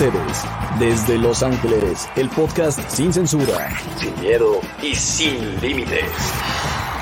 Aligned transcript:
ustedes, 0.00 0.44
desde 0.78 1.18
Los 1.18 1.42
Ángeles, 1.42 2.08
el 2.16 2.30
podcast 2.30 2.80
sin 2.88 3.12
censura, 3.12 3.68
sin 3.98 4.18
miedo 4.18 4.58
y 4.82 4.94
sin 4.94 5.60
límites. 5.60 6.10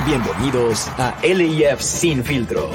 Bienvenidos 0.05 0.89
a 0.99 1.15
LIF 1.23 1.81
Sin 1.81 2.25
Filtro. 2.25 2.71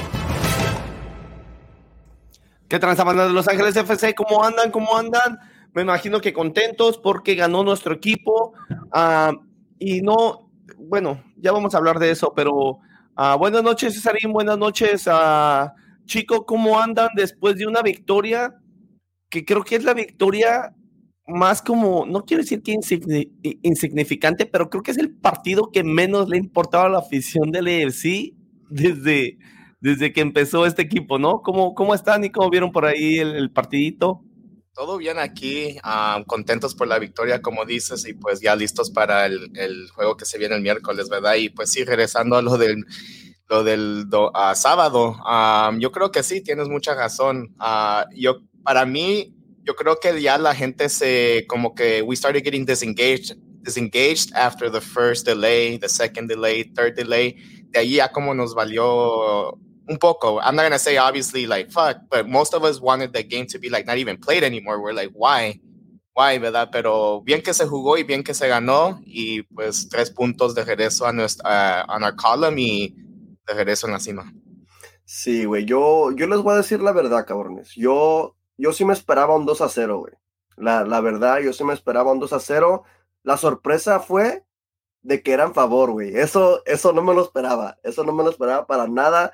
¿Qué 2.68 2.78
transa 2.78 3.04
de 3.04 3.34
Los 3.34 3.48
Ángeles 3.48 3.76
FC? 3.76 4.14
¿Cómo 4.14 4.42
andan? 4.42 4.70
¿Cómo 4.70 4.96
andan? 4.96 5.38
Me 5.74 5.82
imagino 5.82 6.22
que 6.22 6.32
contentos 6.32 6.96
porque 6.96 7.34
ganó 7.34 7.62
nuestro 7.62 7.92
equipo. 7.92 8.54
Ah, 8.92 9.30
y 9.78 10.00
no, 10.00 10.48
bueno, 10.78 11.22
ya 11.36 11.52
vamos 11.52 11.74
a 11.74 11.78
hablar 11.78 11.98
de 11.98 12.10
eso, 12.10 12.32
pero 12.34 12.54
uh, 12.54 13.38
buenas 13.38 13.62
noches, 13.62 13.92
Cesarín. 13.92 14.32
Buenas 14.32 14.56
noches, 14.56 15.06
uh, 15.06 15.68
Chico. 16.06 16.46
¿Cómo 16.46 16.80
andan 16.80 17.10
después 17.14 17.56
de 17.56 17.66
una 17.66 17.82
victoria? 17.82 18.54
Que 19.34 19.44
creo 19.44 19.64
que 19.64 19.74
es 19.74 19.82
la 19.82 19.94
victoria 19.94 20.72
más 21.26 21.60
como, 21.60 22.06
no 22.06 22.24
quiero 22.24 22.42
decir 22.42 22.62
que 22.62 22.76
insignificante, 23.62 24.46
pero 24.46 24.70
creo 24.70 24.82
que 24.84 24.92
es 24.92 24.98
el 24.98 25.12
partido 25.12 25.70
que 25.72 25.82
menos 25.82 26.28
le 26.28 26.36
importaba 26.36 26.84
a 26.84 26.88
la 26.88 26.98
afición 26.98 27.50
del 27.50 27.66
EFC 27.66 28.34
desde, 28.68 29.38
desde 29.80 30.12
que 30.12 30.20
empezó 30.20 30.66
este 30.66 30.82
equipo, 30.82 31.18
¿no? 31.18 31.40
¿Cómo, 31.42 31.74
cómo 31.74 31.94
están 31.94 32.22
y 32.24 32.30
cómo 32.30 32.48
vieron 32.48 32.70
por 32.70 32.84
ahí 32.84 33.18
el, 33.18 33.50
partidito? 33.50 34.20
Todo 34.72 34.98
bien 34.98 35.18
aquí, 35.18 35.78
contentos 36.26 36.76
por 36.76 36.86
la 36.86 37.00
victoria, 37.00 37.42
como 37.42 37.64
dices, 37.64 38.06
y 38.06 38.14
pues 38.14 38.40
ya 38.40 38.54
listos 38.54 38.90
para 38.90 39.26
el, 39.26 39.50
el, 39.56 39.88
juego 39.90 40.16
que 40.16 40.26
se 40.26 40.38
viene 40.38 40.54
el 40.54 40.62
miércoles, 40.62 41.08
¿verdad? 41.08 41.34
Y 41.34 41.48
pues 41.48 41.72
sí, 41.72 41.84
regresando 41.84 42.36
a 42.36 42.42
lo 42.42 42.56
del, 42.56 42.84
lo 43.48 43.64
del 43.64 44.06
sábado, 44.54 45.16
yo 45.78 45.90
creo 45.90 46.10
que 46.10 46.22
sí, 46.22 46.42
tienes 46.42 46.68
mucha 46.68 46.94
razón. 46.94 47.54
Uh, 47.58 48.04
yo 48.14 48.40
para 48.64 48.84
mí, 48.86 49.34
yo 49.62 49.74
creo 49.74 49.98
que 50.00 50.20
ya 50.20 50.38
la 50.38 50.54
gente 50.54 50.88
se, 50.88 51.46
como 51.48 51.74
que 51.74 52.02
we 52.02 52.16
started 52.16 52.42
getting 52.42 52.64
disengaged, 52.64 53.36
disengaged 53.62 54.32
after 54.34 54.70
the 54.70 54.80
first 54.80 55.26
delay, 55.26 55.78
the 55.78 55.88
second 55.88 56.28
delay, 56.28 56.64
third 56.64 56.96
delay. 56.96 57.36
De 57.70 57.80
ahí 57.80 57.96
ya 57.96 58.10
como 58.12 58.34
nos 58.34 58.54
valió 58.54 59.58
un 59.88 59.98
poco. 59.98 60.40
I'm 60.40 60.54
not 60.56 60.62
going 60.62 60.72
to 60.72 60.78
say 60.78 60.96
obviously 60.96 61.46
like 61.46 61.70
fuck, 61.70 61.96
but 62.10 62.28
most 62.28 62.54
of 62.54 62.64
us 62.64 62.80
wanted 62.80 63.12
the 63.12 63.22
game 63.22 63.46
to 63.46 63.58
be 63.58 63.68
like 63.70 63.86
not 63.86 63.98
even 63.98 64.16
played 64.16 64.44
anymore. 64.44 64.80
We're 64.80 64.94
like, 64.94 65.12
why? 65.14 65.60
Why, 66.14 66.38
¿verdad? 66.38 66.68
Pero 66.70 67.22
bien 67.22 67.42
que 67.42 67.52
se 67.52 67.66
jugó 67.66 67.98
y 67.98 68.04
bien 68.04 68.22
que 68.22 68.34
se 68.34 68.46
ganó 68.46 69.00
y 69.04 69.42
pues 69.42 69.88
tres 69.88 70.10
puntos 70.10 70.54
de 70.54 70.64
regreso 70.64 71.06
a 71.06 71.12
nuestra, 71.12 71.80
a 71.80 71.98
our 71.98 72.14
column 72.14 72.58
y 72.58 72.94
de 73.46 73.54
regreso 73.54 73.88
en 73.88 73.94
la 73.94 74.00
cima. 74.00 74.32
Sí, 75.04 75.44
güey, 75.44 75.64
yo, 75.64 76.12
yo 76.12 76.26
les 76.28 76.40
voy 76.40 76.54
a 76.54 76.58
decir 76.58 76.80
la 76.80 76.92
verdad, 76.92 77.26
cabrones. 77.26 77.74
Yo 77.74 78.36
yo 78.56 78.72
sí 78.72 78.84
me 78.84 78.92
esperaba 78.92 79.36
un 79.36 79.46
2 79.46 79.60
a 79.60 79.68
0, 79.68 79.98
güey. 79.98 80.14
La, 80.56 80.84
la, 80.84 81.00
verdad, 81.00 81.40
yo 81.40 81.52
sí 81.52 81.64
me 81.64 81.74
esperaba 81.74 82.12
un 82.12 82.20
2 82.20 82.32
a 82.32 82.40
0. 82.40 82.84
La 83.22 83.36
sorpresa 83.36 84.00
fue 84.00 84.44
de 85.02 85.22
que 85.22 85.32
eran 85.32 85.54
favor, 85.54 85.92
güey. 85.92 86.16
Eso, 86.16 86.62
eso 86.66 86.92
no 86.92 87.02
me 87.02 87.14
lo 87.14 87.22
esperaba. 87.22 87.78
Eso 87.82 88.04
no 88.04 88.12
me 88.12 88.24
lo 88.24 88.30
esperaba 88.30 88.66
para 88.66 88.86
nada. 88.88 89.32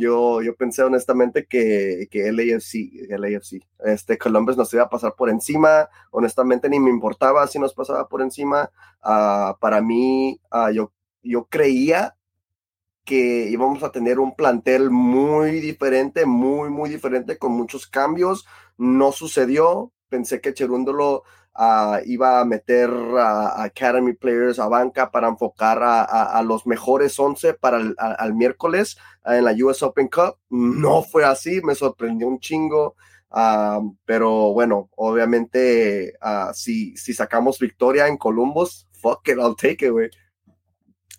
yo, 0.00 0.42
yo 0.42 0.56
pensé 0.56 0.82
honestamente 0.82 1.46
que, 1.46 2.08
que 2.10 2.32
LAFC, 2.32 3.08
LAFC, 3.08 3.62
este 3.84 4.18
Columbus 4.18 4.56
nos 4.56 4.72
iba 4.74 4.84
a 4.84 4.90
pasar 4.90 5.14
por 5.16 5.30
encima. 5.30 5.88
Honestamente 6.10 6.68
ni 6.68 6.80
me 6.80 6.90
importaba 6.90 7.46
si 7.46 7.58
nos 7.58 7.74
pasaba 7.74 8.08
por 8.08 8.22
encima. 8.22 8.70
Uh, 9.02 9.58
para 9.60 9.80
mí, 9.80 10.40
uh, 10.52 10.70
yo, 10.70 10.92
yo 11.22 11.44
creía 11.44 12.17
que 13.08 13.48
íbamos 13.48 13.82
a 13.82 13.90
tener 13.90 14.18
un 14.18 14.36
plantel 14.36 14.90
muy 14.90 15.60
diferente, 15.60 16.26
muy, 16.26 16.68
muy 16.68 16.90
diferente, 16.90 17.38
con 17.38 17.52
muchos 17.52 17.86
cambios. 17.86 18.44
No 18.76 19.12
sucedió. 19.12 19.92
Pensé 20.10 20.42
que 20.42 20.52
Cherúndolo 20.52 21.22
uh, 21.58 21.96
iba 22.04 22.38
a 22.38 22.44
meter 22.44 22.90
a 23.18 23.62
Academy 23.62 24.12
Players 24.12 24.58
a 24.58 24.68
banca 24.68 25.10
para 25.10 25.28
enfocar 25.28 25.78
a, 25.82 26.42
los 26.42 26.66
mejores 26.66 27.18
11 27.18 27.54
para 27.54 27.78
el 27.78 27.94
al 27.96 28.34
miércoles 28.34 28.98
en 29.24 29.44
la 29.44 29.52
US 29.52 29.82
Open 29.82 30.08
Cup. 30.08 30.36
No 30.50 31.02
fue 31.02 31.24
así, 31.24 31.62
me 31.62 31.74
sorprendió 31.74 32.28
un 32.28 32.40
chingo. 32.40 32.94
Uh, 33.30 33.96
pero 34.04 34.52
bueno, 34.52 34.90
obviamente, 34.96 36.12
si, 36.52 36.94
si 36.94 37.14
sacamos 37.14 37.58
victoria 37.58 38.06
en 38.06 38.18
Columbus, 38.18 38.86
fuck 38.92 39.26
it, 39.28 39.38
I'll 39.38 39.56
take 39.56 39.86
it, 39.86 39.92
güey. 39.92 40.10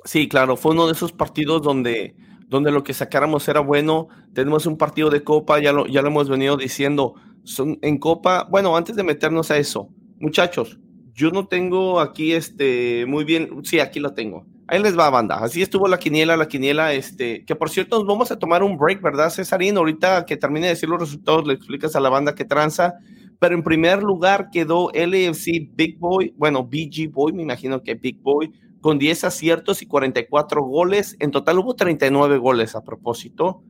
Sí, 0.06 0.28
claro, 0.28 0.56
fue 0.56 0.72
uno 0.72 0.88
de 0.88 0.94
esos 0.94 1.12
partidos 1.12 1.62
donde, 1.62 2.16
donde 2.48 2.72
lo 2.72 2.84
que 2.84 2.94
sacáramos 2.94 3.48
era 3.48 3.60
bueno. 3.60 4.08
Tenemos 4.34 4.66
un 4.66 4.78
partido 4.78 5.10
de 5.10 5.24
Copa, 5.24 5.60
ya 5.60 5.74
lo, 5.74 5.88
ya 5.88 6.02
lo 6.02 6.08
hemos 6.08 6.30
venido 6.30 6.58
diciendo. 6.58 7.16
Son, 7.44 7.80
en 7.82 7.98
Copa, 7.98 8.48
bueno, 8.50 8.76
antes 8.78 8.96
de 8.96 9.04
meternos 9.04 9.52
a 9.52 9.58
eso, 9.58 9.90
muchachos, 10.20 10.80
yo 11.14 11.32
no 11.32 11.48
tengo 11.48 12.00
aquí 12.00 12.34
este 12.34 13.06
muy 13.08 13.26
bien, 13.26 13.50
sí, 13.64 13.80
aquí 13.80 14.00
lo 14.00 14.14
tengo. 14.14 14.46
Ahí 14.68 14.82
les 14.82 14.98
va, 14.98 15.10
banda. 15.10 15.38
Así 15.38 15.62
estuvo 15.64 15.88
la 15.88 15.98
quiniela, 15.98 16.38
la 16.38 16.48
quiniela, 16.48 16.94
este, 16.94 17.44
que 17.44 17.56
por 17.56 17.70
cierto, 17.72 17.98
nos 17.98 18.08
vamos 18.08 18.32
a 18.32 18.38
tomar 18.38 18.62
un 18.64 18.78
break, 18.78 19.02
¿verdad, 19.02 19.32
Cesarín? 19.32 19.78
Ahorita 19.78 20.26
que 20.26 20.38
termine 20.38 20.68
de 20.68 20.74
decir 20.74 20.88
los 20.88 21.00
resultados, 21.00 21.48
le 21.48 21.56
explicas 21.56 21.96
a 21.96 22.00
la 22.00 22.10
banda 22.10 22.36
que 22.36 22.46
tranza. 22.46 22.96
Pero 23.40 23.56
en 23.56 23.64
primer 23.64 24.04
lugar 24.04 24.50
quedó 24.52 24.92
LAFC 24.94 25.70
Big 25.74 25.98
Boy, 25.98 26.34
bueno, 26.38 26.64
BG 26.64 27.10
Boy, 27.12 27.34
me 27.34 27.42
imagino 27.42 27.82
que 27.82 27.96
Big 27.96 28.22
Boy, 28.22 28.52
con 28.82 29.00
10 29.00 29.24
aciertos 29.26 29.82
y 29.82 29.86
44 29.86 30.64
goles. 30.64 31.16
En 31.20 31.32
total 31.32 31.60
hubo 31.60 31.76
39 31.76 32.38
goles 32.38 32.76
a 32.76 32.84
propósito. 32.84 33.64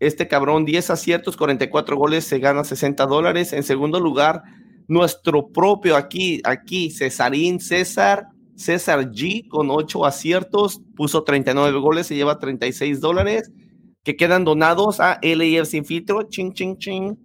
Este 0.00 0.28
cabrón, 0.28 0.64
10 0.64 0.90
aciertos, 0.90 1.36
44 1.36 1.96
goles, 1.96 2.24
se 2.24 2.38
gana 2.38 2.64
60 2.64 3.06
dólares. 3.06 3.52
En 3.52 3.62
segundo 3.62 4.00
lugar, 4.00 4.42
nuestro 4.86 5.48
propio 5.48 5.96
aquí, 5.96 6.40
aquí, 6.44 6.90
Cesarín 6.90 7.60
César, 7.60 8.28
César 8.56 9.10
G, 9.10 9.48
con 9.48 9.70
8 9.70 10.04
aciertos, 10.04 10.80
puso 10.96 11.24
39 11.24 11.78
goles, 11.78 12.06
se 12.06 12.16
lleva 12.16 12.38
36 12.38 13.00
dólares, 13.00 13.50
que 14.04 14.16
quedan 14.16 14.44
donados 14.44 15.00
a 15.00 15.18
LAFC 15.22 15.64
Sin 15.64 15.84
Filtro, 15.84 16.24
ching, 16.24 16.52
ching, 16.52 16.76
ching. 16.76 17.18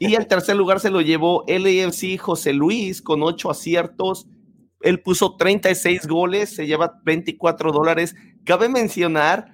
Y 0.00 0.14
el 0.14 0.26
tercer 0.26 0.56
lugar 0.56 0.80
se 0.80 0.90
lo 0.90 1.00
llevó 1.00 1.44
LAFC 1.46 2.18
José 2.18 2.52
Luis, 2.52 3.00
con 3.00 3.22
8 3.22 3.50
aciertos, 3.50 4.26
él 4.80 5.00
puso 5.00 5.36
36 5.36 6.06
goles, 6.06 6.54
se 6.54 6.66
lleva 6.66 7.00
24 7.04 7.72
dólares. 7.72 8.14
Cabe 8.44 8.68
mencionar 8.68 9.52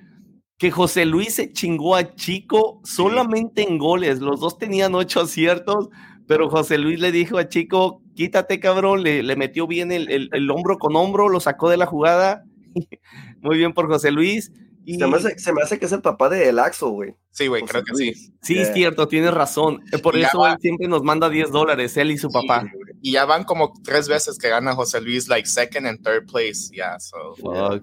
que 0.58 0.70
José 0.70 1.04
Luis 1.04 1.34
se 1.34 1.52
chingó 1.52 1.96
a 1.96 2.14
Chico 2.14 2.80
solamente 2.84 3.62
en 3.62 3.78
goles. 3.78 4.20
Los 4.20 4.40
dos 4.40 4.58
tenían 4.58 4.94
ocho 4.94 5.20
aciertos, 5.20 5.88
pero 6.26 6.48
José 6.48 6.78
Luis 6.78 7.00
le 7.00 7.12
dijo 7.12 7.38
a 7.38 7.48
Chico, 7.48 8.02
quítate 8.14 8.60
cabrón, 8.60 9.02
le, 9.02 9.22
le 9.22 9.36
metió 9.36 9.66
bien 9.66 9.92
el, 9.92 10.30
el, 10.32 10.50
hombro 10.50 10.78
con 10.78 10.96
hombro, 10.96 11.28
lo 11.28 11.40
sacó 11.40 11.68
de 11.68 11.76
la 11.76 11.86
jugada. 11.86 12.44
Muy 13.42 13.58
bien 13.58 13.74
por 13.74 13.88
José 13.88 14.10
Luis. 14.10 14.52
Se, 14.86 15.52
me 15.52 15.62
hace, 15.62 15.78
que 15.80 15.86
es 15.86 15.92
el 15.92 16.00
papá 16.00 16.28
de 16.28 16.48
El 16.48 16.60
Axo, 16.60 16.90
güey. 16.90 17.14
Sí, 17.30 17.48
güey, 17.48 17.62
creo 17.62 17.82
que 17.82 17.94
sí. 17.96 18.32
Sí, 18.40 18.58
es 18.58 18.72
cierto, 18.72 19.08
tienes 19.08 19.34
razón. 19.34 19.82
Eh, 19.90 19.98
por 19.98 20.16
eso 20.16 20.46
él 20.46 20.56
siempre 20.60 20.86
nos 20.86 21.02
manda 21.02 21.28
10 21.28 21.50
dólares, 21.50 21.96
él 21.96 22.12
y 22.12 22.18
su 22.18 22.30
papá. 22.30 22.64
Y 23.02 23.12
ya 23.12 23.24
van 23.24 23.42
como 23.42 23.72
tres 23.82 24.06
veces 24.06 24.38
que 24.38 24.48
gana 24.48 24.74
José 24.74 25.00
Luis, 25.00 25.26
like 25.28 25.48
second 25.48 25.86
and 25.86 26.02
third 26.04 26.30
place. 26.30 26.70
Yeah, 26.72 27.00
so. 27.00 27.34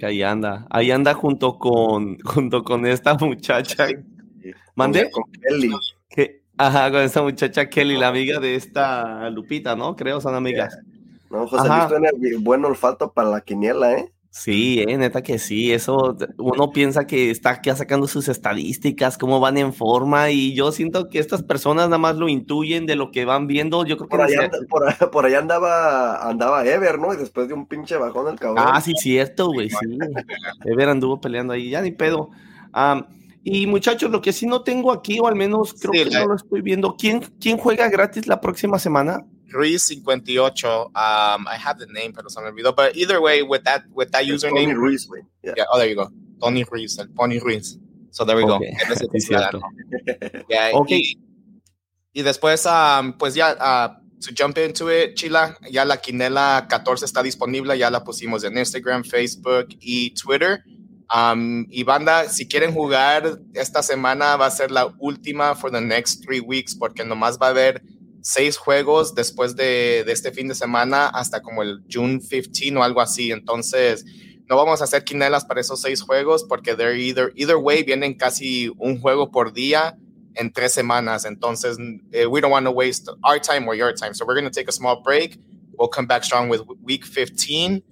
ahí 0.02 0.24
anda. 0.24 0.66
Ahí 0.70 0.92
anda 0.92 1.14
junto 1.14 1.60
con, 1.60 2.18
junto 2.24 2.64
con 2.64 2.86
esta 2.86 3.16
muchacha. 3.16 3.88
¿Mandé? 4.76 5.12
Con 5.12 5.26
Kelly. 5.32 5.72
ajá, 6.58 6.90
con 6.90 7.02
esta 7.02 7.22
muchacha 7.22 7.70
Kelly, 7.70 7.98
la 7.98 8.08
amiga 8.08 8.40
de 8.40 8.56
esta 8.56 9.30
Lupita, 9.30 9.76
¿no? 9.76 9.98
Creo, 9.98 10.22
son 10.22 10.36
amigas. 10.36 10.78
No, 11.30 11.48
José 11.48 11.68
Luis 11.68 12.20
tiene 12.20 12.38
buen 12.38 12.64
olfato 12.64 13.12
para 13.12 13.30
la 13.30 13.42
quiniela, 13.42 13.92
¿eh? 13.98 14.13
Sí, 14.36 14.84
eh, 14.88 14.98
neta 14.98 15.22
que 15.22 15.38
sí, 15.38 15.72
eso 15.72 16.18
uno 16.40 16.72
piensa 16.72 17.06
que 17.06 17.30
está 17.30 17.52
aquí 17.52 17.70
sacando 17.70 18.08
sus 18.08 18.28
estadísticas, 18.28 19.16
cómo 19.16 19.40
van 19.40 19.60
en 19.60 19.74
forma, 19.74 20.32
y 20.32 20.56
yo 20.56 20.72
siento 20.72 21.08
que 21.08 21.20
estas 21.20 21.44
personas 21.44 21.86
nada 21.86 22.00
más 22.00 22.16
lo 22.16 22.28
intuyen 22.28 22.88
de 22.88 22.96
lo 22.96 23.12
que 23.12 23.26
van 23.26 23.46
viendo. 23.46 23.86
Yo 23.86 23.96
creo 23.96 24.10
por 24.10 24.26
que 24.26 24.36
allá, 24.36 24.50
por, 25.12 25.26
allá 25.28 25.38
andaba, 25.38 26.28
andaba 26.28 26.66
Ever, 26.66 26.98
¿no? 26.98 27.14
Y 27.14 27.18
después 27.18 27.48
de 27.48 27.54
un 27.54 27.68
pinche 27.68 27.96
bajón 27.96 28.28
el 28.28 28.40
cabrón. 28.40 28.66
Ah, 28.68 28.82
sí, 28.82 28.94
cierto, 28.98 29.52
güey, 29.52 29.70
sí. 29.70 30.00
Ever 30.66 30.90
anduvo 30.90 31.22
peleando 31.22 31.54
ahí, 31.54 31.70
ya 31.70 31.84
ni 31.84 31.92
pedo. 31.92 32.32
y 33.44 33.68
muchachos, 33.68 34.10
lo 34.10 34.20
que 34.20 34.34
sí 34.34 34.48
no 34.48 34.64
tengo 34.64 34.92
aquí, 34.92 35.20
o 35.20 35.28
al 35.28 35.36
menos 35.36 35.76
creo 35.76 35.92
que 35.92 36.10
no 36.10 36.26
lo 36.26 36.36
estoy 36.38 36.62
viendo, 36.64 36.96
¿quién, 36.98 37.22
¿quién 37.40 37.60
juega 37.60 37.88
gratis 37.88 38.26
la 38.26 38.42
próxima 38.42 38.80
semana? 38.80 39.28
Ruiz 39.54 39.88
58. 39.88 40.66
Um, 40.66 41.48
I 41.48 41.56
have 41.58 41.80
the 41.80 41.88
name, 41.88 42.14
pero 42.14 42.30
se 42.30 42.42
me 42.42 42.50
olvidó. 42.50 42.76
But 42.76 42.96
either 42.96 43.22
way, 43.22 43.44
with 43.44 43.64
that 43.64 43.84
with 43.94 44.12
that 44.12 44.26
username, 44.26 44.66
Tony 44.66 44.74
Ruiz, 44.74 45.08
yeah. 45.44 45.54
yeah. 45.56 45.66
Oh, 45.72 45.78
there 45.78 45.88
you 45.88 45.96
go. 45.96 46.10
Tony 46.42 46.64
Ruiz, 46.70 46.98
el 47.00 47.08
Pony 47.16 47.40
Ruiz. 47.40 47.78
So 48.12 48.26
there 48.26 48.36
we 48.36 48.46
go. 48.46 48.60
yeah, 50.50 50.72
okay. 50.74 50.98
Y, 50.98 51.18
y 52.14 52.22
después, 52.22 52.66
um, 52.66 53.14
pues 53.14 53.34
ya, 53.36 53.56
uh, 53.60 53.96
to 54.22 54.34
jump 54.34 54.58
into 54.58 54.90
it, 54.90 55.16
Chila, 55.16 55.56
ya 55.70 55.84
la 55.84 55.98
quinela 55.98 56.68
14 56.70 57.06
está 57.06 57.24
disponible, 57.24 57.78
ya 57.78 57.90
la 57.90 58.04
pusimos 58.04 58.44
en 58.44 58.58
Instagram, 58.58 59.04
Facebook 59.04 59.68
y 59.80 60.12
Twitter. 60.12 60.64
Um, 61.14 61.66
y 61.70 61.84
banda, 61.84 62.28
si 62.28 62.48
quieren 62.48 62.74
jugar 62.74 63.40
esta 63.54 63.84
semana 63.84 64.36
va 64.36 64.48
a 64.48 64.52
ser 64.52 64.72
la 64.72 64.88
última 65.00 65.54
for 65.54 65.70
the 65.72 65.82
next 65.82 66.24
three 66.24 66.40
weeks 66.40 66.74
porque 66.76 67.04
nomás 67.04 67.38
va 67.40 67.48
a 67.48 67.50
haber 67.50 67.84
seis 68.24 68.58
juegos 68.58 69.14
después 69.14 69.56
de, 69.56 70.00
este 70.08 70.32
fin 70.32 70.48
de 70.48 70.56
semana 70.56 71.08
hasta 71.08 71.42
como 71.42 71.62
el 71.62 71.84
June 71.92 72.20
15 72.20 72.78
o 72.78 72.84
algo 72.84 73.02
así. 73.02 73.32
Entonces, 73.32 74.06
no 74.50 74.56
vamos 74.56 74.82
a 74.82 74.86
hacer 74.86 75.04
quinelas 75.04 75.46
para 75.46 75.60
esos 75.60 75.82
seis 75.82 76.02
juegos 76.02 76.46
porque 76.46 76.76
they're 76.76 76.98
either, 76.98 77.32
either 77.36 77.58
way 77.58 77.84
vienen 77.84 78.16
casi 78.16 78.72
un 78.78 79.00
juego 79.00 79.30
por 79.30 79.54
día 79.54 79.98
en 80.36 80.52
tres 80.54 80.72
semanas. 80.72 81.26
Entonces, 81.26 81.78
uh, 81.78 82.30
we 82.30 82.40
don't 82.40 82.52
want 82.52 82.66
to 82.66 82.72
waste 82.72 83.10
our 83.24 83.40
time 83.40 83.68
or 83.68 83.76
your 83.76 83.94
time. 83.94 84.14
So 84.14 84.26
we're 84.26 84.40
going 84.40 84.50
to 84.50 84.58
take 84.58 84.70
a 84.70 84.74
small 84.74 85.02
break. 85.04 85.38
We'll 85.78 85.90
come 85.90 86.08
back 86.08 86.24
strong 86.24 86.50
with 86.50 86.62
week 86.82 87.06
15, 87.06 87.84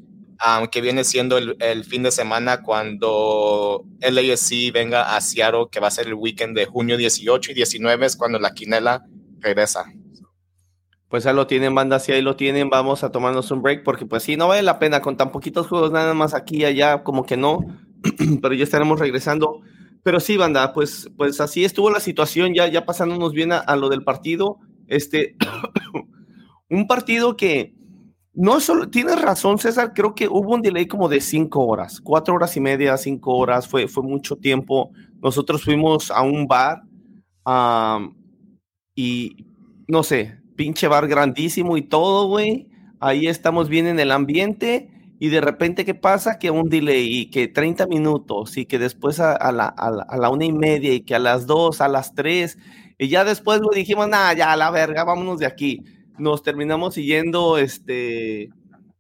um, 0.45 0.67
que 0.67 0.81
viene 0.81 1.03
siendo 1.03 1.37
el, 1.37 1.57
el, 1.59 1.83
fin 1.83 2.03
de 2.03 2.11
semana 2.11 2.61
cuando 2.61 3.85
LASC 3.99 4.71
venga 4.71 5.15
a 5.15 5.19
Seattle, 5.19 5.65
que 5.69 5.81
va 5.81 5.87
a 5.87 5.91
ser 5.91 6.07
el 6.07 6.13
weekend 6.13 6.55
de 6.55 6.65
junio 6.67 6.95
18 6.95 7.51
y 7.51 7.53
19, 7.53 8.05
es 8.05 8.15
cuando 8.15 8.39
la 8.39 8.53
quinela 8.53 9.03
regresa. 9.39 9.85
Pues 11.11 11.25
ahí 11.25 11.35
lo 11.35 11.45
tienen, 11.45 11.75
banda, 11.75 11.99
si 11.99 12.13
ahí 12.13 12.21
lo 12.21 12.37
tienen, 12.37 12.69
vamos 12.69 13.03
a 13.03 13.11
tomarnos 13.11 13.51
un 13.51 13.61
break, 13.61 13.83
porque 13.83 14.05
pues 14.05 14.23
sí, 14.23 14.37
no 14.37 14.47
vale 14.47 14.63
la 14.63 14.79
pena 14.79 15.01
con 15.01 15.17
tan 15.17 15.29
poquitos 15.29 15.67
juegos, 15.67 15.91
nada 15.91 16.13
más 16.13 16.33
aquí 16.33 16.59
y 16.59 16.65
allá, 16.65 17.03
como 17.03 17.25
que 17.25 17.35
no, 17.35 17.59
pero 18.41 18.53
ya 18.55 18.63
estaremos 18.63 18.97
regresando. 18.97 19.59
Pero 20.03 20.21
sí, 20.21 20.37
banda, 20.37 20.71
pues, 20.71 21.11
pues 21.17 21.41
así 21.41 21.65
estuvo 21.65 21.91
la 21.91 21.99
situación, 21.99 22.53
ya, 22.53 22.65
ya 22.69 22.85
pasándonos 22.85 23.33
bien 23.33 23.51
a, 23.51 23.75
lo 23.75 23.89
del 23.89 24.05
partido. 24.05 24.59
Este, 24.87 25.35
un 26.69 26.87
partido 26.87 27.35
que 27.35 27.75
no 28.33 28.61
solo, 28.61 28.89
tienes 28.89 29.21
razón, 29.21 29.59
César, 29.59 29.91
creo 29.93 30.15
que 30.15 30.29
hubo 30.29 30.55
un 30.55 30.61
delay 30.61 30.87
como 30.87 31.09
de 31.09 31.19
cinco 31.19 31.65
horas, 31.67 31.99
cuatro 31.99 32.35
horas 32.35 32.55
y 32.55 32.61
media, 32.61 32.95
cinco 32.95 33.35
horas, 33.35 33.67
fue, 33.67 33.89
fue 33.89 34.01
mucho 34.01 34.37
tiempo. 34.37 34.91
Nosotros 35.21 35.65
fuimos 35.65 36.09
a 36.09 36.21
un 36.21 36.47
bar 36.47 36.83
um, 37.45 38.15
y 38.95 39.45
no 39.89 40.03
sé, 40.03 40.40
pinche 40.55 40.87
bar 40.87 41.07
grandísimo 41.07 41.77
y 41.77 41.81
todo, 41.81 42.27
güey. 42.27 42.67
Ahí 42.99 43.27
estamos 43.27 43.69
bien 43.69 43.87
en 43.87 43.99
el 43.99 44.11
ambiente 44.11 44.89
y 45.19 45.29
de 45.29 45.41
repente, 45.41 45.85
¿qué 45.85 45.93
pasa? 45.93 46.39
Que 46.39 46.51
un 46.51 46.69
delay 46.69 47.19
y 47.19 47.25
que 47.29 47.47
30 47.47 47.87
minutos 47.87 48.57
y 48.57 48.65
que 48.65 48.79
después 48.79 49.19
a, 49.19 49.33
a, 49.35 49.51
la, 49.51 49.67
a, 49.67 49.91
la, 49.91 50.03
a 50.03 50.17
la, 50.17 50.29
una 50.29 50.45
y 50.45 50.51
media 50.51 50.93
y 50.93 51.01
que 51.01 51.15
a 51.15 51.19
las 51.19 51.45
dos, 51.47 51.81
a 51.81 51.87
las 51.87 52.15
tres, 52.15 52.57
y 52.97 53.07
ya 53.07 53.23
después 53.23 53.61
lo 53.61 53.69
dijimos, 53.69 54.07
nada, 54.07 54.33
ya 54.33 54.51
a 54.51 54.57
la 54.57 54.69
verga, 54.69 55.03
vámonos 55.03 55.39
de 55.39 55.47
aquí. 55.47 55.83
Nos 56.19 56.43
terminamos 56.43 56.93
siguiendo 56.93 57.57
este, 57.57 58.49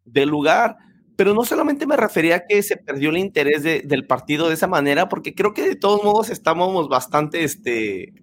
del 0.05 0.29
lugar, 0.29 0.77
pero 1.15 1.35
no 1.35 1.43
solamente 1.43 1.85
me 1.85 1.97
refería 1.97 2.37
a 2.37 2.45
que 2.47 2.63
se 2.63 2.77
perdió 2.77 3.11
el 3.11 3.17
interés 3.17 3.61
de, 3.61 3.81
del 3.81 4.07
partido 4.07 4.47
de 4.47 4.55
esa 4.55 4.67
manera, 4.67 5.07
porque 5.07 5.35
creo 5.35 5.53
que 5.53 5.61
de 5.67 5.75
todos 5.75 6.03
modos 6.03 6.31
estábamos 6.31 6.89
bastante, 6.89 7.43
este, 7.43 8.13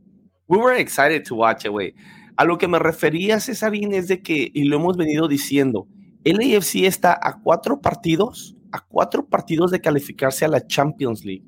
we 0.49 0.59
were 0.59 0.81
excited 0.81 1.25
to 1.25 1.37
watch 1.37 1.65
it, 1.65 1.71
güey. 1.71 1.95
A 2.39 2.45
lo 2.45 2.57
que 2.57 2.69
me 2.69 2.79
refería, 2.79 3.41
Cesarín, 3.41 3.93
es 3.93 4.07
de 4.07 4.23
que, 4.23 4.53
y 4.55 4.63
lo 4.63 4.77
hemos 4.77 4.97
venido 4.97 5.27
diciendo, 5.27 5.89
el 6.23 6.37
AFC 6.39 6.85
está 6.85 7.19
a 7.21 7.41
cuatro 7.43 7.81
partidos, 7.81 8.55
a 8.71 8.79
cuatro 8.79 9.27
partidos 9.27 9.73
de 9.73 9.81
calificarse 9.81 10.45
a 10.45 10.49
la 10.49 10.65
Champions 10.65 11.25
League. 11.25 11.43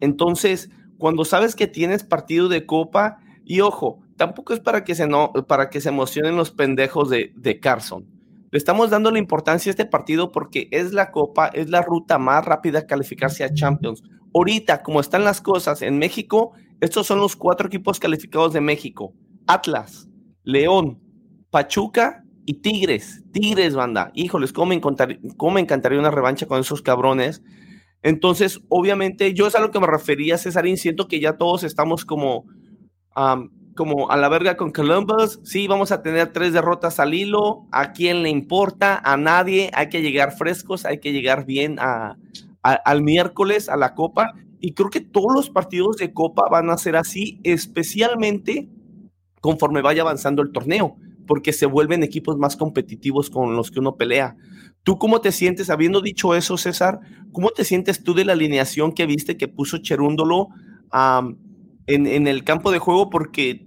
Entonces, 0.00 0.70
cuando 0.98 1.24
sabes 1.24 1.54
que 1.54 1.68
tienes 1.68 2.02
partido 2.02 2.48
de 2.48 2.66
copa, 2.66 3.18
y 3.44 3.60
ojo, 3.60 4.00
tampoco 4.16 4.54
es 4.54 4.58
para 4.58 4.82
que 4.82 4.96
se, 4.96 5.06
no, 5.06 5.32
para 5.46 5.70
que 5.70 5.80
se 5.80 5.90
emocionen 5.90 6.34
los 6.34 6.50
pendejos 6.50 7.10
de, 7.10 7.32
de 7.36 7.60
Carson. 7.60 8.04
Le 8.50 8.58
estamos 8.58 8.90
dando 8.90 9.12
la 9.12 9.20
importancia 9.20 9.70
a 9.70 9.74
este 9.74 9.86
partido 9.86 10.32
porque 10.32 10.66
es 10.72 10.92
la 10.92 11.12
copa, 11.12 11.46
es 11.46 11.70
la 11.70 11.82
ruta 11.82 12.18
más 12.18 12.44
rápida 12.44 12.80
a 12.80 12.86
calificarse 12.86 13.44
a 13.44 13.54
Champions. 13.54 14.02
Ahorita, 14.34 14.82
como 14.82 14.98
están 14.98 15.22
las 15.22 15.40
cosas 15.40 15.80
en 15.80 15.96
México, 15.96 16.54
estos 16.80 17.06
son 17.06 17.20
los 17.20 17.36
cuatro 17.36 17.68
equipos 17.68 18.00
calificados 18.00 18.52
de 18.52 18.60
México. 18.60 19.14
Atlas, 19.46 20.08
León, 20.44 21.00
Pachuca 21.50 22.24
y 22.46 22.54
Tigres, 22.60 23.24
Tigres, 23.32 23.74
banda. 23.74 24.12
Híjoles, 24.14 24.52
cómo 24.52 24.66
me, 24.66 24.80
cómo 25.36 25.58
encantaría 25.58 25.98
una 25.98 26.10
revancha 26.10 26.46
con 26.46 26.60
esos 26.60 26.82
cabrones. 26.82 27.42
Entonces, 28.02 28.60
obviamente, 28.68 29.32
yo 29.32 29.46
es 29.46 29.54
a 29.54 29.60
lo 29.60 29.70
que 29.70 29.80
me 29.80 29.86
refería, 29.86 30.36
Cesarín. 30.36 30.76
Siento 30.76 31.08
que 31.08 31.20
ya 31.20 31.38
todos 31.38 31.64
estamos 31.64 32.04
como, 32.04 32.44
como 33.74 34.10
a 34.10 34.16
la 34.18 34.28
verga 34.28 34.58
con 34.58 34.72
Columbus. 34.72 35.40
Sí, 35.42 35.66
vamos 35.66 35.90
a 35.90 36.02
tener 36.02 36.30
tres 36.32 36.52
derrotas 36.52 37.00
al 37.00 37.14
hilo. 37.14 37.66
¿A 37.72 37.92
quién 37.92 38.22
le 38.22 38.28
importa? 38.28 39.00
A 39.02 39.16
nadie. 39.16 39.70
Hay 39.72 39.88
que 39.88 40.02
llegar 40.02 40.36
frescos, 40.36 40.84
hay 40.84 41.00
que 41.00 41.12
llegar 41.12 41.46
bien 41.46 41.78
a, 41.80 42.18
al 42.62 43.02
miércoles 43.02 43.70
a 43.70 43.76
la 43.78 43.94
Copa. 43.94 44.34
Y 44.60 44.74
creo 44.74 44.90
que 44.90 45.00
todos 45.00 45.32
los 45.34 45.48
partidos 45.48 45.96
de 45.96 46.12
Copa 46.12 46.48
van 46.50 46.68
a 46.68 46.76
ser 46.76 46.96
así, 46.96 47.40
especialmente 47.42 48.68
conforme 49.44 49.82
vaya 49.82 50.00
avanzando 50.00 50.40
el 50.40 50.52
torneo 50.52 50.96
porque 51.26 51.52
se 51.52 51.66
vuelven 51.66 52.02
equipos 52.02 52.38
más 52.38 52.56
competitivos 52.56 53.28
con 53.28 53.56
los 53.56 53.70
que 53.70 53.78
uno 53.78 53.96
pelea. 53.96 54.38
¿Tú 54.84 54.96
cómo 54.98 55.20
te 55.20 55.32
sientes, 55.32 55.68
habiendo 55.68 56.00
dicho 56.00 56.34
eso, 56.34 56.56
César? 56.56 57.00
¿Cómo 57.30 57.50
te 57.50 57.62
sientes 57.62 58.02
tú 58.02 58.14
de 58.14 58.24
la 58.24 58.32
alineación 58.32 58.92
que 58.94 59.04
viste 59.04 59.36
que 59.36 59.46
puso 59.46 59.76
Cherúndolo 59.76 60.48
um, 60.94 61.36
en, 61.86 62.06
en, 62.06 62.26
el 62.26 62.42
campo 62.42 62.72
de 62.72 62.78
juego? 62.78 63.10
Porque, 63.10 63.66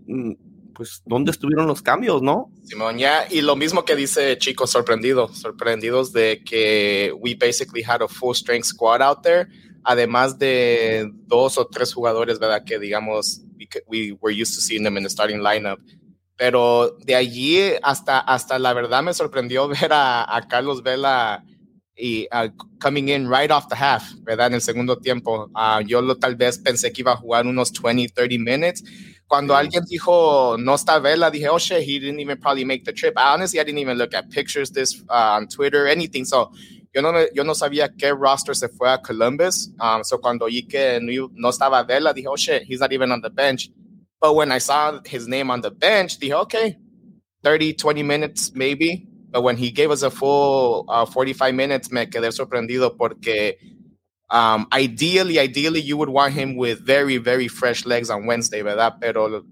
pues, 0.73 1.03
¿dónde 1.05 1.29
estuvieron 1.29 1.67
los 1.67 1.83
cambios, 1.83 2.23
no? 2.23 2.51
Simón, 2.63 2.97
ya, 2.97 3.27
y 3.29 3.41
lo 3.41 3.55
mismo 3.55 3.85
que 3.85 3.95
dice 3.95 4.35
Chico, 4.39 4.65
sorprendido, 4.65 5.27
sorprendidos 5.31 6.11
de 6.11 6.41
que 6.43 7.13
we 7.21 7.35
basically 7.35 7.83
had 7.87 8.01
a 8.01 8.07
full 8.07 8.33
strength 8.33 8.65
squad 8.65 9.03
out 9.03 9.21
there, 9.21 9.47
además 9.87 10.37
de 10.37 11.09
dos 11.25 11.57
o 11.57 11.65
tres 11.65 11.93
jugadores, 11.93 12.37
¿verdad? 12.37 12.63
Que 12.63 12.77
digamos, 12.77 13.41
we, 13.57 13.67
we 13.87 14.17
were 14.21 14.33
used 14.33 14.53
to 14.53 14.61
seeing 14.61 14.83
them 14.83 14.97
in 14.97 15.03
the 15.03 15.09
starting 15.09 15.41
lineup 15.41 15.79
pero 16.37 16.95
de 17.03 17.15
allí 17.15 17.59
hasta, 17.81 18.19
hasta 18.19 18.59
la 18.59 18.71
verdad 18.73 19.01
me 19.03 19.13
sorprendió 19.13 19.67
ver 19.81 19.91
a, 19.91 20.35
a 20.35 20.47
Carlos 20.47 20.83
Vela 20.83 21.43
y 21.97 22.27
uh, 22.31 22.49
coming 22.79 23.09
in 23.09 23.27
right 23.27 23.49
off 23.49 23.67
the 23.69 23.75
half, 23.75 24.03
¿verdad? 24.21 24.47
En 24.47 24.53
el 24.53 24.61
segundo 24.61 24.97
tiempo. 24.99 25.49
Uh, 25.55 25.81
yo 25.81 25.99
lo, 25.99 26.15
tal 26.15 26.35
vez 26.35 26.59
pensé 26.59 26.91
que 26.91 27.01
iba 27.01 27.13
a 27.13 27.17
jugar 27.17 27.47
unos 27.47 27.73
20, 27.73 28.09
30 28.09 28.37
minutes. 28.37 28.83
Cuando 29.25 29.55
mm. 29.55 29.57
alguien 29.57 29.83
dijo 29.85 30.57
no 30.59 30.75
está 30.75 30.99
Vela, 30.99 31.31
dije, 31.31 31.49
oh 31.49 31.57
shit, 31.57 31.81
he 31.81 31.99
didn't 31.99 32.19
even 32.19 32.39
probably 32.39 32.63
make 32.63 32.83
the 32.85 32.93
trip. 32.93 33.15
Honestly, 33.17 33.59
I 33.59 33.63
didn't 33.63 33.79
even 33.79 33.97
look 33.97 34.13
at 34.13 34.29
pictures 34.29 34.71
this 34.71 35.03
uh, 35.09 35.37
on 35.37 35.47
Twitter, 35.47 35.87
anything. 35.87 36.23
So, 36.23 36.51
yo 36.93 37.01
no, 37.01 37.11
yo 37.33 37.43
no 37.43 37.53
sabía 37.53 37.89
qué 37.95 38.11
roster 38.11 38.55
se 38.55 38.69
fue 38.69 38.89
a 38.89 39.01
Columbus. 39.01 39.71
Um, 39.79 40.03
so, 40.03 40.19
cuando 40.19 40.45
oí 40.45 40.67
que 40.67 40.99
no, 41.01 41.29
no 41.33 41.49
estaba 41.49 41.83
Vela, 41.83 42.13
dije, 42.13 42.27
oh 42.27 42.35
shit, 42.35 42.63
he's 42.63 42.79
not 42.79 42.91
even 42.91 43.11
on 43.11 43.21
the 43.21 43.29
bench. 43.29 43.69
But 44.19 44.35
when 44.35 44.51
I 44.51 44.59
saw 44.59 44.99
his 45.05 45.27
name 45.27 45.51
on 45.51 45.61
the 45.61 45.71
bench, 45.71 46.19
dije, 46.19 46.33
okay, 46.43 46.77
30, 47.43 47.73
20 47.73 48.03
minutes 48.03 48.51
maybe. 48.55 49.07
But 49.29 49.43
when 49.43 49.57
he 49.57 49.71
gave 49.71 49.91
us 49.91 50.03
a 50.03 50.09
full 50.09 50.85
uh, 50.87 51.05
45 51.05 51.53
minutes, 51.53 51.91
me 51.91 52.07
quedé 52.07 52.31
sorprendido 52.31 52.97
porque 52.97 53.57
um, 54.29 54.67
ideally, 54.73 55.39
ideally, 55.39 55.79
you 55.79 55.95
would 55.95 56.09
want 56.09 56.33
him 56.33 56.57
with 56.57 56.85
very, 56.85 57.17
very 57.17 57.47
fresh 57.47 57.85
legs 57.85 58.09
on 58.09 58.25
Wednesday, 58.25 58.61
¿verdad? 58.61 58.95
Pero 58.99 59.45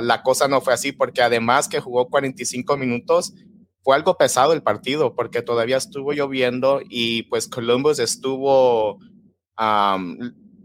la 0.00 0.22
cosa 0.22 0.46
no 0.46 0.60
fue 0.60 0.72
así 0.72 0.92
porque 0.92 1.20
además 1.20 1.68
que 1.68 1.80
jugó 1.80 2.08
45 2.08 2.76
minutos, 2.76 3.32
fue 3.82 3.96
algo 3.96 4.16
pesado 4.16 4.52
el 4.52 4.62
partido 4.62 5.14
porque 5.14 5.42
todavía 5.42 5.76
estuvo 5.76 6.12
lloviendo 6.12 6.80
y 6.88 7.24
pues 7.24 7.48
Columbus 7.48 7.98
estuvo 7.98 8.98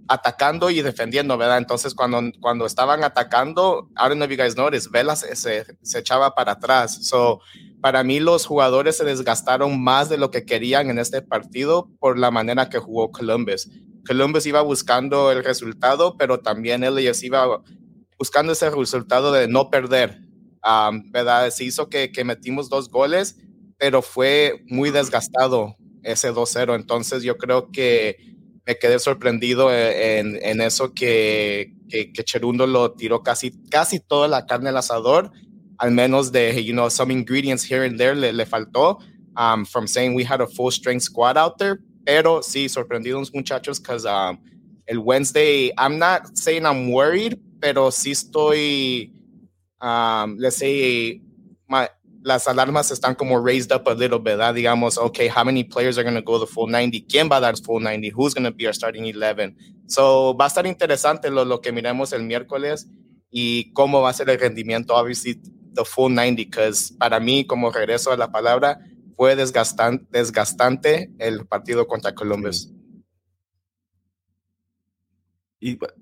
atacando 0.08 0.70
y 0.70 0.82
defendiendo, 0.82 1.38
¿verdad? 1.38 1.58
Entonces, 1.58 1.94
cuando, 1.94 2.22
cuando 2.40 2.66
estaban 2.66 3.04
atacando, 3.04 3.90
I 3.98 4.08
don't 4.08 4.16
know 4.16 4.26
if 4.26 4.32
you 4.32 4.38
guys 4.38 4.56
noticed, 4.56 4.92
Vela 4.92 5.16
se, 5.16 5.66
echaba 5.96 6.36
para 6.36 6.54
atrás. 6.54 7.08
So, 7.08 7.40
para 7.82 8.04
mí, 8.04 8.20
los 8.20 8.46
jugadores 8.46 8.98
se 8.98 9.06
desgastaron 9.06 9.82
más 9.82 10.10
de 10.10 10.18
lo 10.18 10.32
que 10.32 10.46
querían 10.46 10.90
en 10.90 11.00
este 11.00 11.22
partido 11.22 11.90
por 12.00 12.18
la 12.18 12.32
manera 12.32 12.70
que 12.70 12.80
jugó 12.80 13.12
Columbus. 13.12 13.70
Columbus 14.08 14.46
iba 14.46 14.62
buscando 14.62 15.32
el 15.32 15.44
resultado, 15.44 16.16
pero 16.18 16.40
también 16.40 16.84
él 16.84 17.00
iba 17.00 17.62
buscando 18.18 18.54
ese 18.54 18.70
resultado 18.70 19.32
de 19.32 19.48
no 19.48 19.70
perder, 19.70 20.20
um, 20.66 21.12
¿verdad? 21.12 21.50
Se 21.52 21.64
hizo 21.64 21.90
que, 21.90 22.12
que 22.12 22.24
metimos 22.24 22.70
dos 22.70 22.90
goles, 22.90 23.38
pero 23.78 24.02
fue 24.02 24.64
muy 24.68 24.92
desgastado 24.92 25.76
ese 26.04 26.32
2-0. 26.32 26.76
Entonces, 26.76 27.24
yo 27.24 27.38
creo 27.38 27.72
que 27.72 28.18
me 28.66 28.78
quedé 28.78 29.00
sorprendido 29.00 29.72
e, 29.72 30.20
en, 30.20 30.40
en 30.42 30.62
eso 30.62 30.94
que, 30.94 31.74
que, 31.90 32.12
que, 32.12 32.24
Cherundo 32.24 32.66
lo 32.66 32.94
tiró 32.94 33.22
casi, 33.22 33.52
casi 33.70 34.00
toda 34.00 34.28
la 34.28 34.46
carne 34.46 34.70
al 34.70 34.78
asador, 34.78 35.32
al 35.78 35.92
menos 35.92 36.32
de, 36.32 36.64
you 36.64 36.74
know, 36.74 36.90
some 36.90 37.12
ingredients 37.12 37.64
here 37.64 37.86
and 37.86 37.98
there 37.98 38.16
le, 38.16 38.34
le 38.34 38.46
faltó, 38.46 39.00
um, 39.38 39.66
from 39.66 39.88
saying 39.88 40.16
we 40.16 40.24
had 40.24 40.42
a 40.42 40.48
full 40.48 40.72
strength 40.72 41.04
squad 41.04 41.38
out 41.38 41.58
there, 41.58 41.80
pero 42.06 42.42
sí, 42.42 42.70
sorprendidos 42.70 43.34
muchachos, 43.34 43.80
because 43.80 44.06
um, 44.06 44.40
el 44.88 45.00
Wednesday, 45.00 45.72
I'm 45.78 46.00
not 46.00 46.38
saying 46.38 46.66
I'm 46.66 46.92
worried, 46.92 47.38
pero 47.60 47.92
sí 47.92 48.12
estoy, 48.12 49.12
um, 49.86 50.38
let's 50.40 50.58
say, 50.58 51.22
my, 51.68 51.88
las 52.24 52.48
alarmas 52.48 52.90
están 52.90 53.16
como 53.16 53.40
raised 53.40 53.72
up 53.72 53.88
a 53.88 53.94
little 53.94 54.18
bit, 54.18 54.38
¿verdad? 54.38 54.56
Digamos, 54.56 54.98
okay, 54.98 55.28
how 55.28 55.44
many 55.44 55.64
players 55.64 55.98
are 56.00 56.04
going 56.04 56.16
to 56.16 56.24
go 56.24 56.40
the 56.40 56.48
full 56.48 56.68
90? 56.68 57.06
¿Quién 57.08 57.30
va 57.30 57.38
a 57.38 57.42
dar 57.42 57.56
full 57.56 57.80
90? 57.80 58.10
Who's 58.16 58.34
going 58.34 58.46
to 58.46 58.52
be 58.52 58.66
our 58.66 58.74
starting 58.74 59.06
11? 59.06 59.56
So, 59.86 60.36
va 60.36 60.46
a 60.46 60.48
estar 60.48 60.66
interesante 60.66 61.30
lo, 61.30 61.46
lo 61.46 61.62
que 61.62 61.72
miremos 61.72 62.14
el 62.14 62.24
miércoles 62.24 62.88
y 63.30 63.72
cómo 63.74 64.02
va 64.02 64.10
a 64.10 64.14
ser 64.14 64.28
el 64.30 64.40
rendimiento, 64.40 64.96
obviously, 64.96 65.40
the 65.76 65.86
full 65.86 66.12
90, 66.12 66.36
because 66.36 66.92
para 66.98 67.20
mí, 67.20 67.46
como 67.46 67.70
regreso 67.70 68.12
a 68.12 68.18
la 68.18 68.32
palabra, 68.32 68.80
fue 69.16 69.36
desgastante, 69.36 70.06
desgastante 70.10 71.12
el 71.20 71.46
partido 71.46 71.86
contra 71.86 72.16
Columbus. 72.16 72.72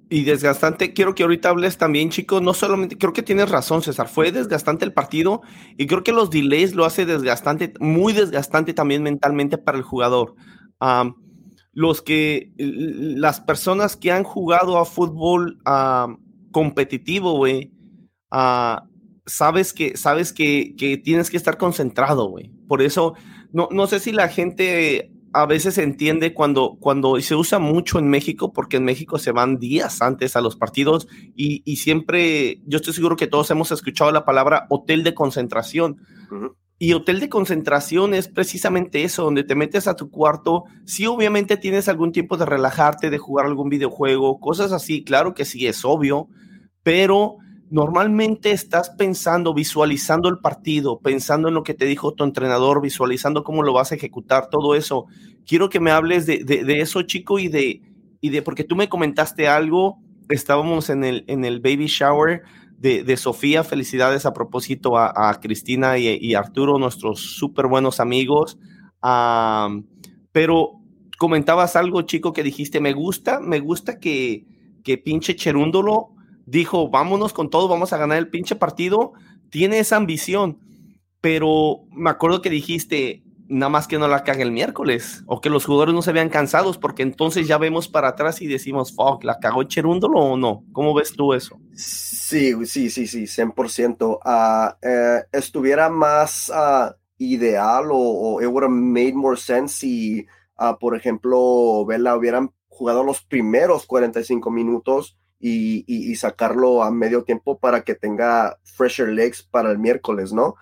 Y, 0.10 0.24
desgastante, 0.26 0.92
quiero 0.92 1.16
que 1.16 1.24
ahorita 1.24 1.48
hables 1.48 1.78
también, 1.78 2.10
chicos, 2.10 2.42
no 2.42 2.54
solamente, 2.54 2.98
creo 2.98 3.14
que 3.14 3.24
tienes 3.24 3.50
razón, 3.50 3.82
César, 3.82 4.10
fue 4.10 4.34
desgastante 4.34 4.84
el 4.84 4.92
partido 4.92 5.42
y 5.78 5.88
creo 5.88 6.04
que 6.04 6.12
los 6.12 6.30
delays 6.30 6.76
lo 6.76 6.84
hace 6.84 7.06
desgastante, 7.06 7.72
muy 7.80 8.12
desgastante 8.12 8.74
también 8.74 9.04
mentalmente 9.04 9.58
para 9.58 9.78
el 9.78 9.86
jugador. 9.86 10.36
los 11.72 12.02
que, 12.02 12.52
las 12.58 13.40
personas 13.40 13.96
que 13.96 14.12
han 14.12 14.26
jugado 14.26 14.78
a 14.78 14.86
fútbol 14.86 15.58
competitivo, 16.52 17.38
güey, 17.38 17.72
ah, 18.32 18.84
sabes 19.26 19.72
que, 19.72 19.96
sabes 19.96 20.34
que, 20.34 20.76
que, 20.78 20.98
tienes 20.98 21.30
que 21.30 21.38
estar 21.38 21.58
concentrado, 21.58 22.28
güey. 22.28 22.52
Por 22.68 22.82
eso, 22.82 23.14
no, 23.54 23.70
no 23.72 23.88
sé 23.88 24.02
si 24.02 24.12
la 24.12 24.28
gente 24.28 25.13
a 25.34 25.46
veces 25.48 25.74
se 25.76 25.84
entiende 25.84 26.34
cuando, 26.34 26.78
cuando 26.80 27.20
se 27.20 27.36
usa 27.36 27.58
mucho 27.58 27.98
en 27.98 28.08
México, 28.08 28.54
porque 28.54 28.78
en 28.78 28.86
México 28.86 29.18
se 29.18 29.32
van 29.32 29.58
días 29.58 30.02
antes 30.02 30.36
a 30.36 30.42
los 30.42 30.56
partidos 30.56 31.08
y, 31.36 31.76
siempre, 31.78 32.62
yo 32.66 32.78
estoy 32.78 32.94
seguro 32.94 33.16
que 33.16 33.28
todos 33.28 33.50
hemos 33.50 33.72
escuchado 33.72 34.12
la 34.12 34.26
palabra 34.26 34.68
hotel 34.70 35.04
de 35.04 35.16
concentración. 35.16 35.98
Y 36.78 36.94
hotel 36.94 37.20
de 37.20 37.30
concentración 37.30 38.14
es 38.14 38.28
precisamente 38.28 39.04
eso, 39.04 39.24
donde 39.24 39.44
te 39.44 39.56
metes 39.56 39.88
a 39.88 39.96
tu 39.96 40.12
cuarto. 40.12 40.66
Sí, 40.86 41.06
obviamente 41.08 41.58
tienes 41.58 41.88
algún 41.88 42.12
tiempo 42.12 42.38
de 42.38 42.46
relajarte, 42.46 43.10
de 43.10 43.18
jugar 43.18 43.46
algún 43.46 43.70
videojuego, 43.70 44.40
cosas 44.40 44.72
así, 44.72 45.04
claro 45.04 45.34
que 45.34 45.46
sí, 45.46 45.66
es 45.66 45.84
obvio, 45.86 46.28
pero 46.84 47.38
normalmente 47.70 48.52
estás 48.52 48.90
pensando, 48.92 49.54
visualizando 49.54 50.30
el 50.30 50.40
partido, 50.40 51.00
pensando 51.00 51.48
en 51.48 51.54
lo 51.54 51.64
que 51.64 51.74
te 51.74 51.86
dijo 51.86 52.14
tu 52.14 52.24
entrenador, 52.24 52.82
visualizando 52.82 53.44
cómo 53.44 53.64
lo 53.64 53.74
vas 53.74 53.92
a 53.92 53.96
ejecutar, 53.96 54.50
todo 54.50 54.76
eso. 54.76 55.06
Quiero 55.46 55.70
que 55.70 55.80
me 55.80 55.92
hables 55.92 56.26
de, 56.26 56.44
eso, 56.80 57.02
chico, 57.04 57.40
y 57.40 57.48
de, 57.48 57.82
y 58.22 58.30
de, 58.30 58.42
porque 58.42 58.64
tú 58.64 58.76
me 58.76 58.90
comentaste 58.90 59.48
algo, 59.48 60.00
estábamos 60.30 60.90
en 60.90 61.04
el, 61.04 61.26
en 61.28 61.46
el 61.46 61.60
baby 61.60 61.88
shower 61.88 62.44
de, 62.78 63.18
Sofía, 63.18 63.64
felicidades 63.64 64.26
a 64.26 64.34
propósito 64.34 64.98
a, 64.98 65.40
Cristina 65.42 65.98
y, 65.98 66.36
Arturo, 66.36 66.78
nuestros 66.78 67.22
súper 67.22 67.68
buenos 67.68 68.00
amigos. 68.02 68.58
pero 70.32 70.82
comentabas 71.18 71.78
algo, 71.78 72.02
chico, 72.02 72.34
que 72.34 72.44
dijiste, 72.44 72.82
me 72.82 72.92
gusta, 72.92 73.40
me 73.40 73.62
gusta 73.62 74.00
que, 74.00 74.46
que 74.84 74.98
pinche 74.98 75.36
Cherúndolo 75.36 76.13
dijo, 76.46 76.90
vámonos 76.90 77.34
con 77.34 77.50
todo, 77.50 77.68
vamos 77.68 77.94
a 77.94 77.98
ganar 77.98 78.18
el 78.18 78.30
pinche 78.30 78.56
partido, 78.56 79.14
tiene 79.50 79.80
esa 79.80 79.96
ambición, 79.96 80.60
pero 81.22 81.84
me 81.92 82.10
acuerdo 82.10 82.42
que 82.42 82.50
dijiste, 82.50 83.24
nada 83.48 83.70
más 83.70 83.88
que 83.88 84.00
no 84.00 84.08
la 84.08 84.24
cague 84.24 84.44
el 84.44 84.52
miércoles, 84.52 85.24
o 85.28 85.42
que 85.42 85.50
los 85.50 85.66
jugadores 85.66 85.94
no 85.94 86.02
se 86.02 86.12
vean 86.12 86.30
cansados, 86.30 86.78
porque 86.78 87.04
entonces 87.04 87.48
ya 87.48 87.58
vemos 87.58 87.88
para 87.88 88.10
atrás 88.10 88.42
y 88.42 88.48
decimos, 88.48 88.94
fuck, 88.96 89.24
¿la 89.24 89.40
cagó 89.40 89.64
Cherúndolo 89.64 90.20
o 90.20 90.38
no? 90.38 90.64
¿Cómo 90.74 90.94
ves 90.94 91.14
tú 91.14 91.34
eso? 91.34 91.60
Sí, 91.74 92.54
sí, 92.66 92.90
sí, 92.90 93.08
sí, 93.08 93.24
100%. 93.24 94.20
Ah, 94.26 94.78
eh, 94.82 95.24
estuviera 95.32 95.90
más 95.90 96.52
ah, 96.54 96.96
ideal 97.18 97.90
o, 97.92 98.42
it 98.42 98.48
would 98.48 98.64
have 98.64 98.74
made 98.74 99.14
more 99.14 99.38
sense 99.38 99.76
si, 99.78 100.26
uh, 100.60 100.78
por 100.80 100.96
ejemplo, 100.96 101.86
Vela 101.86 102.18
hubieran 102.18 102.52
jugado 102.68 103.04
los 103.04 103.22
primeros 103.22 103.86
45 103.86 104.50
minutos 104.50 105.18
y, 105.44 106.16
sacarlo 106.16 106.84
a 106.84 106.92
medio 106.92 107.24
tiempo 107.24 107.58
para 107.58 107.84
que 107.84 107.96
tenga 107.96 108.58
fresher 108.64 109.10
legs 109.10 109.44
para 109.44 109.72
el 109.72 109.80
miércoles, 109.80 110.32
¿no? 110.32 110.56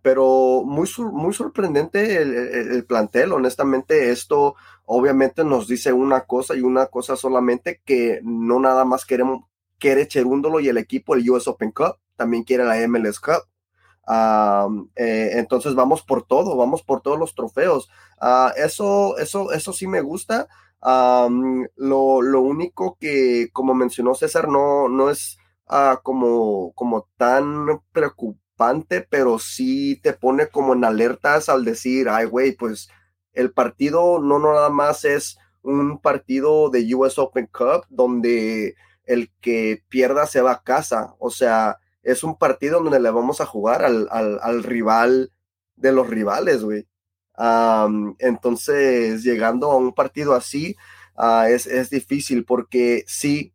pero 0.00 0.62
muy, 0.64 0.88
muy 1.12 1.34
sorprendente 1.34 2.22
el, 2.22 2.86
plantel, 2.86 3.32
honestamente, 3.32 4.10
esto 4.10 4.54
obviamente 4.86 5.44
nos 5.44 5.68
dice 5.68 5.92
una 5.92 6.22
cosa 6.22 6.56
y 6.56 6.62
una 6.62 6.86
cosa 6.86 7.14
solamente 7.16 7.82
que 7.84 8.20
no 8.22 8.58
nada 8.58 8.86
más 8.86 9.04
queremos, 9.04 9.44
quiere 9.78 10.08
Cherúndolo 10.08 10.60
y 10.60 10.68
el 10.68 10.78
equipo, 10.78 11.14
el 11.14 11.28
US 11.28 11.46
Open 11.46 11.72
Cup, 11.72 11.98
también 12.16 12.44
quiere 12.44 12.64
la 12.64 12.88
MLS 12.88 13.20
Cup. 13.20 13.42
Eh, 14.96 15.30
entonces 15.34 15.74
vamos 15.74 16.02
por 16.02 16.26
todo, 16.26 16.56
vamos 16.56 16.82
por 16.82 17.02
todos 17.02 17.18
los 17.18 17.34
trofeos. 17.34 17.90
Ah, 18.18 18.54
eso, 18.56 19.18
eso, 19.18 19.52
eso 19.52 19.74
sí 19.74 19.86
me 19.86 20.00
gusta 20.00 20.48
lo, 20.82 22.40
único 22.40 22.96
que, 23.00 23.48
como 23.52 23.74
mencionó 23.74 24.14
César, 24.14 24.48
no, 24.48 24.88
no 24.88 25.10
es 25.10 25.38
ah, 25.68 26.00
como, 26.02 26.72
como 26.74 27.08
tan 27.16 27.66
preocupante, 27.92 29.06
pero 29.08 29.38
sí 29.38 30.00
te 30.02 30.12
pone 30.12 30.48
como 30.48 30.74
en 30.74 30.84
alertas 30.84 31.48
al 31.48 31.64
decir, 31.64 32.08
ay, 32.08 32.26
güey, 32.26 32.52
pues 32.52 32.88
el 33.32 33.52
partido 33.52 34.20
no, 34.20 34.38
no 34.38 34.52
nada 34.52 34.70
más 34.70 35.04
es 35.04 35.38
un 35.62 36.00
partido 36.00 36.70
de 36.70 36.94
US 36.94 37.18
Open 37.18 37.46
Cup 37.46 37.86
donde 37.88 38.74
el 39.04 39.30
que 39.40 39.82
pierda 39.88 40.26
se 40.26 40.40
va 40.42 40.52
a 40.52 40.62
casa. 40.62 41.14
O 41.18 41.30
sea, 41.30 41.78
es 42.02 42.24
un 42.24 42.36
partido 42.38 42.82
donde 42.82 43.00
le 43.00 43.10
vamos 43.10 43.40
a 43.40 43.46
jugar 43.46 43.84
al, 43.84 44.08
al 44.10 44.62
rival 44.64 45.32
de 45.76 45.92
los 45.92 46.08
rivales, 46.08 46.62
güey 46.64 46.86
entonces, 47.38 49.22
llegando 49.22 49.70
a 49.70 49.76
un 49.76 49.92
partido 49.92 50.34
así 50.34 50.76
ah, 51.16 51.48
es, 51.48 51.90
difícil 51.90 52.44
porque 52.44 53.04
sí, 53.06 53.54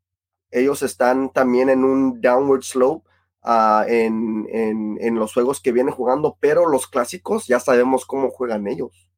ellos 0.51 0.81
están 0.83 1.31
también 1.31 1.69
en 1.69 1.83
un 1.83 2.21
downward 2.21 2.63
slope 2.63 3.07
ah, 3.43 3.85
en, 3.87 4.47
en, 4.51 5.15
los 5.15 5.33
juegos 5.33 5.61
que 5.61 5.71
vienen 5.71 5.93
jugando, 5.93 6.37
pero 6.39 6.67
los 6.67 6.87
clásicos 6.87 7.47
ya 7.47 7.59
sabemos 7.59 8.05
cómo 8.05 8.29
juegan 8.29 8.67
ellos 8.67 9.09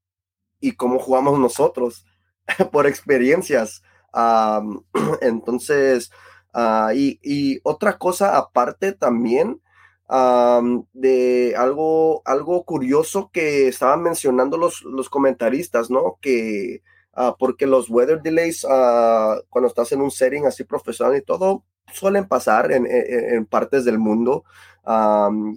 y 0.60 0.74
cómo 0.74 1.00
jugamos 1.00 1.40
nosotros 1.40 2.06
por 2.72 2.88
experiencias. 2.88 3.84
entonces, 5.22 6.12
ah, 6.54 6.92
y, 6.96 7.20
y, 7.24 7.60
otra 7.64 7.98
cosa 7.98 8.38
aparte 8.38 8.92
también 8.92 9.62
de 10.10 11.54
algo, 11.56 12.22
algo 12.26 12.64
curioso 12.64 13.30
que 13.32 13.68
estaban 13.68 14.02
mencionando 14.02 14.58
los, 14.58 14.82
los 14.84 15.10
comentaristas, 15.10 15.90
¿no? 15.92 16.18
Que 16.22 16.82
ah, 17.14 17.36
porque 17.38 17.68
los 17.68 17.90
weather 17.90 18.22
delays, 18.22 18.64
uh, 18.64 19.42
cuando 19.50 19.68
estás 19.68 19.92
en 19.92 20.02
un 20.02 20.12
setting 20.12 20.46
así 20.46 20.64
profesional 20.64 21.16
y 21.16 21.22
todo, 21.22 21.64
suelen 21.94 22.28
pasar 22.28 22.72
en, 22.72 22.88
en, 22.90 23.46
partes 23.46 23.86
del 23.86 24.00
mundo. 24.00 24.44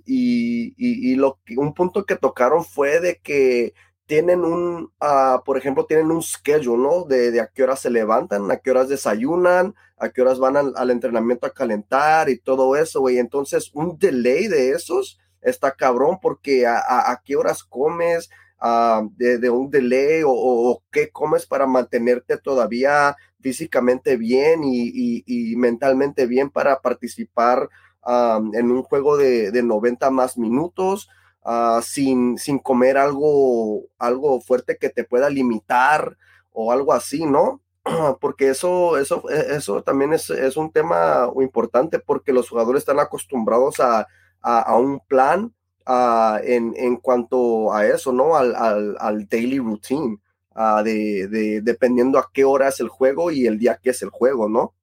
y, 0.06 0.74
y, 0.76 1.12
y 1.12 1.14
lo, 1.16 1.38
un 1.56 1.72
punto 1.74 2.04
que 2.04 2.16
tocaron 2.16 2.64
fue 2.64 3.00
de 3.00 3.20
que 3.22 3.74
tienen 4.12 4.44
un, 4.44 4.92
uh, 5.00 5.42
por 5.42 5.56
ejemplo, 5.56 5.86
tienen 5.86 6.10
un 6.10 6.22
schedule, 6.22 6.82
¿no? 6.82 7.04
De, 7.04 7.40
a 7.40 7.46
qué 7.46 7.62
horas 7.62 7.80
se 7.80 7.88
levantan, 7.88 8.50
a 8.50 8.58
qué 8.58 8.70
horas 8.70 8.90
desayunan, 8.90 9.74
a 9.96 10.10
qué 10.10 10.20
horas 10.20 10.38
van 10.38 10.58
al, 10.58 10.90
entrenamiento 10.90 11.46
a 11.46 11.54
calentar 11.54 12.28
y 12.28 12.38
todo 12.38 12.76
eso, 12.76 13.00
güey. 13.00 13.16
Entonces, 13.16 13.70
un 13.72 13.98
delay 13.98 14.48
de 14.48 14.72
esos 14.72 15.18
está 15.40 15.70
cabrón 15.72 16.18
porque 16.20 16.66
a, 16.66 16.76
a, 17.10 17.22
qué 17.24 17.36
horas 17.36 17.64
comes, 17.64 18.28
uh, 18.60 19.08
de, 19.16 19.48
un 19.48 19.70
delay 19.70 20.20
o, 20.26 20.82
qué 20.90 21.08
comes 21.08 21.46
para 21.46 21.66
mantenerte 21.66 22.36
todavía 22.36 23.16
físicamente 23.40 24.18
bien 24.18 24.60
y, 24.62 25.56
mentalmente 25.56 26.26
bien 26.26 26.50
para 26.50 26.82
participar 26.82 27.66
um, 28.04 28.54
en 28.54 28.70
un 28.72 28.82
juego 28.82 29.16
de, 29.16 29.50
de 29.50 29.62
90 29.62 30.10
más 30.10 30.36
minutos. 30.36 31.08
Ah, 31.44 31.80
sin, 31.82 32.38
sin 32.38 32.60
comer 32.60 32.96
algo, 32.96 33.82
algo 33.98 34.40
fuerte 34.40 34.76
que 34.78 34.90
te 34.90 35.02
pueda 35.02 35.28
limitar 35.28 36.16
o 36.52 36.70
algo 36.70 36.92
así, 36.92 37.26
¿no? 37.26 37.60
Porque 38.20 38.50
eso, 38.50 38.96
eso, 38.96 39.28
e, 39.28 39.56
eso 39.56 39.82
también 39.82 40.12
es, 40.12 40.30
es 40.30 40.56
un 40.56 40.70
tema 40.70 41.28
importante 41.40 41.98
porque 41.98 42.32
los 42.32 42.48
jugadores 42.48 42.82
están 42.82 43.00
acostumbrados 43.00 43.80
a, 43.80 44.06
a, 44.40 44.76
un 44.76 45.00
plan 45.00 45.52
ah, 45.84 46.38
en, 46.44 46.74
en, 46.76 46.96
cuanto 46.96 47.72
a 47.72 47.86
eso, 47.86 48.12
¿no? 48.12 48.36
Al, 48.36 48.54
al, 49.00 49.26
daily 49.28 49.58
routine, 49.58 50.20
uh, 50.54 50.82
de, 50.84 51.26
de, 51.26 51.60
dependiendo 51.60 52.20
a 52.20 52.30
qué 52.32 52.44
hora 52.44 52.68
es 52.68 52.78
el 52.78 52.88
juego 52.88 53.32
y 53.32 53.46
el 53.46 53.58
día 53.58 53.80
que 53.82 53.90
es 53.90 54.02
el 54.02 54.10
juego, 54.10 54.48
¿no? 54.48 54.74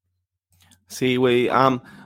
Sí, 0.88 1.16
güey. 1.16 1.48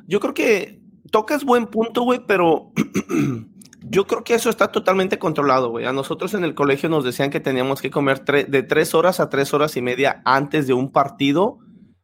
yo 0.07 0.21
creo 0.21 0.35
que 0.35 0.81
tocas 1.11 1.43
buen 1.43 1.67
punto, 1.67 2.03
güey, 2.03 2.21
pero 2.25 2.71
Yo 3.87 4.07
creo 4.07 4.25
que 4.25 4.35
eso 4.35 4.49
está 4.49 4.69
totalmente 4.69 5.19
controlado, 5.19 5.69
güey. 5.69 5.85
A 5.85 5.93
nosotros 5.93 6.33
en 6.33 6.43
el 6.43 6.55
colegio 6.55 6.89
nos 6.89 7.05
decían 7.05 7.31
que 7.31 7.41
teníamos 7.41 7.83
que 7.83 7.91
comer 7.91 8.25
de 8.25 8.63
tres 8.63 8.95
horas 8.95 9.21
a 9.21 9.29
tres 9.29 9.53
horas 9.53 9.77
y 9.77 9.83
media 9.83 10.23
antes 10.25 10.67
de 10.67 10.73
un 10.73 10.91
partido, 10.91 11.59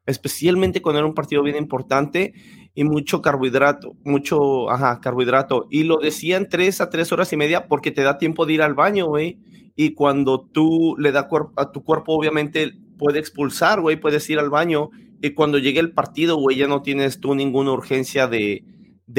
especialmente 0.05 0.83
cuando 0.83 0.99
era 0.99 1.09
un 1.09 1.15
partido 1.15 1.43
bien 1.43 1.57
importante 1.57 2.35
y 2.75 2.85
mucho 2.85 3.23
carbohidrato, 3.23 3.93
mucho, 4.05 4.71
ajá, 4.71 5.01
carbohidrato. 5.01 5.69
Y 5.71 5.85
lo 5.85 5.97
decían 5.97 6.49
tres 6.51 6.83
a 6.83 6.91
tres 6.91 7.13
horas 7.13 7.33
y 7.33 7.39
media 7.39 7.67
porque 7.67 7.91
te 7.91 8.03
da 8.03 8.19
tiempo 8.19 8.45
de 8.45 8.53
ir 8.53 8.63
al 8.63 8.75
baño, 8.75 9.07
güey. 9.07 9.39
Y 9.75 9.95
cuando 9.95 10.47
tú 10.53 10.97
le 10.99 11.13
das 11.13 11.29
a 11.57 11.73
tu 11.73 11.83
cuerpo, 11.83 12.13
obviamente 12.15 12.73
puede 12.99 13.21
expulsar, 13.21 13.81
güey, 13.81 13.99
puedes 13.99 14.29
ir 14.29 14.39
al 14.39 14.51
baño. 14.51 14.91
Y 15.23 15.31
cuando 15.31 15.57
llegue 15.57 15.81
el 15.81 15.93
partido, 15.95 16.37
güey, 16.37 16.59
ya 16.59 16.67
no 16.67 16.83
tienes 16.83 17.21
tú 17.21 17.35
ninguna 17.35 17.73
urgencia 17.73 18.27
de 18.27 18.65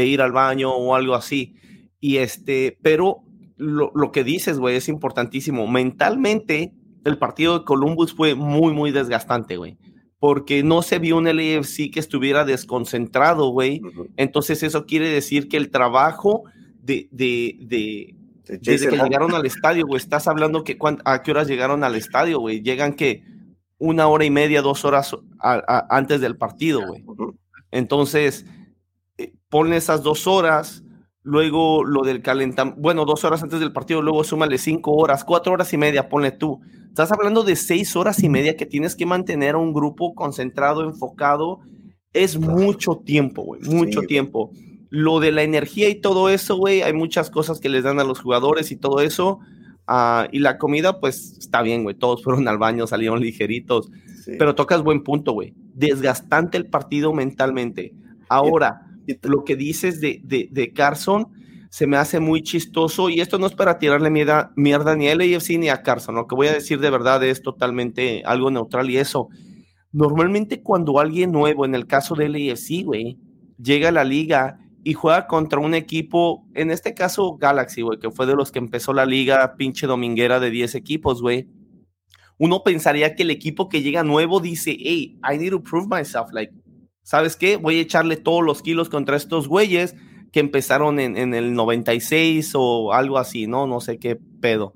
ir 0.05 0.21
al 0.21 0.31
baño 0.31 0.71
o 0.71 0.93
algo 0.93 1.15
así. 1.15 1.55
Y 2.01 2.17
este, 2.17 2.77
pero 2.81 3.23
lo, 3.55 3.91
lo 3.95 4.11
que 4.11 4.25
dices, 4.25 4.59
güey, 4.59 4.75
es 4.75 4.89
importantísimo. 4.89 5.67
Mentalmente, 5.67 6.73
el 7.05 7.17
partido 7.17 7.59
de 7.59 7.65
Columbus 7.65 8.13
fue 8.13 8.35
muy, 8.35 8.73
muy 8.73 8.91
desgastante, 8.91 9.55
güey. 9.55 9.77
Porque 10.19 10.63
no 10.63 10.81
se 10.81 10.99
vio 10.99 11.17
un 11.17 11.25
LAFC 11.25 11.91
que 11.91 11.99
estuviera 11.99 12.43
desconcentrado, 12.43 13.49
güey. 13.49 13.81
Entonces 14.17 14.61
eso 14.63 14.85
quiere 14.85 15.09
decir 15.09 15.47
que 15.47 15.57
el 15.57 15.69
trabajo 15.71 16.43
de, 16.81 17.07
de, 17.11 17.57
de 17.61 18.15
desde 18.59 18.89
que 18.89 18.97
llegaron 18.97 19.33
al 19.33 19.45
estadio, 19.45 19.85
güey, 19.85 19.97
estás 19.97 20.27
hablando 20.27 20.63
que 20.63 20.77
a 21.05 21.23
qué 21.23 21.31
horas 21.31 21.47
llegaron 21.47 21.83
al 21.83 21.95
estadio, 21.95 22.39
güey. 22.39 22.61
Llegan 22.61 22.93
que 22.93 23.23
una 23.77 24.07
hora 24.07 24.25
y 24.25 24.29
media, 24.29 24.61
dos 24.61 24.85
horas 24.85 25.15
antes 25.39 26.21
del 26.21 26.37
partido, 26.37 26.85
güey. 26.85 27.03
Entonces, 27.71 28.45
eh, 29.17 29.33
ponle 29.49 29.77
esas 29.77 30.03
dos 30.03 30.27
horas, 30.27 30.83
luego 31.23 31.83
lo 31.83 32.01
del 32.03 32.21
calentamiento, 32.21 32.81
bueno, 32.81 33.05
dos 33.05 33.23
horas 33.23 33.43
antes 33.43 33.59
del 33.59 33.73
partido, 33.73 34.01
luego 34.01 34.23
súmale 34.23 34.57
cinco 34.57 34.93
horas, 34.93 35.23
cuatro 35.23 35.53
horas 35.53 35.71
y 35.73 35.77
media, 35.77 36.09
ponle 36.09 36.31
tú. 36.31 36.61
Estás 36.87 37.11
hablando 37.11 37.43
de 37.43 37.55
seis 37.55 37.95
horas 37.95 38.21
y 38.23 38.29
media 38.29 38.57
que 38.57 38.65
tienes 38.65 38.95
que 38.95 39.05
mantener 39.05 39.55
a 39.55 39.59
un 39.59 39.73
grupo 39.73 40.13
concentrado, 40.13 40.83
enfocado. 40.83 41.59
Es 42.13 42.37
mucho 42.37 43.01
tiempo, 43.05 43.43
güey, 43.43 43.61
mucho 43.61 44.01
tiempo. 44.01 44.51
Lo 44.89 45.21
de 45.21 45.31
la 45.31 45.43
energía 45.43 45.87
y 45.87 46.01
todo 46.01 46.27
eso, 46.27 46.57
güey, 46.57 46.81
hay 46.81 46.91
muchas 46.91 47.29
cosas 47.29 47.61
que 47.61 47.69
les 47.69 47.85
dan 47.85 47.99
a 47.99 48.03
los 48.03 48.19
jugadores 48.19 48.71
y 48.71 48.75
todo 48.75 48.99
eso. 48.99 49.39
Ah, 49.87 50.27
y 50.31 50.39
la 50.39 50.57
comida, 50.57 50.99
pues 50.99 51.37
está 51.39 51.61
bien, 51.61 51.83
güey. 51.83 51.95
Todos 51.95 52.23
fueron 52.23 52.47
al 52.47 52.57
baño, 52.57 52.87
salieron 52.87 53.21
ligeritos. 53.21 53.89
Pero 54.37 54.53
tocas 54.53 54.83
buen 54.83 55.03
punto, 55.03 55.31
güey. 55.31 55.53
Desgastante 55.73 56.57
el 56.57 56.67
partido 56.67 57.13
mentalmente. 57.13 57.93
Ahora, 58.27 58.90
lo 59.23 59.43
que 59.43 59.55
dices 59.55 60.01
de, 60.01 60.21
de, 60.23 60.73
Carson 60.73 61.27
se 61.69 61.87
me 61.87 61.97
hace 61.97 62.19
muy 62.19 62.43
chistoso. 62.43 63.09
Y 63.09 63.21
esto 63.21 63.39
no 63.39 63.47
es 63.47 63.53
para 63.53 63.79
tirarle 63.79 64.09
mierda, 64.09 64.51
mierda 64.55 64.95
ni 64.95 65.07
a 65.07 65.15
LAFC 65.15 65.57
ni 65.57 65.69
a 65.69 65.81
Carson. 65.81 66.15
Lo 66.15 66.27
que 66.27 66.35
voy 66.35 66.47
a 66.47 66.53
decir 66.53 66.79
de 66.79 66.89
verdad 66.89 67.23
es 67.23 67.41
totalmente 67.41 68.23
algo 68.25 68.51
neutral 68.51 68.89
y 68.89 68.97
eso. 68.97 69.29
Normalmente, 69.91 70.61
cuando 70.61 70.99
alguien 70.99 71.31
nuevo, 71.31 71.65
en 71.65 71.75
el 71.75 71.87
caso 71.87 72.15
de 72.15 72.29
LAFC, 72.29 72.83
güey, 72.83 73.19
llega 73.57 73.89
a 73.89 73.91
la 73.91 74.03
liga 74.03 74.59
y 74.83 74.93
juega 74.93 75.27
contra 75.27 75.59
un 75.59 75.75
equipo, 75.75 76.47
en 76.55 76.71
este 76.71 76.93
caso 76.93 77.37
Galaxy, 77.37 77.81
güey, 77.81 77.99
que 77.99 78.09
fue 78.09 78.25
de 78.25 78.35
los 78.35 78.51
que 78.51 78.59
empezó 78.59 78.93
la 78.93 79.05
liga 79.05 79.55
pinche 79.57 79.85
dominguera 79.85 80.39
de 80.39 80.49
10 80.49 80.75
equipos, 80.75 81.21
güey. 81.21 81.49
Uno 82.39 82.63
pensaría 82.63 83.15
que 83.15 83.23
el 83.23 83.29
equipo 83.29 83.69
que 83.69 83.83
llega 83.83 84.03
nuevo 84.03 84.39
dice, 84.39 84.75
hey, 84.79 85.19
I 85.23 85.37
need 85.37 85.51
to 85.51 85.61
prove 85.61 85.87
myself, 85.87 86.31
like, 86.31 86.51
¿sabes 87.03 87.35
qué? 87.35 87.57
Voy 87.57 87.77
a 87.77 87.81
echarle 87.81 88.17
todos 88.17 88.43
los 88.43 88.61
kilos 88.61 88.89
contra 88.89 89.17
estos 89.17 89.47
güeyes 89.47 89.95
que 90.31 90.39
empezaron 90.39 90.99
en, 90.99 91.17
en 91.17 91.33
el 91.33 91.53
96 91.53 92.53
o 92.55 92.93
algo 92.93 93.17
así, 93.17 93.47
¿no? 93.47 93.67
No 93.67 93.81
sé 93.81 93.99
qué 93.99 94.15
pedo. 94.15 94.73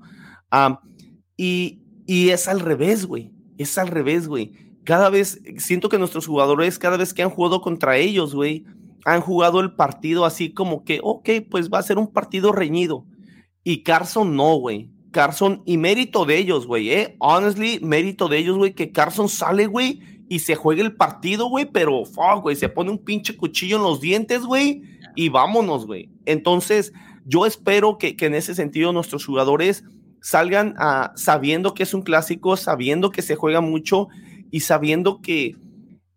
y, 1.36 1.82
y 2.06 2.30
es 2.30 2.48
al 2.48 2.60
revés, 2.60 3.06
güey. 3.06 3.32
Es 3.58 3.78
al 3.78 3.88
revés, 3.88 4.28
güey. 4.28 4.52
Cada 4.84 5.10
vez, 5.10 5.40
siento 5.56 5.88
que 5.88 5.98
nuestros 5.98 6.26
jugadores, 6.26 6.78
cada 6.78 6.96
vez 6.96 7.12
que 7.12 7.22
han 7.22 7.30
jugado 7.30 7.60
contra 7.60 7.96
ellos, 7.96 8.34
güey, 8.34 8.64
han 9.04 9.20
jugado 9.20 9.60
el 9.60 9.74
partido 9.74 10.24
así 10.24 10.52
como 10.52 10.84
que, 10.84 11.00
ok, 11.02 11.28
pues 11.50 11.70
va 11.70 11.78
a 11.78 11.82
ser 11.82 11.98
un 11.98 12.12
partido 12.12 12.52
reñido. 12.52 13.06
Y 13.64 13.82
Carson 13.82 14.36
no, 14.36 14.56
güey. 14.56 14.90
Carson, 15.10 15.62
y 15.64 15.78
mérito 15.78 16.24
de 16.24 16.36
ellos, 16.36 16.66
güey, 16.66 16.90
eh. 16.90 17.16
Honestly, 17.20 17.80
mérito 17.80 18.28
de 18.28 18.38
ellos, 18.38 18.56
güey, 18.56 18.74
que 18.74 18.92
Carson 18.92 19.28
sale, 19.28 19.66
güey, 19.66 20.00
y 20.28 20.40
se 20.40 20.56
juegue 20.56 20.82
el 20.82 20.96
partido, 20.96 21.48
güey, 21.48 21.66
pero, 21.66 22.04
fuck, 22.04 22.42
güey, 22.42 22.56
se 22.56 22.68
pone 22.68 22.90
un 22.90 22.98
pinche 22.98 23.36
cuchillo 23.36 23.76
en 23.76 23.82
los 23.82 24.00
dientes, 24.00 24.42
güey, 24.42 24.82
y 25.14 25.28
vámonos, 25.28 25.86
güey. 25.86 26.10
Entonces, 26.24 26.92
yo 27.24 27.46
espero 27.46 27.98
que, 27.98 28.16
que, 28.16 28.26
en 28.26 28.34
ese 28.34 28.54
sentido 28.54 28.92
nuestros 28.92 29.24
jugadores 29.24 29.84
salgan 30.20 30.74
sabiendo 31.14 31.74
que 31.74 31.84
es 31.84 31.94
un 31.94 32.02
clásico, 32.02 32.56
sabiendo 32.56 33.10
que 33.10 33.22
se 33.22 33.36
juega 33.36 33.60
mucho 33.60 34.08
y 34.50 34.60
sabiendo 34.60 35.20
que 35.20 35.56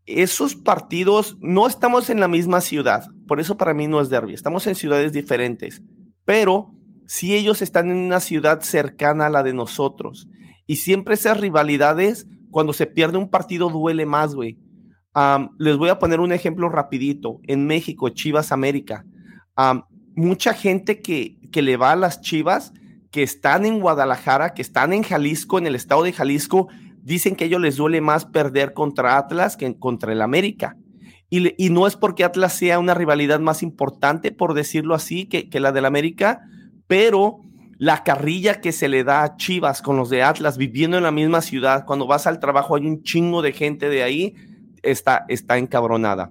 esos 0.06 0.56
partidos 0.56 1.38
no 1.40 1.68
estamos 1.68 2.10
en 2.10 2.20
la 2.20 2.28
misma 2.28 2.62
ciudad, 2.62 3.06
por 3.28 3.40
eso 3.40 3.58
para 3.58 3.76
mí 3.76 3.88
no 3.88 4.02
es 4.02 4.10
derby, 4.10 4.34
estamos 4.34 4.66
en 4.66 4.74
ciudades 4.74 5.14
diferentes, 5.14 5.84
pero 6.26 6.74
si 7.06 7.36
ellos 7.36 7.62
están 7.62 7.92
en 7.92 7.98
una 7.98 8.20
ciudad 8.20 8.62
cercana 8.62 9.28
a 9.28 9.30
la 9.30 9.44
de 9.44 9.54
nosotros 9.54 10.28
y 10.66 10.78
siempre 10.78 11.14
esas 11.14 11.40
rivalidades, 11.40 12.28
cuando 12.52 12.74
se 12.74 12.86
pierde 12.86 13.18
un 13.18 13.30
partido 13.30 13.70
duele 13.70 14.06
más, 14.06 14.36
güey. 14.36 14.58
les 15.58 15.78
voy 15.78 15.90
a 15.90 16.00
poner 16.00 16.20
un 16.20 16.32
ejemplo 16.32 16.70
rapidito. 16.70 17.40
En 17.44 17.66
México, 17.66 18.10
Chivas 18.10 18.52
América. 18.52 19.06
mucha 20.16 20.54
gente 20.54 21.02
que, 21.02 21.38
que 21.52 21.62
le 21.62 21.78
va 21.78 21.92
a 21.92 21.96
las 21.96 22.22
Chivas, 22.22 22.74
que 23.12 23.24
están 23.24 23.66
en 23.66 23.80
Guadalajara, 23.80 24.54
que 24.54 24.62
están 24.62 24.94
en 24.94 25.04
Jalisco, 25.04 25.58
en 25.58 25.68
el 25.68 25.76
estado 25.76 26.04
de 26.04 26.14
Jalisco, 26.14 26.68
dicen 27.02 27.36
que 27.36 27.46
a 27.46 27.48
ellos 27.48 27.62
les 27.62 27.78
duele 27.78 28.02
más 28.02 28.26
perder 28.26 28.74
contra 28.74 29.18
Atlas 29.18 29.58
que 29.58 29.78
contra 29.78 30.14
el 30.14 30.22
América. 30.22 30.78
Y, 31.32 31.70
no 31.70 31.86
es 31.86 31.96
porque 31.96 32.24
Atlas 32.24 32.54
sea 32.54 32.80
una 32.80 32.96
rivalidad 32.96 33.40
más 33.40 33.62
importante, 33.62 34.32
por 34.32 34.56
decirlo 34.56 34.96
así, 34.96 35.28
que, 35.28 35.48
que 35.48 35.60
la 35.60 35.72
del 35.72 35.86
América, 35.86 36.42
pero 36.88 37.42
la 37.80 38.04
carrilla 38.04 38.60
que 38.60 38.74
se 38.74 38.90
le 38.90 39.06
da 39.06 39.24
a 39.24 39.38
Chivas 39.38 39.82
con 39.82 39.96
los 39.96 40.10
de 40.10 40.22
Atlas 40.22 40.58
viviendo 40.58 40.98
en 40.98 41.04
la 41.04 41.12
misma 41.12 41.42
ciudad, 41.42 41.86
cuando 41.86 42.08
vas 42.08 42.28
al 42.28 42.42
trabajo 42.42 42.76
hay 42.76 42.86
un 42.86 43.04
chingo 43.04 43.42
de 43.42 43.54
gente 43.54 43.88
de 43.88 44.04
ahí, 44.04 44.36
está, 44.84 45.24
está 45.30 45.58
encabronada. 45.58 46.30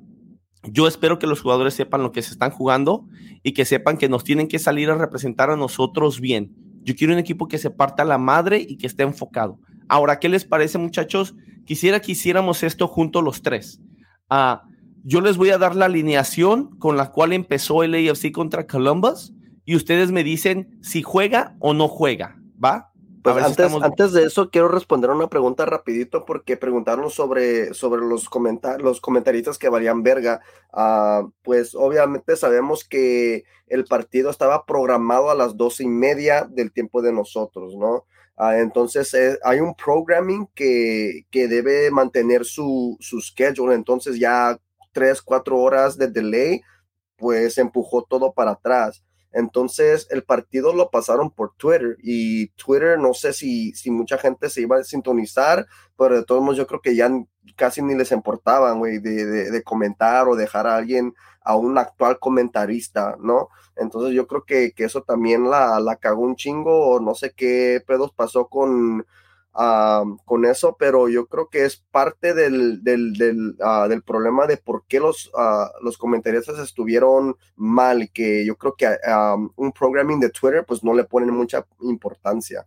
Yo 0.65 0.87
espero 0.87 1.19
que 1.19 1.27
los 1.27 1.41
jugadores 1.41 1.73
sepan 1.73 2.03
lo 2.03 2.13
que 2.13 2.21
se 2.21 2.33
están 2.33 2.51
jugando 2.51 3.07
y 3.43 3.55
que 3.55 3.65
sepan 3.65 3.97
que 3.97 4.11
nos 4.11 4.25
tienen 4.25 4.47
que 4.47 4.59
salir 4.59 4.91
a 4.91 4.95
representar 4.97 5.49
a 5.49 5.57
nosotros 5.57 6.21
bien. 6.21 6.55
Yo 6.83 6.95
quiero 6.95 7.15
un 7.15 7.19
equipo 7.19 7.49
que 7.49 7.57
se 7.57 7.71
parta 7.71 8.05
la 8.05 8.19
madre 8.19 8.59
y 8.69 8.77
que 8.77 8.87
esté 8.87 9.05
enfocado. 9.05 9.59
Ahora, 9.89 10.19
¿qué 10.19 10.29
les 10.29 10.45
parece, 10.45 10.77
muchachos? 10.77 11.35
Quisiera 11.65 12.01
que 12.01 12.13
hiciéramos 12.13 12.63
esto 12.63 12.89
juntos 12.89 13.25
los 13.25 13.41
tres. 13.41 13.81
Ah, 14.29 14.65
yo 15.03 15.23
les 15.23 15.39
voy 15.39 15.49
a 15.49 15.57
dar 15.57 15.75
la 15.75 15.87
alineación 15.87 16.79
con 16.79 16.99
la 16.99 17.11
cual 17.11 17.33
empezó 17.33 17.85
el 17.85 17.95
AFC 17.95 18.33
contra 18.33 18.67
Columbus 18.67 19.33
y 19.69 19.77
ustedes 19.77 20.13
me 20.13 20.25
dicen 20.25 20.79
si 20.81 21.03
juega 21.03 21.55
o 21.59 21.75
no 21.75 21.89
juega, 21.89 22.41
¿va? 22.65 22.91
Pues 23.23 23.37
antes, 23.37 23.71
antes, 23.71 24.13
de 24.15 24.25
eso 24.25 24.49
quiero 24.49 24.69
responder 24.69 25.11
una 25.11 25.29
pregunta 25.29 25.67
rapidito 25.67 26.25
porque 26.25 26.57
preguntaron 26.57 27.11
sobre, 27.11 27.75
sobre 27.75 28.01
los, 28.01 28.31
comentar 28.31 28.81
los 28.81 29.03
comentaristas 29.03 29.59
que 29.59 29.69
valían 29.69 30.03
verga. 30.03 30.41
Ah, 30.73 31.29
pues 31.43 31.75
obviamente 31.75 32.35
sabemos 32.37 32.83
que 32.83 33.45
el 33.67 33.85
partido 33.85 34.31
estaba 34.31 34.65
programado 34.65 35.29
a 35.29 35.35
las 35.35 35.55
doce 35.59 35.83
y 35.85 35.89
media 35.89 36.49
del 36.51 36.73
tiempo 36.73 37.03
de 37.03 37.13
nosotros, 37.13 37.77
¿no? 37.77 38.07
Ah, 38.39 38.61
entonces 38.61 39.13
eh, 39.13 39.39
hay 39.45 39.61
un 39.61 39.75
programming 39.75 40.49
que, 40.55 41.27
que 41.31 41.47
debe 41.47 41.91
mantener 41.91 42.47
su, 42.47 42.97
su, 43.01 43.21
schedule. 43.21 43.75
Entonces 43.75 44.19
ya 44.19 44.59
tres, 44.93 45.21
cuatro 45.21 45.59
horas 45.59 45.99
de 45.99 46.09
delay, 46.09 46.63
pues 47.19 47.59
empujó 47.59 48.03
todo 48.09 48.33
para 48.33 48.53
atrás. 48.53 49.05
Entonces 49.33 50.07
el 50.11 50.25
partido 50.25 50.73
lo 50.73 50.91
pasaron 50.91 51.31
por 51.31 51.55
Twitter 51.57 51.97
y 52.03 52.49
Twitter 52.49 52.99
no 52.99 53.15
sé 53.15 53.33
si, 53.33 53.73
si 53.73 53.91
mucha 53.91 54.19
gente 54.19 54.49
se 54.49 54.63
iba 54.63 54.79
a 54.79 54.85
sintonizar, 54.85 55.67
pero 55.97 56.17
de 56.17 56.25
todos 56.25 56.43
modos 56.43 56.57
yo 56.57 56.67
creo 56.67 56.81
que 56.81 56.97
ya 56.97 57.11
casi 57.57 57.83
ni 57.83 57.95
les 57.95 58.13
importaba, 58.13 58.73
güey, 58.73 58.99
de, 58.99 59.27
de, 59.27 59.51
de, 59.51 59.63
comentar 59.63 60.29
o 60.29 60.37
dejar 60.37 60.67
a 60.67 60.77
alguien, 60.77 61.15
a 61.43 61.57
un 61.57 61.79
actual 61.79 62.19
comentarista, 62.19 63.17
¿no? 63.21 63.49
Entonces 63.77 64.15
yo 64.15 64.27
creo 64.27 64.45
que, 64.45 64.73
que 64.73 64.85
eso 64.85 65.03
también 65.03 65.49
la, 65.51 65.81
la, 65.81 65.97
cagó 65.97 66.23
un 66.23 66.37
chingo 66.37 66.89
o 66.89 67.01
no 67.01 67.15
sé 67.15 67.33
qué 67.35 67.83
pedos 67.87 68.13
pasó 68.13 68.49
con, 68.49 69.07
uh, 69.55 70.17
con 70.25 70.45
eso, 70.45 70.77
pero 70.79 71.09
yo 71.09 71.27
creo 71.27 71.49
que 71.49 71.65
es 71.65 71.77
parte 71.91 72.35
del, 72.35 72.83
del, 72.83 73.13
del, 73.15 73.57
uh, 73.61 73.89
del 73.89 74.03
problema 74.03 74.47
de 74.47 74.57
por 74.57 74.85
qué 74.87 75.01
los, 75.01 75.31
uh, 75.35 75.85
los 75.85 75.99
comentaristas 75.99 76.59
estuvieron 76.59 77.37
mal, 77.57 78.11
que 78.13 78.45
yo 78.45 78.57
creo 78.57 78.75
que 78.75 78.89
un 79.57 79.73
programming 79.73 80.21
de 80.21 80.31
Twitter 80.31 80.65
pues 80.67 80.83
no 80.83 80.95
le 80.95 81.05
ponen 81.05 81.31
mucha 81.31 81.67
importancia. 81.81 82.67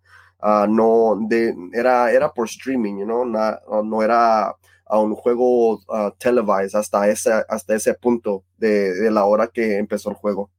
no, 0.69 1.19
de, 1.27 1.55
era, 1.73 2.11
era 2.11 2.31
por 2.31 2.47
streaming, 2.47 2.99
you 2.99 3.05
know? 3.05 3.25
no, 3.25 3.83
no 3.83 4.01
era 4.01 4.55
a 4.85 4.99
un 4.99 5.15
juego 5.15 5.79
televised 6.17 6.75
hasta 6.75 7.07
ese, 7.07 7.31
hasta 7.47 7.75
ese 7.75 7.93
punto 7.93 8.43
de 8.57 9.09
la 9.09 9.25
hora 9.25 9.47
que 9.47 9.77
empezó 9.77 10.09
el 10.09 10.15
juego. 10.15 10.49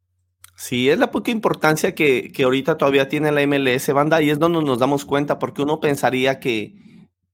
Sí, 0.63 0.89
es 0.89 0.97
la 1.01 1.11
poca 1.11 1.33
importancia 1.33 1.93
que, 1.93 2.31
que, 2.31 2.45
ahorita 2.45 2.79
todavía 2.79 3.09
tiene 3.09 3.33
la 3.33 3.45
MLS, 3.49 3.93
banda, 3.93 4.23
y 4.23 4.31
es 4.31 4.39
donde 4.39 4.63
nos 4.63 4.79
damos 4.79 5.05
cuenta, 5.05 5.41
porque 5.41 5.61
uno 5.61 5.81
pensaría 5.81 6.39
que, 6.39 6.77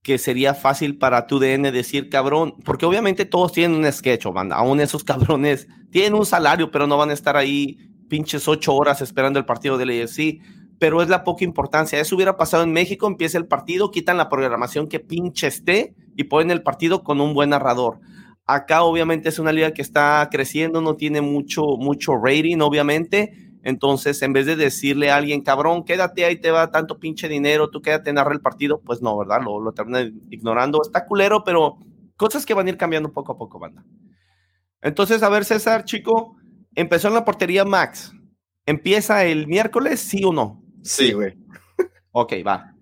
que 0.03 0.17
sería 0.17 0.55
fácil 0.55 0.97
para 0.97 1.27
tu 1.27 1.39
DN 1.39 1.71
decir 1.71 2.09
cabrón, 2.09 2.55
porque 2.65 2.87
obviamente 2.87 3.27
todos 3.27 3.53
tienen 3.53 3.77
un 3.77 3.93
sketch, 3.93 4.25
banda, 4.33 4.57
aún 4.57 4.81
esos 4.81 5.05
cabrones 5.05 5.69
tienen 5.91 6.15
un 6.15 6.25
salario, 6.25 6.71
pero 6.71 6.87
no 6.87 6.97
van 6.97 7.11
a 7.11 7.13
estar 7.13 7.37
ahí 7.37 7.77
pinches 8.09 8.49
ocho 8.49 8.75
horas 8.75 9.03
esperando 9.03 9.39
el 9.39 9.45
partido 9.45 9.77
del 9.77 9.91
AFC, 9.91 10.41
pero 10.79 11.03
es 11.03 11.11
la 11.11 11.23
poca 11.23 11.45
importancia. 11.45 12.01
Eso 12.01 12.17
hubiera 12.17 12.39
pasado 12.39 12.63
en 12.63 12.73
México, 12.73 13.07
empieza 13.07 13.37
el 13.37 13.47
partido, 13.47 13.91
quitan 13.91 14.17
la 14.17 14.31
programación 14.31 14.89
que 14.89 15.01
pinche 15.01 15.49
esté 15.49 15.95
y 16.17 16.25
ponen 16.25 16.51
el 16.51 16.63
partido 16.63 17.05
con 17.05 17.21
un 17.21 17.35
buen 17.35 17.51
narrador. 17.51 18.01
Acá 18.51 18.83
obviamente 18.83 19.29
es 19.29 19.39
una 19.39 19.53
liga 19.53 19.73
que 19.73 19.83
está 19.83 20.27
creciendo, 20.33 20.81
no 20.81 20.97
tiene 20.97 21.21
mucho, 21.21 21.77
mucho 21.77 22.17
rating, 22.17 22.61
obviamente. 22.61 23.53
Entonces, 23.63 24.23
en 24.23 24.33
vez 24.33 24.47
de 24.47 24.57
decirle 24.57 25.11
a 25.11 25.17
alguien, 25.17 25.43
cabrón, 25.43 25.85
quédate 25.85 26.25
ahí, 26.25 26.41
te 26.41 26.51
va 26.51 26.71
tanto 26.71 26.99
pinche 26.99 27.29
dinero, 27.29 27.69
tú 27.69 27.83
quédate, 27.83 28.11
narra 28.11 28.33
el 28.33 28.41
partido, 28.41 28.81
pues 28.81 29.03
no, 29.03 29.19
¿verdad? 29.19 29.43
Lo, 29.43 29.61
lo 29.61 29.73
terminan 29.73 30.15
ignorando. 30.31 30.81
Está 30.81 31.05
culero, 31.05 31.45
pero 31.45 31.77
cosas 32.17 32.47
que 32.47 32.55
van 32.55 32.67
a 32.67 32.71
ir 32.71 32.79
cambiando 32.79 33.13
poco 33.13 33.33
a 33.33 33.37
poco, 33.37 33.59
banda. 33.59 33.85
Entonces, 34.81 35.23
a 35.23 35.29
ver, 35.29 35.45
César, 35.45 35.85
chico, 35.85 36.37
empezó 36.75 37.09
en 37.09 37.15
la 37.15 37.27
portería 37.27 37.67
Max. 37.67 38.15
¿Empieza 38.65 39.27
el 39.27 39.47
miércoles, 39.47 40.01
sí 40.01 40.25
o 40.25 40.33
no? 40.33 40.63
Sí, 40.83 41.13
güey. 41.13 41.37
Ok, 42.13 42.33
va. 42.45 42.75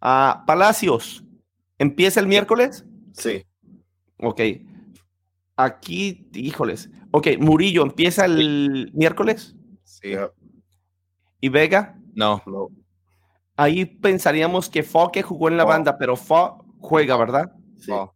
Ah, 0.00 0.42
Palacios, 0.46 1.22
¿empieza 1.78 2.18
el 2.18 2.26
miércoles? 2.26 2.84
Sí. 3.12 3.44
Ok. 4.18 4.40
Aquí, 5.56 6.28
híjoles. 6.34 6.90
Ok, 7.10 7.28
Murillo, 7.38 7.82
¿empieza 7.82 8.24
el 8.24 8.90
miércoles? 8.94 9.54
Sí. 9.84 10.10
Ya, 10.10 10.30
¿Y 11.40 11.48
Vega? 11.48 11.98
No. 12.14 12.42
no. 12.46 12.68
Ahí 13.56 13.84
pensaríamos 13.84 14.70
que 14.70 14.82
Fo 14.82 15.10
que 15.12 15.22
jugó 15.22 15.48
en 15.48 15.56
la 15.56 15.64
banda, 15.64 15.98
pero 15.98 16.16
Fo 16.16 16.64
juega, 16.78 17.16
¿verdad? 17.16 17.52
Sí. 17.78 17.90
Oh. 17.90 18.14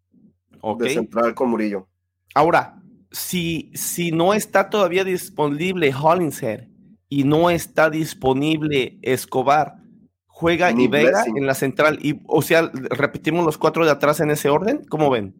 Ok. 0.60 0.82
De 0.82 0.90
central 0.90 1.34
con 1.34 1.50
Murillo. 1.50 1.88
Ahora, 2.34 2.80
si, 3.10 3.70
si 3.74 4.12
no 4.12 4.34
está 4.34 4.70
todavía 4.70 5.04
disponible 5.04 5.92
Hollingshead 5.94 6.68
y 7.08 7.24
no 7.24 7.50
está 7.50 7.90
disponible 7.90 8.98
Escobar, 9.02 9.76
juega 10.26 10.70
Ni 10.72 10.84
y 10.84 10.88
Vega 10.88 11.24
en 11.24 11.46
la 11.46 11.54
central. 11.54 11.98
Y, 12.02 12.20
o 12.26 12.42
sea, 12.42 12.70
repetimos 12.72 13.44
los 13.44 13.58
cuatro 13.58 13.84
de 13.84 13.90
atrás 13.90 14.20
en 14.20 14.30
ese 14.30 14.48
orden. 14.48 14.84
¿Cómo 14.88 15.10
ven? 15.10 15.34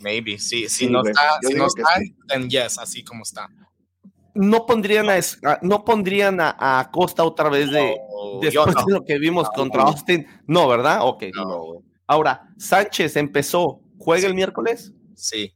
Maybe. 0.00 0.38
Sí, 0.38 0.62
si 0.68 0.86
Sí, 0.86 0.90
no 0.90 1.00
güey. 1.00 1.10
está, 1.12 1.22
Yo 1.42 1.48
si 1.48 1.54
no 1.54 1.66
está, 1.66 1.84
sí. 1.98 2.14
then 2.28 2.48
yes, 2.48 2.78
así 2.78 3.02
como 3.04 3.22
está. 3.22 3.48
No 4.34 4.66
pondrían 4.66 5.08
a, 5.10 5.18
no 5.62 5.84
pondrían 5.84 6.40
a, 6.40 6.54
a 6.80 6.90
Costa 6.92 7.24
otra 7.24 7.48
vez 7.48 7.70
de 7.72 7.96
No, 7.96 8.40
después 8.40 8.74
no. 8.76 8.84
de 8.84 8.92
lo 8.92 9.04
que 9.04 9.18
vimos 9.18 9.44
No, 9.48 9.52
contra 9.52 9.82
no. 9.82 9.88
Austin. 9.88 10.26
No, 10.46 10.68
¿verdad? 10.68 11.00
Ok. 11.02 11.24
No. 11.34 11.44
No, 11.44 11.58
güey. 11.64 11.80
Ahora, 12.06 12.48
Sánchez 12.56 13.16
empezó, 13.16 13.80
juega 13.98 14.20
Sí. 14.22 14.26
el 14.26 14.34
miércoles. 14.34 14.92
Sí. 15.14 15.54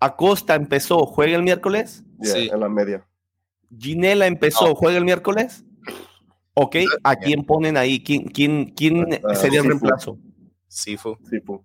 Acosta 0.00 0.54
empezó, 0.54 1.06
juega 1.06 1.36
el 1.36 1.42
miércoles. 1.42 2.04
Sí. 2.22 2.48
en 2.52 2.60
la 2.60 2.68
media. 2.68 3.06
Ginela 3.78 4.26
empezó, 4.26 4.68
No. 4.68 4.74
juega 4.74 4.98
el 4.98 5.04
miércoles. 5.04 5.64
Ok, 6.54 6.76
¿a 7.02 7.16
quién 7.16 7.44
ponen 7.44 7.76
ahí? 7.76 8.02
¿Quién, 8.02 8.24
quién, 8.28 8.66
quién 8.76 9.20
Ah, 9.28 9.34
sería 9.34 9.58
el 9.60 9.64
Sifu. 9.64 9.68
reemplazo? 9.68 10.18
Sifu. 10.68 11.18
Sí, 11.28 11.40
pu. 11.40 11.64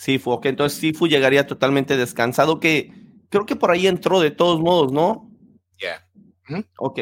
Sifu, 0.00 0.30
ok, 0.30 0.46
entonces 0.46 0.78
Sifu 0.78 1.06
llegaría 1.08 1.46
totalmente 1.46 1.98
descansado, 1.98 2.58
que 2.58 2.90
creo 3.28 3.44
que 3.44 3.54
por 3.54 3.70
ahí 3.70 3.86
entró 3.86 4.18
de 4.18 4.30
todos 4.30 4.58
modos, 4.58 4.92
¿no? 4.92 5.30
Yeah. 5.78 6.08
Ok, 6.78 7.00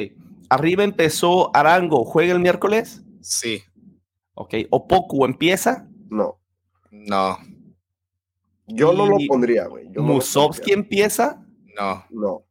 arriba 0.50 0.82
empezó 0.82 1.54
Arango, 1.56 2.04
¿juega 2.04 2.32
el 2.32 2.40
miércoles? 2.40 3.04
Sí. 3.20 3.62
Ok, 4.34 4.54
Opoku 4.70 5.24
empieza, 5.24 5.86
No. 6.10 6.40
No. 6.90 7.38
Yo 8.66 8.92
no 8.92 9.06
lo 9.06 9.16
pondría, 9.28 9.68
güey. 9.68 9.88
No 9.90 10.18
pondría. 10.18 10.74
empieza, 10.74 11.46
No. 11.78 12.04
No. 12.10 12.42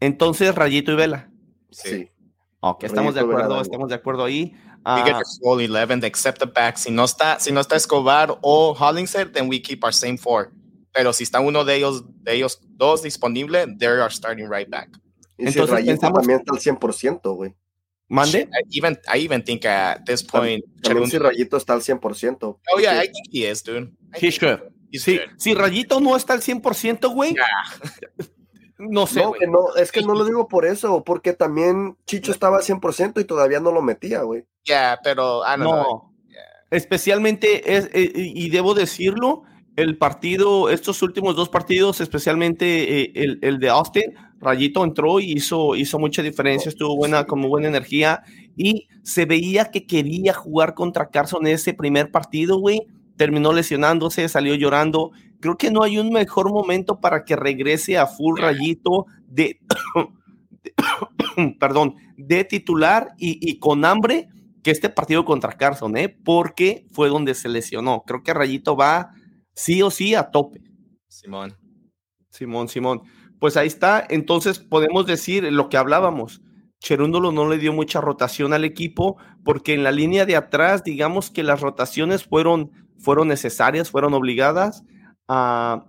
entonces 0.00 0.54
Rayito 0.54 0.92
y 0.92 0.96
Vela. 0.96 1.30
Sí. 1.70 1.88
Sí. 1.90 2.10
Ok, 2.60 2.84
estamos 2.84 3.14
de 3.14 3.20
acuerdo, 3.20 3.60
estamos 3.60 3.90
de 3.90 3.94
acuerdo 3.94 4.24
ahí. 4.24 4.56
We 4.94 5.02
get 5.02 5.14
your 5.16 5.24
full 5.42 5.60
11, 5.60 6.04
except 6.04 6.38
the 6.38 6.46
back. 6.46 6.78
Si 6.78 6.90
no 6.92 7.04
está, 7.04 7.40
si 7.40 7.50
no 7.50 7.60
está 7.60 7.74
Escobar 7.76 8.38
o 8.42 8.72
Hollingshead, 8.78 9.32
then 9.32 9.48
we 9.48 9.60
keep 9.60 9.82
our 9.82 9.92
same 9.92 10.16
four. 10.16 10.52
Pero 10.92 11.12
si 11.12 11.24
está 11.24 11.40
uno 11.40 11.64
de 11.64 11.74
ellos, 11.76 12.04
de 12.22 12.34
ellos 12.34 12.60
dos 12.76 13.02
disponible, 13.02 13.66
they're 13.78 14.00
our 14.00 14.12
starting 14.12 14.48
right 14.48 14.68
back. 14.70 14.88
Y 15.38 15.42
si 15.42 15.48
Entonces 15.58 15.70
Rayito 15.70 15.92
pensamos- 15.92 16.18
también 16.20 16.38
está 16.40 16.54
al 16.54 16.60
100%, 16.60 17.34
güey. 17.34 17.54
¿Mande? 18.08 18.48
I 18.70 18.78
even, 18.78 18.96
I 19.12 19.18
even 19.24 19.42
think 19.42 19.64
at 19.66 20.04
this 20.06 20.22
point, 20.22 20.64
También 20.82 21.10
si 21.10 21.18
Rayito 21.18 21.56
está 21.56 21.72
al 21.72 21.82
100%. 21.82 22.38
oh 22.72 22.78
yeah, 22.80 23.02
I 23.02 23.08
think 23.08 23.26
he 23.32 23.50
is, 23.50 23.62
dude. 23.64 23.90
I 24.14 24.26
He 24.26 24.30
should. 24.30 24.60
he's 24.92 25.02
Sí, 25.02 25.18
good. 25.18 25.36
si 25.38 25.54
Rayito 25.54 25.98
no 26.00 26.14
está 26.16 26.32
al 26.34 26.40
100%, 26.40 27.12
güey. 27.12 27.34
No 28.78 29.06
sé, 29.06 29.20
No, 29.20 29.28
güey. 29.28 29.40
que 29.40 29.46
no, 29.46 29.74
es 29.76 29.92
que 29.92 30.02
no 30.02 30.14
lo 30.14 30.24
digo 30.24 30.48
por 30.48 30.66
eso, 30.66 31.02
porque 31.04 31.32
también 31.32 31.96
Chicho 32.06 32.30
estaba 32.32 32.58
al 32.58 32.62
100% 32.62 33.20
y 33.20 33.24
todavía 33.24 33.60
no 33.60 33.72
lo 33.72 33.82
metía, 33.82 34.22
güey. 34.22 34.44
Yeah, 34.64 34.98
pero 35.02 35.42
I 35.42 35.58
don't 35.58 35.62
know. 35.62 35.74
No. 35.74 36.12
Especialmente, 36.70 37.76
es, 37.76 37.88
eh, 37.94 38.10
y 38.14 38.50
debo 38.50 38.74
decirlo, 38.74 39.44
el 39.76 39.96
partido, 39.98 40.68
estos 40.70 41.02
últimos 41.02 41.36
dos 41.36 41.48
partidos, 41.48 42.00
especialmente 42.00 43.02
eh, 43.02 43.12
el, 43.14 43.38
el 43.42 43.58
de 43.58 43.68
Austin, 43.68 44.14
Rayito 44.40 44.84
entró 44.84 45.20
y 45.20 45.32
hizo, 45.32 45.76
hizo 45.76 45.98
mucha 45.98 46.22
diferencia, 46.22 46.68
estuvo 46.68 46.96
buena, 46.96 47.24
como 47.26 47.48
buena 47.48 47.68
energía, 47.68 48.22
y 48.56 48.88
se 49.02 49.24
veía 49.26 49.66
que 49.70 49.86
quería 49.86 50.32
jugar 50.32 50.74
contra 50.74 51.10
Carson 51.10 51.46
en 51.46 51.54
ese 51.54 51.74
primer 51.74 52.10
partido, 52.10 52.58
güey. 52.58 52.86
Terminó 53.16 53.52
lesionándose, 53.52 54.28
salió 54.28 54.54
llorando. 54.54 55.12
Creo 55.46 55.56
que 55.58 55.70
no 55.70 55.84
hay 55.84 55.96
un 55.96 56.10
mejor 56.10 56.50
momento 56.50 56.98
para 57.00 57.24
que 57.24 57.36
regrese 57.36 57.96
a 57.98 58.08
full 58.08 58.36
Rayito 58.40 59.06
de, 59.28 59.60
de- 60.64 61.54
perdón, 61.60 61.94
de 62.16 62.42
titular 62.42 63.10
y, 63.16 63.38
y 63.48 63.60
con 63.60 63.84
hambre 63.84 64.28
que 64.64 64.72
este 64.72 64.88
partido 64.88 65.24
contra 65.24 65.52
Carson, 65.52 65.96
¿eh? 65.96 66.08
Porque 66.24 66.84
fue 66.90 67.08
donde 67.08 67.34
se 67.34 67.48
lesionó. 67.48 68.02
Creo 68.04 68.24
que 68.24 68.34
Rayito 68.34 68.76
va 68.76 69.10
sí 69.54 69.82
o 69.82 69.90
sí 69.92 70.16
a 70.16 70.32
tope. 70.32 70.62
Simón. 71.06 71.54
Simón, 72.30 72.66
Simón. 72.68 73.02
Pues 73.38 73.56
ahí 73.56 73.68
está. 73.68 74.04
Entonces 74.10 74.58
podemos 74.58 75.06
decir 75.06 75.44
lo 75.52 75.68
que 75.68 75.76
hablábamos. 75.76 76.42
Cherúndolo 76.80 77.30
no 77.30 77.48
le 77.48 77.58
dio 77.58 77.72
mucha 77.72 78.00
rotación 78.00 78.52
al 78.52 78.64
equipo 78.64 79.16
porque 79.44 79.74
en 79.74 79.84
la 79.84 79.92
línea 79.92 80.26
de 80.26 80.34
atrás, 80.34 80.82
digamos 80.82 81.30
que 81.30 81.44
las 81.44 81.60
rotaciones 81.60 82.24
fueron, 82.24 82.72
fueron 82.98 83.28
necesarias, 83.28 83.92
fueron 83.92 84.12
obligadas. 84.12 84.82
Ah, 85.28 85.86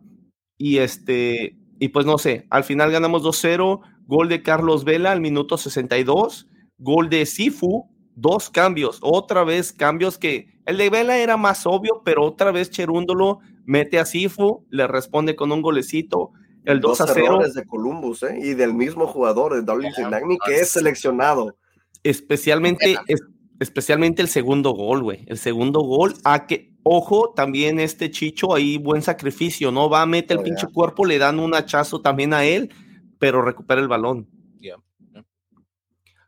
y 0.57 0.77
este, 0.77 1.55
y 1.79 1.89
pues 1.89 2.05
no 2.05 2.17
sé, 2.17 2.47
al 2.49 2.63
final 2.63 2.91
ganamos 2.91 3.23
2-0, 3.23 3.81
gol 4.05 4.29
de 4.29 4.41
Carlos 4.41 4.83
Vela 4.83 5.11
al 5.11 5.21
minuto 5.21 5.57
62, 5.57 6.47
gol 6.77 7.09
de 7.09 7.25
Sifu, 7.25 7.89
dos 8.15 8.49
cambios, 8.49 8.99
otra 9.01 9.43
vez 9.43 9.71
cambios 9.73 10.17
que 10.17 10.47
el 10.65 10.77
de 10.77 10.89
Vela 10.89 11.17
era 11.17 11.37
más 11.37 11.65
obvio, 11.67 12.01
pero 12.03 12.25
otra 12.25 12.51
vez 12.51 12.69
Cherúndolo 12.71 13.39
mete 13.65 13.99
a 13.99 14.05
Sifu, 14.05 14.65
le 14.69 14.87
responde 14.87 15.35
con 15.35 15.51
un 15.51 15.61
golecito, 15.61 16.31
el 16.65 16.79
2 16.81 17.01
a 17.01 17.05
Dos 17.05 17.13
0, 17.15 17.25
errores 17.27 17.53
de 17.53 17.65
Columbus, 17.65 18.23
¿eh? 18.23 18.39
Y 18.41 18.53
del 18.53 18.73
mismo 18.73 19.07
jugador, 19.07 19.53
de 19.53 19.61
Darlington 19.61 20.09
Yeah, 20.09 20.09
Nagny, 20.09 20.37
que 20.45 20.59
es 20.59 20.69
seleccionado. 20.71 21.55
especialmente, 22.03 22.97
es- 23.07 23.21
especialmente 23.59 24.21
el 24.21 24.27
segundo 24.27 24.71
gol, 24.71 25.01
güey, 25.03 25.23
el 25.27 25.37
segundo 25.37 25.81
gol, 25.81 26.13
a 26.23 26.45
que, 26.45 26.73
ojo, 26.89 27.33
también 27.35 27.79
este 27.79 28.09
Chicho 28.11 28.53
ahí, 28.53 28.77
buen 28.77 29.01
sacrificio, 29.01 29.71
¿no? 29.71 29.89
Va, 29.89 30.05
mete 30.05 30.33
el 30.33 30.39
Oh, 30.39 30.43
pinche 30.43 30.65
yeah. 30.67 30.73
cuerpo, 30.73 31.05
le 31.05 31.17
dan 31.17 31.39
un 31.39 31.53
hachazo 31.53 32.01
también 32.01 32.33
a 32.33 32.45
él, 32.45 32.71
pero 33.19 33.41
recupera 33.41 33.81
el 33.81 33.87
balón. 33.87 34.27
Yeah. 34.59 34.77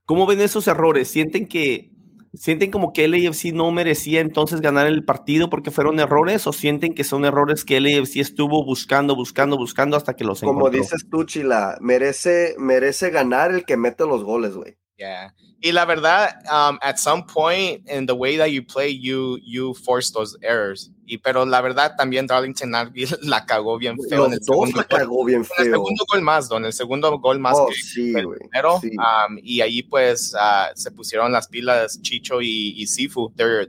¿Cómo 0.06 0.26
ven 0.26 0.42
esos 0.42 0.68
errores? 0.68 1.08
¿Sienten 1.10 1.48
que 1.48 1.92
sienten 2.34 2.70
como 2.70 2.94
que 2.94 3.08
LAFC 3.08 3.54
no 3.54 3.72
merecía 3.72 4.22
entonces 4.22 4.62
ganar 4.62 4.86
el 4.88 5.04
partido 5.04 5.50
porque 5.50 5.72
fueron 5.72 6.00
errores 6.00 6.46
o 6.46 6.54
sienten 6.54 6.94
que 6.94 7.04
son 7.04 7.26
errores 7.26 7.66
que 7.66 7.80
LAFC 7.80 8.18
estuvo 8.18 8.64
buscando, 8.64 9.16
buscando, 9.16 9.58
buscando 9.58 9.98
hasta 9.98 10.16
que 10.16 10.24
los 10.24 10.42
Como 10.42 10.68
encontró? 10.68 10.80
dices 10.80 11.06
tú, 11.10 11.24
Chila, 11.24 11.78
merece, 11.82 12.56
merece 12.60 13.10
ganar 13.10 13.52
el 13.52 13.66
que 13.66 13.78
mete 13.78 14.06
los 14.06 14.24
goles, 14.24 14.54
güey. 14.56 14.78
Yeah. 14.98 15.34
Y 15.62 15.74
la 15.74 15.84
verdad, 15.86 16.36
um, 16.50 16.80
at 16.82 16.98
some 16.98 17.24
point 17.26 17.86
in 17.90 18.06
the 18.06 18.14
way 18.16 18.38
that 18.38 18.50
you 18.52 18.62
play, 18.64 18.90
you, 18.90 19.38
you 19.44 19.74
force 19.74 20.10
those 20.10 20.38
errors. 20.42 20.90
Y 21.06 21.18
pero 21.18 21.46
la 21.46 21.60
verdad 21.60 21.96
también 21.98 22.28
Darlington 22.28 22.72
la 23.24 23.46
cagó 23.46 23.78
bien 23.78 23.98
feo 24.10 24.28
en 24.28 24.34
el 24.34 24.40
dos 24.46 24.74
la 24.74 24.84
cagó 24.86 25.26
bien 25.26 25.40
En 25.42 25.42
el 25.42 25.48
feo. 25.66 25.74
segundo 25.74 26.06
gol 26.10 26.22
más, 26.22 26.48
Don, 26.48 26.64
el 26.66 26.72
segundo 26.72 27.18
gol 27.20 27.40
más 27.40 27.58
Oh, 27.58 27.66
que 27.68 27.74
sí, 27.76 28.14
el 28.16 28.28
primero. 28.30 28.80
sí. 28.80 28.92
um, 28.98 29.38
y 29.44 29.60
ahí 29.60 29.84
pues 29.84 30.34
ah, 30.40 30.70
se 30.76 30.92
pusieron 30.92 31.32
las 31.34 31.48
pilas 31.50 32.00
Chicho 32.02 32.42
y, 32.42 32.76
y 32.78 32.88
Sifu. 32.88 33.34
They're, 33.36 33.68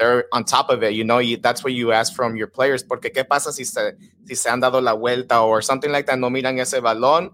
they're 0.00 0.26
on 0.32 0.44
top 0.44 0.70
of 0.70 0.82
it, 0.82 0.94
you 0.94 1.04
know, 1.04 1.20
y 1.20 1.36
that's 1.36 1.62
what 1.62 1.72
you 1.74 1.92
ask 1.92 2.12
from 2.12 2.34
your 2.34 2.50
players. 2.50 2.82
Porque 2.82 3.12
qué 3.12 3.24
pasa 3.24 3.52
si 3.52 3.64
se, 3.64 3.94
si 4.26 4.34
se 4.34 4.48
han 4.48 4.58
dado 4.58 4.80
la 4.80 4.94
vuelta 4.94 5.42
o 5.42 5.60
something 5.60 5.90
like 5.92 6.06
that, 6.10 6.18
no 6.18 6.28
miran 6.30 6.58
ese 6.58 6.80
balón, 6.80 7.30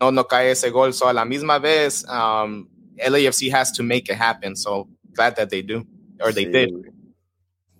no, 0.00 0.10
no 0.12 0.24
cae 0.28 0.52
ese 0.52 0.70
gol. 0.70 0.94
So 0.94 1.08
a 1.08 1.12
la 1.12 1.24
misma 1.26 1.58
vez, 1.58 2.06
um, 2.08 2.68
LAFC 2.96 3.50
has 3.52 3.72
to 3.72 3.82
make 3.82 4.08
it 4.12 4.16
happen. 4.18 4.54
So 4.56 4.88
glad 5.12 5.34
that 5.36 5.48
they 5.48 5.62
do, 5.62 5.84
or 6.20 6.32
they 6.32 6.44
Sí, 6.46 6.50
did. 6.52 6.70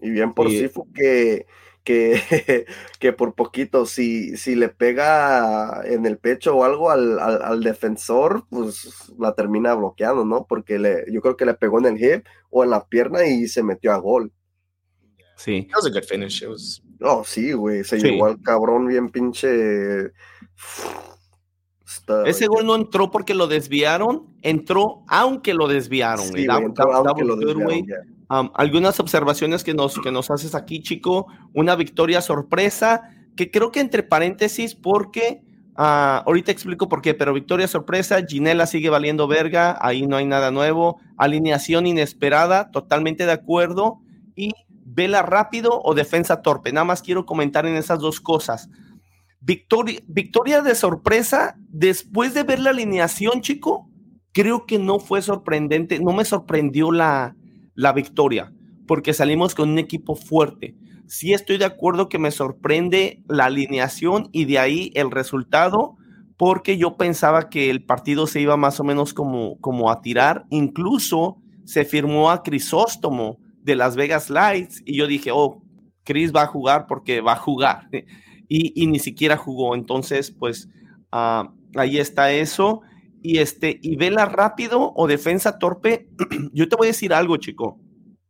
Y 0.00 0.10
bien 0.10 0.34
por 0.34 0.48
Y- 0.48 0.58
Sifu 0.58 0.86
que, 0.92 1.46
que, 1.82 2.20
que 2.98 3.12
por 3.12 3.34
poquito, 3.34 3.86
si, 3.86 4.36
si 4.36 4.54
le 4.54 4.68
pega 4.68 5.82
en 5.84 6.04
el 6.06 6.18
pecho 6.18 6.56
o 6.56 6.64
algo 6.64 6.90
al, 6.90 7.18
al, 7.18 7.42
al 7.42 7.62
defensor, 7.62 8.46
pues 8.50 9.12
la 9.18 9.34
termina 9.34 9.74
bloqueando, 9.74 10.24
¿no? 10.24 10.46
Porque 10.46 10.78
le, 10.78 11.04
yo 11.10 11.20
creo 11.22 11.36
que 11.36 11.46
le 11.46 11.54
pegó 11.54 11.78
en 11.78 11.86
el 11.96 12.02
hip 12.02 12.26
o 12.50 12.64
en 12.64 12.70
la 12.70 12.86
pierna 12.86 13.26
y 13.26 13.46
se 13.48 13.62
metió 13.62 13.92
a 13.92 13.98
gol. 13.98 14.32
Sí. 15.36 15.66
It 15.68 15.74
was 15.74 15.86
a 15.86 15.90
good 15.90 16.04
finish. 16.04 16.42
It 16.42 16.48
was 16.48 16.80
Oh, 17.00 17.22
sí, 17.24 17.52
güey. 17.52 17.84
Se 17.84 17.98
llevó 17.98 18.26
al 18.26 18.40
cabrón 18.40 18.86
bien 18.86 19.10
pinche. 19.10 20.12
Ese 22.24 22.46
gol 22.46 22.66
no 22.66 22.74
entró 22.74 23.10
porque 23.10 23.34
lo 23.34 23.46
desviaron, 23.46 24.26
entró 24.42 25.04
aunque 25.06 25.52
lo 25.52 25.68
desviaron. 25.68 26.26
algunas 28.54 29.00
observaciones 29.00 29.64
que 29.64 29.74
nos, 29.74 29.98
que 30.00 30.10
nos 30.10 30.30
haces 30.30 30.54
aquí, 30.54 30.80
chico. 30.82 31.26
Una 31.52 31.76
victoria 31.76 32.22
sorpresa, 32.22 33.10
que 33.36 33.50
creo 33.50 33.70
que 33.70 33.80
entre 33.80 34.02
paréntesis, 34.02 34.74
porque 34.74 35.42
ah, 35.76 36.22
ahorita 36.26 36.52
explico 36.52 36.88
por 36.88 37.02
qué, 37.02 37.12
pero 37.12 37.34
victoria 37.34 37.68
sorpresa, 37.68 38.24
Ginela 38.26 38.66
sigue 38.66 38.88
valiendo 38.88 39.28
verga, 39.28 39.76
ahí 39.80 40.06
no 40.06 40.16
hay 40.16 40.26
nada 40.26 40.50
nuevo. 40.50 41.00
Alineación 41.18 41.86
inesperada, 41.86 42.70
totalmente 42.70 43.26
de 43.26 43.32
acuerdo. 43.32 44.00
Y 44.34 44.52
vela 44.86 45.22
rápido 45.22 45.80
o 45.84 45.94
defensa 45.94 46.40
torpe. 46.40 46.72
Nada 46.72 46.84
más 46.84 47.02
quiero 47.02 47.26
comentar 47.26 47.66
en 47.66 47.74
esas 47.76 47.98
dos 47.98 48.20
cosas. 48.20 48.70
Victoria, 49.46 50.00
victoria 50.06 50.62
de 50.62 50.74
sorpresa, 50.74 51.54
después 51.68 52.32
de 52.32 52.44
ver 52.44 52.60
la 52.60 52.70
alineación, 52.70 53.42
chico, 53.42 53.90
creo 54.32 54.64
que 54.64 54.78
no 54.78 54.98
fue 54.98 55.20
sorprendente, 55.20 56.00
no 56.00 56.14
me 56.14 56.24
sorprendió 56.24 56.90
la, 56.90 57.36
la 57.74 57.92
victoria, 57.92 58.54
porque 58.86 59.12
salimos 59.12 59.54
con 59.54 59.68
un 59.68 59.78
equipo 59.78 60.16
fuerte. 60.16 60.74
Sí 61.06 61.34
estoy 61.34 61.58
de 61.58 61.66
acuerdo 61.66 62.08
que 62.08 62.18
me 62.18 62.30
sorprende 62.30 63.22
la 63.28 63.44
alineación 63.44 64.30
y 64.32 64.46
de 64.46 64.58
ahí 64.58 64.90
el 64.94 65.10
resultado, 65.10 65.96
porque 66.38 66.78
yo 66.78 66.96
pensaba 66.96 67.50
que 67.50 67.68
el 67.68 67.84
partido 67.84 68.26
se 68.26 68.40
iba 68.40 68.56
más 68.56 68.80
o 68.80 68.84
menos 68.84 69.12
como, 69.12 69.58
como 69.60 69.90
a 69.90 70.00
tirar. 70.00 70.46
Incluso 70.48 71.36
se 71.66 71.84
firmó 71.84 72.30
a 72.30 72.42
Crisóstomo 72.42 73.38
de 73.62 73.76
Las 73.76 73.94
Vegas 73.94 74.30
Lights 74.30 74.82
y 74.86 74.96
yo 74.96 75.06
dije, 75.06 75.30
oh, 75.32 75.62
Chris 76.02 76.34
va 76.34 76.42
a 76.42 76.46
jugar 76.46 76.86
porque 76.86 77.20
va 77.20 77.32
a 77.32 77.36
jugar 77.36 77.88
y, 78.48 78.86
ni 78.86 78.98
siquiera 78.98 79.36
jugó. 79.36 79.74
Entonces, 79.74 80.30
pues 80.30 80.68
ah, 81.12 81.52
ahí 81.76 81.98
está 81.98 82.32
eso. 82.32 82.82
Y 83.22 83.38
este, 83.38 83.78
y 83.82 83.96
vela 83.96 84.26
rápido 84.26 84.92
o 84.96 85.06
defensa 85.06 85.58
torpe, 85.58 86.08
yo 86.52 86.68
te 86.68 86.76
voy 86.76 86.88
a 86.88 86.90
decir 86.90 87.14
algo, 87.14 87.36
chico. 87.38 87.80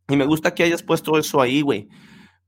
Y 0.07 0.15
me 0.15 0.25
gusta 0.25 0.53
que 0.53 0.63
hayas 0.63 0.83
puesto 0.83 1.17
eso 1.17 1.41
ahí, 1.41 1.61
güey. 1.61 1.89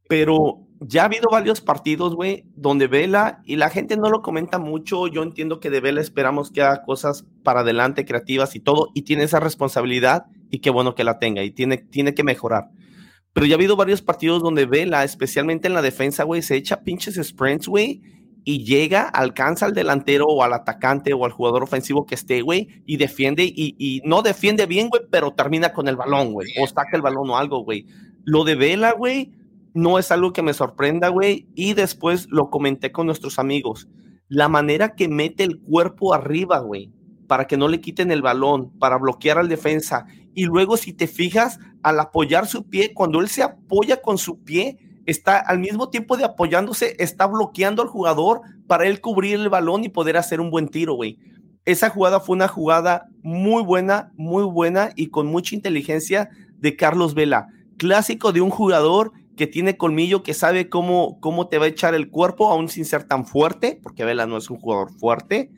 Pero 0.08 0.68
ya 0.80 1.02
ha 1.02 1.06
habido 1.06 1.30
varios 1.32 1.60
partidos, 1.60 2.16
güey, 2.16 2.46
donde 2.56 2.88
Vela 2.88 3.42
y 3.46 3.56
la 3.56 3.70
gente 3.70 3.98
no 3.98 4.10
lo 4.10 4.22
comenta 4.22 4.60
mucho. 4.60 5.08
Yo 5.08 5.24
entiendo 5.24 5.60
que 5.60 5.70
de 5.70 5.82
Vela 5.82 6.02
esperamos 6.02 6.52
que 6.52 6.62
haga 6.62 6.84
cosas 6.84 7.26
para 7.44 7.62
adelante, 7.62 8.06
creativas 8.06 8.56
y 8.56 8.60
todo, 8.60 8.90
y 8.94 9.02
tiene 9.02 9.24
esa 9.24 9.40
responsabilidad 9.40 10.28
y 10.50 10.60
qué 10.60 10.70
bueno 10.70 10.96
que 10.96 11.04
la 11.04 11.20
tenga 11.20 11.44
y 11.44 11.52
tiene, 11.52 11.78
tiene 11.78 12.14
que 12.14 12.24
mejorar. 12.24 12.70
Pero 13.38 13.46
ya 13.46 13.54
ha 13.54 13.58
habido 13.58 13.76
varios 13.76 14.02
partidos 14.02 14.42
donde 14.42 14.66
Vela, 14.66 15.04
especialmente 15.04 15.68
en 15.68 15.76
la 15.76 15.84
defensa, 15.84 16.24
güey, 16.24 16.42
se 16.42 16.56
echa 16.56 16.82
pinches 16.82 17.24
sprints, 17.24 17.68
güey, 17.68 18.02
y 18.44 18.66
llega, 18.66 19.04
alcanza 19.04 19.68
al 19.68 19.76
delantero 19.76 20.26
o 20.26 20.42
al 20.42 20.54
atacante 20.54 21.14
o 21.14 21.24
al 21.24 21.34
jugador 21.34 21.62
ofensivo 21.62 22.08
que 22.08 22.16
esté, 22.16 22.42
güey, 22.42 22.82
y 22.88 22.98
defiende, 22.98 23.44
y, 23.44 24.02
no 24.06 24.24
defiende 24.24 24.66
bien, 24.66 24.90
güey, 24.90 25.04
pero 25.12 25.34
termina 25.36 25.72
con 25.72 25.88
el 25.88 25.96
balón, 25.96 26.34
güey, 26.34 26.48
o 26.60 26.66
saca 26.66 26.96
el 26.96 27.04
balón 27.04 27.30
o 27.30 27.38
algo, 27.38 27.64
güey. 27.64 27.86
Lo 28.24 28.44
de 28.44 28.56
Vela, 28.56 28.94
güey, 28.94 29.34
no 29.76 30.00
es 30.00 30.12
algo 30.12 30.34
que 30.34 30.42
me 30.42 30.56
sorprenda, 30.56 31.10
güey, 31.10 31.48
y 31.54 31.76
después 31.76 32.26
lo 32.32 32.50
comenté 32.50 32.92
con 32.92 33.06
nuestros 33.06 33.38
amigos. 33.38 33.88
La 34.30 34.50
manera 34.50 34.96
que 34.96 35.08
mete 35.08 35.44
el 35.44 35.60
cuerpo 35.60 36.16
arriba, 36.16 36.58
güey, 36.58 36.92
para 37.28 37.46
que 37.46 37.58
no 37.58 37.68
le 37.68 37.82
quiten 37.82 38.10
el 38.10 38.24
balón, 38.24 38.72
para 38.80 38.98
bloquear 38.98 39.38
al 39.38 39.48
defensa. 39.48 40.08
Y 40.34 40.46
luego, 40.46 40.76
si 40.76 40.92
te 40.92 41.06
fijas, 41.06 41.60
al 41.88 42.02
apoyar 42.02 42.48
su 42.48 42.68
pie, 42.68 42.94
cuando 42.94 43.22
él 43.22 43.30
se 43.30 43.44
apoya 43.44 44.02
con 44.02 44.18
su 44.18 44.44
pie, 44.44 44.78
está 45.06 45.38
al 45.38 45.60
mismo 45.60 45.90
tiempo 45.90 46.18
de 46.18 46.26
apoyándose, 46.26 46.98
está 47.00 47.28
bloqueando 47.28 47.82
al 47.82 47.88
jugador 47.88 48.42
para 48.68 48.88
él 48.88 49.00
cubrir 49.00 49.36
el 49.36 49.48
balón 49.48 49.86
y 49.86 49.90
poder 49.90 50.18
hacer 50.18 50.42
un 50.42 50.52
buen 50.52 50.68
tiro, 50.68 50.96
güey. 50.96 51.18
Esa 51.64 51.90
jugada 51.90 52.20
fue 52.20 52.36
una 52.36 52.50
jugada 52.50 53.06
muy 53.24 53.64
buena, 53.64 54.12
muy 54.18 54.44
buena 54.44 54.90
y 54.98 55.08
con 55.08 55.28
mucha 55.28 55.56
inteligencia 55.56 56.30
de 56.58 56.76
Carlos 56.76 57.14
Vela. 57.14 57.48
Clásico 57.78 58.34
de 58.34 58.42
un 58.42 58.50
jugador 58.50 59.14
que 59.38 59.48
tiene 59.48 59.78
colmillo, 59.78 60.24
que 60.24 60.34
sabe 60.34 60.68
cómo, 60.68 61.22
cómo 61.22 61.48
te 61.48 61.58
va 61.58 61.66
a 61.66 61.70
echar 61.70 61.96
el 61.96 62.10
cuerpo, 62.10 62.52
aún 62.52 62.68
sin 62.68 62.84
ser 62.84 63.06
tan 63.06 63.26
fuerte, 63.26 63.80
porque 63.82 64.04
Vela 64.04 64.26
no 64.26 64.36
es 64.36 64.50
un 64.50 64.58
jugador 64.58 64.92
fuerte 64.92 65.52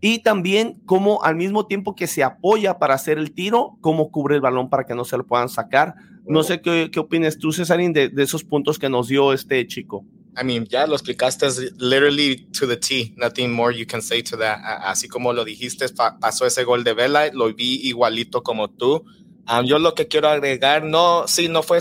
y 0.00 0.20
también 0.20 0.80
como 0.86 1.22
al 1.22 1.36
mismo 1.36 1.66
tiempo 1.66 1.94
que 1.94 2.06
se 2.06 2.22
apoya 2.22 2.78
para 2.78 2.94
hacer 2.94 3.18
el 3.18 3.32
tiro, 3.32 3.76
cómo 3.80 4.10
cubre 4.10 4.36
el 4.36 4.40
balón 4.40 4.70
para 4.70 4.84
que 4.84 4.94
no 4.94 5.04
se 5.04 5.16
lo 5.16 5.26
puedan 5.26 5.48
sacar. 5.48 5.94
No 6.26 6.42
sé 6.42 6.60
qué, 6.60 6.90
qué 6.92 7.00
opinas 7.00 7.38
tú, 7.38 7.52
Cesarín, 7.52 7.92
de, 7.92 8.08
de, 8.08 8.22
esos 8.22 8.42
puntos 8.42 8.78
que 8.78 8.88
nos 8.88 9.08
dio 9.08 9.32
este 9.32 9.64
chico. 9.66 10.04
I 10.38 10.44
mean, 10.44 10.66
ya 10.66 10.86
lo 10.86 10.94
explicaste 10.94 11.46
literally 11.78 12.46
to 12.58 12.66
the 12.66 12.76
T, 12.76 13.14
nothing 13.16 13.50
more 13.52 13.72
you 13.72 13.86
can 13.86 14.02
say 14.02 14.22
to 14.22 14.36
that. 14.36 14.58
Así 14.82 15.08
como 15.08 15.32
lo 15.32 15.44
dijiste, 15.44 15.86
pasó 16.20 16.44
ese 16.44 16.64
gol 16.64 16.84
de 16.84 16.92
Vela, 16.92 17.30
lo 17.32 17.52
vi 17.54 17.80
igualito 17.86 18.42
como 18.42 18.68
tú. 18.68 19.04
Um, 19.48 19.64
yo 19.64 19.78
lo 19.78 19.94
que 19.94 20.08
quiero 20.08 20.28
agregar, 20.28 20.84
no, 20.84 21.26
sí, 21.28 21.48
no 21.48 21.62
fue 21.62 21.78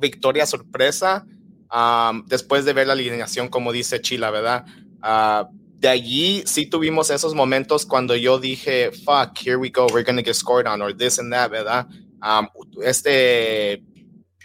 victoria 0.00 0.46
sorpresa 0.46 1.26
um, 1.70 2.24
después 2.26 2.64
de 2.64 2.72
ver 2.72 2.86
la 2.86 2.94
alineación, 2.94 3.48
como 3.48 3.70
dice 3.70 4.00
Chila, 4.00 4.30
¿verdad? 4.30 4.64
Uh, 5.02 5.46
de 5.78 5.88
allí 5.88 6.42
sí 6.46 6.66
tuvimos 6.66 7.10
esos 7.10 7.34
momentos 7.34 7.84
cuando 7.84 8.16
yo 8.16 8.38
dije, 8.38 8.90
fuck, 8.92 9.36
here 9.38 9.56
we 9.56 9.70
go, 9.70 9.86
we're 9.92 10.04
going 10.04 10.16
to 10.16 10.22
get 10.22 10.34
scored 10.34 10.66
on, 10.66 10.80
or 10.80 10.92
this 10.92 11.18
and 11.18 11.32
that, 11.32 11.50
¿verdad? 11.50 11.86
Um, 12.22 12.48
este 12.82 13.82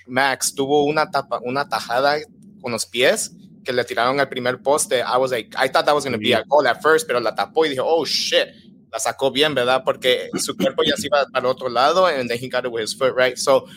Max 0.08 0.54
tuvo 0.54 0.84
una, 0.84 1.10
tapa, 1.10 1.40
una 1.44 1.68
tajada 1.68 2.20
con 2.62 2.74
los 2.74 2.86
pies 2.86 3.32
que 3.64 3.72
le 3.72 3.84
tiraron 3.86 4.20
al 4.20 4.28
primer 4.28 4.62
poste. 4.62 5.02
I 5.02 5.18
was 5.18 5.32
like, 5.32 5.56
I 5.58 5.70
thought 5.70 5.86
that 5.86 5.96
was 5.96 6.04
going 6.04 6.14
to 6.14 6.20
be 6.20 6.34
a 6.34 6.44
goal 6.44 6.68
at 6.68 6.82
first, 6.82 7.08
pero 7.08 7.20
la 7.20 7.34
tapó 7.34 7.66
y 7.66 7.70
dije, 7.70 7.82
oh 7.82 8.04
shit, 8.04 8.50
la 8.92 9.00
sacó 9.00 9.32
bien, 9.32 9.56
¿verdad? 9.56 9.84
Porque 9.86 10.30
su 10.38 10.56
cuerpo 10.58 10.84
ya 10.84 10.96
se 10.98 11.08
iba 11.08 11.26
al 11.34 11.46
otro 11.46 11.70
lado 11.70 12.08
and 12.08 12.30
then 12.30 12.38
he 12.38 12.50
got 12.50 12.66
it 12.66 12.72
with 12.72 12.82
his 12.82 12.94
foot, 12.94 13.16
right? 13.16 13.38
So 13.38 13.68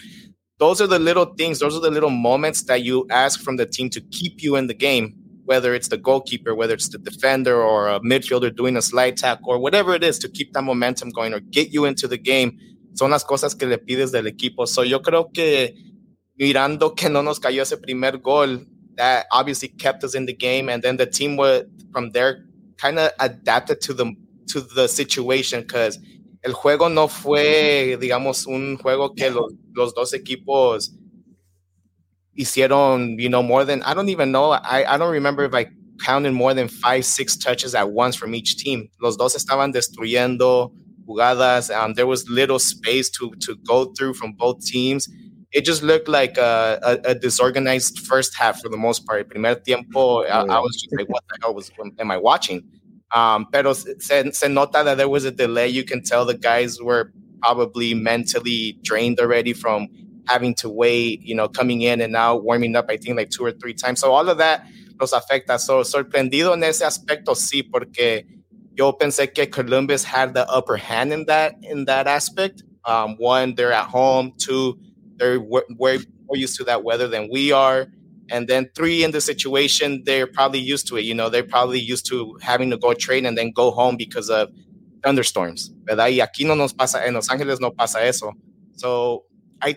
those 0.59 0.81
are 0.81 0.89
the 0.89 0.99
little 0.99 1.35
things, 1.37 1.61
those 1.61 1.77
are 1.77 1.81
the 1.81 1.91
little 1.91 2.11
moments 2.11 2.65
that 2.65 2.83
you 2.83 3.07
ask 3.11 3.41
from 3.41 3.57
the 3.57 3.67
team 3.67 3.91
to 3.91 4.01
keep 4.01 4.43
you 4.43 4.57
in 4.57 4.67
the 4.67 4.75
game 4.75 5.24
whether 5.45 5.75
it's 5.75 5.89
the 5.89 5.97
goalkeeper, 5.97 6.55
whether 6.55 6.75
it's 6.75 6.89
the 6.89 6.99
defender 6.99 7.63
or 7.63 7.89
a 7.89 8.01
midfielder 8.01 8.55
doing 8.55 8.77
a 8.77 8.83
slide 8.83 9.17
tackle 9.17 9.51
or 9.51 9.59
whatever 9.59 9.95
it 9.95 10.03
is 10.03 10.19
to 10.19 10.29
keep 10.29 10.53
that 10.53 10.63
momentum 10.63 11.11
going 11.11 11.35
or 11.35 11.41
get 11.41 11.71
you 11.71 11.85
into 11.85 12.09
the 12.09 12.19
game, 12.19 12.59
son 12.95 13.11
las 13.11 13.25
cosas 13.25 13.59
que 13.59 13.67
le 13.67 13.79
pides 13.79 14.13
del 14.13 14.25
equipo. 14.25 14.67
So 14.67 14.83
yo 14.83 15.01
creo 15.01 15.33
que 15.33 15.75
mirando 16.41 16.97
que 16.97 17.09
no 17.09 17.23
nos 17.23 17.39
cayó 17.39 17.63
ese 17.63 17.77
primer 17.77 18.19
gol, 18.19 18.65
that 18.97 19.27
obviously 19.33 19.69
kept 19.69 20.05
us 20.05 20.15
in 20.15 20.27
the 20.27 20.33
game, 20.33 20.69
and 20.69 20.83
then 20.83 20.97
the 20.97 21.07
team 21.07 21.37
would 21.37 21.69
from 21.93 22.11
there 22.11 22.45
kind 22.77 22.99
of 22.99 23.11
adapted 23.21 23.81
to 23.83 23.95
the 23.95 24.15
to 24.49 24.61
the 24.61 24.89
situation 24.89 25.63
because 25.63 25.99
el 26.45 26.53
juego 26.53 26.93
no 26.93 27.09
fue, 27.09 27.97
digamos, 28.01 28.47
un 28.47 28.77
juego 28.77 29.15
que 29.17 29.31
los, 29.31 29.53
los 29.75 29.95
dos 29.95 30.13
equipos 30.13 30.93
hicieron, 32.39 33.21
you 33.21 33.29
know, 33.29 33.43
more 33.43 33.65
than, 33.65 33.83
I 33.83 33.95
don't 33.95 34.09
even 34.09 34.33
know, 34.33 34.53
I, 34.53 34.95
I 34.95 34.97
don't 34.97 35.13
remember 35.13 35.45
if 35.45 35.55
I 35.55 35.67
counted 36.05 36.33
more 36.33 36.55
than 36.55 36.69
five, 36.69 37.05
six 37.05 37.37
touches 37.37 37.75
at 37.75 37.91
once 37.91 38.17
from 38.17 38.35
each 38.35 38.57
team. 38.57 38.89
Los 39.01 39.17
dos 39.17 39.35
estaban 39.35 39.73
destruyendo 39.73 40.73
jugadas. 41.07 41.75
Um, 41.75 41.95
there 41.95 42.07
was 42.07 42.29
little 42.29 42.59
space 42.59 43.11
to, 43.11 43.33
to 43.41 43.57
go 43.67 43.93
through 43.97 44.15
from 44.15 44.33
both 44.33 44.65
teams. 44.65 45.09
It 45.53 45.65
just 45.65 45.83
looked 45.83 46.09
like 46.09 46.37
a, 46.37 46.81
a, 46.83 47.11
a 47.11 47.15
disorganized 47.15 48.01
first 48.01 48.37
half 48.37 48.61
for 48.61 48.69
the 48.69 48.77
most 48.77 49.07
part. 49.07 49.31
Primer 49.31 49.55
tiempo, 49.55 50.25
I, 50.25 50.41
I, 50.41 50.59
was 50.59 50.75
just 50.83 50.97
like, 50.99 51.09
what 51.09 51.23
the 51.29 51.39
hell 51.43 51.55
was, 51.55 51.71
am 52.01 52.11
I 52.11 52.17
watching? 52.17 52.65
Um, 53.15 53.47
pero 53.53 53.73
se, 53.73 54.33
se 54.33 54.49
nota 54.49 54.83
that 54.85 54.97
there 54.97 55.09
was 55.09 55.25
a 55.25 55.31
delay. 55.31 55.69
You 55.69 55.85
can 55.85 56.03
tell 56.03 56.25
the 56.25 56.37
guys 56.37 56.81
were 56.81 57.13
probably 57.41 57.95
mentally 57.95 58.79
drained 58.83 59.21
already 59.21 59.53
from 59.53 59.89
having 60.27 60.55
to 60.55 60.69
wait, 60.69 61.21
you 61.23 61.35
know, 61.35 61.49
coming 61.49 61.83
in 61.83 62.01
and 62.01 62.13
now 62.13 62.37
warming 62.37 62.77
up, 62.77 62.87
I 62.89 62.97
think 62.97 63.17
like 63.17 63.31
two 63.31 63.45
or 63.45 63.53
three 63.53 63.75
times. 63.75 64.01
So 64.01 64.13
all 64.13 64.29
of 64.29 64.39
that 64.39 64.67
los 65.01 65.13
afecta. 65.13 65.59
So 65.59 65.83
sorprendido 65.83 66.53
en 66.53 66.63
ese 66.63 66.83
aspecto, 66.83 67.35
sí, 67.35 67.63
porque 67.63 68.25
yo 68.75 68.93
pensé 68.93 69.33
que 69.33 69.47
Columbus 69.47 70.05
had 70.05 70.35
the 70.35 70.49
upper 70.49 70.77
hand 70.77 71.13
in 71.13 71.27
that 71.27 71.55
in 71.63 71.85
that 71.87 72.07
aspect. 72.07 72.63
Um, 72.85 73.17
one, 73.19 73.55
they're 73.55 73.73
at 73.73 73.87
home. 73.87 74.33
Two, 74.39 74.79
they're 75.17 75.41
more 75.41 75.99
used 76.33 76.57
to 76.57 76.65
that 76.65 76.85
weather 76.85 77.09
than 77.09 77.29
we 77.31 77.53
are. 77.53 77.87
And 78.31 78.49
then 78.49 78.71
three, 78.75 79.05
in 79.05 79.11
the 79.11 79.21
situation, 79.21 80.03
they're 80.05 80.27
probably 80.27 80.59
used 80.59 80.89
to 80.89 80.97
it. 80.97 81.05
You 81.05 81.15
know, 81.15 81.29
they're 81.29 81.45
probably 81.45 81.79
used 81.79 82.07
to 82.07 82.39
having 82.41 82.71
to 82.71 82.79
go 82.79 82.95
train 82.95 83.27
and 83.27 83.37
then 83.37 83.53
go 83.53 83.71
home 83.71 83.97
because 83.97 84.31
of 84.31 84.49
thunderstorms, 85.03 85.71
¿verdad? 85.85 86.11
Y 86.11 86.21
aquí 86.21 86.47
no 86.47 86.55
nos 86.55 86.73
pasa, 86.73 87.07
en 87.07 87.15
Los 87.15 87.29
Ángeles 87.29 87.61
no 87.61 87.71
pasa 87.71 88.03
eso. 88.03 88.33
So 88.77 89.25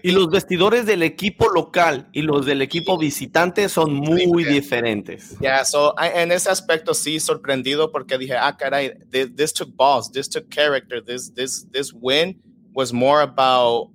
y 0.04 0.12
los 0.12 0.30
vestidores 0.30 0.86
del 0.86 1.04
equipo 1.04 1.50
local 1.50 2.10
y 2.12 2.22
los 2.22 2.46
del 2.46 2.62
equipo 2.62 2.98
visitante 2.98 3.70
son 3.70 3.94
muy 3.94 4.44
diferentes. 4.44 5.38
Yeah, 5.40 5.64
so 5.64 5.94
en 6.00 6.32
ese 6.32 6.50
aspecto 6.50 6.94
sí 6.94 7.20
sorprendido 7.20 7.92
porque 7.92 8.18
dije, 8.18 8.36
ah, 8.36 8.56
caray, 8.58 8.92
this, 9.12 9.54
took 9.54 9.76
balls, 9.76 10.12
this 10.12 10.28
took 10.28 10.50
character, 10.50 11.02
this, 11.02 11.32
this, 11.34 11.66
this 11.72 11.94
win 11.94 12.40
was 12.74 12.92
more 12.92 13.22
about 13.22 13.90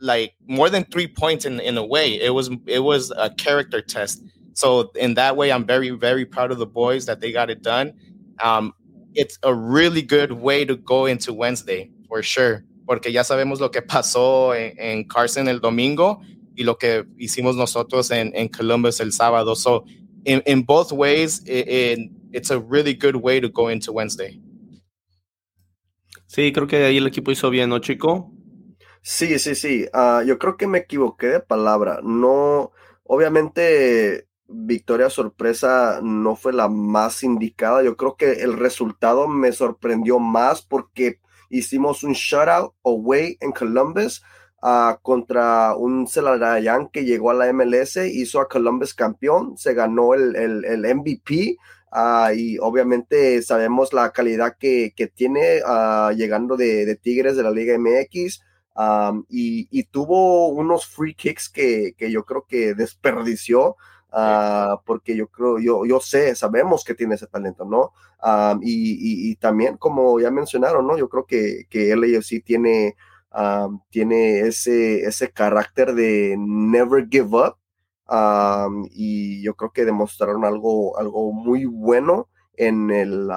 like 0.00 0.34
more 0.46 0.70
than 0.70 0.84
three 0.84 1.06
points 1.06 1.44
in, 1.44 1.60
in 1.60 1.76
a 1.78 1.84
way. 1.84 2.20
It 2.20 2.34
was, 2.34 2.50
it 2.66 2.80
was 2.80 3.12
a 3.16 3.30
character 3.30 3.80
test. 3.80 4.22
So 4.54 4.90
in 4.96 5.14
that 5.14 5.36
way, 5.36 5.52
I'm 5.52 5.64
very, 5.64 5.90
very 5.90 6.24
proud 6.24 6.50
of 6.50 6.58
the 6.58 6.66
boys 6.66 7.06
that 7.06 7.20
they 7.20 7.32
got 7.32 7.48
it 7.48 7.62
done. 7.62 7.92
Um, 8.40 8.72
it's 9.14 9.38
a 9.42 9.54
really 9.54 10.02
good 10.02 10.32
way 10.32 10.64
to 10.64 10.76
go 10.76 11.06
into 11.06 11.32
Wednesday, 11.32 11.90
for 12.08 12.22
sure, 12.22 12.64
porque 12.88 13.12
ya 13.12 13.22
sabemos 13.22 13.60
lo 13.60 13.70
que 13.70 13.82
pasó 13.82 14.54
en, 14.54 14.72
en 14.78 15.04
Carson 15.04 15.46
el 15.46 15.60
domingo 15.60 16.22
y 16.56 16.64
lo 16.64 16.78
que 16.78 17.04
hicimos 17.18 17.54
nosotros 17.54 18.10
en, 18.10 18.32
en 18.34 18.48
Columbus 18.48 18.98
el 19.00 19.12
sábado. 19.12 19.54
So 19.54 19.84
in, 20.24 20.42
in 20.46 20.64
both 20.64 20.90
ways, 20.90 21.42
it, 21.44 21.68
it, 21.68 22.10
it's 22.32 22.50
a 22.50 22.58
really 22.58 22.94
good 22.94 23.16
way 23.16 23.42
to 23.42 23.50
go 23.50 23.70
into 23.70 23.92
Wednesday. 23.92 24.40
Sí, 26.28 26.50
creo 26.50 26.66
que 26.66 26.82
ahí 26.82 26.96
el 26.96 27.06
equipo 27.06 27.30
hizo 27.30 27.50
bien, 27.50 27.68
¿no, 27.68 27.78
chico? 27.78 28.32
Sí, 29.02 29.38
sí, 29.38 29.54
sí. 29.54 29.86
Uh, 29.92 30.22
yo 30.24 30.38
creo 30.38 30.56
que 30.56 30.66
me 30.66 30.78
equivoqué 30.78 31.26
de 31.26 31.40
palabra. 31.40 32.00
No, 32.02 32.72
obviamente 33.04 34.28
victoria 34.46 35.10
sorpresa 35.10 36.00
no 36.02 36.36
fue 36.36 36.54
la 36.54 36.70
más 36.70 37.22
indicada. 37.22 37.82
Yo 37.82 37.98
creo 37.98 38.16
que 38.16 38.32
el 38.40 38.54
resultado 38.54 39.28
me 39.28 39.52
sorprendió 39.52 40.18
más 40.18 40.62
porque 40.62 41.20
hicimos 41.48 42.02
un 42.02 42.12
shutout 42.12 42.74
away 42.84 43.36
en 43.40 43.52
Columbus 43.52 44.22
uh, 44.62 44.96
contra 45.02 45.76
un 45.76 46.06
Celarayan 46.06 46.88
que 46.88 47.04
llegó 47.04 47.30
a 47.30 47.34
la 47.34 47.52
MLS, 47.52 47.96
hizo 47.96 48.40
a 48.40 48.48
Columbus 48.48 48.94
campeón, 48.94 49.56
se 49.56 49.74
ganó 49.74 50.14
el, 50.14 50.36
el, 50.36 50.64
el 50.64 50.94
MVP. 50.94 51.56
Uh, 51.90 52.34
y 52.36 52.58
obviamente 52.58 53.40
sabemos 53.40 53.94
la 53.94 54.10
calidad 54.10 54.56
que, 54.58 54.92
que 54.94 55.06
tiene 55.06 55.62
uh, 55.64 56.10
llegando 56.10 56.54
de, 56.56 56.84
de, 56.84 56.96
Tigres 56.96 57.34
de 57.34 57.42
la 57.42 57.50
Liga 57.50 57.78
MX 57.78 58.42
um, 58.76 59.24
y, 59.26 59.68
y, 59.70 59.84
tuvo 59.84 60.48
unos 60.48 60.84
free 60.86 61.14
kicks 61.14 61.48
que, 61.48 61.94
que 61.96 62.10
yo 62.10 62.26
creo 62.26 62.44
que 62.46 62.74
desperdició 62.74 63.76
Uh, 64.10 64.80
porque 64.86 65.14
yo 65.14 65.28
creo, 65.28 65.58
yo, 65.58 65.84
yo 65.84 66.00
sé, 66.00 66.34
sabemos 66.34 66.82
que 66.82 66.94
tiene 66.94 67.16
ese 67.16 67.26
talento, 67.26 67.66
¿no? 67.66 67.92
Um, 68.22 68.60
y, 68.62 69.36
también, 69.36 69.76
como 69.76 70.18
ya 70.20 70.30
mencionaron, 70.30 70.86
¿no? 70.86 70.96
Yo 70.96 71.08
creo 71.08 71.24
que, 71.26 71.66
que 71.70 71.94
LAFC 71.94 72.42
tiene, 72.44 72.96
um, 73.32 73.80
tiene 73.90 74.40
ese, 74.40 75.02
ese 75.02 75.30
carácter 75.30 75.94
de 75.94 76.36
never 76.38 77.06
give 77.08 77.36
up. 77.36 77.56
Y 78.90 79.42
yo 79.42 79.54
creo 79.54 79.72
que 79.72 79.84
demostraron 79.84 80.44
algo, 80.44 80.98
algo 80.98 81.32
muy 81.32 81.64
bueno 81.64 82.28
en 82.56 82.90
el 82.90 83.30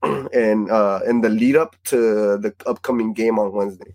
en, 0.32 0.70
uh, 0.70 1.00
the 1.20 1.28
lead 1.28 1.56
up 1.56 1.76
to 1.82 2.38
the 2.38 2.54
upcoming 2.66 3.12
game 3.12 3.38
on 3.38 3.52
Wednesday. 3.52 3.94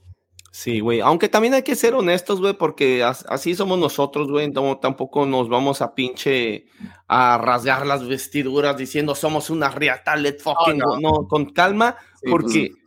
Sí, 0.53 0.81
güey. 0.81 1.01
Aunque 1.01 1.29
también 1.29 1.55
hay 1.55 1.63
que 1.63 1.75
ser 1.75 1.95
honestos, 1.95 2.39
güey, 2.39 2.53
porque 2.53 3.03
así 3.03 3.55
somos 3.55 3.79
nosotros, 3.79 4.29
güey. 4.29 4.51
No, 4.51 4.77
tampoco 4.77 5.25
nos 5.25 5.49
vamos 5.49 5.81
a 5.81 5.95
pinche 5.95 6.67
a 7.07 7.39
rasgar 7.39 7.87
las 7.87 8.07
vestiduras 8.07 8.77
diciendo 8.77 9.15
somos 9.15 9.49
una 9.49 9.69
riata, 9.69 10.15
let 10.15 10.37
oh, 10.45 10.53
fucking 10.53 10.77
no. 10.77 10.99
no. 10.99 11.27
con 11.27 11.45
calma, 11.53 11.95
sí, 12.21 12.29
porque, 12.29 12.69
pues. 12.71 12.83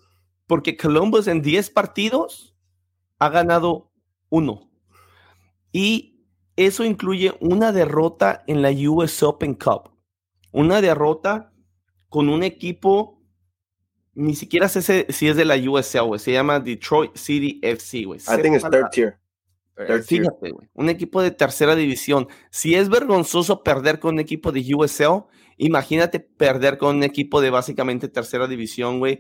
porque 0.46 0.76
Columbus 0.76 1.26
en 1.26 1.42
10 1.42 1.70
partidos 1.70 2.54
ha 3.18 3.30
ganado 3.30 3.90
uno. 4.28 4.70
Y 5.72 6.24
eso 6.54 6.84
incluye 6.84 7.34
una 7.40 7.72
derrota 7.72 8.44
en 8.46 8.62
la 8.62 8.70
US 8.70 9.24
Open 9.24 9.54
Cup. 9.54 9.90
Una 10.52 10.80
derrota 10.80 11.52
con 12.10 12.28
un 12.28 12.44
equipo 12.44 13.15
ni 14.16 14.34
siquiera 14.34 14.68
sé 14.68 15.06
si 15.10 15.28
es 15.28 15.36
de 15.36 15.44
la 15.44 15.56
USA, 15.56 16.00
güey. 16.00 16.18
Se 16.18 16.32
llama 16.32 16.58
Detroit 16.58 17.14
City 17.16 17.60
FC, 17.62 18.04
güey. 18.04 18.18
I 18.20 18.40
think 18.40 18.56
it's 18.56 18.68
third 18.68 18.90
tier. 18.90 19.18
Third 19.76 20.04
Fíjate, 20.04 20.52
güey. 20.52 20.68
Un 20.72 20.88
equipo 20.88 21.20
de 21.20 21.30
tercera 21.30 21.76
división. 21.76 22.26
Si 22.50 22.74
es 22.74 22.88
vergonzoso 22.88 23.62
perder 23.62 24.00
con 24.00 24.14
un 24.14 24.20
equipo 24.20 24.52
de 24.52 24.74
USL, 24.74 25.26
imagínate 25.58 26.18
perder 26.18 26.78
con 26.78 26.96
un 26.96 27.02
equipo 27.02 27.42
de 27.42 27.50
básicamente 27.50 28.08
tercera 28.08 28.46
división, 28.46 29.00
güey. 29.00 29.18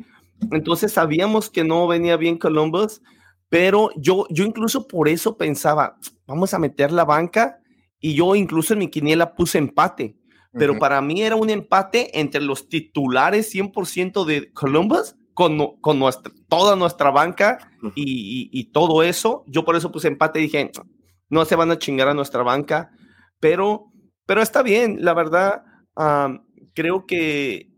Entonces 0.50 0.94
sabíamos 0.94 1.50
que 1.50 1.62
no 1.62 1.86
venía 1.86 2.16
bien 2.16 2.38
Columbus, 2.38 3.02
pero 3.50 3.90
yo, 3.96 4.26
yo 4.30 4.44
incluso 4.44 4.88
por 4.88 5.08
eso 5.08 5.36
pensaba, 5.36 5.98
vamos 6.26 6.54
a 6.54 6.58
meter 6.58 6.90
la 6.90 7.04
banca 7.04 7.60
y 8.00 8.14
yo 8.14 8.34
incluso 8.34 8.72
en 8.72 8.78
mi 8.78 8.88
quiniela 8.88 9.34
puse 9.34 9.58
empate 9.58 10.16
pero 10.58 10.72
uh 10.72 10.76
-huh. 10.76 10.80
para 10.80 11.00
mí 11.00 11.22
era 11.22 11.36
un 11.36 11.50
empate 11.50 12.18
entre 12.18 12.40
los 12.40 12.68
titulares 12.68 13.54
100% 13.54 14.24
de 14.24 14.52
Columbus 14.52 15.16
con, 15.34 15.76
con 15.80 15.98
nuestra, 15.98 16.32
toda 16.48 16.76
nuestra 16.76 17.10
banca 17.10 17.58
uh 17.82 17.86
-huh. 17.86 17.92
y, 17.94 18.50
y, 18.52 18.60
y, 18.60 18.64
todo 18.72 19.02
eso. 19.02 19.44
Yo 19.46 19.64
por 19.64 19.76
eso 19.76 19.92
puse 19.92 20.08
empate 20.08 20.38
y 20.38 20.42
dije, 20.42 20.70
no 21.28 21.44
se 21.44 21.56
van 21.56 21.70
a 21.70 21.78
chingar 21.78 22.08
a 22.08 22.14
nuestra 22.14 22.42
banca, 22.42 22.90
pero, 23.40 23.92
pero 24.26 24.42
está 24.42 24.62
bien, 24.62 24.98
la 25.00 25.14
verdad, 25.14 25.62
um, 25.96 26.40
creo 26.74 27.06
que 27.06 27.70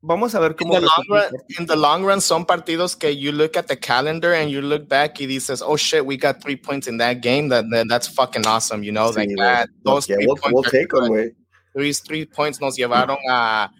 vamos 0.00 0.34
a 0.34 0.40
ver 0.40 0.54
cómo... 0.56 0.74
In 0.74 0.80
the, 0.80 0.86
long 0.86 1.04
run, 1.08 1.40
in 1.58 1.66
the 1.66 1.76
long 1.76 2.04
run, 2.04 2.20
son 2.20 2.44
partidos 2.44 2.96
que 2.96 3.16
you 3.16 3.32
look 3.32 3.56
at 3.56 3.66
the 3.66 3.76
calendar 3.76 4.32
and 4.32 4.50
you 4.50 4.60
look 4.60 4.88
back 4.88 5.20
y 5.20 5.26
dices, 5.26 5.62
oh 5.62 5.76
shit, 5.76 6.04
we 6.04 6.16
got 6.16 6.40
three 6.42 6.56
points 6.56 6.88
in 6.88 6.98
that 6.98 7.20
game, 7.22 7.48
that, 7.48 7.64
that 7.70 7.86
that's 7.88 8.08
fucking 8.08 8.46
awesome, 8.46 8.82
you 8.82 8.92
know, 8.92 9.10
sí, 9.10 9.16
like 9.16 9.36
that. 9.36 9.68
Those 9.84 10.08
yeah, 10.08 10.16
we'll, 10.20 10.36
we'll 10.52 10.62
take 10.62 10.88
them, 10.90 11.32
these 11.74 12.00
three 12.00 12.24
points 12.24 12.60
nos 12.60 12.76
llevaron 12.76 13.18
a, 13.30 13.70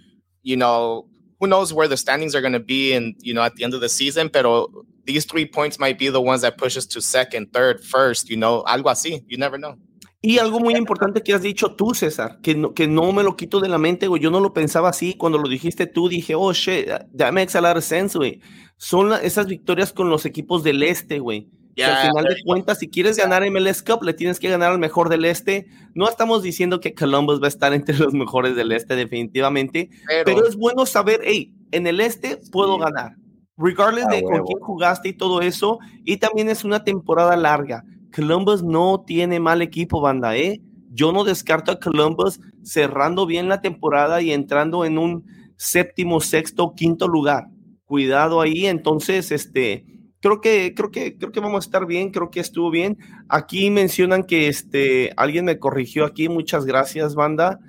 you 0.43 0.57
know, 0.57 1.07
who 1.41 1.47
knows 1.47 1.73
where 1.73 1.89
the 1.89 1.97
standings 1.97 2.35
are 2.35 2.41
going 2.41 2.53
to 2.53 2.61
be 2.61 2.93
and 2.93 3.15
you 3.21 3.33
know 3.33 3.43
at 3.43 3.55
the 3.55 3.65
end 3.65 3.75
of 3.75 3.81
the 3.81 3.89
season 3.89 4.29
pero 4.29 4.69
these 5.05 5.25
three 5.25 5.47
points 5.47 5.79
might 5.79 5.99
be 5.99 6.09
the 6.09 6.21
ones 6.21 6.43
that 6.43 6.59
push 6.59 6.77
us 6.77 6.85
to 6.87 7.01
second 7.01 7.53
third 7.53 7.83
first 7.83 8.29
you 8.29 8.37
know 8.37 8.63
algo 8.67 8.91
así 8.91 9.23
you 9.29 9.39
never 9.39 9.59
know 9.59 9.77
y 10.21 10.39
algo 10.39 10.59
muy 10.59 10.75
importante 10.75 11.23
que 11.23 11.33
has 11.33 11.43
dicho 11.43 11.77
tú, 11.77 11.95
César, 11.95 12.41
que 12.43 12.57
no, 12.57 12.75
que 12.75 12.89
no 12.89 13.13
me 13.13 13.23
lo 13.23 13.37
quito 13.37 13.61
de 13.61 13.69
la 13.69 13.79
mente, 13.79 14.09
güey. 14.09 14.21
Yo 14.21 14.33
no 14.33 14.41
lo 14.41 14.53
pensaba 14.53 14.89
así. 14.89 15.15
Cuando 15.15 15.39
lo 15.39 15.49
dijiste 15.49 15.87
tú, 15.87 16.09
dije, 16.09 16.35
oh, 16.35 16.53
shit, 16.53 16.89
that 17.17 17.33
makes 17.33 17.57
a 17.57 17.61
lot 17.61 17.77
of 17.77 17.85
sense, 17.85 18.19
güey. 18.19 18.41
Son 18.77 19.13
esas 19.23 19.47
victorias 19.47 19.93
con 19.93 20.11
los 20.11 20.27
equipos 20.27 20.65
del 20.65 20.83
este, 20.83 21.21
güey. 21.21 21.49
Al 21.83 22.09
final 22.09 22.25
de 22.25 22.43
cuentas, 22.45 22.79
si 22.79 22.89
quieres 22.89 23.17
ganar 23.17 23.49
MLS 23.51 23.83
Cup, 23.83 24.03
le 24.03 24.15
tienes 24.15 24.41
que 24.41 24.49
ganar 24.49 24.73
al 24.73 24.79
mejor 24.79 25.09
del 25.09 25.25
este. 25.25 25.67
No 25.95 26.09
estamos 26.09 26.43
diciendo 26.43 26.81
que 26.81 26.95
Columbus 26.95 27.41
va 27.41 27.47
a 27.47 27.49
estar 27.49 27.73
entre 27.73 27.97
los 27.99 28.13
mejores 28.13 28.57
del 28.57 28.73
este, 28.73 28.97
definitivamente, 28.97 29.91
pero, 30.07 30.25
pero 30.25 30.47
es 30.47 30.57
bueno 30.57 30.87
saber, 30.87 31.21
hey, 31.25 31.53
en 31.71 31.87
el 31.87 32.01
este 32.01 32.39
puedo 32.51 32.77
sí. 32.77 32.81
ganar, 32.83 33.17
regardless 33.57 34.07
ah, 34.07 34.11
de 34.11 34.23
huevo. 34.23 34.31
con 34.31 34.47
quién 34.47 34.61
jugaste 34.61 35.09
y 35.11 35.13
todo 35.13 35.41
eso. 35.41 35.79
Y 36.05 36.17
también 36.19 36.49
es 36.49 36.65
una 36.65 36.85
temporada 36.85 37.37
larga. 37.37 37.85
Columbus 38.15 38.63
no 38.63 39.05
tiene 39.07 39.39
mal 39.39 39.63
equipo, 39.63 40.01
banda, 40.01 40.37
¿eh? 40.37 40.61
Yo 40.91 41.13
no 41.13 41.25
descarto 41.25 41.71
a 41.71 41.79
Columbus 41.79 42.41
cerrando 42.63 43.27
bien 43.27 43.49
la 43.49 43.61
temporada 43.61 44.21
y 44.23 44.33
entrando 44.33 44.85
en 44.85 44.99
un 44.99 45.25
séptimo, 45.57 46.21
sexto, 46.21 46.75
quinto 46.75 47.07
lugar. 47.09 47.49
Cuidado 47.85 48.41
ahí, 48.41 48.67
entonces, 48.67 49.31
este 49.31 49.85
creo 50.21 50.41
que, 50.41 50.75
creo 50.75 50.91
que, 50.91 51.17
creo 51.17 51.33
que 51.33 51.41
vamos 51.41 51.65
a 51.65 51.67
estar 51.67 51.87
bien, 51.87 52.11
creo 52.11 52.31
que 52.31 52.41
estuvo 52.41 52.71
bien. 52.71 52.99
Aquí 53.29 53.71
mencionan 53.71 54.25
que 54.25 54.49
este, 54.49 55.13
alguien 55.17 55.45
me 55.45 55.59
corrigió 55.59 56.05
aquí, 56.05 56.29
muchas 56.29 56.65
gracias, 56.65 57.15
banda. 57.15 57.61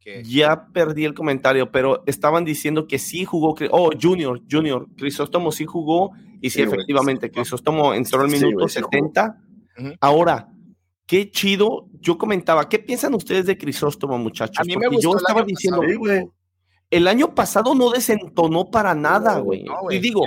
Okay. 0.00 0.22
Ya 0.24 0.68
perdí 0.72 1.04
el 1.04 1.14
comentario, 1.14 1.70
pero 1.70 2.02
estaban 2.06 2.44
diciendo 2.44 2.88
que 2.88 2.98
sí 2.98 3.24
jugó, 3.24 3.54
oh, 3.70 3.90
Junior, 4.00 4.40
Junior, 4.50 4.88
Crisóstomo 4.96 5.52
sí 5.52 5.64
jugó, 5.64 6.10
y 6.40 6.50
sí, 6.50 6.58
sí 6.58 6.62
efectivamente, 6.62 7.30
Crisóstomo 7.30 7.94
entró 7.94 8.22
al 8.22 8.28
minuto 8.28 8.68
sí, 8.68 8.80
70. 8.80 9.38
Uh 9.78 9.82
-huh. 9.82 9.96
Ahora, 10.00 10.48
qué 11.06 11.30
chido, 11.30 11.88
yo 12.00 12.18
comentaba, 12.18 12.68
¿qué 12.68 12.80
piensan 12.80 13.14
ustedes 13.14 13.46
de 13.46 13.56
Crisóstomo, 13.56 14.18
muchachos? 14.18 14.58
A 14.58 14.64
mí 14.64 14.76
me 14.76 14.88
gustó 14.88 15.12
yo 15.12 15.16
estaba 15.18 15.44
diciendo, 15.44 15.80
pasado, 15.80 16.32
el 16.90 17.08
año 17.08 17.34
pasado 17.34 17.74
no 17.74 17.90
desentonó 17.90 18.70
para 18.70 18.94
nada, 18.94 19.38
güey. 19.38 19.62
No, 19.62 19.90
y 19.90 19.98
digo, 19.98 20.22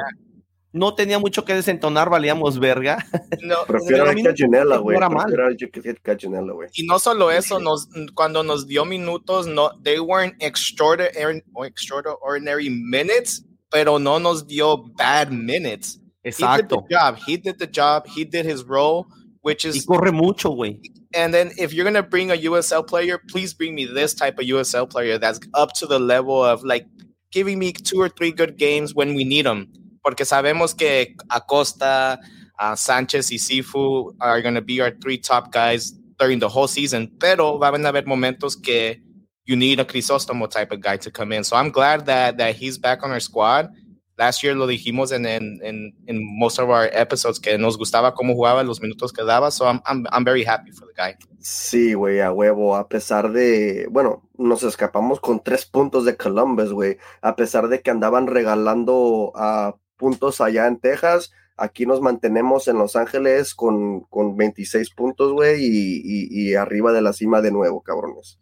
no 0.76 0.94
tenía 0.94 1.20
mucho 1.20 1.46
que 1.46 1.54
desentonar, 1.54 2.10
valíamos 2.10 2.60
verga. 2.60 2.98
No, 3.42 3.56
prefiero 3.66 4.10
a 4.10 4.14
Cachinela, 4.14 4.78
güey. 4.78 6.70
Y 6.74 6.86
no 6.86 7.00
solo 7.00 7.32
eso, 7.32 7.60
nos, 7.60 7.88
cuando 8.14 8.44
nos 8.44 8.68
dio 8.68 8.84
minutos, 8.84 9.48
no, 9.48 9.72
they 9.84 10.00
weren't 10.00 10.36
extraordinary, 10.42 11.44
extraordinary 11.66 12.70
minutes, 12.70 13.46
pero 13.72 14.00
no 14.00 14.20
nos 14.20 14.46
dio 14.46 14.78
bad 14.98 15.32
minutes. 15.32 16.00
Exacto. 16.24 16.48
He 16.50 16.58
did 16.58 16.70
the 16.70 16.96
job. 16.96 17.18
He 17.26 17.38
did 17.38 17.58
the 17.60 17.68
job. 17.68 18.08
He 18.08 18.26
did 18.26 18.46
his 18.46 18.64
role, 18.64 19.06
which 19.42 19.64
is. 19.64 19.76
Y 19.78 19.86
corre 19.86 20.12
mucho, 20.12 20.50
güey. 20.54 20.82
And 21.14 21.34
then 21.34 21.52
if 21.58 21.72
you're 21.72 21.86
gonna 21.86 22.04
bring 22.04 22.32
a 22.32 22.36
USL 22.36 22.86
player, 22.86 23.18
please 23.30 23.54
bring 23.54 23.76
me 23.76 23.86
this 23.86 24.14
type 24.14 24.40
of 24.40 24.46
USL 24.46 24.90
player 24.90 25.18
that's 25.18 25.40
up 25.54 25.72
to 25.80 25.86
the 25.86 26.00
level 26.00 26.44
of 26.44 26.64
like 26.64 26.86
giving 27.32 27.60
me 27.60 27.72
two 27.72 28.02
or 28.02 28.10
three 28.10 28.32
good 28.32 28.58
games 28.58 28.94
when 28.94 29.14
we 29.14 29.24
need 29.24 29.46
them 29.46 29.72
porque 30.06 30.24
sabemos 30.24 30.76
que 30.76 31.16
Acosta, 31.30 32.20
uh, 32.62 32.76
Sánchez 32.76 33.32
y 33.32 33.40
Sifu 33.40 34.14
are 34.20 34.40
going 34.44 34.54
to 34.54 34.62
be 34.62 34.80
our 34.80 34.92
three 35.02 35.18
top 35.18 35.52
guys 35.52 35.94
during 36.20 36.40
the 36.40 36.48
whole 36.48 36.68
season, 36.68 37.12
pero 37.20 37.58
van 37.58 37.84
a 37.84 37.90
haber 37.90 38.06
momentos 38.06 38.56
que 38.56 39.02
you 39.48 39.56
need 39.56 39.80
a 39.80 39.84
Crisostomo 39.86 40.48
type 40.48 40.72
of 40.72 40.80
guy 40.80 40.96
to 40.96 41.10
come 41.10 41.32
in. 41.32 41.44
So 41.44 41.56
I'm 41.56 41.72
glad 41.72 42.06
that 42.06 42.38
that 42.38 42.56
he's 42.56 42.78
back 42.78 43.04
on 43.04 43.10
our 43.10 43.20
squad. 43.20 43.72
last 44.18 44.44
year 44.44 44.56
lo 44.56 44.68
dijimos 44.68 45.12
en, 45.12 45.26
en, 45.26 45.60
en, 45.62 46.38
most 46.38 46.60
of 46.60 46.70
our 46.70 46.90
episodes 46.94 47.40
que 47.40 47.58
nos 47.58 47.78
gustaba 47.78 48.14
cómo 48.14 48.34
jugaba, 48.34 48.64
los 48.64 48.82
minutos 48.82 49.12
que 49.12 49.24
daba. 49.24 49.52
So 49.52 49.66
I'm, 49.66 49.82
I'm, 49.86 50.06
I'm 50.12 50.24
very 50.24 50.44
happy 50.44 50.72
for 50.72 50.88
the 50.88 50.94
guy. 50.96 51.16
Sí, 51.40 51.94
güey, 51.94 52.22
a 52.22 52.32
huevo. 52.32 52.76
A 52.76 52.88
pesar 52.88 53.32
de, 53.32 53.88
bueno, 53.92 54.28
nos 54.38 54.64
escapamos 54.64 55.20
con 55.20 55.44
tres 55.44 55.66
puntos 55.66 56.06
de 56.06 56.16
Columbus, 56.18 56.72
güey. 56.72 56.98
A 57.22 57.36
pesar 57.36 57.68
de 57.68 57.82
que 57.82 57.92
andaban 57.92 58.28
regalando 58.28 59.32
a 59.36 59.76
puntos 59.98 60.42
allá 60.42 60.68
en 60.68 60.80
Texas, 60.80 61.32
aquí 61.58 61.86
nos 61.86 62.02
mantenemos 62.02 62.68
en 62.68 62.78
Los 62.78 62.96
Ángeles 62.96 63.56
con, 63.56 64.02
con 64.02 64.36
26 64.36 64.92
puntos, 64.92 65.34
güey, 65.34 65.64
y, 65.64 66.02
y, 66.04 66.50
y, 66.50 66.56
arriba 66.56 66.92
de 66.92 67.02
la 67.02 67.14
cima 67.14 67.42
de 67.42 67.52
nuevo, 67.52 67.82
cabrones. 67.82 68.40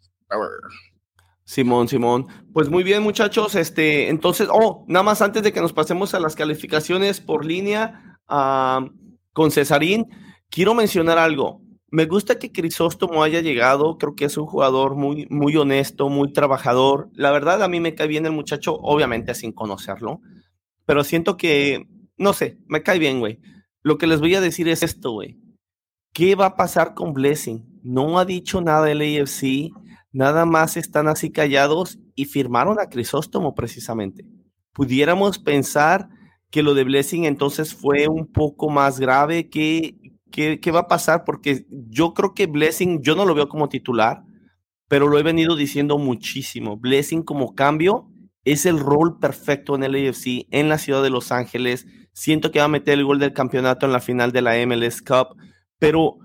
Simón, 1.44 1.88
Simón. 1.88 2.26
Pues 2.52 2.68
muy 2.68 2.82
bien, 2.82 3.02
muchachos. 3.02 3.54
Este, 3.54 4.08
entonces, 4.08 4.48
oh, 4.50 4.84
nada 4.88 5.02
más 5.02 5.22
antes 5.22 5.42
de 5.42 5.52
que 5.52 5.60
nos 5.60 5.72
pasemos 5.72 6.14
a 6.14 6.20
las 6.20 6.34
calificaciones 6.34 7.20
por 7.20 7.44
línea 7.44 8.18
uh, 8.28 8.88
con 9.32 9.50
Cesarín, 9.50 10.06
quiero 10.50 10.74
mencionar 10.74 11.18
algo. 11.18 11.60
Me 11.90 12.06
gusta 12.06 12.38
que 12.38 12.50
Crisóstomo 12.50 13.22
haya 13.22 13.40
llegado. 13.40 13.98
Creo 13.98 14.16
que 14.16 14.24
es 14.24 14.36
un 14.36 14.46
jugador 14.46 14.96
muy, 14.96 15.26
muy 15.30 15.54
honesto, 15.56 16.08
muy 16.08 16.32
trabajador. 16.32 17.10
La 17.12 17.30
verdad, 17.30 17.62
a 17.62 17.68
mí 17.68 17.78
me 17.78 17.94
cae 17.94 18.08
bien 18.08 18.26
el 18.26 18.32
muchacho, 18.32 18.74
obviamente 18.74 19.34
sin 19.34 19.52
conocerlo, 19.52 20.20
pero 20.86 21.04
siento 21.04 21.36
que, 21.36 21.86
no 22.16 22.32
sé, 22.32 22.58
me 22.66 22.82
cae 22.82 22.98
bien, 22.98 23.20
güey. 23.20 23.40
Lo 23.82 23.98
que 23.98 24.06
les 24.06 24.20
voy 24.20 24.34
a 24.34 24.40
decir 24.40 24.68
es 24.68 24.82
esto, 24.82 25.12
güey. 25.12 25.38
¿Qué 26.12 26.34
va 26.34 26.46
a 26.46 26.56
pasar 26.56 26.94
con 26.94 27.12
Blessing? 27.12 27.80
No 27.82 28.18
ha 28.18 28.24
dicho 28.24 28.60
nada 28.60 28.90
el 28.90 29.00
AFC 29.00 29.72
nada 30.14 30.46
más 30.46 30.76
están 30.78 31.08
así 31.08 31.30
callados 31.30 31.98
y 32.14 32.24
firmaron 32.24 32.80
a 32.80 32.88
Crisóstomo 32.88 33.54
precisamente. 33.54 34.24
Pudiéramos 34.72 35.38
pensar 35.38 36.08
que 36.50 36.62
lo 36.62 36.72
de 36.72 36.84
Blessing 36.84 37.24
entonces 37.24 37.74
fue 37.74 38.06
un 38.08 38.32
poco 38.32 38.70
más 38.70 39.00
grave. 39.00 39.50
¿Qué, 39.50 39.98
qué, 40.30 40.70
va 40.70 40.80
a 40.80 40.88
pasar? 40.88 41.24
Porque 41.24 41.66
yo 41.68 42.14
creo 42.14 42.32
que 42.32 42.46
Blessing, 42.46 43.02
yo 43.02 43.16
no 43.16 43.26
lo 43.26 43.34
veo 43.34 43.48
como 43.48 43.68
titular, 43.68 44.22
pero 44.88 45.08
lo 45.08 45.18
he 45.18 45.24
venido 45.24 45.56
diciendo 45.56 45.98
muchísimo. 45.98 46.76
Blessing 46.76 47.22
como 47.22 47.56
cambio 47.56 48.08
es 48.44 48.66
el 48.66 48.78
rol 48.78 49.18
perfecto 49.18 49.74
en 49.74 49.84
el 49.84 49.94
AFC, 49.94 50.46
en 50.50 50.68
la 50.68 50.78
ciudad 50.78 51.02
de 51.02 51.10
Los 51.10 51.32
Ángeles. 51.32 51.86
Siento 52.12 52.50
que 52.50 52.58
va 52.58 52.66
a 52.66 52.68
meter 52.68 52.98
el 52.98 53.04
gol 53.04 53.18
del 53.18 53.32
campeonato 53.32 53.86
en 53.86 53.92
la 53.92 54.00
final 54.00 54.32
de 54.32 54.42
la 54.42 54.54
MLS 54.66 55.02
Cup, 55.02 55.36
pero 55.78 56.18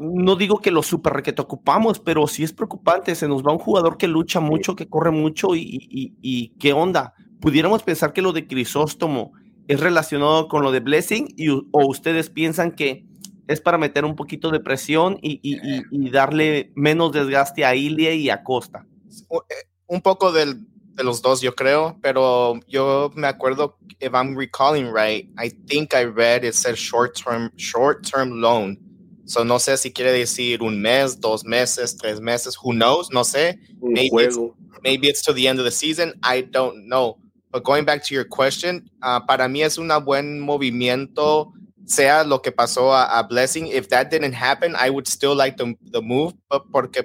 no 0.00 0.36
digo 0.36 0.60
que 0.60 0.70
lo 0.70 0.82
super 0.82 1.12
requete 1.12 1.42
ocupamos, 1.42 2.00
pero 2.00 2.26
sí 2.26 2.44
es 2.44 2.52
preocupante. 2.52 3.14
Se 3.14 3.28
nos 3.28 3.42
va 3.42 3.52
un 3.52 3.58
jugador 3.58 3.96
que 3.96 4.08
lucha 4.08 4.40
mucho, 4.40 4.76
que 4.76 4.88
corre 4.88 5.10
mucho 5.10 5.54
y, 5.54 5.88
y, 5.90 6.48
qué 6.58 6.72
onda. 6.72 7.14
Pudiéramos 7.40 7.82
pensar 7.82 8.12
que 8.12 8.22
lo 8.22 8.32
de 8.32 8.46
Crisóstomo 8.46 9.32
es 9.68 9.80
relacionado 9.80 10.48
con 10.48 10.62
lo 10.62 10.72
de 10.72 10.80
Blessing 10.80 11.34
y, 11.36 11.48
o 11.48 11.86
ustedes 11.86 12.30
piensan 12.30 12.72
que 12.72 13.06
es 13.48 13.60
para 13.60 13.78
meter 13.78 14.04
un 14.04 14.16
poquito 14.16 14.50
de 14.50 14.60
presión 14.60 15.18
y, 15.20 15.40
y 15.42 16.10
darle 16.10 16.72
menos 16.74 17.12
desgaste 17.12 17.64
a 17.64 17.74
Ilia 17.74 18.14
y 18.14 18.30
a 18.30 18.42
Costa. 18.42 18.86
Eh, 19.10 19.54
un 19.86 20.00
poco 20.00 20.32
del, 20.32 20.66
de 20.94 21.04
los 21.04 21.22
dos, 21.22 21.40
yo 21.40 21.54
creo, 21.54 21.98
pero 22.02 22.60
yo 22.68 23.10
me 23.14 23.26
acuerdo, 23.26 23.76
if 24.00 24.12
I'm 24.14 24.36
recalling 24.36 24.92
right, 24.92 25.28
I 25.38 25.50
think 25.66 25.94
I 25.94 26.04
read 26.04 26.44
it 26.44 26.54
said 26.54 26.76
short 26.76 27.16
term, 27.16 27.50
short 27.56 28.04
term 28.04 28.40
loan 28.40 28.78
So 29.24 29.44
no 29.44 29.58
sé 29.58 29.78
si 29.78 29.90
quiere 29.90 30.12
decir 30.12 30.62
un 30.62 30.80
mes, 30.80 31.18
dos 31.18 31.44
meses, 31.44 31.96
tres 31.96 32.20
meses, 32.20 32.56
who 32.56 32.72
knows, 32.72 33.10
no 33.10 33.22
sé. 33.22 33.58
Maybe 33.80 34.24
it's, 34.24 34.38
maybe 34.82 35.08
it's 35.08 35.22
to 35.22 35.32
the 35.32 35.46
end 35.46 35.58
of 35.58 35.64
the 35.64 35.70
season, 35.70 36.12
I 36.22 36.42
don't 36.42 36.88
know. 36.88 37.18
But 37.50 37.64
going 37.64 37.84
back 37.84 38.02
to 38.04 38.14
your 38.14 38.24
question, 38.24 38.90
uh, 39.02 39.20
para 39.20 39.48
mí 39.48 39.62
es 39.62 39.78
un 39.78 39.88
buen 40.04 40.40
movimiento, 40.40 41.52
sea 41.86 42.24
lo 42.24 42.40
que 42.40 42.50
pasó 42.50 42.92
a, 42.92 43.18
a, 43.18 43.22
Blessing. 43.22 43.68
If 43.68 43.88
that 43.90 44.10
didn't 44.10 44.32
happen, 44.32 44.74
I 44.74 44.90
would 44.90 45.06
still 45.06 45.34
like 45.34 45.56
the, 45.56 45.74
the 45.92 46.02
move, 46.02 46.34
but 46.50 46.70
porque 46.72 47.04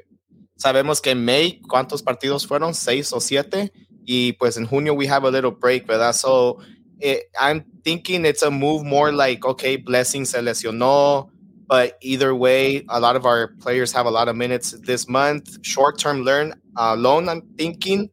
sabemos 0.57 1.01
que 1.01 1.11
en 1.11 1.23
May, 1.23 1.61
¿cuántos 1.67 2.03
partidos 2.03 2.45
fueron? 2.45 2.73
¿Seis 2.73 3.13
o 3.13 3.19
siete? 3.19 3.71
Y 4.05 4.33
pues 4.33 4.57
en 4.57 4.65
junio 4.65 4.93
we 4.93 5.07
have 5.07 5.25
a 5.25 5.31
little 5.31 5.51
break, 5.51 5.87
¿verdad? 5.87 6.13
So 6.13 6.59
it, 6.99 7.07
eh, 7.07 7.21
I'm 7.39 7.65
thinking 7.83 8.25
it's 8.25 8.43
a 8.43 8.51
move 8.51 8.83
more 8.83 9.11
like, 9.11 9.45
okay, 9.45 9.77
Blessing 9.77 10.25
se 10.25 10.41
lesionó, 10.41 11.29
but 11.67 11.97
either 12.01 12.33
way, 12.33 12.85
a 12.89 12.99
lot 12.99 13.15
of 13.15 13.25
our 13.25 13.53
players 13.59 13.91
have 13.93 14.05
a 14.05 14.11
lot 14.11 14.27
of 14.27 14.35
minutes 14.35 14.71
this 14.85 15.07
month. 15.07 15.57
Short 15.63 15.97
term 15.97 16.23
learn 16.23 16.53
uh, 16.77 16.95
loan, 16.95 17.29
I'm 17.29 17.41
thinking 17.57 18.09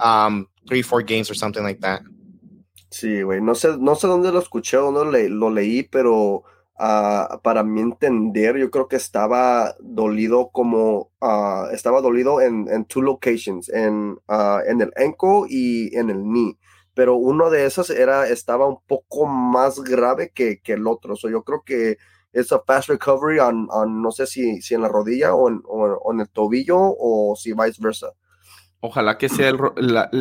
um, 0.00 0.46
three, 0.68 0.82
four 0.82 1.02
games 1.02 1.30
or 1.30 1.34
something 1.34 1.62
like 1.62 1.80
that. 1.80 2.02
Sí, 2.90 3.22
güey. 3.22 3.42
No 3.42 3.54
sé, 3.54 3.76
no 3.78 3.94
sé 3.94 4.06
dónde 4.06 4.32
lo 4.32 4.40
escuché 4.40 4.76
dónde 4.76 5.12
le, 5.12 5.28
lo 5.28 5.50
leí, 5.50 5.82
pero 5.82 6.44
uh, 6.78 7.40
para 7.42 7.62
mi 7.62 7.80
entender, 7.80 8.56
yo 8.56 8.70
creo 8.70 8.88
que 8.88 8.96
estaba 8.96 9.74
dolido 9.80 10.50
como 10.52 11.10
uh, 11.20 11.66
estaba 11.72 12.00
dolido 12.00 12.40
en, 12.40 12.68
en 12.70 12.84
two 12.84 13.02
locations, 13.02 13.68
en, 13.68 14.18
uh, 14.28 14.60
en 14.66 14.80
el 14.80 14.92
ankle 14.96 15.46
y 15.48 15.96
en 15.96 16.10
el 16.10 16.22
knee. 16.22 16.56
Pero 16.94 17.16
uno 17.16 17.50
de 17.50 17.66
esos 17.66 17.90
era, 17.90 18.26
estaba 18.28 18.66
un 18.66 18.78
poco 18.86 19.26
más 19.26 19.80
grave 19.80 20.32
que, 20.34 20.60
que 20.60 20.72
el 20.72 20.86
otro. 20.86 21.14
So 21.14 21.28
yo 21.28 21.42
creo 21.42 21.62
que 21.64 21.98
es 22.32 22.52
a 22.52 22.60
fast 22.60 22.88
recovery 22.88 23.38
on, 23.38 23.68
on, 23.70 24.02
no 24.02 24.10
sé 24.10 24.26
si, 24.26 24.60
si 24.60 24.74
en 24.74 24.82
la 24.82 24.88
rodilla 24.88 25.34
o 25.34 25.48
en, 25.48 25.62
o, 25.66 26.12
el 26.12 26.28
tobillo 26.28 26.78
o 26.78 27.34
si 27.36 27.52
viceversa. 27.52 28.12
Ojalá 28.80 29.18
que 29.18 29.28
sea 29.28 29.48
el, 29.48 29.58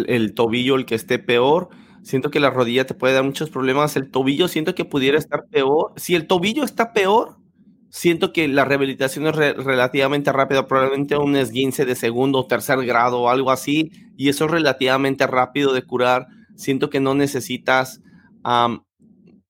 el, 0.08 0.34
tobillo 0.34 0.76
el 0.76 0.86
que 0.86 0.96
esté 0.96 1.20
peor. 1.20 1.70
Siento 2.06 2.30
que 2.30 2.40
la 2.40 2.52
rodilla 2.52 2.86
te 2.86 2.94
puede 2.94 3.16
dar 3.16 3.24
muchos 3.24 3.50
problemas. 3.50 3.96
El 3.96 4.12
tobillo 4.12 4.48
siento 4.48 4.76
que 4.76 4.86
pudiera 4.86 5.18
estar 5.18 5.48
peor. 5.50 5.92
Si 5.96 6.14
el 6.14 6.28
tobillo 6.28 6.64
está 6.64 6.94
peor, 6.94 7.40
siento 7.90 8.32
que 8.32 8.48
la 8.48 8.64
rehabilitación 8.64 9.26
es 9.26 9.36
relativamente 9.36 10.32
rápida, 10.32 10.68
probablemente 10.68 11.18
un 11.18 11.36
esguince 11.36 11.84
de 11.84 11.96
segundo 11.96 12.38
o 12.38 12.46
tercer 12.46 12.86
grado 12.86 13.22
o 13.22 13.30
algo 13.30 13.50
así, 13.50 13.92
y 14.16 14.30
eso 14.30 14.46
es 14.46 14.52
relativamente 14.52 15.26
rápido 15.26 15.74
de 15.74 15.82
curar. 15.82 16.28
Siento 16.56 16.92
que 16.92 17.00
no 17.00 17.16
necesitas 17.16 18.04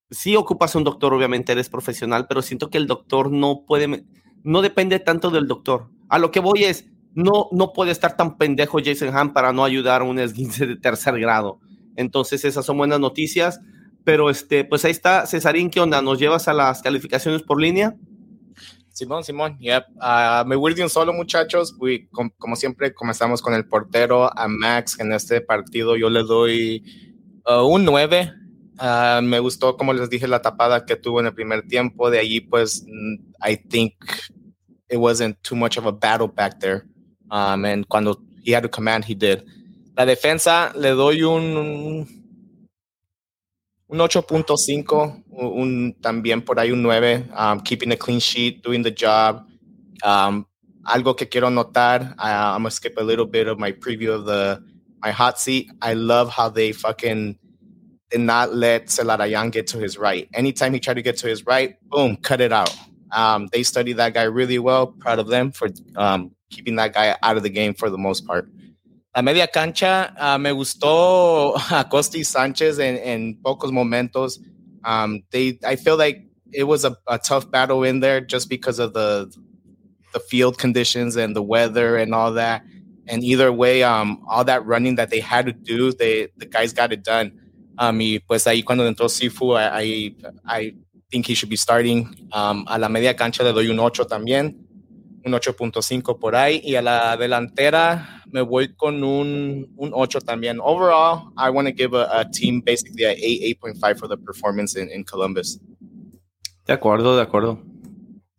sí 0.10 0.38
ocupas 0.38 0.76
un 0.76 0.86
doctor, 0.86 1.14
obviamente 1.14 1.51
eres 1.51 1.68
profesional, 1.68 2.26
pero 2.30 2.41
siento 2.41 2.70
que 2.70 2.78
el 2.78 2.88
doctor 2.88 3.32
no 3.32 3.66
puede, 3.68 4.06
no 4.43 4.62
depende 4.62 4.99
tanto 4.99 5.30
del 5.30 5.45
doctor. 5.45 5.89
A 6.08 6.20
lo 6.20 6.32
que 6.32 6.39
voy 6.39 6.64
es, 6.64 6.89
no, 7.16 7.49
no 7.51 7.74
puede 7.74 7.91
estar 7.91 8.16
tan 8.16 8.38
pendejo 8.38 8.80
Jason 8.82 9.14
Ham 9.14 9.34
para 9.34 9.51
no 9.51 9.66
ayudar 9.66 10.03
a 10.03 10.06
un 10.06 10.20
esguince 10.20 10.66
de 10.66 10.78
tercer 10.78 11.20
grado. 11.20 11.60
Entonces, 11.96 12.46
esas 12.46 12.66
son 12.66 12.78
buenas 12.78 13.00
noticias. 13.00 13.60
Pero 14.04 14.30
este, 14.30 14.64
pues 14.64 14.86
ahí 14.86 14.91
está, 14.91 15.26
Cesarín, 15.26 15.70
¿qué 15.70 15.80
onda? 15.80 16.02
¿Nos 16.02 16.20
llevas 16.20 16.48
a 16.48 16.54
las 16.54 16.82
calificaciones 16.82 17.41
por 17.41 17.60
línea? 17.60 17.96
Simón, 18.89 19.24
Simón, 19.24 19.58
yep. 19.60 19.84
Uh, 19.96 20.46
me 20.48 20.56
voy 20.56 20.74
de 20.74 20.84
un 20.84 20.89
solo, 20.89 21.12
muchachos. 21.12 21.76
como 22.38 22.56
siempre, 22.56 22.93
comenzamos 22.93 23.41
con 23.41 23.54
el 23.54 23.68
portero, 23.68 24.30
a 24.38 24.48
Max. 24.48 25.00
En 25.00 25.12
este 25.12 25.41
partido 25.41 25.98
yo 25.98 26.10
le 26.10 26.24
doy 26.24 26.84
uh, 27.48 27.64
un 27.64 27.84
9 27.84 28.32
Uh, 28.78 29.22
me 29.22 29.39
gustó, 29.39 29.78
como 29.78 29.93
les 29.93 30.10
dije, 30.10 30.28
la 30.28 30.41
tapada 30.41 30.86
que 30.86 30.98
tuvo 30.98 31.22
en 31.22 31.28
el 31.28 31.34
primer 31.34 31.66
tiempo. 31.68 32.10
De 32.10 32.20
allí, 32.20 32.41
pues, 32.41 32.84
mm, 32.86 33.16
I 33.48 33.56
think 33.56 33.93
it 34.89 34.98
wasn't 34.98 35.38
too 35.41 35.56
much 35.56 35.78
of 35.78 35.86
a 35.86 35.91
battle 35.91 36.28
back 36.28 36.60
there. 36.60 36.84
Um, 37.32 37.66
and 37.66 37.88
cuando 37.88 38.22
he 38.43 38.54
had 38.54 38.64
to 38.64 38.70
command, 38.70 39.06
he 39.06 39.16
did. 39.16 39.43
La 39.98 40.06
defensa 40.06 40.74
le 40.76 40.89
doy 40.89 41.24
un, 41.24 42.06
un 43.88 43.98
8.5, 43.98 45.24
un, 45.32 45.96
también 46.02 46.41
por 46.41 46.60
ahí 46.60 46.72
un 46.72 46.82
9. 46.82 47.30
Um, 47.38 47.62
keeping 47.62 47.91
a 47.93 47.98
clean 47.98 48.20
sheet, 48.20 48.62
doing 48.62 48.84
the 48.84 48.91
job. 48.91 49.48
Um, 50.04 50.46
algo 50.84 51.16
que 51.16 51.28
quiero 51.28 51.50
notar, 51.50 52.14
uh, 52.20 52.56
I'm 52.56 52.64
gonna 52.64 52.72
skip 52.72 52.98
a 52.98 53.04
little 53.04 53.26
bit 53.26 53.48
of 53.48 53.58
my 53.58 53.72
preview 53.72 54.14
of 54.14 54.26
the 54.26 54.62
my 55.02 55.12
hot 55.12 55.39
seat. 55.39 55.72
I 55.82 55.93
love 55.93 56.30
how 56.30 56.50
they 56.50 56.74
fucking 56.74 57.38
did 58.10 58.22
not 58.22 58.54
let 58.54 58.88
Celarayan 58.88 59.50
get 59.52 59.68
to 59.68 59.78
his 59.78 59.98
right. 59.98 60.28
Anytime 60.34 60.74
he 60.74 60.80
tried 60.80 60.96
to 60.96 61.02
get 61.02 61.18
to 61.18 61.28
his 61.28 61.46
right, 61.46 61.78
boom, 61.89 62.18
cut 62.18 62.41
it 62.41 62.52
out. 62.52 62.76
Um, 63.12 63.48
they 63.52 63.64
studied 63.64 63.93
that 63.93 64.14
guy 64.14 64.24
really 64.24 64.60
well. 64.60 64.88
Proud 64.88 65.20
of 65.20 65.28
them 65.28 65.52
for 65.52 65.70
um, 65.96 66.32
keeping 66.50 66.76
that 66.76 66.93
guy 66.93 67.16
out 67.24 67.38
of 67.38 67.43
the 67.43 67.50
game 67.50 67.74
for 67.74 67.89
the 67.89 67.98
most 67.98 68.26
part. 68.28 68.50
La 69.16 69.22
media 69.22 69.47
cancha, 69.47 70.13
uh, 70.20 70.38
me 70.38 70.51
gustó 70.51 71.55
a 71.72 71.88
Costi 71.88 72.26
Sanchez 72.26 72.80
en, 72.80 73.38
pocos 73.41 73.72
momentos. 73.72 74.39
Um, 74.84 75.24
they, 75.32 75.57
I 75.63 75.78
feel 75.78 75.95
like 75.95 76.28
it 76.51 76.66
was 76.66 76.84
a, 76.84 76.97
a, 77.07 77.18
tough 77.18 77.49
battle 77.49 77.84
in 77.84 78.01
there 78.01 78.20
just 78.20 78.49
because 78.49 78.78
of 78.78 78.93
the 78.93 79.34
the 80.13 80.20
field 80.20 80.57
conditions 80.57 81.16
and 81.16 81.36
the 81.36 81.41
weather 81.41 81.95
and 81.95 82.13
all 82.13 82.34
that. 82.34 82.63
And 83.07 83.24
either 83.24 83.51
way, 83.51 83.84
um, 83.84 84.22
all 84.28 84.43
that 84.43 84.66
running 84.66 84.95
that 84.95 85.09
they 85.09 85.22
had 85.22 85.45
to 85.45 85.53
do, 85.53 85.93
they 85.93 86.28
the 86.38 86.45
guys 86.45 86.74
got 86.74 86.91
it 86.91 87.03
done. 87.03 87.39
Um, 87.78 87.99
y 87.99 88.20
pues 88.28 88.45
ahí 88.47 88.63
cuando 88.66 88.84
entró 88.84 89.07
Sifu, 89.09 89.57
I, 89.57 90.13
I 90.45 90.76
think 91.09 91.26
he 91.26 91.36
should 91.36 91.49
be 91.49 91.55
starting. 91.55 92.16
Um, 92.34 92.66
a 92.68 92.78
la 92.78 92.89
media 92.89 93.13
cancha 93.13 93.43
le 93.43 93.53
doy 93.53 93.70
un 93.70 93.80
8 93.80 94.05
también, 94.05 94.57
un 95.26 95.32
8.5 95.32 96.20
por 96.20 96.36
ahí. 96.36 96.61
Y 96.63 96.76
a 96.76 96.82
la 96.82 97.18
delantera 97.18 98.24
me 98.36 98.42
voy 98.42 98.76
con 98.76 99.02
un, 99.02 99.74
un 99.78 99.92
8 99.94 100.20
también. 100.20 100.60
Overall, 100.62 101.32
I 101.38 101.50
want 101.50 101.70
to 101.70 101.74
give 101.74 101.96
a, 101.96 102.20
a, 102.20 102.30
team 102.30 102.62
basically 102.62 103.06
a 103.06 103.12
8, 103.12 103.58
8.5 103.62 103.98
for 103.98 104.10
the 104.10 104.18
performance 104.18 104.76
in, 104.76 104.90
in, 104.92 105.06
Columbus. 105.06 105.58
De 106.68 106.74
acuerdo, 106.74 107.16
de 107.16 107.22
acuerdo. 107.22 107.60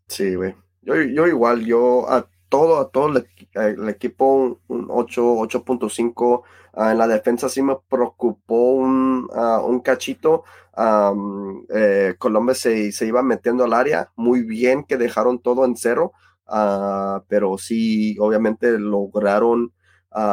Sí, 0.09 0.35
güey. 0.35 0.55
Yo, 0.83 0.97
yo 1.03 1.27
igual, 1.27 1.65
yo 1.65 2.07
a 2.11 2.29
todo, 2.51 2.79
a 2.79 2.91
todo 2.91 3.09
el, 3.09 3.27
el 3.55 3.89
equipo 3.89 4.61
un 4.69 4.87
8, 4.91 5.23
8.5. 5.23 6.43
Uh, 6.75 6.91
en 6.91 6.99
la 6.99 7.09
defensa 7.09 7.49
sí 7.49 7.63
me 7.63 7.79
preocupó 7.89 8.75
un, 8.75 9.31
uh, 9.33 9.67
un 9.67 9.81
cachito. 9.81 10.45
Um, 10.77 11.65
eh, 11.75 12.17
Colombia 12.19 12.55
se, 12.55 12.93
se, 12.93 13.07
iba 13.07 13.23
metiendo 13.23 13.65
al 13.65 13.73
área. 13.73 14.11
Muy 14.15 14.43
bien 14.43 14.85
que 14.85 14.99
dejaron 14.99 15.39
todo 15.39 15.65
en 15.65 15.75
cero. 15.75 16.13
Uh, 16.47 17.23
pero 17.29 17.59
sí, 17.59 18.17
obviamente 18.21 18.79
lograron, 18.79 19.73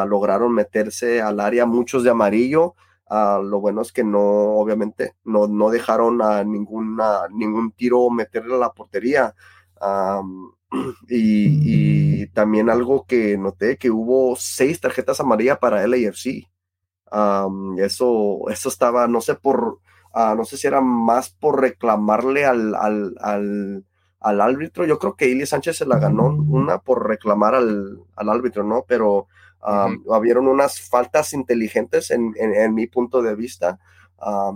lograron 0.08 0.54
meterse 0.54 1.22
al 1.22 1.40
área 1.40 1.66
muchos 1.66 2.04
de 2.04 2.10
amarillo. 2.12 2.76
lo 3.10 3.60
bueno 3.60 3.82
es 3.82 3.92
que 3.92 4.04
no, 4.04 4.20
obviamente, 4.20 5.14
no, 5.24 5.48
no 5.48 5.70
dejaron 5.70 6.22
a 6.22 6.44
ninguna, 6.44 7.28
ningún 7.32 7.72
tiro 7.72 8.10
meterle 8.10 8.56
a 8.56 8.60
la 8.60 8.72
portería. 8.72 9.36
Um, 9.82 10.54
y, 11.10 12.28
también 12.28 12.70
algo 12.70 13.06
que 13.06 13.38
noté, 13.38 13.78
que 13.78 13.92
hubo 13.92 14.36
seis 14.38 14.80
tarjetas 14.82 15.20
amarillas 15.20 15.60
para 15.60 15.86
LAFC. 15.86 16.48
eso, 17.78 18.50
eso 18.50 18.70
estaba, 18.70 19.08
no 19.08 19.22
sé 19.22 19.36
por, 19.36 19.80
uh, 20.16 20.36
no 20.36 20.46
sé 20.46 20.58
si 20.58 20.68
era 20.68 20.82
más 20.82 21.30
por 21.30 21.62
reclamarle 21.62 22.46
al, 22.46 22.74
al, 22.76 23.16
al, 23.20 23.86
al 24.20 24.42
árbitro. 24.42 24.86
Yo 24.86 24.98
creo 24.98 25.16
que 25.16 25.30
Ili 25.30 25.46
Sánchez 25.46 25.78
se 25.78 25.86
la 25.86 26.00
ganó 26.00 26.28
una 26.28 26.80
por 26.80 27.08
reclamar 27.08 27.56
al, 27.56 28.00
al 28.16 28.30
árbitro, 28.30 28.64
¿no? 28.64 28.86
Pero 28.88 29.28
um, 29.66 30.04
habieron 30.14 30.48
unas 30.48 30.80
faltas 30.80 31.34
inteligentes 31.34 32.12
en, 32.12 32.34
en, 32.38 32.54
en 32.54 32.74
mi 32.74 32.88
punto 32.88 33.22
de 33.22 33.36
vista 33.36 33.80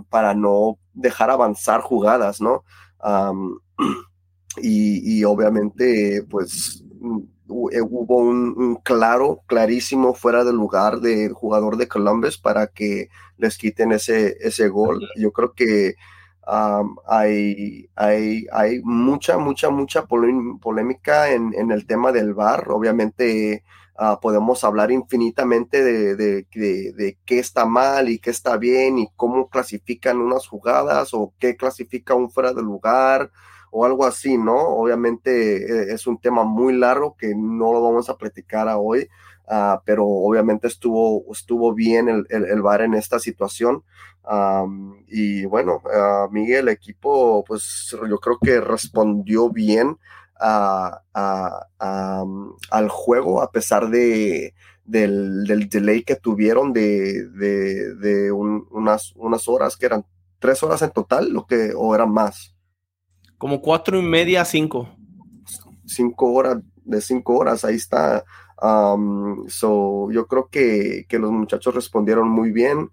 para 0.08 0.34
no 0.34 0.78
dejar 0.94 1.30
avanzar 1.30 1.80
jugadas, 1.80 2.40
¿no? 2.40 2.64
y, 4.62 5.24
obviamente 5.24 6.24
pues 6.28 6.82
eh, 7.72 7.80
hubo 7.80 8.16
un, 8.16 8.76
claro, 8.82 9.42
clarísimo 9.46 10.14
fuera 10.14 10.44
de 10.44 10.52
lugar 10.52 11.00
del 11.00 11.32
jugador 11.32 11.76
de 11.76 11.88
Columbus 11.88 12.38
para 12.38 12.66
que 12.66 13.08
les 13.36 13.56
quiten 13.56 13.92
ese, 13.92 14.36
ese 14.40 14.68
gol. 14.68 15.06
Yo 15.16 15.32
creo 15.32 15.52
que 15.52 15.94
hay, 17.06 17.88
hay, 17.94 18.46
hay 18.52 18.80
mucha, 18.82 19.38
mucha, 19.38 19.70
mucha 19.70 20.06
polémica 20.06 21.30
en, 21.30 21.52
en 21.54 21.70
el 21.70 21.86
tema 21.86 22.10
del 22.10 22.34
VAR. 22.34 22.70
Obviamente 22.70 23.64
ah, 23.98 24.18
podemos 24.20 24.64
hablar 24.64 24.90
infinitamente 24.90 25.82
de, 25.84 26.16
de, 26.16 26.46
de, 26.52 27.18
qué 27.26 27.38
está 27.38 27.66
mal 27.66 28.08
y 28.08 28.18
qué 28.18 28.30
está 28.30 28.56
bien 28.56 28.98
y 28.98 29.08
cómo 29.16 29.48
clasifican 29.50 30.18
unas 30.18 30.46
jugadas 30.46 31.12
o 31.12 31.34
qué 31.38 31.56
clasifica 31.56 32.14
un 32.14 32.30
fuera 32.30 32.52
de 32.54 32.62
lugar 32.62 33.30
o 33.70 33.84
algo 33.84 34.06
así, 34.06 34.38
¿no? 34.38 34.56
Obviamente 34.56 35.90
eh, 35.90 35.92
es 35.92 36.06
un 36.06 36.18
tema 36.18 36.44
muy 36.44 36.74
largo 36.74 37.16
que 37.16 37.34
no 37.34 37.72
lo 37.72 37.82
vamos 37.82 38.08
a 38.08 38.16
platicar 38.16 38.68
hoy, 38.78 39.08
uh, 39.48 39.78
pero 39.84 40.06
obviamente 40.06 40.68
estuvo, 40.68 41.24
estuvo 41.32 41.74
bien 41.74 42.08
el, 42.08 42.26
el, 42.30 42.62
VAR 42.62 42.82
en 42.82 42.94
esta 42.94 43.18
situación. 43.18 43.84
Um, 44.30 45.04
y 45.08 45.44
bueno, 45.46 45.82
uh, 45.84 46.30
Miguel, 46.30 46.68
el 46.68 46.74
equipo, 46.74 47.44
pues 47.46 47.96
yo 48.08 48.18
creo 48.18 48.38
que 48.40 48.60
respondió 48.60 49.50
bien 49.50 49.98
a, 50.40 51.02
a, 51.14 51.66
a, 51.78 52.24
al 52.70 52.88
juego 52.88 53.42
a 53.42 53.50
pesar 53.50 53.88
de, 53.90 54.54
del, 54.84 55.44
del, 55.44 55.68
delay 55.68 56.02
que 56.02 56.16
tuvieron 56.16 56.72
de, 56.72 57.28
de, 57.30 57.94
de 57.96 58.32
un, 58.32 58.66
unas, 58.70 59.12
unas 59.16 59.48
horas 59.48 59.76
que 59.76 59.86
eran 59.86 60.04
tres 60.38 60.62
horas 60.62 60.82
en 60.82 60.90
total, 60.90 61.30
lo 61.30 61.46
que, 61.46 61.72
o 61.76 61.94
eran 61.94 62.12
más. 62.12 62.56
Como 63.36 63.60
cuatro 63.60 63.98
y 63.98 64.02
media, 64.02 64.44
cinco. 64.44 64.88
Cinco 65.86 66.32
horas, 66.32 66.58
de 66.84 67.00
cinco 67.00 67.36
horas, 67.36 67.64
ahí 67.64 67.76
está. 67.76 68.24
Um, 68.60 69.48
so, 69.48 70.10
yo 70.10 70.26
creo 70.26 70.48
que, 70.48 71.06
que, 71.08 71.18
los 71.18 71.30
muchachos 71.30 71.74
respondieron 71.74 72.28
muy 72.28 72.50
bien. 72.50 72.90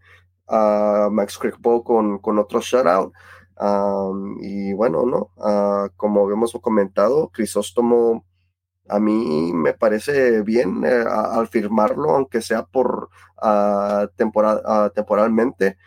Uh, 0.48 1.10
Max 1.10 1.40
Crickpo 1.40 1.84
con, 1.84 2.20
con 2.20 2.38
otro 2.38 2.62
shutout. 2.62 3.12
Um, 3.58 4.38
y 4.42 4.74
bueno, 4.74 5.06
¿no? 5.06 5.32
Uh, 5.38 5.90
como 5.96 6.24
habíamos 6.24 6.52
comentado, 6.62 7.30
Crisóstomo 7.30 8.26
a 8.88 9.00
mí 9.00 9.52
me 9.54 9.74
parece 9.74 10.42
bien 10.44 10.84
eh, 10.86 11.04
al 11.08 11.48
firmarlo, 11.48 12.12
aunque 12.12 12.42
sea 12.42 12.64
por 12.66 13.10
uh, 13.42 14.08
temporal, 14.16 14.92
temporalmente. 14.94 15.78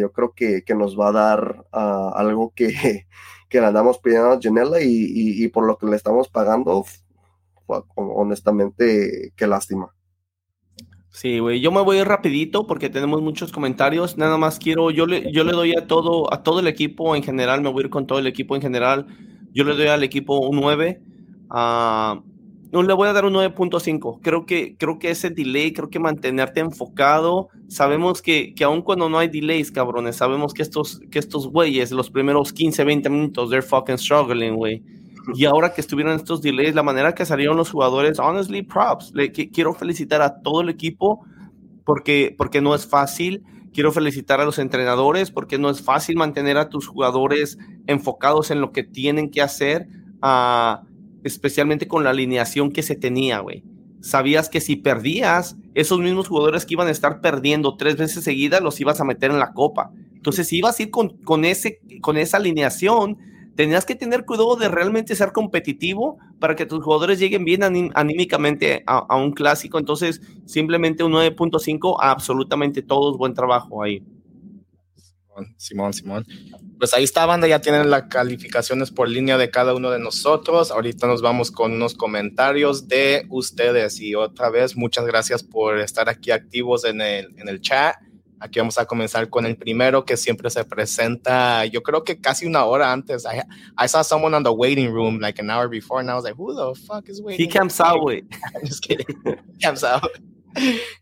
yo 0.00 0.12
creo 0.12 0.32
que, 0.34 0.64
que, 0.64 0.74
nos 0.74 0.98
va 0.98 1.08
a 1.08 1.12
dar 1.12 1.64
algo 1.72 2.52
que, 2.54 3.06
que 3.48 3.60
le 3.60 3.66
andamos 3.66 3.98
pidiendo 3.98 4.32
a 4.32 4.38
Janela 4.42 4.80
y, 4.80 4.88
y, 5.44 5.48
por 5.48 5.64
lo 5.66 5.78
que 5.78 5.86
le 5.86 5.96
estamos 5.96 6.28
pagando, 6.28 6.84
honestamente, 7.94 9.32
qué 9.36 9.46
lástima. 9.46 9.94
Sí, 11.12 11.40
güey, 11.40 11.60
yo 11.60 11.72
me 11.72 11.80
voy 11.82 12.02
rapidito 12.04 12.66
porque 12.66 12.88
tenemos 12.88 13.20
muchos 13.20 13.50
comentarios. 13.50 14.16
Nada 14.16 14.38
más 14.38 14.58
quiero, 14.58 14.90
yo 14.90 15.06
le, 15.06 15.30
yo 15.32 15.42
le 15.44 15.52
doy 15.52 15.74
a 15.76 15.86
todo, 15.86 16.32
a 16.32 16.42
todo 16.42 16.60
el 16.60 16.68
equipo 16.68 17.16
en 17.16 17.22
general, 17.22 17.60
me 17.62 17.68
voy 17.68 17.82
a 17.82 17.86
ir 17.86 17.90
con 17.90 18.06
todo 18.06 18.20
el 18.20 18.26
equipo 18.28 18.54
en 18.54 18.62
general. 18.62 19.06
Yo 19.52 19.64
le 19.64 19.74
doy 19.74 19.88
al 19.88 20.04
equipo 20.04 20.38
un 20.38 20.60
9. 20.60 21.02
Uh, 21.50 22.22
no, 22.72 22.82
le 22.84 22.94
voy 22.94 23.08
a 23.08 23.12
dar 23.12 23.24
un 23.24 23.34
9.5. 23.34 24.20
Creo 24.22 24.46
que, 24.46 24.76
creo 24.76 25.00
que 25.00 25.10
ese 25.10 25.30
delay, 25.30 25.72
creo 25.72 25.90
que 25.90 25.98
mantenerte 25.98 26.60
enfocado. 26.60 27.48
Sabemos 27.68 28.22
que, 28.22 28.54
que 28.54 28.62
aun 28.62 28.80
cuando 28.82 29.08
no 29.08 29.18
hay 29.18 29.28
delays, 29.28 29.72
cabrones, 29.72 30.16
sabemos 30.16 30.54
que 30.54 30.62
estos, 30.62 31.00
que 31.10 31.18
estos 31.18 31.48
güeyes, 31.48 31.90
los 31.90 32.10
primeros 32.10 32.52
15, 32.52 32.84
20 32.84 33.10
minutos, 33.10 33.50
they're 33.50 33.66
fucking 33.66 33.98
struggling, 33.98 34.54
güey. 34.54 34.82
Y 35.34 35.44
ahora 35.44 35.72
que 35.72 35.80
estuvieron 35.80 36.14
estos 36.14 36.42
delays, 36.42 36.74
la 36.74 36.82
manera 36.82 37.14
que 37.14 37.24
salieron 37.24 37.56
los 37.56 37.70
jugadores, 37.70 38.18
honestly, 38.18 38.62
props. 38.62 39.12
Quiero 39.52 39.74
felicitar 39.74 40.22
a 40.22 40.40
todo 40.40 40.60
el 40.62 40.68
equipo 40.68 41.24
porque, 41.84 42.34
porque 42.36 42.60
no 42.60 42.74
es 42.74 42.86
fácil. 42.86 43.42
Quiero 43.72 43.92
felicitar 43.92 44.40
a 44.40 44.44
los 44.44 44.58
entrenadores 44.58 45.30
porque 45.30 45.58
no 45.58 45.70
es 45.70 45.82
fácil 45.82 46.16
mantener 46.16 46.56
a 46.56 46.68
tus 46.68 46.86
jugadores 46.86 47.58
enfocados 47.86 48.50
en 48.50 48.60
lo 48.60 48.72
que 48.72 48.82
tienen 48.82 49.30
que 49.30 49.42
hacer. 49.42 49.86
Uh, 50.22 50.84
especialmente 51.24 51.88
con 51.88 52.04
la 52.04 52.10
alineación 52.10 52.72
que 52.72 52.82
se 52.82 52.96
tenía, 52.96 53.40
güey. 53.40 53.64
Sabías 54.00 54.48
que 54.48 54.60
si 54.60 54.76
perdías, 54.76 55.56
esos 55.74 56.00
mismos 56.00 56.28
jugadores 56.28 56.64
que 56.64 56.74
iban 56.74 56.88
a 56.88 56.90
estar 56.90 57.20
perdiendo 57.20 57.76
tres 57.76 57.96
veces 57.96 58.24
seguidas 58.24 58.62
los 58.62 58.80
ibas 58.80 59.00
a 59.00 59.04
meter 59.04 59.30
en 59.30 59.38
la 59.38 59.52
copa. 59.52 59.90
Entonces, 60.14 60.52
ibas 60.52 60.78
a 60.78 60.82
ir 60.82 60.90
con, 60.90 61.18
con, 61.22 61.44
ese, 61.44 61.80
con 62.00 62.16
esa 62.16 62.38
alineación, 62.38 63.18
tenías 63.56 63.84
que 63.84 63.94
tener 63.94 64.24
cuidado 64.24 64.56
de 64.56 64.68
realmente 64.68 65.14
ser 65.14 65.32
competitivo 65.32 66.18
para 66.38 66.56
que 66.56 66.66
tus 66.66 66.82
jugadores 66.82 67.18
lleguen 67.18 67.44
bien 67.44 67.62
anímicamente 67.62 68.82
a, 68.86 69.16
un 69.16 69.32
clásico. 69.32 69.78
Entonces, 69.78 70.20
simplemente 70.46 71.04
un 71.04 71.12
9.5, 71.12 71.96
absolutamente 72.00 72.82
todos 72.82 73.18
buen 73.18 73.34
trabajo 73.34 73.82
ahí. 73.82 74.02
Simón, 75.56 75.92
Simón. 75.92 76.26
Pues 76.78 76.92
ahí 76.94 77.04
está, 77.04 77.24
banda. 77.26 77.46
Ya 77.46 77.60
tienen 77.60 77.90
las 77.90 78.04
calificaciones 78.04 78.90
por 78.90 79.08
línea 79.08 79.38
de 79.38 79.50
cada 79.50 79.74
uno 79.74 79.90
de 79.90 79.98
nosotros. 79.98 80.70
Ahorita 80.70 81.06
nos 81.06 81.22
vamos 81.22 81.50
con 81.50 81.72
unos 81.72 81.94
comentarios 81.94 82.88
de 82.88 83.26
ustedes. 83.28 84.00
Y 84.00 84.14
otra 84.14 84.50
vez, 84.50 84.76
muchas 84.76 85.06
gracias 85.06 85.42
por 85.42 85.78
estar 85.78 86.08
aquí 86.08 86.30
activos 86.30 86.84
en 86.84 87.00
el, 87.00 87.28
en 87.38 87.48
el 87.48 87.60
chat. 87.60 87.96
Aquí 88.40 88.58
vamos 88.58 88.78
a 88.78 88.86
comenzar 88.86 89.28
con 89.28 89.44
el 89.44 89.56
primero 89.56 90.04
que 90.04 90.16
siempre 90.16 90.48
se 90.48 90.64
presenta, 90.64 91.66
yo 91.66 91.82
creo 91.82 92.02
que 92.02 92.20
casi 92.20 92.46
una 92.46 92.64
hora 92.64 92.90
antes. 92.90 93.26
I, 93.26 93.42
I 93.76 93.86
saw 93.86 94.02
someone 94.02 94.34
on 94.34 94.42
the 94.42 94.52
waiting 94.52 94.90
room 94.90 95.20
like 95.20 95.38
an 95.38 95.50
hour 95.50 95.68
before 95.68 96.00
and 96.00 96.10
I 96.10 96.14
was 96.14 96.24
like, 96.24 96.36
who 96.36 96.54
the 96.54 96.74
fuck 96.74 97.08
is 97.08 97.20
waiting? 97.20 97.46
He 97.46 97.52
camps 97.52 97.80
out, 97.80 98.02
wait. 98.02 98.24
I'm 98.54 98.66
just 98.66 98.82
kidding. 98.82 99.06
He 99.24 99.58
camps 99.60 99.84
out. 99.84 100.10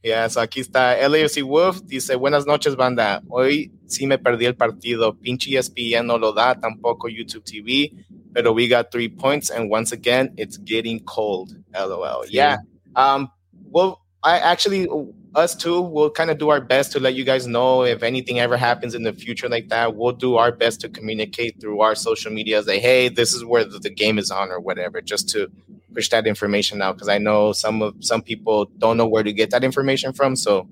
Yeah, 0.02 0.28
so 0.28 0.40
aquí 0.40 0.60
está 0.60 0.96
LAFC 1.08 1.42
Wolf, 1.42 1.82
dice, 1.84 2.14
buenas 2.16 2.46
noches 2.46 2.76
banda, 2.76 3.22
hoy 3.28 3.72
sí 3.86 4.06
me 4.06 4.18
perdí 4.18 4.44
el 4.44 4.56
partido, 4.56 5.14
pinche 5.14 5.56
ESPN 5.56 6.06
no 6.06 6.18
lo 6.18 6.32
da, 6.32 6.54
tampoco 6.54 7.08
YouTube 7.08 7.44
TV, 7.44 7.92
pero 8.34 8.52
we 8.52 8.68
got 8.68 8.90
three 8.90 9.08
points 9.08 9.50
and 9.50 9.70
once 9.70 9.92
again, 9.92 10.32
it's 10.36 10.58
getting 10.58 11.00
cold, 11.04 11.56
lol. 11.74 12.24
Yeah, 12.28 12.58
um, 12.94 13.30
well, 13.70 14.02
I 14.22 14.38
actually, 14.38 14.86
us 15.34 15.54
too, 15.54 15.80
we'll 15.80 16.10
kind 16.10 16.30
of 16.30 16.38
do 16.38 16.48
our 16.48 16.60
best 16.60 16.92
to 16.92 17.00
let 17.00 17.14
you 17.14 17.24
guys 17.24 17.46
know 17.46 17.84
if 17.84 18.02
anything 18.02 18.40
ever 18.40 18.56
happens 18.56 18.94
in 18.94 19.02
the 19.02 19.12
future 19.12 19.48
like 19.48 19.68
that. 19.68 19.94
We'll 19.94 20.12
do 20.12 20.36
our 20.36 20.52
best 20.52 20.80
to 20.82 20.88
communicate 20.88 21.60
through 21.60 21.80
our 21.80 21.94
social 21.94 22.32
media, 22.32 22.62
like, 22.62 22.80
hey, 22.80 23.08
this 23.08 23.34
is 23.34 23.44
where 23.44 23.64
the, 23.64 23.78
the 23.78 23.90
game 23.90 24.18
is 24.18 24.30
on 24.30 24.50
or 24.50 24.60
whatever, 24.60 25.00
just 25.00 25.28
to 25.30 25.50
push 25.94 26.08
that 26.10 26.26
information 26.26 26.82
out 26.82 26.96
because 26.96 27.08
I 27.08 27.18
know 27.18 27.52
some 27.52 27.82
of 27.82 27.94
some 28.00 28.22
people 28.22 28.66
don't 28.78 28.96
know 28.96 29.06
where 29.06 29.22
to 29.22 29.32
get 29.32 29.50
that 29.50 29.64
information 29.64 30.12
from. 30.12 30.36
So 30.36 30.68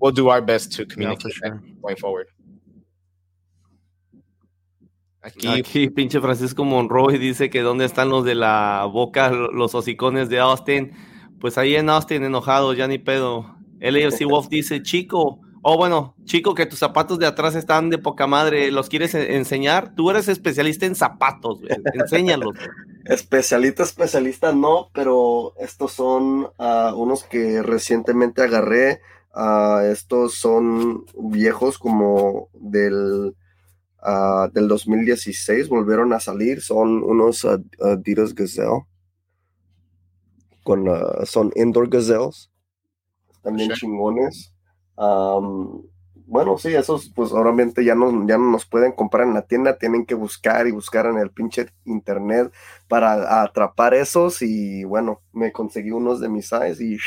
we'll 0.00 0.12
do 0.12 0.28
our 0.28 0.40
best 0.40 0.72
to 0.72 0.86
communicate 0.86 1.32
sure. 1.32 1.62
going 1.82 1.96
forward. 1.96 2.28
Aquí, 5.20 5.48
Aquí, 5.48 5.90
pinche 5.90 6.20
Francisco 6.20 6.64
Monroy 6.64 7.18
dice 7.18 7.50
que 7.50 7.60
dónde 7.60 7.84
están 7.84 8.08
los 8.08 8.24
de 8.24 8.34
la 8.34 8.88
boca, 8.90 9.30
los 9.30 9.74
hocicones 9.74 10.28
de 10.28 10.38
Austin. 10.38 10.92
Pues 11.40 11.58
ahí 11.58 11.76
en 11.76 11.90
Austin, 11.90 12.24
enojado, 12.24 12.72
ya 12.72 12.88
ni 12.88 12.98
pedo. 12.98 13.57
LAFC 13.80 14.24
Wolf 14.24 14.48
dice, 14.48 14.82
chico, 14.82 15.40
oh 15.62 15.76
bueno, 15.76 16.14
chico, 16.24 16.54
que 16.54 16.66
tus 16.66 16.78
zapatos 16.78 17.18
de 17.18 17.26
atrás 17.26 17.54
están 17.54 17.90
de 17.90 17.98
poca 17.98 18.26
madre, 18.26 18.70
¿los 18.70 18.88
quieres 18.88 19.14
e-, 19.14 19.36
enseñar? 19.36 19.94
Tú 19.94 20.10
eres 20.10 20.28
especialista 20.28 20.86
en 20.86 20.94
zapatos, 20.94 21.60
enséñalos. 21.94 22.56
especialista, 23.04 23.82
especialista 23.82 24.52
no, 24.52 24.90
pero 24.92 25.54
estos 25.58 25.92
son 25.92 26.48
uh, 26.58 26.94
unos 26.94 27.24
que 27.24 27.62
recientemente 27.62 28.42
agarré. 28.42 29.00
Uh, 29.34 29.80
estos 29.90 30.34
son 30.34 31.04
viejos 31.16 31.78
como 31.78 32.48
del, 32.54 33.34
uh, 34.02 34.50
del 34.52 34.68
2016, 34.68 35.68
volvieron 35.68 36.12
a 36.12 36.20
salir, 36.20 36.60
son 36.60 37.02
unos 37.02 37.44
Adidas 37.44 38.34
Gazelle. 38.34 38.84
Con, 40.64 40.86
son 41.24 41.50
indoor 41.56 41.88
gazelles, 41.88 42.47
también 43.42 43.70
chingones. 43.72 44.54
Bueno, 46.30 46.58
sí, 46.58 46.74
esos 46.74 47.10
pues 47.14 47.32
obviamente 47.32 47.82
ya 47.82 47.94
no, 47.94 48.26
ya 48.26 48.36
no 48.36 48.50
nos 48.50 48.66
pueden 48.66 48.92
comprar 48.92 49.26
en 49.26 49.32
la 49.32 49.46
tienda, 49.46 49.78
tienen 49.78 50.04
que 50.04 50.14
buscar 50.14 50.66
y 50.66 50.72
buscar 50.72 51.06
en 51.06 51.16
el 51.16 51.30
pinche 51.30 51.70
internet 51.86 52.52
para 52.86 53.42
atrapar 53.42 53.94
esos 53.94 54.42
y 54.42 54.84
bueno, 54.84 55.22
me 55.32 55.52
conseguí 55.52 55.90
unos 55.90 56.20
de 56.20 56.28
mis 56.28 56.46
size 56.50 56.84
y 56.84 56.98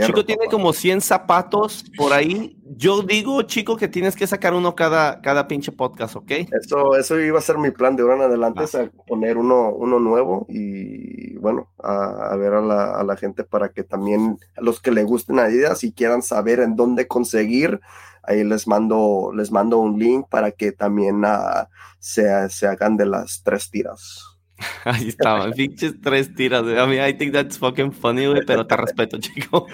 Chico 0.00 0.24
tiene 0.24 0.46
como 0.46 0.72
100 0.72 1.00
zapatos 1.00 1.84
por 1.96 2.12
ahí. 2.12 2.56
Yo 2.76 3.02
digo, 3.02 3.42
chico, 3.42 3.76
que 3.76 3.86
tienes 3.86 4.16
que 4.16 4.26
sacar 4.26 4.52
uno 4.52 4.74
cada, 4.74 5.20
cada 5.20 5.46
pinche 5.46 5.70
podcast, 5.70 6.16
¿ok? 6.16 6.30
Eso, 6.60 6.96
eso 6.96 7.20
iba 7.20 7.38
a 7.38 7.42
ser 7.42 7.58
mi 7.58 7.70
plan 7.70 7.94
de 7.94 8.02
ahora 8.02 8.16
en 8.16 8.22
adelante, 8.22 8.64
ah. 8.74 8.90
poner 9.06 9.36
uno, 9.36 9.70
uno 9.70 10.00
nuevo 10.00 10.46
y 10.48 11.36
bueno, 11.36 11.70
a, 11.78 12.34
ver 12.36 12.54
a 12.54 12.60
la, 12.60 12.96
a 12.96 13.04
la, 13.04 13.16
gente 13.16 13.44
para 13.44 13.68
que 13.68 13.84
también 13.84 14.38
a 14.56 14.60
los 14.60 14.80
que 14.80 14.90
le 14.90 15.04
gusten 15.04 15.38
Adidas 15.38 15.84
y 15.84 15.92
quieran 15.92 16.22
saber 16.22 16.58
en 16.58 16.74
dónde 16.74 17.06
conseguir, 17.06 17.80
ahí 18.22 18.42
les 18.42 18.66
mando, 18.66 19.30
les 19.34 19.52
mando 19.52 19.78
un 19.78 19.98
link 19.98 20.26
para 20.28 20.50
que 20.50 20.72
también 20.72 21.24
uh, 21.24 21.66
se, 22.00 22.48
se 22.50 22.66
hagan 22.66 22.96
de 22.96 23.06
las 23.06 23.42
tres 23.44 23.70
tiras. 23.70 24.33
Ahí 24.84 25.08
estaban, 25.08 25.52
pinches 25.52 25.94
tres 26.00 26.34
tiras. 26.34 26.62
I 26.62 26.86
mean, 26.86 27.00
I 27.00 27.12
think 27.16 27.32
that's 27.32 27.58
fucking 27.58 27.92
funny, 27.92 28.26
güey, 28.26 28.44
pero 28.46 28.66
te 28.66 28.76
respeto, 28.76 29.18
chico. 29.20 29.66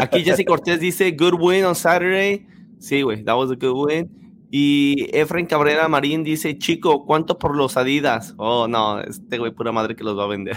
Aquí 0.00 0.22
Jesse 0.22 0.44
Cortés 0.44 0.80
dice, 0.80 1.10
good 1.12 1.34
win 1.38 1.64
on 1.64 1.74
Saturday. 1.74 2.46
Sí, 2.78 3.02
güey, 3.02 3.24
that 3.24 3.36
was 3.36 3.50
a 3.50 3.54
good 3.54 3.74
win. 3.74 4.10
Y 4.50 5.10
Efren 5.12 5.46
Cabrera 5.46 5.88
Marín 5.88 6.24
dice, 6.24 6.56
chico, 6.58 7.04
¿cuánto 7.04 7.38
por 7.38 7.54
los 7.54 7.76
Adidas? 7.76 8.34
Oh, 8.38 8.66
no, 8.66 9.00
este 9.00 9.38
güey, 9.38 9.52
pura 9.52 9.72
madre 9.72 9.94
que 9.94 10.04
los 10.04 10.18
va 10.18 10.24
a 10.24 10.28
vender. 10.28 10.56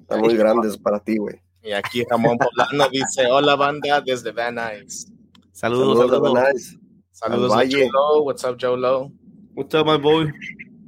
Están 0.00 0.20
muy 0.20 0.36
grandes 0.36 0.76
para 0.76 0.98
ti, 0.98 1.18
güey. 1.18 1.40
Y 1.62 1.72
aquí 1.72 2.02
Ramón 2.08 2.38
Poblano 2.38 2.88
dice, 2.90 3.26
hola 3.26 3.54
banda 3.54 4.00
desde 4.00 4.32
Van 4.32 4.54
Nuys. 4.54 5.12
Saludos, 5.52 5.98
saludos. 5.98 6.78
Saludos, 7.12 7.50
saludos 7.50 7.52
a 7.52 7.68
Joe 7.68 7.90
Low. 7.92 8.22
What's 8.24 8.44
up, 8.44 8.56
Joe 8.58 8.76
Low? 8.76 9.12
What's 9.54 9.74
up, 9.74 9.86
my 9.86 9.98
boy? 9.98 10.32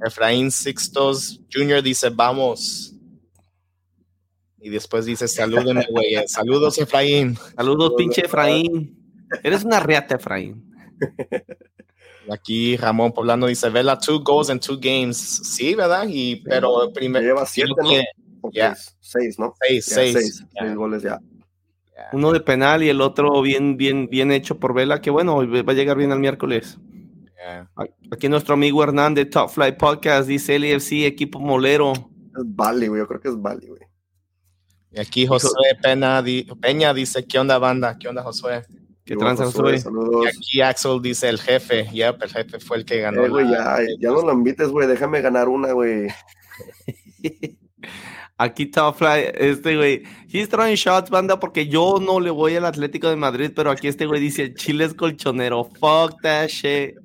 Efraín 0.05 0.51
Sixtos 0.51 1.41
Jr. 1.51 1.81
dice, 1.81 2.09
vamos. 2.09 2.93
Y 4.59 4.69
después 4.69 5.05
dice, 5.05 5.27
salúdenme, 5.27 5.85
güey. 5.89 6.15
Saludos, 6.27 6.77
Efraín. 6.77 7.37
Saludos, 7.55 7.93
pinche 7.97 8.25
Efraín. 8.25 8.97
Eres 9.43 9.63
una 9.63 9.79
reata, 9.79 10.15
Efraín. 10.15 10.71
Aquí 12.29 12.77
Ramón 12.77 13.11
Poblano 13.11 13.47
dice, 13.47 13.69
Vela, 13.69 13.97
two 13.97 14.19
goals 14.23 14.49
and 14.49 14.61
two 14.61 14.77
games. 14.79 15.17
Sí, 15.17 15.73
¿verdad? 15.73 16.05
Y, 16.07 16.37
pero 16.37 16.91
primero... 16.93 17.25
Lleva 17.25 17.45
siete, 17.45 17.71
¿no? 17.77 17.89
Seis, 18.99 19.39
¿no? 19.39 19.55
Seis, 19.59 19.85
seis. 19.85 20.43
Seis, 20.59 20.75
goles 20.75 21.01
ya. 21.01 21.19
Uno 22.13 22.31
de 22.31 22.39
penal 22.39 22.83
y 22.83 22.89
el 22.89 23.01
otro 23.01 23.41
bien, 23.41 23.77
bien, 23.77 24.07
bien 24.09 24.31
hecho 24.31 24.59
por 24.59 24.73
Vela, 24.73 25.01
que 25.01 25.09
bueno, 25.09 25.37
va 25.37 25.71
a 25.71 25.75
llegar 25.75 25.97
bien 25.97 26.11
el 26.11 26.19
miércoles. 26.19 26.77
Aquí 28.11 28.29
nuestro 28.29 28.53
amigo 28.53 28.83
Hernán 28.83 29.13
de 29.13 29.25
Top 29.25 29.49
Flight 29.49 29.77
Podcast 29.77 30.27
dice 30.27 30.59
LFC, 30.59 31.05
equipo 31.05 31.39
molero. 31.39 31.93
Es 31.93 32.43
Vale, 32.45 32.87
güey. 32.87 33.01
Yo 33.01 33.07
creo 33.07 33.19
que 33.19 33.29
es 33.29 33.41
Vale, 33.41 33.67
güey. 33.67 33.81
Y 34.91 34.99
aquí 34.99 35.25
Josué 35.25 35.77
Peña, 35.81 36.21
Peña 36.59 36.93
dice, 36.93 37.25
¿qué 37.25 37.39
onda, 37.39 37.57
banda? 37.57 37.97
¿Qué 37.97 38.09
onda, 38.09 38.23
Josué? 38.23 38.63
¿Qué 39.05 39.15
tranza, 39.15 39.45
Josué? 39.45 39.77
Y 39.77 40.27
aquí 40.27 40.61
Axel 40.61 41.01
dice, 41.01 41.29
el 41.29 41.39
jefe. 41.39 41.87
Yep, 41.91 42.23
el 42.23 42.29
jefe 42.29 42.59
fue 42.59 42.77
el 42.77 42.85
que 42.85 42.99
ganó. 42.99 43.39
Eh, 43.39 43.47
ya, 43.49 43.77
ya 43.99 44.09
no 44.09 44.21
lo 44.21 44.33
invites, 44.33 44.69
güey. 44.69 44.87
Déjame 44.87 45.21
ganar 45.21 45.47
una, 45.47 45.71
güey. 45.71 46.07
Aquí 48.41 48.71
Fly, 48.73 49.33
este 49.35 49.75
güey, 49.75 50.01
he's 50.27 50.49
throwing 50.49 50.73
shots, 50.73 51.11
banda, 51.11 51.39
porque 51.39 51.67
yo 51.67 51.99
no 52.01 52.19
le 52.19 52.31
voy 52.31 52.55
al 52.55 52.65
Atlético 52.65 53.07
de 53.07 53.15
Madrid, 53.15 53.51
pero 53.55 53.69
aquí 53.69 53.87
este 53.87 54.07
güey 54.07 54.19
dice, 54.19 54.55
Chile 54.55 54.85
es 54.85 54.95
colchonero, 54.95 55.65
fuck 55.79 56.19
that 56.23 56.47
shit. 56.47 56.95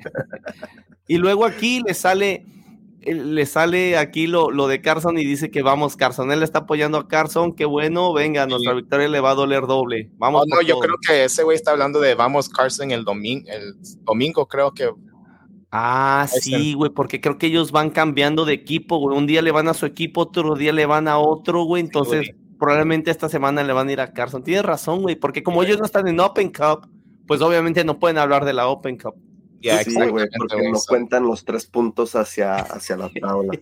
y 1.07 1.19
luego 1.19 1.45
aquí 1.45 1.83
le 1.87 1.93
sale, 1.93 2.47
le 3.03 3.45
sale 3.45 3.99
aquí 3.99 4.27
lo, 4.27 4.51
lo, 4.51 4.67
de 4.67 4.81
Carson 4.81 5.19
y 5.19 5.27
dice 5.27 5.51
que 5.51 5.61
vamos, 5.61 5.95
Carson, 5.95 6.33
él 6.33 6.43
está 6.43 6.61
apoyando 6.61 6.97
a 6.97 7.07
Carson, 7.07 7.55
qué 7.55 7.67
bueno, 7.67 8.15
venga, 8.15 8.47
nuestra 8.47 8.73
victoria 8.73 9.09
le 9.09 9.21
va 9.21 9.33
a 9.33 9.35
doler 9.35 9.67
doble. 9.67 10.09
Vamos. 10.17 10.47
no, 10.47 10.63
yo 10.63 10.79
creo 10.79 10.97
que 11.07 11.25
ese 11.25 11.43
güey 11.43 11.57
está 11.57 11.73
hablando 11.73 12.01
de 12.01 12.15
vamos, 12.15 12.49
Carson, 12.49 12.93
el 12.93 13.05
domingo, 13.05 13.47
el 13.51 13.75
domingo 14.05 14.49
creo 14.49 14.73
que 14.73 14.91
Ah, 15.71 16.27
sí, 16.29 16.75
güey, 16.75 16.91
porque 16.91 17.21
creo 17.21 17.39
que 17.39 17.47
ellos 17.47 17.73
van 17.73 17.91
cambiando 17.91 18.45
de 18.45 18.55
equipo, 18.55 18.99
güey. 18.99 19.17
Un 19.17 19.27
día 19.27 19.43
le 19.43 19.51
van 19.51 19.69
a 19.69 19.75
su 19.75 19.85
equipo, 19.85 20.23
otro 20.23 20.55
día 20.55 20.73
le 20.73 20.87
van 20.87 21.09
a 21.09 21.19
otro, 21.19 21.65
güey. 21.65 21.83
Entonces, 21.83 22.31
probablemente 22.59 23.11
esta 23.11 23.29
semana 23.29 23.63
le 23.63 23.73
van 23.73 23.89
a 23.89 23.93
ir 23.93 24.01
a 24.01 24.13
Carson. 24.13 24.43
Tienes 24.43 24.65
razón, 24.65 25.03
güey, 25.03 25.17
porque 25.17 25.43
como 25.43 25.63
ellos 25.63 25.79
no 25.79 25.85
están 25.85 26.09
en 26.09 26.21
Open 26.21 26.51
Cup, 26.53 26.89
pues 27.27 27.41
obviamente 27.43 27.85
no 27.85 27.99
pueden 27.99 28.19
hablar 28.19 28.45
de 28.45 28.53
la 28.53 28.69
Open 28.69 28.97
Cup. 28.99 29.15
Ya, 29.67 29.83
sí, 29.83 29.95
güey, 29.95 30.29
porque 30.39 30.71
no 30.71 30.79
cuentan 30.87 31.25
los 31.25 31.45
tres 31.45 31.67
puntos 31.67 32.15
hacia, 32.15 32.55
hacia 32.55 32.97
la 32.97 33.09
tabla. 33.21 33.53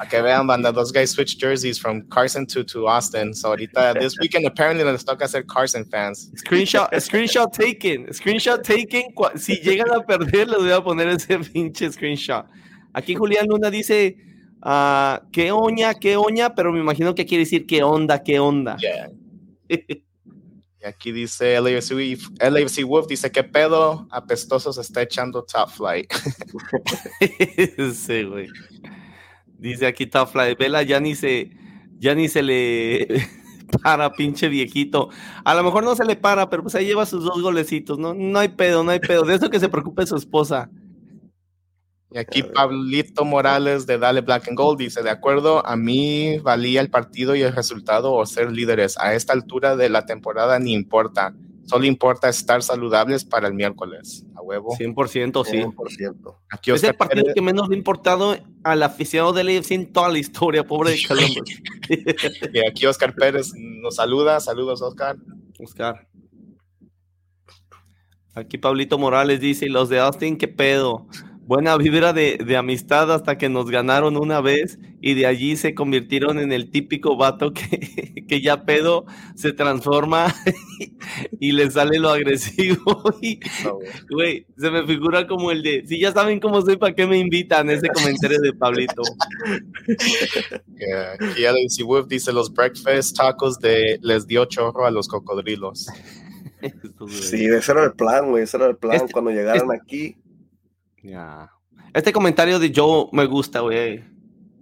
A 0.00 0.08
que 0.08 0.20
vean, 0.20 0.48
banda, 0.48 0.72
those 0.72 0.90
guys 0.90 1.12
switch 1.12 1.38
jerseys 1.38 1.78
from 1.78 2.02
Carson 2.08 2.44
to, 2.46 2.64
to 2.64 2.88
Austin. 2.88 3.32
So 3.32 3.50
ahorita, 3.50 3.94
this 4.00 4.18
weekend 4.18 4.46
apparently 4.46 4.84
les 4.84 5.04
toca 5.04 5.28
ser 5.28 5.44
Carson 5.44 5.84
fans. 5.84 6.32
Screenshot, 6.34 6.90
screenshot 7.00 7.52
taken, 7.52 8.08
screenshot 8.12 8.64
taken. 8.64 9.14
Si 9.36 9.60
llegan 9.62 9.94
a 9.94 10.04
perder, 10.04 10.48
les 10.48 10.58
voy 10.58 10.72
a 10.72 10.82
poner 10.82 11.08
ese 11.08 11.38
pinche 11.38 11.92
screenshot. 11.92 12.46
Aquí 12.92 13.14
Julián 13.14 13.46
Luna 13.46 13.70
dice, 13.70 14.16
uh, 14.60 15.24
qué 15.30 15.52
oña, 15.52 15.94
qué 15.94 16.16
oña, 16.16 16.52
pero 16.54 16.72
me 16.72 16.80
imagino 16.80 17.14
que 17.14 17.24
quiere 17.26 17.44
decir 17.44 17.64
qué 17.64 17.84
onda, 17.84 18.24
qué 18.24 18.40
onda. 18.40 18.76
Yeah. 18.78 19.08
Aquí 20.86 21.12
dice 21.12 21.60
LAFC, 21.60 22.84
Wolf, 22.84 23.06
dice 23.06 23.30
que 23.30 23.44
pedo 23.44 24.06
apestoso 24.10 24.72
se 24.72 24.80
está 24.80 25.02
echando 25.02 25.44
Top 25.44 25.70
Flight. 25.70 26.12
sí, 27.94 28.24
güey. 28.24 28.48
Dice 29.58 29.86
aquí 29.86 30.06
Top 30.06 30.28
Flight, 30.30 30.58
Vela 30.58 30.82
ya 30.82 31.00
ni 31.00 31.14
se, 31.14 31.50
ya 31.98 32.14
ni 32.14 32.28
se 32.28 32.42
le 32.42 33.08
para, 33.82 34.12
pinche 34.12 34.48
viejito. 34.48 35.08
A 35.44 35.54
lo 35.54 35.62
mejor 35.62 35.84
no 35.84 35.94
se 35.94 36.04
le 36.04 36.16
para, 36.16 36.50
pero 36.50 36.62
pues 36.62 36.74
ahí 36.74 36.86
lleva 36.86 37.06
sus 37.06 37.24
dos 37.24 37.40
golecitos, 37.42 37.98
¿no? 37.98 38.14
No 38.14 38.38
hay 38.38 38.48
pedo, 38.48 38.84
no 38.84 38.90
hay 38.90 39.00
pedo. 39.00 39.24
De 39.24 39.34
eso 39.34 39.50
que 39.50 39.60
se 39.60 39.68
preocupe 39.68 40.06
su 40.06 40.16
esposa. 40.16 40.70
Y 42.14 42.18
aquí 42.18 42.44
Pablito 42.44 43.24
Morales 43.24 43.86
de 43.88 43.98
Dale 43.98 44.20
Black 44.20 44.46
and 44.46 44.56
Gold 44.56 44.78
dice, 44.78 45.02
de 45.02 45.10
acuerdo, 45.10 45.66
a 45.66 45.74
mí 45.74 46.38
valía 46.38 46.80
el 46.80 46.88
partido 46.88 47.34
y 47.34 47.42
el 47.42 47.52
resultado 47.52 48.12
o 48.12 48.24
ser 48.24 48.52
líderes. 48.52 48.96
A 49.00 49.14
esta 49.14 49.32
altura 49.32 49.74
de 49.74 49.88
la 49.88 50.06
temporada 50.06 50.60
ni 50.60 50.74
importa. 50.74 51.34
Solo 51.64 51.86
importa 51.86 52.28
estar 52.28 52.62
saludables 52.62 53.24
para 53.24 53.48
el 53.48 53.54
miércoles. 53.54 54.24
A 54.36 54.42
huevo. 54.42 54.76
100%, 54.76 55.44
sí. 55.44 55.56
100%. 55.56 56.36
Aquí 56.50 56.70
es 56.70 56.84
el 56.84 56.94
partido 56.94 57.34
que 57.34 57.42
menos 57.42 57.68
le 57.68 57.74
ha 57.74 57.78
importado 57.78 58.36
al 58.62 58.82
aficionado 58.84 59.32
del 59.32 59.48
AFC 59.48 59.72
en 59.72 59.92
toda 59.92 60.08
la 60.08 60.18
historia, 60.18 60.62
pobre 60.62 60.92
de 60.92 61.02
Columbus. 61.08 61.62
y 62.52 62.64
aquí 62.64 62.86
Oscar 62.86 63.12
Pérez 63.16 63.50
nos 63.56 63.96
saluda. 63.96 64.38
Saludos, 64.38 64.82
Oscar. 64.82 65.16
Oscar. 65.58 66.06
Aquí 68.34 68.56
Pablito 68.56 68.98
Morales 68.98 69.40
dice, 69.40 69.66
¿y 69.66 69.68
los 69.68 69.88
de 69.88 69.98
Austin 69.98 70.38
qué 70.38 70.46
pedo? 70.46 71.08
Buena 71.46 71.76
vibra 71.76 72.12
de, 72.12 72.38
de, 72.38 72.56
amistad 72.56 73.12
hasta 73.12 73.36
que 73.36 73.48
nos 73.48 73.70
ganaron 73.70 74.16
una 74.16 74.40
vez 74.40 74.78
y 75.00 75.14
de 75.14 75.26
allí 75.26 75.56
se 75.56 75.74
convirtieron 75.74 76.38
en 76.38 76.52
el 76.52 76.70
típico 76.70 77.16
vato 77.16 77.52
que, 77.52 78.24
que 78.28 78.40
ya 78.40 78.64
pedo 78.64 79.04
se 79.34 79.52
transforma 79.52 80.34
y 81.40 81.52
le 81.52 81.70
sale 81.70 81.98
lo 81.98 82.10
agresivo. 82.10 83.02
Y, 83.20 83.40
güey, 84.10 84.46
se 84.58 84.70
me 84.70 84.86
figura 84.86 85.26
como 85.26 85.50
el 85.50 85.62
de, 85.62 85.84
si 85.86 85.98
ya 85.98 86.12
saben 86.12 86.40
cómo 86.40 86.60
soy, 86.60 86.76
¿para 86.76 86.94
qué 86.94 87.06
me 87.06 87.18
invitan? 87.18 87.70
Ese 87.70 87.88
comentario 87.88 88.38
de 88.40 88.52
Pablito. 88.52 89.02
Yeah. 90.76 91.12
Aquí 91.12 91.82
Wolf 91.82 92.08
dice, 92.08 92.32
los 92.32 92.52
breakfast 92.52 93.16
tacos 93.16 93.58
de 93.60 93.98
les 94.02 94.26
dio 94.26 94.44
chorro 94.44 94.84
a 94.84 94.90
los 94.90 95.08
cocodrilos. 95.08 95.86
Sí, 97.08 97.46
ese 97.46 97.72
era 97.72 97.84
el 97.84 97.92
plan, 97.92 98.30
güey, 98.30 98.44
ese 98.44 98.56
era 98.56 98.66
el 98.66 98.76
plan. 98.76 98.96
Este, 98.96 99.12
Cuando 99.12 99.30
llegaron 99.30 99.72
este, 99.72 99.82
aquí, 99.82 100.16
ya. 101.04 101.50
Este 101.92 102.12
comentario 102.12 102.58
de 102.58 102.72
Joe 102.74 103.08
me 103.12 103.26
gusta, 103.26 103.60
güey. 103.60 104.02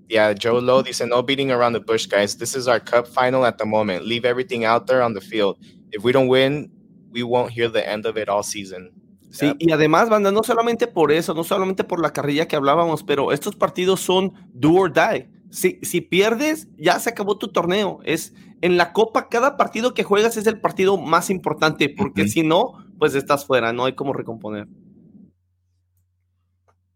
Yeah, 0.08 0.34
Joe 0.34 0.60
Lowe 0.60 0.82
dice, 0.82 1.06
no 1.06 1.22
beating 1.22 1.50
around 1.50 1.72
the 1.72 1.80
bush, 1.80 2.06
guys. 2.06 2.36
This 2.36 2.54
is 2.54 2.68
our 2.68 2.78
cup 2.78 3.06
final 3.06 3.46
at 3.46 3.56
the 3.56 3.64
moment. 3.64 4.04
Leave 4.04 4.26
everything 4.26 4.66
out 4.66 4.86
there 4.86 5.02
on 5.02 5.14
the 5.14 5.20
field. 5.20 5.56
If 5.90 6.04
we 6.04 6.12
don't 6.12 6.28
win, 6.28 6.70
we 7.10 7.22
won't 7.22 7.50
hear 7.50 7.70
the 7.70 7.88
end 7.88 8.04
of 8.04 8.18
it 8.18 8.28
all 8.28 8.42
season. 8.42 8.92
Sí, 9.30 9.54
y 9.58 9.72
además, 9.72 10.10
banda, 10.10 10.30
no 10.30 10.42
solamente 10.42 10.86
por 10.86 11.10
eso, 11.10 11.32
no 11.32 11.42
solamente 11.42 11.84
por 11.84 12.02
la 12.02 12.12
carrilla 12.12 12.46
que 12.46 12.56
hablábamos, 12.56 13.02
pero 13.02 13.32
estos 13.32 13.56
partidos 13.56 14.00
son 14.00 14.34
do 14.52 14.74
or 14.74 14.92
die. 14.92 15.30
Si, 15.48 15.78
si 15.82 16.02
pierdes, 16.02 16.68
ya 16.76 16.98
se 16.98 17.08
acabó 17.08 17.38
tu 17.38 17.48
torneo. 17.48 18.00
Es 18.04 18.34
en 18.60 18.76
la 18.76 18.92
Copa, 18.92 19.30
cada 19.30 19.56
partido 19.56 19.94
que 19.94 20.04
juegas 20.04 20.36
es 20.36 20.46
el 20.46 20.60
partido 20.60 20.98
más 20.98 21.30
importante, 21.30 21.88
porque 21.88 22.28
si 22.28 22.42
no, 22.42 22.74
pues 22.98 23.14
estás 23.14 23.46
fuera, 23.46 23.72
no 23.72 23.86
hay 23.86 23.94
como 23.94 24.12
recomponer. 24.12 24.68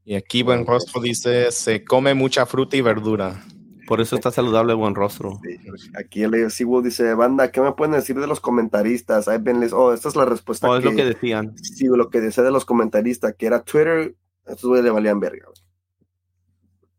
Y 0.08 0.14
aquí 0.14 0.44
Buen 0.44 0.64
Rostro 0.64 1.02
dice, 1.02 1.50
se 1.50 1.84
come 1.84 2.14
mucha 2.14 2.46
fruta 2.46 2.76
y 2.76 2.80
verdura. 2.80 3.44
Por 3.88 4.00
eso 4.00 4.14
está 4.14 4.30
saludable 4.30 4.72
Buen 4.72 4.94
Rostro. 4.94 5.40
Aquí 5.98 6.22
el 6.22 6.32
AFC 6.32 6.64
dice, 6.84 7.14
banda, 7.14 7.50
¿qué 7.50 7.60
me 7.60 7.72
pueden 7.72 7.94
decir 7.94 8.14
de 8.20 8.28
los 8.28 8.38
comentaristas? 8.38 9.26
Ahí 9.26 9.38
venles, 9.40 9.72
oh, 9.72 9.92
esta 9.92 10.08
es 10.08 10.14
la 10.14 10.24
respuesta. 10.24 10.70
Oh, 10.70 10.76
es 10.76 10.84
lo 10.84 10.94
que 10.94 11.04
decían. 11.04 11.58
Sí, 11.58 11.86
lo 11.86 12.08
que 12.08 12.20
decía 12.20 12.44
de 12.44 12.52
los 12.52 12.64
comentaristas, 12.64 13.34
que 13.36 13.46
era 13.46 13.64
Twitter, 13.64 14.14
estos 14.46 14.80
le 14.80 14.90
valían 14.90 15.18
verga. 15.18 15.48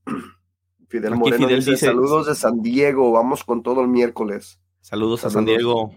Fidel 0.90 1.16
Moreno 1.16 1.48
dice, 1.48 1.78
saludos 1.78 2.28
de 2.28 2.36
San 2.36 2.62
Diego, 2.62 3.14
vamos 3.14 3.46
con 3.46 3.64
todo 3.64 3.80
el 3.80 3.88
miércoles. 3.88 4.60
Saludos, 4.82 5.24
a 5.24 5.30
San 5.30 5.46
Diego. 5.46 5.92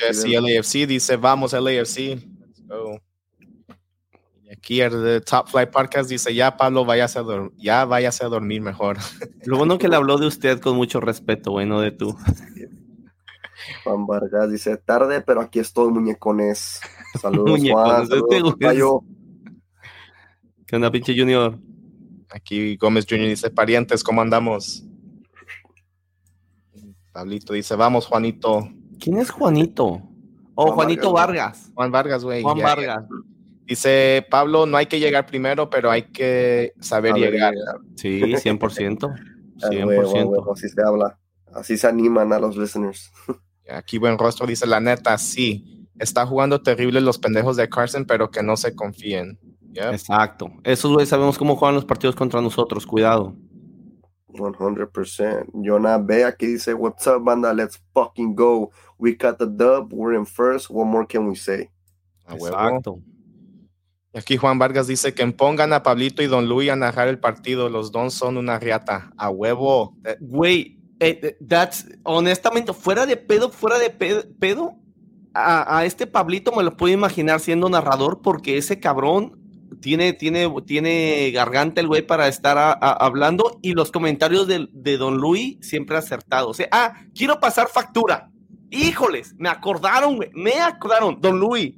Jesse 0.00 0.40
LAFC 0.40 0.88
dice, 0.88 1.16
vamos 1.16 1.52
LAFC. 1.52 1.98
Let's 2.16 2.66
go. 2.66 3.00
Aquí 4.68 4.82
el 4.82 5.02
de 5.02 5.22
Top 5.22 5.48
Flight 5.48 5.70
Podcast 5.70 6.10
dice, 6.10 6.34
ya 6.34 6.54
Pablo, 6.58 6.84
váyase 6.84 7.20
a, 7.20 7.24
ya 7.56 7.86
váyase 7.86 8.26
a 8.26 8.28
dormir 8.28 8.60
mejor. 8.60 8.98
Lo 9.46 9.56
bueno 9.56 9.78
que 9.78 9.88
le 9.88 9.96
habló 9.96 10.18
de 10.18 10.26
usted 10.26 10.60
con 10.60 10.76
mucho 10.76 11.00
respeto, 11.00 11.52
bueno, 11.52 11.80
de 11.80 11.90
tú. 11.90 12.14
Juan 13.82 14.06
Vargas 14.06 14.50
dice, 14.50 14.76
tarde, 14.76 15.22
pero 15.22 15.40
aquí 15.40 15.58
estoy, 15.58 15.90
muñecones. 15.90 16.82
Saludos, 17.18 17.60
Juan. 17.66 18.06
Saludos, 18.08 19.04
¿Qué 20.66 20.76
onda, 20.76 20.90
pinche 20.90 21.18
Junior? 21.18 21.58
Aquí 22.28 22.76
Gómez 22.76 23.06
Junior 23.08 23.30
dice, 23.30 23.48
parientes, 23.48 24.04
¿cómo 24.04 24.20
andamos? 24.20 24.84
Pablito 27.14 27.54
dice, 27.54 27.74
vamos, 27.74 28.04
Juanito. 28.04 28.68
¿Quién 29.00 29.16
es 29.16 29.30
Juanito? 29.30 30.02
Oh, 30.54 30.72
Juanito 30.72 31.10
Vargas. 31.10 31.70
Juan 31.72 31.90
Vargas, 31.90 32.22
güey. 32.22 32.42
Juan 32.42 32.58
Vargas. 32.58 33.06
Dice 33.68 34.26
Pablo, 34.30 34.64
no 34.64 34.78
hay 34.78 34.86
que 34.86 34.98
llegar 34.98 35.26
primero, 35.26 35.68
pero 35.68 35.90
hay 35.90 36.04
que 36.04 36.72
saber 36.80 37.14
llegar. 37.16 37.52
Sí, 37.96 38.22
100%. 38.22 39.14
100%. 39.58 40.52
así 40.52 40.68
se 40.70 40.82
habla. 40.82 41.18
Así 41.52 41.76
se 41.76 41.86
animan 41.86 42.32
a 42.32 42.38
los 42.38 42.56
listeners. 42.56 43.12
Aquí 43.68 43.98
buen 43.98 44.16
rostro 44.16 44.46
dice, 44.46 44.66
la 44.66 44.80
neta, 44.80 45.18
sí. 45.18 45.86
Está 45.98 46.24
jugando 46.24 46.62
terrible 46.62 47.02
los 47.02 47.18
pendejos 47.18 47.58
de 47.58 47.68
Carson, 47.68 48.06
pero 48.06 48.30
que 48.30 48.42
no 48.42 48.56
se 48.56 48.74
confíen. 48.74 49.38
Exacto. 49.74 50.50
Esos 50.64 50.90
güeyes 50.90 51.10
sabemos 51.10 51.36
cómo 51.36 51.54
juegan 51.54 51.74
los 51.74 51.84
partidos 51.84 52.16
contra 52.16 52.40
nosotros. 52.40 52.86
Cuidado. 52.86 53.36
100%. 54.32 55.50
Jonah 55.52 55.98
B 55.98 56.24
aquí 56.24 56.46
dice, 56.46 56.72
What's 56.72 57.06
up, 57.06 57.22
banda? 57.22 57.52
Let's 57.52 57.78
fucking 57.92 58.34
go. 58.34 58.70
We 58.96 59.14
got 59.14 59.38
the 59.38 59.46
dub. 59.46 59.92
We're 59.92 60.16
in 60.16 60.24
first. 60.24 60.70
What 60.70 60.86
more 60.86 61.06
can 61.06 61.28
we 61.28 61.36
say? 61.36 61.68
Exacto. 62.30 63.02
Aquí 64.14 64.36
Juan 64.36 64.58
Vargas 64.58 64.86
dice 64.86 65.14
que 65.14 65.26
pongan 65.28 65.72
a 65.72 65.82
Pablito 65.82 66.22
y 66.22 66.26
Don 66.26 66.48
Luis 66.48 66.70
a 66.70 66.76
narrar 66.76 67.08
el 67.08 67.18
partido. 67.18 67.68
Los 67.68 67.92
dos 67.92 68.14
son 68.14 68.36
una 68.36 68.58
riata. 68.58 69.12
A 69.16 69.30
huevo. 69.30 69.96
Güey, 70.20 70.78
eh, 71.00 71.20
eh, 71.22 71.36
that's, 71.46 71.86
honestamente, 72.04 72.72
fuera 72.72 73.06
de 73.06 73.16
pedo, 73.16 73.50
fuera 73.50 73.78
de 73.78 73.90
pedo, 73.90 74.76
a, 75.34 75.78
a, 75.78 75.84
este 75.84 76.06
Pablito 76.06 76.52
me 76.52 76.62
lo 76.62 76.76
puedo 76.76 76.92
imaginar 76.92 77.40
siendo 77.40 77.68
narrador 77.68 78.20
porque 78.22 78.56
ese 78.56 78.80
cabrón 78.80 79.38
tiene, 79.80 80.12
tiene, 80.12 80.52
tiene 80.66 81.30
garganta 81.32 81.80
el 81.80 81.86
güey 81.86 82.02
para 82.02 82.28
estar 82.28 82.78
hablando 82.80 83.58
y 83.62 83.74
los 83.74 83.90
comentarios 83.90 84.46
de, 84.46 84.68
de, 84.72 84.96
Don 84.96 85.18
Luis 85.18 85.58
siempre 85.60 85.96
acertados. 85.96 86.50
O 86.50 86.54
sea, 86.54 86.68
ah, 86.72 86.94
quiero 87.14 87.38
pasar 87.40 87.68
factura. 87.68 88.30
Híjoles, 88.70 89.34
me 89.38 89.48
acordaron, 89.48 90.16
güey, 90.16 90.30
me 90.34 90.60
acordaron. 90.60 91.20
Don 91.20 91.38
Luis, 91.38 91.74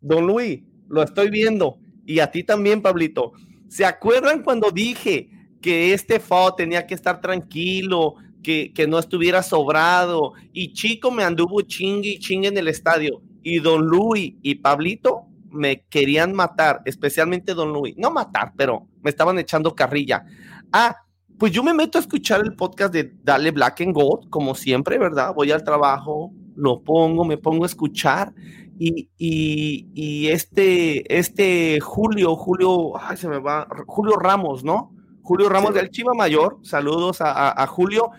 Don 0.00 0.26
Luis, 0.26 0.62
lo 0.94 1.02
estoy 1.02 1.30
viendo. 1.30 1.78
Y 2.06 2.20
a 2.20 2.30
ti 2.30 2.44
también, 2.44 2.80
Pablito. 2.80 3.32
¿Se 3.68 3.84
acuerdan 3.84 4.42
cuando 4.42 4.70
dije 4.70 5.30
que 5.60 5.92
este 5.92 6.20
FAO 6.20 6.54
tenía 6.54 6.86
que 6.86 6.94
estar 6.94 7.20
tranquilo, 7.20 8.14
que, 8.42 8.72
que 8.72 8.86
no 8.86 8.98
estuviera 8.98 9.42
sobrado? 9.42 10.32
Y 10.52 10.72
Chico 10.72 11.10
me 11.10 11.24
anduvo 11.24 11.60
chingue 11.62 12.10
y 12.10 12.18
chingue 12.18 12.48
en 12.48 12.58
el 12.58 12.68
estadio. 12.68 13.20
Y 13.42 13.58
Don 13.58 13.84
Luis 13.84 14.34
y 14.42 14.54
Pablito 14.56 15.26
me 15.50 15.84
querían 15.88 16.34
matar, 16.34 16.82
especialmente 16.84 17.54
Don 17.54 17.72
Luis. 17.72 17.94
No 17.96 18.10
matar, 18.10 18.52
pero 18.56 18.86
me 19.02 19.10
estaban 19.10 19.38
echando 19.38 19.74
carrilla. 19.74 20.24
Ah, 20.72 20.96
pues 21.38 21.52
yo 21.52 21.62
me 21.62 21.74
meto 21.74 21.98
a 21.98 22.00
escuchar 22.00 22.40
el 22.40 22.54
podcast 22.54 22.92
de 22.92 23.12
Dale 23.22 23.50
Black 23.50 23.80
and 23.80 23.92
Gold, 23.92 24.30
como 24.30 24.54
siempre, 24.54 24.98
¿verdad? 24.98 25.34
Voy 25.34 25.50
al 25.50 25.64
trabajo, 25.64 26.32
lo 26.56 26.82
pongo, 26.82 27.24
me 27.24 27.38
pongo 27.38 27.64
a 27.64 27.66
escuchar. 27.66 28.32
Y, 28.78 29.08
y, 29.16 30.28
este, 30.28 31.18
este 31.18 31.80
Julio, 31.80 32.34
Julio, 32.36 32.96
ay, 32.98 33.16
se 33.16 33.28
me 33.28 33.38
va, 33.38 33.68
Julio 33.86 34.16
Ramos, 34.16 34.64
¿no? 34.64 34.92
Julio 35.22 35.48
Ramos 35.48 35.74
del 35.74 35.90
Chiva 35.90 36.12
Mayor, 36.12 36.58
saludos 36.62 37.20
a, 37.20 37.62
a 37.62 37.66
Julio. 37.66 38.10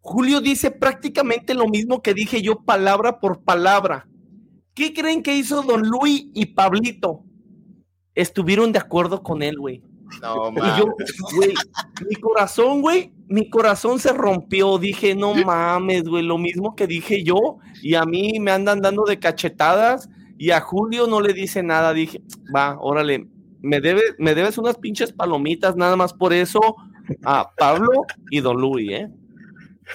Julio 0.00 0.40
dice 0.40 0.70
prácticamente 0.70 1.54
lo 1.54 1.66
mismo 1.66 2.02
que 2.02 2.14
dije 2.14 2.42
yo 2.42 2.60
palabra 2.60 3.18
por 3.18 3.42
palabra. 3.42 4.06
¿Qué 4.74 4.92
creen 4.92 5.22
que 5.22 5.34
hizo 5.34 5.62
Don 5.62 5.88
Luis 5.88 6.26
y 6.34 6.46
Pablito? 6.46 7.24
Estuvieron 8.14 8.72
de 8.72 8.78
acuerdo 8.78 9.22
con 9.22 9.42
él, 9.42 9.58
güey. 9.58 9.82
No, 10.22 10.50
y 10.50 10.78
yo, 10.78 10.86
güey, 11.34 11.54
mi 12.08 12.16
corazón, 12.16 12.82
güey, 12.82 13.12
mi 13.28 13.50
corazón 13.50 13.98
se 13.98 14.12
rompió. 14.12 14.78
Dije, 14.78 15.14
no 15.14 15.34
mames, 15.34 16.04
güey, 16.04 16.22
lo 16.22 16.38
mismo 16.38 16.74
que 16.76 16.86
dije 16.86 17.22
yo. 17.22 17.58
Y 17.82 17.94
a 17.94 18.04
mí 18.04 18.38
me 18.40 18.50
andan 18.50 18.80
dando 18.80 19.04
de 19.04 19.18
cachetadas 19.18 20.08
y 20.38 20.50
a 20.50 20.60
Julio 20.60 21.06
no 21.06 21.20
le 21.20 21.32
dice 21.32 21.62
nada. 21.62 21.92
Dije, 21.92 22.22
va, 22.54 22.76
órale, 22.80 23.26
me, 23.62 23.80
debe, 23.80 24.02
me 24.18 24.34
debes 24.34 24.58
unas 24.58 24.76
pinches 24.76 25.12
palomitas, 25.12 25.76
nada 25.76 25.96
más 25.96 26.12
por 26.12 26.32
eso 26.32 26.60
a 27.24 27.50
Pablo 27.56 28.06
y 28.30 28.40
Don 28.40 28.60
Luis, 28.60 28.90
¿eh? 28.90 29.08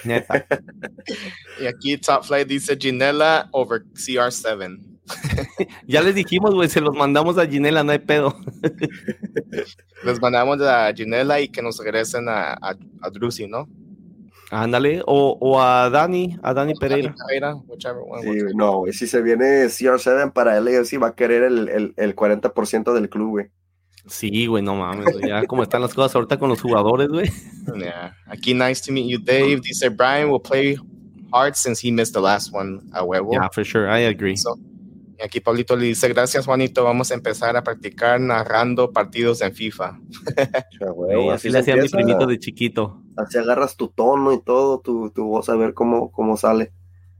Neta. 0.04 0.46
y 1.60 1.66
aquí 1.66 1.98
Top 1.98 2.24
Flight 2.24 2.48
dice 2.48 2.76
Ginela 2.76 3.48
over 3.52 3.84
CR7. 3.94 4.91
ya 5.86 6.02
les 6.02 6.14
dijimos, 6.14 6.54
güey, 6.54 6.68
se 6.68 6.80
los 6.80 6.94
mandamos 6.94 7.38
a 7.38 7.46
Ginela, 7.46 7.84
no 7.84 7.92
hay 7.92 7.98
pedo. 7.98 8.34
les 10.04 10.20
mandamos 10.20 10.60
a 10.62 10.92
Ginela 10.92 11.40
y 11.40 11.48
que 11.48 11.62
nos 11.62 11.78
regresen 11.78 12.28
a, 12.28 12.52
a, 12.52 12.76
a 13.00 13.10
Drusi, 13.10 13.46
¿no? 13.46 13.68
Ándale, 14.50 15.02
o, 15.06 15.38
o, 15.40 15.62
a 15.62 15.88
Dani, 15.88 16.38
a 16.42 16.52
Dani 16.52 16.74
Pereira. 16.74 17.14
Pereira 17.26 17.54
whichever 17.66 18.02
one, 18.06 18.22
sí, 18.22 18.44
no, 18.54 18.80
güey, 18.80 18.92
si 18.92 19.06
se 19.06 19.22
viene 19.22 19.64
CR7 19.64 20.30
para 20.32 20.58
él, 20.58 20.84
sí 20.84 20.98
va 20.98 21.08
a 21.08 21.14
querer 21.14 21.44
el, 21.44 21.68
el, 21.68 21.94
el 21.96 22.14
40% 22.14 22.92
del 22.92 23.08
club, 23.08 23.30
güey. 23.30 23.46
Sí, 24.06 24.46
güey, 24.46 24.62
no 24.62 24.74
mames, 24.74 25.06
ya 25.26 25.46
como 25.46 25.62
están 25.62 25.80
las 25.80 25.94
cosas 25.94 26.14
ahorita 26.16 26.38
con 26.38 26.48
los 26.50 26.60
jugadores, 26.60 27.08
güey. 27.08 27.30
Yeah. 27.78 28.12
Aquí, 28.26 28.54
nice 28.54 28.82
to 28.82 28.92
meet 28.92 29.08
you, 29.08 29.18
Dave. 29.18 29.60
Dice 29.60 29.88
Brian 29.88 30.28
will 30.28 30.40
play 30.40 30.76
hard 31.32 31.54
since 31.54 31.80
he 31.80 31.92
missed 31.92 32.12
the 32.12 32.20
last 32.20 32.52
one 32.52 32.80
a 32.92 33.04
huevo. 33.04 33.32
Yeah, 33.32 33.48
for 33.52 33.64
sure, 33.64 33.88
I 33.88 34.00
agree. 34.00 34.36
So, 34.36 34.58
aquí 35.24 35.40
Pablito 35.40 35.76
le 35.76 35.86
dice, 35.86 36.08
gracias 36.08 36.46
Juanito, 36.46 36.84
vamos 36.84 37.10
a 37.10 37.14
empezar 37.14 37.56
a 37.56 37.62
practicar 37.62 38.20
narrando 38.20 38.92
partidos 38.92 39.40
en 39.42 39.54
FIFA. 39.54 40.00
Wey, 40.94 41.28
así, 41.28 41.48
así 41.48 41.50
le 41.50 41.58
hacía 41.58 41.76
mi 41.76 41.88
primito 41.88 42.26
de 42.26 42.38
chiquito. 42.38 43.02
Así 43.16 43.38
agarras 43.38 43.76
tu 43.76 43.88
tono 43.88 44.32
y 44.32 44.42
todo, 44.42 44.80
tu, 44.80 45.10
tu 45.10 45.24
voz 45.24 45.48
a 45.48 45.56
ver 45.56 45.74
cómo, 45.74 46.10
cómo 46.12 46.36
sale. 46.36 46.72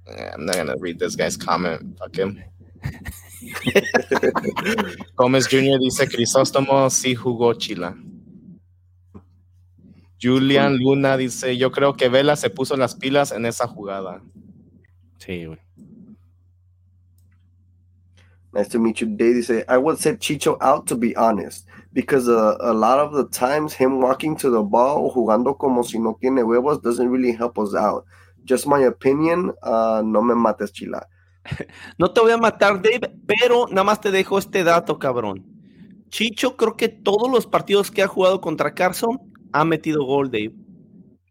Yeah, 0.07 0.35
I'm 0.37 0.47
not 0.47 0.57
gonna 0.57 0.75
read 0.81 0.99
this 0.99 1.17
guy's 1.17 1.37
comment, 1.37 1.99
fuck 1.99 2.17
him. 2.17 2.39
Gómez 5.17 5.49
Jr. 5.49 5.79
dice 5.79 6.09
Crisóstomo 6.09 6.89
sí 6.91 7.15
jugó 7.15 7.55
Chila. 7.55 7.97
Julian 10.21 10.79
Luna 10.79 11.17
dice, 11.17 11.57
yo 11.57 11.73
creo 11.73 11.95
que 11.95 12.09
Vela 12.09 12.37
se 12.37 12.49
puso 12.49 12.77
las 12.77 12.95
pilas 12.95 13.33
en 13.33 13.45
esa 13.45 13.67
jugada. 13.67 14.23
Sí, 15.19 15.47
güey. 15.47 15.59
Nice 18.55 18.69
to 18.69 18.79
meet 18.79 19.01
you, 19.01 19.07
Dave. 19.07 19.35
Dice, 19.37 19.65
I 19.69 19.79
would 19.79 19.99
say 19.99 20.13
Chicho 20.17 20.59
out 20.61 20.87
to 20.89 20.97
be 20.97 21.17
honest, 21.17 21.67
because 21.93 22.29
uh, 22.29 22.57
a 22.61 22.73
lot 22.73 22.99
of 22.99 23.13
the 23.15 23.27
times 23.29 23.73
him 23.75 24.01
walking 24.01 24.37
to 24.37 24.51
the 24.51 24.63
ball, 24.63 25.11
jugando 25.15 25.59
como 25.59 25.83
si 25.83 25.99
no 25.99 26.19
tiene 26.21 26.43
huevos, 26.45 26.81
doesn't 26.83 27.09
really 27.09 27.33
help 27.33 27.59
us 27.59 27.75
out. 27.75 28.05
Just 28.45 28.67
my 28.67 28.81
opinion, 28.81 29.53
uh, 29.63 30.03
no 30.05 30.23
me 30.23 30.35
mates, 30.35 30.73
Chila. 30.73 31.03
No 31.99 32.13
te 32.13 32.21
voy 32.21 32.33
a 32.33 32.39
matar, 32.39 32.83
Dave, 32.83 33.11
pero 33.27 33.67
nada 33.69 33.85
más 33.85 34.01
te 34.01 34.11
dejo 34.11 34.39
este 34.39 34.65
dato, 34.65 34.99
cabrón. 34.99 35.45
Chicho, 36.11 36.57
creo 36.57 36.77
que 36.77 36.89
todos 36.89 37.31
los 37.31 37.47
partidos 37.47 37.91
que 37.91 38.03
ha 38.03 38.07
jugado 38.09 38.41
contra 38.41 38.75
Carson 38.75 39.19
ha 39.53 39.65
metido 39.65 40.05
gol, 40.05 40.31
Dave. 40.31 40.55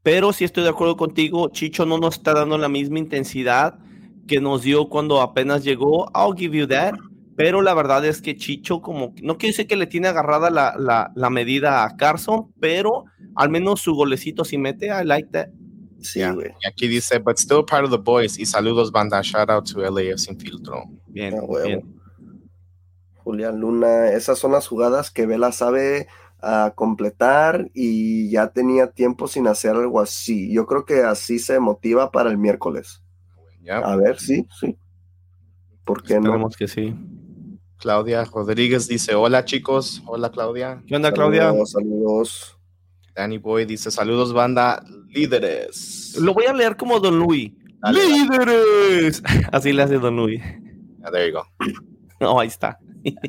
pero 0.04 0.34
sí 0.34 0.44
estoy 0.44 0.64
de 0.64 0.70
acuerdo 0.70 0.98
contigo, 0.98 1.50
Chicho 1.50 1.86
no 1.86 1.98
nos 2.00 2.16
está 2.18 2.34
dando 2.34 2.58
la 2.58 2.70
misma 2.70 3.00
intensidad 3.00 3.78
que 4.28 4.42
nos 4.42 4.64
dio 4.64 4.90
cuando 4.90 5.22
apenas 5.22 5.64
llegó. 5.64 6.10
I'll 6.16 6.36
give 6.36 6.58
you 6.58 6.68
that. 6.68 6.96
Pero 7.42 7.62
la 7.62 7.74
verdad 7.74 8.06
es 8.06 8.22
que 8.22 8.36
Chicho, 8.36 8.82
como 8.82 9.14
no 9.22 9.38
quiero 9.38 9.54
decir 9.54 9.68
que 9.68 9.76
le 9.76 9.88
tiene 9.88 10.08
agarrada 10.08 10.50
la, 10.50 10.76
la, 10.78 11.12
la 11.16 11.30
medida 11.30 11.84
a 11.84 11.96
Carson, 11.98 12.52
pero 12.60 13.06
al 13.36 13.50
menos 13.50 13.82
su 13.82 13.94
golecito 13.96 14.46
sí 14.46 14.58
mete. 14.58 14.88
I 14.88 15.04
like 15.06 15.30
that. 15.32 15.48
Sí, 16.02 16.24
güey. 16.24 16.52
Y 16.62 16.68
aquí 16.68 16.88
dice, 16.88 17.20
but 17.20 17.38
still 17.38 17.64
part 17.64 17.86
of 17.86 17.92
the 17.92 17.98
boys. 17.98 18.38
Y 18.40 18.46
saludos, 18.46 18.92
banda. 18.92 19.22
Shout 19.22 19.50
out 19.50 19.72
to 19.72 19.80
LAF 19.82 20.18
sin 20.20 20.40
filtro. 20.40 20.84
Bien, 21.08 21.36
Ah, 21.36 21.64
bien. 21.64 21.96
Julián 23.24 23.60
Luna, 23.60 24.08
esas 24.10 24.40
son 24.40 24.52
las 24.52 24.68
jugadas 24.68 25.12
que 25.12 25.28
Vela 25.28 25.52
sabe 25.52 26.08
ah, 26.42 26.74
completar 26.76 27.70
y 27.74 28.30
ya 28.32 28.48
tenía 28.48 28.88
tiempo 28.88 29.28
sin 29.28 29.48
hacer 29.48 29.76
algo 29.76 30.00
así. 30.00 30.52
Yo 30.52 30.66
creo 30.66 30.86
que 30.86 31.02
así 31.04 31.38
se 31.38 31.60
motiva 31.60 32.12
para 32.12 32.32
el 32.32 32.38
miércoles. 32.38 33.04
A 33.70 33.96
ver, 33.96 34.20
sí, 34.20 34.48
sí. 34.60 34.76
¿Por 35.86 36.02
qué 36.04 36.16
no? 36.16 36.22
Esperemos 36.22 36.58
que 36.58 36.68
sí. 36.68 36.96
Claudia 37.82 38.24
Rodríguez 38.26 38.88
dice, 38.88 39.16
hola 39.16 39.44
chicos. 39.44 40.02
Hola 40.06 40.30
Claudia. 40.32 40.84
¿Qué 40.88 40.96
onda, 40.96 41.12
Claudia? 41.12 41.46
Saludos, 41.48 41.72
saludos. 41.72 42.58
Danny 43.16 43.40
Boy 43.40 43.66
dice, 43.66 43.90
saludos, 43.92 44.34
banda. 44.34 44.84
Líderes. 45.10 46.16
Lo 46.20 46.34
voy 46.34 46.46
a 46.46 46.54
leer 46.54 46.78
como 46.78 47.00
Don 47.00 47.18
Luis. 47.20 47.52
Dale, 47.82 48.00
dale. 48.00 48.14
¡Líderes! 48.20 49.24
Así 49.52 49.74
le 49.74 49.82
hace 49.84 49.98
Don 49.98 50.16
Luis. 50.16 50.42
Ah, 51.04 51.10
there 51.12 51.28
you 51.30 51.34
go. 51.38 51.44
No, 52.20 52.40
ahí 52.40 52.48
está. 52.48 52.78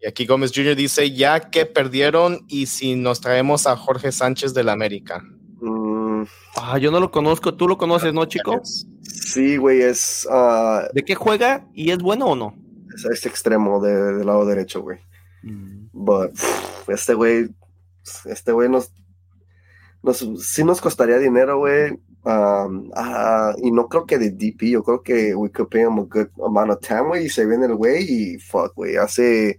Y 0.00 0.06
aquí 0.06 0.26
Gómez 0.26 0.52
Jr. 0.54 0.76
dice, 0.76 1.10
ya 1.10 1.40
que 1.50 1.66
perdieron 1.66 2.44
y 2.46 2.66
si 2.66 2.94
nos 2.94 3.20
traemos 3.20 3.66
a 3.66 3.74
Jorge 3.76 4.12
Sánchez 4.12 4.54
del 4.54 4.68
América. 4.68 5.24
Mm, 5.60 6.22
Ah, 6.54 6.78
yo 6.78 6.92
no 6.92 7.00
lo 7.00 7.10
conozco. 7.10 7.54
¿Tú 7.54 7.66
lo 7.66 7.76
conoces, 7.76 8.14
no, 8.14 8.24
chico? 8.26 8.60
sí, 9.02 9.56
güey, 9.56 9.80
es, 9.82 10.24
ah, 10.30 10.84
¿De 10.94 11.02
qué 11.04 11.16
juega? 11.16 11.66
¿Y 11.74 11.90
es 11.90 11.98
bueno 11.98 12.26
o 12.26 12.36
no? 12.36 12.54
Es, 12.98 13.04
es 13.04 13.26
extremo 13.26 13.80
de- 13.80 14.14
del 14.14 14.26
lado 14.26 14.44
derecho, 14.46 14.82
güey. 14.82 14.98
But, 15.92 16.32
pff, 16.32 16.88
este 16.90 17.14
güey, 17.14 17.48
este 18.26 18.52
güey 18.52 18.68
nos, 18.68 18.92
nos, 20.02 20.18
sí 20.46 20.64
nos 20.64 20.80
costaría 20.80 21.18
dinero, 21.18 21.58
güey. 21.58 21.92
Um, 22.24 22.90
ah, 22.94 23.54
y 23.62 23.70
no 23.70 23.88
creo 23.88 24.04
que 24.04 24.18
de 24.18 24.30
DP, 24.30 24.70
yo 24.70 24.82
creo 24.82 25.02
que 25.02 25.34
we 25.34 25.50
could 25.50 25.68
pay 25.70 25.82
him 25.82 25.98
a 25.98 26.02
good 26.02 26.28
amount 26.44 26.70
of 26.72 26.80
time, 26.80 27.02
güey, 27.08 27.26
y 27.26 27.28
se 27.30 27.46
viene 27.46 27.66
el 27.66 27.74
güey 27.76 28.04
y 28.04 28.38
fuck, 28.38 28.74
güey, 28.74 28.96
hace, 28.96 29.58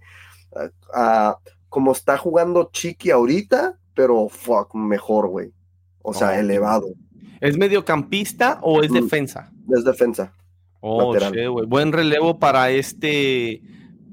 ah, 0.94 1.36
como 1.68 1.92
está 1.92 2.16
jugando 2.18 2.70
Chiqui 2.72 3.10
ahorita, 3.10 3.76
pero 3.94 4.28
fuck, 4.28 4.74
mejor, 4.74 5.28
güey. 5.28 5.52
O 6.02 6.12
sea, 6.14 6.28
Oh. 6.28 6.32
elevado. 6.34 6.86
¿Es 7.40 7.56
mediocampista 7.56 8.58
o 8.62 8.82
es 8.82 8.90
Mm. 8.90 8.94
defensa? 8.94 9.50
Es 9.76 9.84
defensa. 9.84 10.32
Oh, 10.80 11.14
güey. 11.14 11.66
Buen 11.66 11.92
relevo 11.92 12.38
para 12.38 12.70
este, 12.70 13.62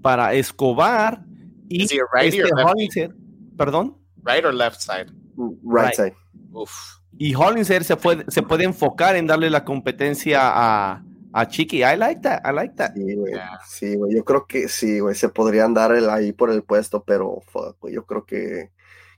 para 0.02 0.34
Escobar 0.34 1.24
y 1.70 1.84
Is 1.84 1.92
he 1.92 2.00
righty 2.14 2.40
este? 2.40 2.52
Hollinger. 2.54 3.16
Perdón. 3.58 3.98
Right 4.24 4.46
or 4.46 4.54
left 4.54 4.82
side? 4.82 5.08
Right, 5.36 5.58
Right. 5.64 5.94
side. 5.96 6.16
Uf. 6.52 6.72
Y 7.18 7.34
Hollinger 7.34 7.84
se 7.84 7.96
puede, 7.96 8.26
se 8.28 8.44
puede 8.44 8.66
enfocar 8.66 9.16
en 9.16 9.28
darle 9.28 9.50
la 9.50 9.64
competencia 9.64 10.40
a, 10.44 11.04
a 11.34 11.48
Chiqui. 11.48 11.78
I 11.78 11.96
like 11.98 12.22
that. 12.22 12.42
I 12.46 12.54
like 12.54 12.76
that. 12.76 12.94
Sí, 12.94 13.16
güey. 13.16 13.34
Yeah. 13.34 13.60
Sí, 13.68 13.96
güey. 13.96 14.16
Yo 14.16 14.24
creo 14.24 14.46
que 14.46 14.68
sí, 14.68 15.00
güey. 15.00 15.16
Se 15.16 15.30
podrían 15.30 15.74
dar 15.74 15.94
el 15.94 16.10
ahí 16.10 16.32
por 16.32 16.52
el 16.52 16.64
puesto, 16.64 17.04
pero 17.04 17.42
fuck, 17.48 17.78
güey. 17.80 17.96
Yo 17.96 18.06
creo 18.06 18.26
que, 18.26 18.72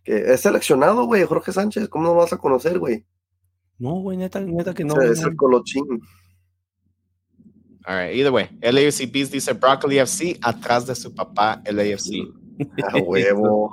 que 0.03 0.33
es 0.33 0.41
seleccionado, 0.41 1.05
güey. 1.05 1.23
Jorge 1.25 1.51
Sánchez. 1.51 1.89
¿Cómo 1.89 2.05
no 2.05 2.13
lo 2.13 2.19
vas 2.19 2.31
a 2.31 2.37
conocer, 2.37 2.79
güey? 2.79 3.05
No, 3.79 3.95
güey, 4.01 4.17
neta, 4.17 4.39
neta 4.39 4.73
que 4.73 4.85
no. 4.85 4.93
O 4.93 5.01
sea, 5.01 5.09
es 5.11 5.21
no. 5.21 5.29
el 5.29 5.35
colochín. 5.35 5.83
All 7.89 7.95
right, 7.95 8.15
either 8.15 8.31
way. 8.31 8.49
LAFC 8.61 9.11
Beast 9.11 9.31
dice 9.33 9.51
Broccoli 9.53 9.97
FC 9.97 10.37
atrás 10.43 10.85
de 10.85 10.93
su 10.93 11.11
papá 11.15 11.59
LAFC. 11.65 12.21
A 12.93 12.97
huevo. 12.97 13.71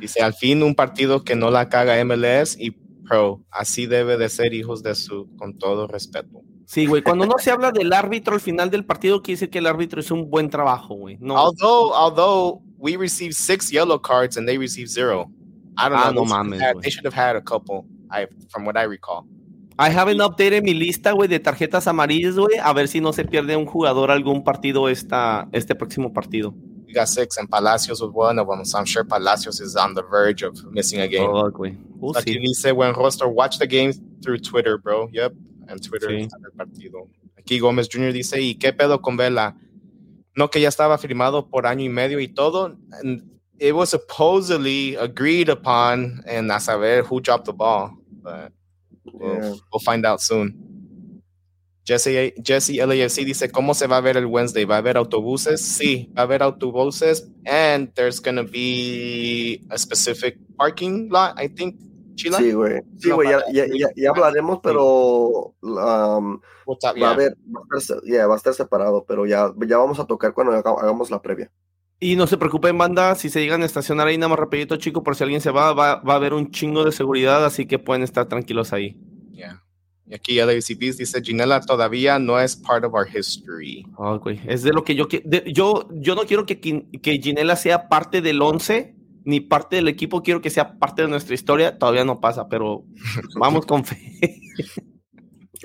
Dice, 0.00 0.20
al 0.20 0.34
fin 0.34 0.62
un 0.62 0.74
partido 0.74 1.24
que 1.24 1.34
no 1.34 1.50
la 1.50 1.70
caga 1.70 2.04
MLS 2.04 2.58
y 2.60 2.72
Pro. 3.08 3.40
Así 3.50 3.86
debe 3.86 4.18
de 4.18 4.28
ser 4.28 4.52
hijos 4.52 4.82
de 4.82 4.94
su, 4.94 5.34
con 5.38 5.56
todo 5.56 5.86
respeto. 5.86 6.42
Sí, 6.66 6.84
güey. 6.86 7.02
Cuando 7.02 7.24
no 7.24 7.38
se 7.38 7.50
habla 7.50 7.70
del 7.72 7.90
árbitro 7.94 8.34
al 8.34 8.40
final 8.42 8.70
del 8.70 8.84
partido, 8.84 9.22
quiere 9.22 9.36
decir 9.36 9.50
que 9.50 9.58
el 9.60 9.66
árbitro 9.66 10.00
hizo 10.00 10.14
un 10.14 10.28
buen 10.28 10.50
trabajo, 10.50 10.94
güey. 10.94 11.16
No, 11.20 11.34
Although, 11.34 11.94
although 11.94 12.60
we 12.78 12.96
received 12.98 13.34
six 13.34 13.70
yellow 13.72 13.98
cards 13.98 14.36
and 14.36 14.46
they 14.46 14.58
received 14.58 14.90
zero. 14.90 15.30
I 15.78 15.88
don't 15.88 15.98
Ah, 15.98 16.10
know. 16.12 16.24
no 16.24 16.30
mames, 16.34 16.60
had, 16.60 16.80
they 16.82 16.90
should 16.90 17.04
have 17.06 17.14
had 17.14 17.34
a 17.36 17.42
couple, 17.42 17.86
I, 18.10 18.26
from 18.50 18.64
what 18.66 18.76
I 18.76 18.84
recall. 18.84 19.26
I 19.76 19.90
haven't 19.90 20.20
updated 20.20 20.62
mi 20.62 20.72
lista, 20.72 21.12
güey, 21.12 21.28
de 21.28 21.40
tarjetas 21.40 21.86
amarillas, 21.88 22.36
güey. 22.36 22.58
A 22.62 22.72
ver 22.72 22.86
si 22.86 23.00
no 23.00 23.12
se 23.12 23.24
pierde 23.24 23.56
un 23.56 23.66
jugador 23.66 24.10
algún 24.10 24.44
partido 24.44 24.88
esta, 24.88 25.48
este 25.52 25.74
próximo 25.74 26.12
partido. 26.12 26.54
We 26.86 26.92
got 26.92 27.08
six 27.08 27.38
and 27.38 27.48
Palacios 27.48 28.00
was 28.00 28.10
one 28.14 28.38
of 28.38 28.46
them. 28.46 28.64
So 28.64 28.78
I'm 28.78 28.84
sure 28.86 29.04
Palacios 29.04 29.60
is 29.60 29.74
on 29.74 29.94
the 29.94 30.02
verge 30.02 30.42
of 30.44 30.54
missing 30.70 31.00
a 31.00 31.08
game. 31.08 31.28
Oh, 31.28 31.50
güey. 31.50 31.76
We'll 31.96 32.14
Aquí 32.14 32.34
see. 32.34 32.38
dice 32.38 32.72
buen 32.72 32.94
roster, 32.94 33.26
watch 33.26 33.58
the 33.58 33.66
game 33.66 33.92
through 34.22 34.38
Twitter, 34.38 34.78
bro. 34.78 35.08
Yep, 35.12 35.32
and 35.68 35.80
Twitter 35.82 36.08
Sí. 36.10 36.28
el 36.44 36.52
partido. 36.56 37.08
Aquí 37.36 37.58
Gómez 37.58 37.88
Jr. 37.92 38.12
dice, 38.12 38.40
¿y 38.40 38.54
qué 38.54 38.72
pedo 38.72 39.02
con 39.02 39.16
Vela? 39.16 39.56
No 40.36 40.50
que 40.50 40.60
ya 40.60 40.68
estaba 40.68 40.98
firmado 40.98 41.48
por 41.48 41.66
año 41.66 41.84
y 41.84 41.88
medio 41.88 42.20
y 42.20 42.28
todo. 42.28 42.76
And 43.02 43.24
it 43.58 43.74
was 43.74 43.90
supposedly 43.90 44.94
agreed 44.96 45.48
upon, 45.48 46.22
and 46.28 46.50
a 46.52 46.60
saber 46.60 47.02
who 47.02 47.20
dropped 47.20 47.46
the 47.46 47.52
ball. 47.52 47.90
But 48.22 48.52
we'll, 49.12 49.34
Yeah. 49.34 49.52
we'll 49.72 49.80
find 49.84 50.04
out 50.06 50.20
soon. 50.20 50.54
Jesse, 51.86 52.32
Jesse 52.42 52.78
LAFC 52.80 53.24
dice, 53.26 53.50
¿cómo 53.50 53.74
se 53.74 53.86
va 53.86 53.98
a 53.98 54.00
ver 54.00 54.16
el 54.16 54.24
Wednesday? 54.24 54.64
¿Va 54.64 54.76
a 54.76 54.78
haber 54.78 54.96
autobuses? 54.96 55.60
Sí, 55.60 56.10
va 56.16 56.22
a 56.22 56.24
haber 56.24 56.42
autobuses. 56.42 57.28
And 57.44 57.92
there's 57.94 58.20
going 58.20 58.36
to 58.36 58.44
be 58.44 59.60
a 59.70 59.76
specific 59.76 60.38
parking 60.56 61.10
lot, 61.10 61.34
I 61.38 61.46
think. 61.48 61.78
Chila? 62.14 62.38
Sí, 62.38 62.52
güey. 62.52 62.80
Sí, 62.96 63.10
güey. 63.10 63.28
Ya, 63.28 63.42
ya, 63.52 63.66
ya, 63.66 63.88
ya 63.96 64.10
hablaremos, 64.10 64.60
pero 64.62 65.54
um, 65.62 66.40
What's 66.64 66.84
up? 66.86 66.94
va, 66.94 66.98
Yeah. 67.00 67.08
a 67.08 67.12
haber, 67.12 67.36
va, 67.54 67.60
a 67.74 67.78
estar, 67.78 68.00
yeah, 68.04 68.26
va 68.28 68.34
a 68.34 68.36
estar 68.38 68.54
separado, 68.54 69.04
pero 69.04 69.26
ya, 69.26 69.52
ya 69.66 69.76
vamos 69.76 69.98
a 69.98 70.06
tocar 70.06 70.32
cuando 70.32 70.52
haga- 70.54 70.80
hagamos 70.80 71.10
la 71.10 71.20
previa. 71.20 71.50
Y 72.00 72.16
no 72.16 72.26
se 72.26 72.36
preocupen, 72.36 72.76
banda, 72.76 73.14
si 73.14 73.30
se 73.30 73.40
llegan 73.40 73.62
a 73.62 73.66
estacionar 73.66 74.08
ahí 74.08 74.18
nada 74.18 74.28
más 74.28 74.38
rapidito, 74.38 74.76
chico, 74.76 75.02
por 75.02 75.16
si 75.16 75.22
alguien 75.22 75.40
se 75.40 75.50
va, 75.50 75.72
va, 75.72 75.96
va 75.96 76.12
a 76.14 76.16
haber 76.16 76.34
un 76.34 76.50
chingo 76.50 76.84
de 76.84 76.92
seguridad, 76.92 77.44
así 77.44 77.66
que 77.66 77.78
pueden 77.78 78.02
estar 78.02 78.26
tranquilos 78.26 78.72
ahí. 78.72 78.98
Yeah. 79.32 79.62
Y 80.06 80.14
aquí 80.14 80.36
LACPs 80.36 80.98
dice, 80.98 81.22
Ginela 81.22 81.60
todavía 81.60 82.18
no 82.18 82.38
es 82.38 82.56
part 82.56 82.84
of 82.84 82.92
our 82.92 83.06
history. 83.08 83.86
Oh, 83.96 84.18
güey, 84.18 84.40
es 84.46 84.62
de 84.62 84.72
lo 84.72 84.84
que 84.84 84.94
yo 84.94 85.08
quiero. 85.08 85.24
Yo, 85.46 85.88
yo 85.92 86.14
no 86.14 86.24
quiero 86.24 86.44
que, 86.44 86.60
que 86.60 87.18
Ginela 87.22 87.56
sea 87.56 87.88
parte 87.88 88.20
del 88.20 88.42
11, 88.42 88.94
ni 89.24 89.40
parte 89.40 89.76
del 89.76 89.88
equipo, 89.88 90.22
quiero 90.22 90.42
que 90.42 90.50
sea 90.50 90.78
parte 90.78 91.02
de 91.02 91.08
nuestra 91.08 91.34
historia. 91.34 91.78
Todavía 91.78 92.04
no 92.04 92.20
pasa, 92.20 92.48
pero 92.48 92.84
vamos 93.38 93.64
con 93.64 93.84
fe. 93.84 94.40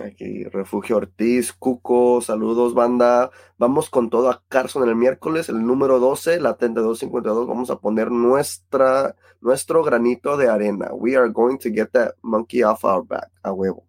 Aquí, 0.02 0.44
Refugio 0.46 0.98
Ortiz, 0.98 1.54
Cuco, 1.54 2.22
saludos, 2.22 2.74
banda. 2.74 3.32
Vamos 3.58 3.90
con 3.90 4.10
todo 4.10 4.30
a 4.30 4.44
Carson 4.48 4.88
el 4.88 4.96
miércoles, 4.96 5.50
el 5.50 5.66
número 5.66 6.00
12, 6.00 6.40
la 6.40 6.58
3252. 6.58 7.48
Vamos 7.48 7.70
a 7.70 7.80
poner 7.80 8.12
nuestra, 8.12 9.16
nuestro 9.42 9.84
granito 9.84 10.38
de 10.38 10.50
arena. 10.50 10.90
We 10.94 11.18
are 11.18 11.30
going 11.30 11.58
to 11.58 11.70
get 11.70 11.90
that 11.92 12.14
monkey 12.22 12.64
off 12.64 12.84
our 12.84 13.04
back, 13.06 13.30
a 13.44 13.52
huevo. 13.52 13.86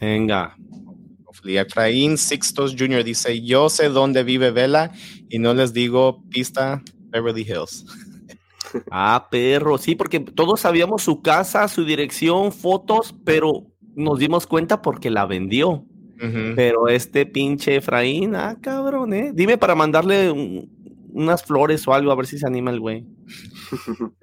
Venga. 0.00 0.56
Efraín 1.44 2.18
Sixtos 2.18 2.74
Jr. 2.76 3.04
dice, 3.04 3.42
yo 3.42 3.68
sé 3.68 3.88
dónde 3.88 4.24
vive 4.24 4.50
Vela 4.50 4.92
y 5.28 5.38
no 5.38 5.54
les 5.54 5.72
digo 5.72 6.22
pista 6.30 6.82
Beverly 7.10 7.42
Hills. 7.42 7.84
Ah, 8.90 9.28
perro, 9.30 9.78
sí, 9.78 9.94
porque 9.94 10.20
todos 10.20 10.60
sabíamos 10.60 11.02
su 11.02 11.22
casa, 11.22 11.66
su 11.68 11.84
dirección, 11.84 12.52
fotos, 12.52 13.14
pero 13.24 13.64
nos 13.96 14.18
dimos 14.20 14.46
cuenta 14.46 14.80
porque 14.82 15.10
la 15.10 15.26
vendió. 15.26 15.84
Pero 16.54 16.88
este 16.88 17.26
pinche 17.26 17.76
Efraín, 17.76 18.36
ah, 18.36 18.56
cabrón, 18.62 19.12
¿eh? 19.12 19.32
Dime 19.34 19.58
para 19.58 19.74
mandarle 19.74 20.30
un- 20.30 20.70
unas 21.12 21.42
flores 21.44 21.86
o 21.88 21.92
algo, 21.92 22.10
a 22.10 22.14
ver 22.14 22.24
si 22.26 22.38
se 22.38 22.46
anima 22.46 22.70
el 22.70 22.80
güey. 22.80 23.06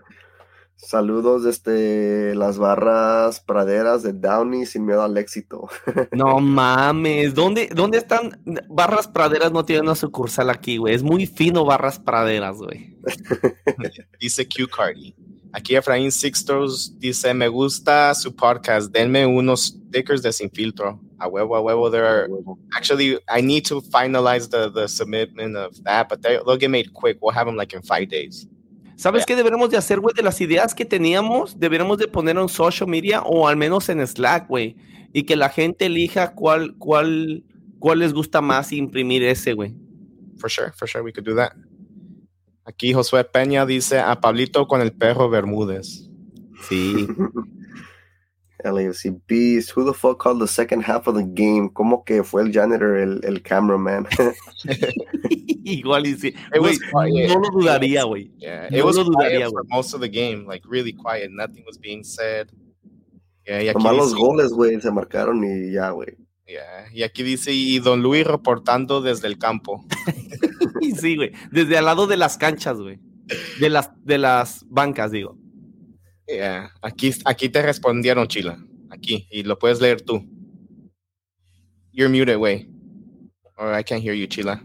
Saludos 0.75 1.43
desde 1.43 2.35
las 2.35 2.57
barras 2.57 3.39
praderas 3.39 4.03
de 4.03 4.11
Downey 4.11 4.65
sin 4.65 4.85
miedo 4.85 5.01
al 5.03 5.17
éxito. 5.17 5.69
No 6.11 6.39
mames, 6.39 7.33
¿dónde, 7.35 7.69
¿dónde 7.73 7.99
están? 7.99 8.41
Barras 8.69 9.07
Praderas 9.07 9.51
no 9.51 9.63
tiene 9.63 9.83
una 9.83 9.95
sucursal 9.95 10.49
aquí, 10.49 10.77
güey. 10.77 10.93
Es 10.95 11.03
muy 11.03 11.25
fino 11.25 11.63
Barras 11.63 11.99
Praderas, 11.99 12.57
güey. 12.57 12.97
Dice 14.19 14.45
Q 14.47 14.67
Cardi. 14.67 15.15
Aquí 15.55 15.75
Efraín 15.75 16.11
Sixtos 16.11 16.97
dice, 16.97 17.31
me 17.33 17.47
gusta 17.47 18.15
su 18.15 18.35
podcast, 18.35 18.91
denme 18.91 19.27
unos 19.27 19.67
stickers 19.67 20.23
de 20.23 20.33
sin 20.33 20.49
filtro. 20.49 20.99
A 21.19 21.27
huevo, 21.27 21.55
a 21.55 21.61
huevo, 21.61 21.91
there 21.91 22.05
are 22.05 22.27
actually 22.75 23.19
I 23.29 23.41
need 23.41 23.63
to 23.67 23.79
finalize 23.79 24.49
the 24.49 24.71
the 24.71 24.87
submitment 24.87 25.55
of 25.55 25.81
that, 25.83 26.09
but 26.09 26.23
they, 26.23 26.39
they'll 26.43 26.57
get 26.57 26.71
made 26.71 26.91
quick. 26.93 27.19
We'll 27.21 27.35
have 27.35 27.45
them 27.45 27.55
like 27.55 27.75
in 27.75 27.83
five 27.83 28.09
days. 28.09 28.47
¿Sabes 28.95 29.25
qué 29.25 29.35
deberíamos 29.35 29.69
de 29.69 29.77
hacer, 29.77 29.99
güey? 29.99 30.15
De 30.15 30.23
las 30.23 30.41
ideas 30.41 30.73
que 30.73 30.85
teníamos, 30.85 31.59
deberíamos 31.59 31.97
de 31.99 32.07
poner 32.07 32.37
en 32.37 32.49
social 32.49 32.89
media 32.89 33.21
o 33.21 33.47
al 33.47 33.55
menos 33.55 33.89
en 33.89 34.05
Slack, 34.05 34.47
güey. 34.47 34.75
Y 35.13 35.23
que 35.23 35.35
la 35.35 35.49
gente 35.49 35.85
elija 35.85 36.33
cuál, 36.33 36.75
cuál, 36.77 37.43
cuál 37.79 37.99
les 37.99 38.13
gusta 38.13 38.41
más 38.41 38.71
imprimir 38.71 39.23
ese, 39.23 39.53
güey. 39.53 39.75
For 40.37 40.49
sure, 40.49 40.71
for 40.73 40.87
sure, 40.87 41.03
we 41.03 41.11
could 41.11 41.25
do 41.25 41.35
that. 41.35 41.53
Aquí 42.65 42.93
Josué 42.93 43.23
Peña 43.25 43.65
dice 43.65 43.99
a 43.99 44.21
Pablito 44.21 44.67
con 44.67 44.81
el 44.81 44.93
perro 44.93 45.29
Bermúdez. 45.29 46.09
Sí. 46.69 47.07
LAFC 48.63 49.11
Beast. 49.27 49.71
Who 49.75 49.85
the 49.85 49.93
fuck 49.93 50.19
called 50.19 50.39
the 50.39 50.47
second 50.47 50.83
half 50.83 51.07
of 51.07 51.15
the 51.15 51.23
game? 51.23 51.69
¿Cómo 51.73 52.05
que 52.05 52.23
fue 52.23 52.43
el 52.43 52.51
janitor, 52.51 52.97
el, 52.97 53.21
el 53.23 53.41
cameraman? 53.41 54.07
Igual 55.65 56.07
y 56.07 56.15
sí. 56.15 56.33
Wey, 56.59 56.77
no 57.27 57.39
lo 57.39 57.49
dudaría, 57.51 58.03
güey. 58.03 58.31
Yeah, 58.37 58.67
it 58.67 58.71
no 58.71 58.85
was 58.85 58.95
lo 58.95 59.03
dudaría, 59.05 59.49
for 59.49 59.63
most 59.69 59.93
of 59.93 60.01
the 60.01 60.09
game, 60.09 60.45
like 60.45 60.65
really 60.67 60.93
quiet. 60.93 61.31
Nothing 61.31 61.63
was 61.65 61.77
being 61.77 62.03
said. 62.03 62.49
Yeah, 63.45 63.61
y 63.63 63.69
aquí 63.69 63.83
los 63.83 64.13
goles, 64.13 64.51
güey, 64.51 64.79
se 64.79 64.91
marcaron 64.91 65.43
y 65.43 65.73
ya, 65.73 65.89
güey. 65.89 66.17
Yeah. 66.45 66.87
Y 66.93 67.03
aquí 67.03 67.23
dice, 67.23 67.51
y 67.51 67.79
Don 67.79 68.01
Luis 68.01 68.25
reportando 68.25 69.01
desde 69.01 69.27
el 69.27 69.37
campo. 69.37 69.85
sí, 70.99 71.15
güey. 71.15 71.31
Desde 71.51 71.77
al 71.77 71.85
lado 71.85 72.07
de 72.07 72.17
las 72.17 72.37
canchas, 72.37 72.77
güey. 72.77 72.99
De 73.59 73.69
las, 73.69 73.91
de 74.03 74.17
las 74.17 74.65
bancas, 74.69 75.11
digo. 75.11 75.37
Yeah. 76.27 76.71
Aquí, 76.81 77.13
aquí 77.25 77.49
te 77.49 77.61
respondieron, 77.61 78.27
Chila. 78.27 78.57
Aquí. 78.89 79.27
Y 79.31 79.43
lo 79.43 79.57
puedes 79.57 79.81
leer 79.81 80.01
tú. 80.01 80.25
You're 81.91 82.09
muted, 82.09 82.37
güey. 82.37 82.69
Or 83.57 83.77
I 83.77 83.83
can't 83.83 84.03
hear 84.03 84.15
you, 84.15 84.27
Chila. 84.27 84.61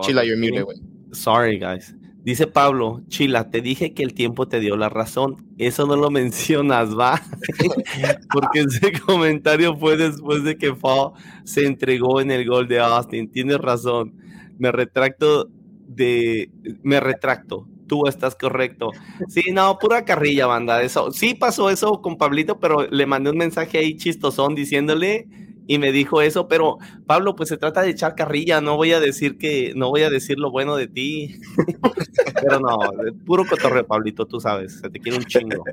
Chila, 0.00 0.24
you're 0.24 0.38
muted, 0.38 0.64
güey. 0.64 0.78
Sorry, 1.12 1.58
guys. 1.58 1.94
Dice 2.24 2.46
Pablo, 2.46 3.02
Chila, 3.08 3.50
te 3.50 3.60
dije 3.60 3.92
que 3.92 4.02
el 4.02 4.14
tiempo 4.14 4.48
te 4.48 4.58
dio 4.58 4.78
la 4.78 4.88
razón. 4.88 5.46
Eso 5.58 5.86
no 5.86 5.94
lo 5.94 6.10
mencionas, 6.10 6.98
va. 6.98 7.20
Porque 8.32 8.60
ese 8.60 8.98
comentario 9.00 9.76
fue 9.76 9.98
después 9.98 10.42
de 10.42 10.56
que 10.56 10.74
Fall 10.74 11.12
se 11.44 11.66
entregó 11.66 12.22
en 12.22 12.30
el 12.30 12.48
gol 12.48 12.66
de 12.66 12.80
Austin. 12.80 13.30
Tienes 13.30 13.58
razón. 13.58 14.16
Me 14.58 14.72
retracto 14.72 15.48
de. 15.86 16.50
Me 16.82 17.00
retracto. 17.00 17.66
Tú 17.86 18.06
estás 18.06 18.34
correcto. 18.34 18.90
Sí, 19.28 19.52
no, 19.52 19.78
pura 19.78 20.04
carrilla, 20.04 20.46
banda. 20.46 20.82
Eso. 20.82 21.10
Sí 21.12 21.34
pasó 21.34 21.68
eso 21.70 22.00
con 22.00 22.16
Pablito, 22.16 22.58
pero 22.58 22.86
le 22.90 23.06
mandé 23.06 23.30
un 23.30 23.36
mensaje 23.36 23.78
ahí 23.78 23.96
chistosón 23.96 24.54
diciéndole 24.54 25.28
y 25.66 25.78
me 25.78 25.92
dijo 25.92 26.20
eso, 26.22 26.48
pero 26.48 26.78
Pablo, 27.06 27.34
pues 27.36 27.48
se 27.48 27.56
trata 27.56 27.82
de 27.82 27.90
echar 27.90 28.14
carrilla, 28.14 28.60
no 28.60 28.76
voy 28.76 28.92
a 28.92 29.00
decir 29.00 29.38
que, 29.38 29.72
no 29.74 29.88
voy 29.88 30.02
a 30.02 30.10
decir 30.10 30.38
lo 30.38 30.50
bueno 30.50 30.76
de 30.76 30.88
ti, 30.88 31.40
pero 32.42 32.60
no, 32.60 32.78
puro 33.24 33.44
cotorreo, 33.46 33.86
Pablito, 33.86 34.26
tú 34.26 34.40
sabes, 34.40 34.80
se 34.80 34.90
te 34.90 35.00
quiere 35.00 35.18
un 35.18 35.24
chingo. 35.24 35.64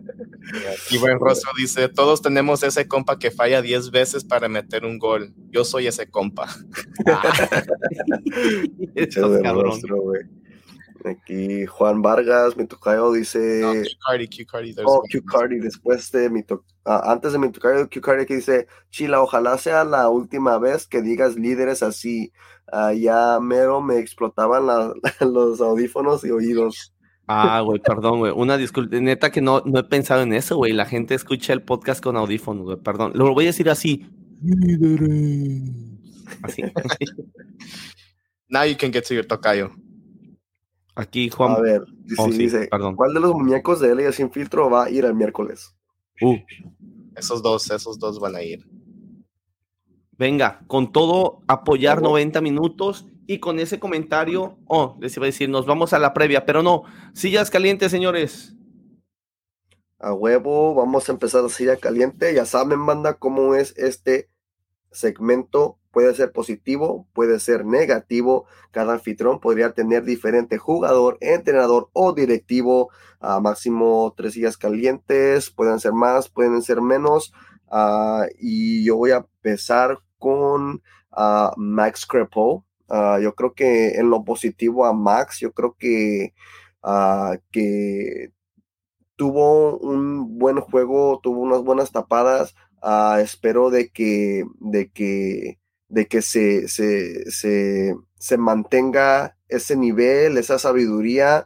Y 0.89 0.98
buen 0.98 1.20
Rosso 1.20 1.50
dice, 1.58 1.89
todos 1.89 2.22
tenemos 2.22 2.64
ese 2.64 2.88
compa 2.88 3.20
que 3.20 3.32
falla 3.32 3.62
10 3.62 3.92
veces 3.92 4.24
para 4.24 4.48
meter 4.48 4.86
un 4.86 4.98
gol, 4.98 5.34
yo 5.52 5.66
soy 5.66 5.88
ese 5.88 6.10
compa. 6.10 6.48
Es 8.96 9.16
cabrón. 9.16 9.80
Aquí 11.06 11.66
Juan 11.66 12.02
Vargas, 12.02 12.56
mi 12.58 12.66
tocayo, 12.66 13.12
dice. 13.12 13.62
No, 13.62 13.74
Q 13.74 13.88
Cardi, 14.06 14.28
Q 14.28 14.45
Cardi. 14.45 14.76
Oh, 14.86 15.02
Q 15.12 15.24
Cardi, 15.26 15.60
después 15.60 16.12
de 16.12 16.30
mi 16.30 16.43
to, 16.43 16.64
ah, 16.86 17.12
antes 17.12 17.34
de 17.34 17.39
mi 17.39 17.52
tocayo, 17.52 17.89
Q 17.89 18.02
Cardi 18.02 18.26
que 18.26 18.36
dice: 18.36 18.68
Chila, 18.89 19.22
ojalá 19.22 19.58
sea 19.58 19.84
la 19.84 20.10
última 20.10 20.58
vez 20.58 20.88
que 20.88 21.02
digas 21.02 21.36
líderes 21.36 21.84
así. 21.84 22.32
Uh, 22.72 22.93
ya 22.93 23.39
mero 23.41 23.82
me 23.82 23.99
explotaban 23.99 24.66
la, 24.66 24.93
los 25.20 25.60
audífonos 25.60 26.24
y 26.24 26.32
oídos. 26.32 26.93
Ah, 27.28 27.62
güey, 27.62 27.80
perdón, 27.80 28.20
güey. 28.20 28.34
Una 28.36 28.58
disculpa, 28.58 28.97
neta 28.99 29.32
que 29.32 29.41
no, 29.41 29.62
no 29.66 29.80
he 29.80 29.84
pensado 29.84 30.22
en 30.22 30.34
eso, 30.34 30.58
güey. 30.58 30.74
La 30.74 30.86
gente 30.86 31.16
escucha 31.16 31.54
el 31.54 31.62
podcast 31.62 32.04
con 32.04 32.18
audífonos, 32.18 32.64
güey. 32.64 32.78
Perdón. 32.78 33.14
Lo 33.16 33.34
voy 33.34 33.45
a 33.45 33.47
decir 33.47 33.70
así. 33.70 34.06
Líderes. 34.43 35.72
Así. 36.43 36.64
Now 38.49 38.66
you 38.66 38.76
can 38.76 38.91
get 38.91 39.06
to 39.08 39.14
your 39.14 39.26
tocayo. 39.26 39.72
Aquí 40.96 41.30
Juan. 41.30 41.52
A 41.54 41.60
ver, 41.60 41.84
oh, 42.18 42.28
dice, 42.28 42.70
¿cuál 42.70 43.14
de 43.14 43.20
los 43.20 43.34
muñecos 43.34 43.80
de 43.80 43.92
Elia 43.92 44.12
sin 44.12 44.32
filtro 44.32 44.70
va 44.70 44.86
a 44.86 44.89
ir 44.89 45.06
el 45.06 45.14
miércoles? 45.14 45.76
Uh. 46.22 46.38
Esos 47.16 47.42
dos, 47.42 47.70
esos 47.72 47.98
dos 48.00 48.20
van 48.20 48.36
a 48.36 48.42
ir. 48.42 48.66
Venga, 50.18 50.62
con 50.68 50.92
todo 50.92 51.42
apoyar 51.48 52.02
90 52.02 52.42
minutos 52.42 53.08
y 53.26 53.39
con 53.39 53.60
ese 53.60 53.80
comentario, 53.80 54.58
oh, 54.68 54.98
les 55.00 55.16
iba 55.18 55.26
a 55.26 55.28
decir, 55.28 55.50
nos 55.50 55.66
vamos 55.66 55.94
a 55.94 56.00
la 56.00 56.14
previa, 56.14 56.46
pero 56.46 56.62
no, 56.62 56.84
sillas 57.14 57.50
calientes, 57.50 57.92
señores. 57.92 58.56
A 59.98 60.14
huevo, 60.14 60.74
vamos 60.74 61.08
a 61.08 61.12
empezar 61.12 61.46
a 61.46 61.50
silla 61.50 61.78
caliente. 61.78 62.34
Ya 62.34 62.46
saben, 62.46 62.86
banda, 62.86 63.16
cómo 63.16 63.56
es 63.56 63.78
este 63.78 64.30
segmento 64.92 65.78
puede 65.92 66.16
ser 66.16 66.32
positivo, 66.32 67.08
puede 67.14 67.39
ser 67.39 67.66
negativo. 67.66 68.46
Cada 68.72 68.94
anfitrión 68.94 69.39
podría 69.39 69.74
tener 69.74 70.04
diferente 70.04 70.58
jugador, 70.58 71.18
entrenador 71.22 71.89
o 71.94 72.14
directivo. 72.14 72.89
máximo 73.42 74.14
tres 74.18 74.34
sillas 74.34 74.58
calientes, 74.58 75.52
pueden 75.52 75.80
ser 75.80 75.94
más, 75.94 76.30
pueden 76.30 76.62
ser 76.62 76.82
menos. 76.82 77.34
Y 78.39 78.84
yo 78.86 78.98
voy 78.98 79.12
a 79.12 79.18
empezar 79.18 80.00
con 80.18 80.82
Max 81.58 82.06
Crepo. 82.06 82.66
Yo 83.22 83.36
creo 83.36 83.54
que 83.54 83.96
en 84.00 84.10
lo 84.10 84.24
positivo 84.24 84.86
a 84.86 84.94
Max, 84.94 85.39
yo 85.39 85.52
creo 85.54 85.76
que, 85.78 86.34
que 87.52 88.32
tuvo 89.16 89.78
un 89.78 90.39
buen 90.39 90.60
juego, 90.62 91.20
tuvo 91.22 91.42
unas 91.42 91.64
buenas 91.64 91.92
tapadas. 91.92 92.56
espero 93.20 93.70
de 93.70 93.89
que, 93.89 94.46
de 94.60 94.89
que 94.89 95.61
de 95.92 96.08
que 96.08 96.22
se, 96.22 96.70
se, 96.70 97.30
se, 97.30 97.96
se 98.18 98.38
mantenga 98.38 99.36
ese 99.50 99.76
nivel, 99.76 100.38
esa 100.38 100.58
sabiduría 100.58 101.46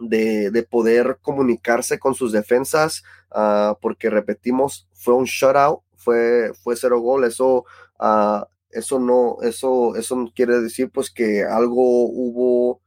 de, 0.00 0.50
de, 0.50 0.62
poder 0.62 1.18
comunicarse 1.20 1.98
con 1.98 2.14
sus 2.14 2.32
defensas, 2.32 3.02
uh, 3.30 3.74
porque 3.80 4.08
repetimos, 4.08 4.88
fue 4.94 5.14
un 5.14 5.24
shutout, 5.24 5.80
fue, 5.96 6.52
fue 6.62 6.74
cero 6.76 7.00
gol, 7.00 7.24
eso, 7.24 7.66
uh, 8.00 8.44
eso 8.70 8.98
no, 8.98 9.36
eso, 9.42 9.94
eso 9.96 10.32
quiere 10.34 10.60
decir 10.60 10.90
pues 10.90 11.10
que 11.10 11.44
algo 11.44 12.06
hubo 12.06 12.80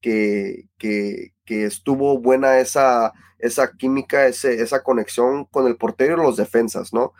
que, 0.00 0.68
que, 0.78 1.32
que 1.44 1.64
estuvo 1.64 2.20
buena 2.20 2.60
esa, 2.60 3.12
esa 3.42 3.72
química, 3.72 4.26
ese, 4.26 4.62
esa 4.62 4.82
conexión 4.82 5.44
con 5.46 5.66
el 5.66 5.76
portero 5.76 6.14
y 6.14 6.24
los 6.24 6.36
defensas, 6.36 6.94
¿no? 6.94 7.12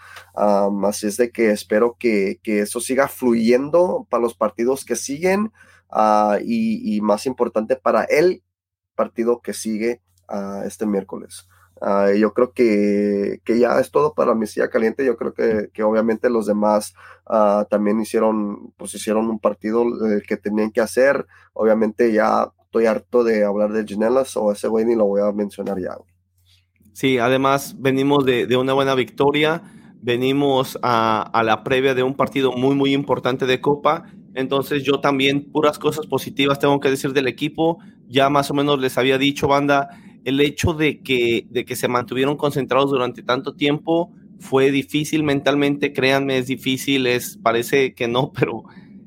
así 0.86 1.08
es 1.08 1.16
de 1.16 1.30
que 1.30 1.50
espero 1.50 1.96
que, 1.98 2.40
eso 2.44 2.80
siga 2.80 3.08
fluyendo 3.08 4.06
para 4.08 4.22
los 4.22 4.34
partidos 4.34 4.84
que 4.84 4.96
siguen 4.96 5.52
ah, 5.90 6.38
y, 6.42 7.00
más 7.02 7.26
importante 7.26 7.76
para 7.76 8.04
el 8.04 8.42
partido 8.94 9.40
que 9.40 9.52
sigue 9.52 10.00
uh, 10.28 10.62
este 10.64 10.86
miércoles. 10.86 11.48
Ah, 11.80 12.12
yo 12.12 12.32
creo 12.32 12.52
que, 12.52 13.40
ya 13.44 13.80
es 13.80 13.90
todo 13.90 14.14
para 14.14 14.36
mi 14.36 14.46
silla 14.46 14.70
caliente. 14.70 15.04
Yo 15.04 15.16
creo 15.16 15.34
que, 15.34 15.82
obviamente 15.82 16.30
los 16.30 16.46
demás 16.46 16.94
también 17.68 18.00
hicieron, 18.00 18.72
pues 18.76 18.94
hicieron 18.94 19.28
un 19.28 19.40
partido 19.40 19.84
eh, 20.06 20.22
que 20.26 20.36
tenían 20.36 20.70
que 20.70 20.80
hacer. 20.80 21.26
Obviamente 21.52 22.12
ya 22.12 22.52
estoy 22.64 22.86
harto 22.86 23.24
de 23.24 23.44
hablar 23.44 23.72
de 23.72 23.84
Ginelas 23.84 24.36
o 24.36 24.52
ese 24.52 24.68
güey 24.68 24.84
ni 24.84 24.94
lo 24.94 25.06
voy 25.06 25.22
a 25.22 25.32
mencionar 25.32 25.80
ya. 25.80 25.96
Sí, 26.92 27.18
además 27.18 27.76
venimos 27.78 28.24
de, 28.24 28.56
una 28.56 28.74
buena 28.74 28.94
victoria, 28.94 29.62
venimos 30.02 30.78
a, 30.82 31.42
la 31.44 31.64
previa 31.64 31.94
de 31.94 32.02
un 32.02 32.14
partido 32.14 32.52
muy, 32.52 32.74
muy 32.74 32.92
importante 32.92 33.46
de 33.46 33.60
Copa. 33.60 34.04
Entonces 34.34 34.82
yo 34.82 35.00
también 35.00 35.50
puras 35.50 35.78
cosas 35.78 36.06
positivas 36.06 36.58
tengo 36.58 36.80
que 36.80 36.90
decir 36.90 37.12
del 37.12 37.28
equipo. 37.28 37.78
Ya 38.08 38.28
más 38.28 38.50
o 38.50 38.54
menos 38.54 38.78
les 38.80 38.98
había 38.98 39.16
dicho, 39.18 39.48
banda, 39.48 39.88
el 40.24 40.40
hecho 40.40 40.74
de 40.74 41.00
que, 41.00 41.46
de 41.50 41.64
que 41.64 41.76
se 41.76 41.88
mantuvieron 41.88 42.36
concentrados 42.36 42.90
durante 42.90 43.22
tanto 43.22 43.54
tiempo 43.54 44.12
fue 44.38 44.70
difícil 44.70 45.22
mentalmente, 45.22 45.92
créanme, 45.92 46.36
es 46.38 46.48
difícil, 46.48 47.06
es, 47.06 47.38
parece 47.42 47.94
que 47.94 48.08
no, 48.08 48.32
pero 48.38 48.64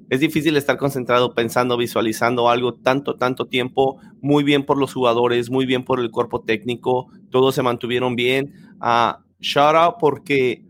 es 0.10 0.20
difícil 0.20 0.56
estar 0.56 0.78
concentrado 0.78 1.34
pensando, 1.34 1.78
visualizando 1.78 2.50
algo 2.50 2.74
tanto, 2.74 3.16
tanto 3.16 3.46
tiempo. 3.46 4.00
Muy 4.22 4.44
bien 4.44 4.66
por 4.66 4.78
los 4.78 4.94
jugadores, 4.94 5.50
muy 5.50 5.66
bien 5.66 5.84
por 5.84 6.00
el 6.00 6.12
cuerpo 6.12 6.42
técnico. 6.42 7.08
Todos 7.32 7.56
se 7.56 7.64
mantuvieron 7.64 8.16
bien. 8.16 8.54
Uh, 8.82 9.20
shout 9.40 9.76
out 9.76 9.96
porque 10.00 10.64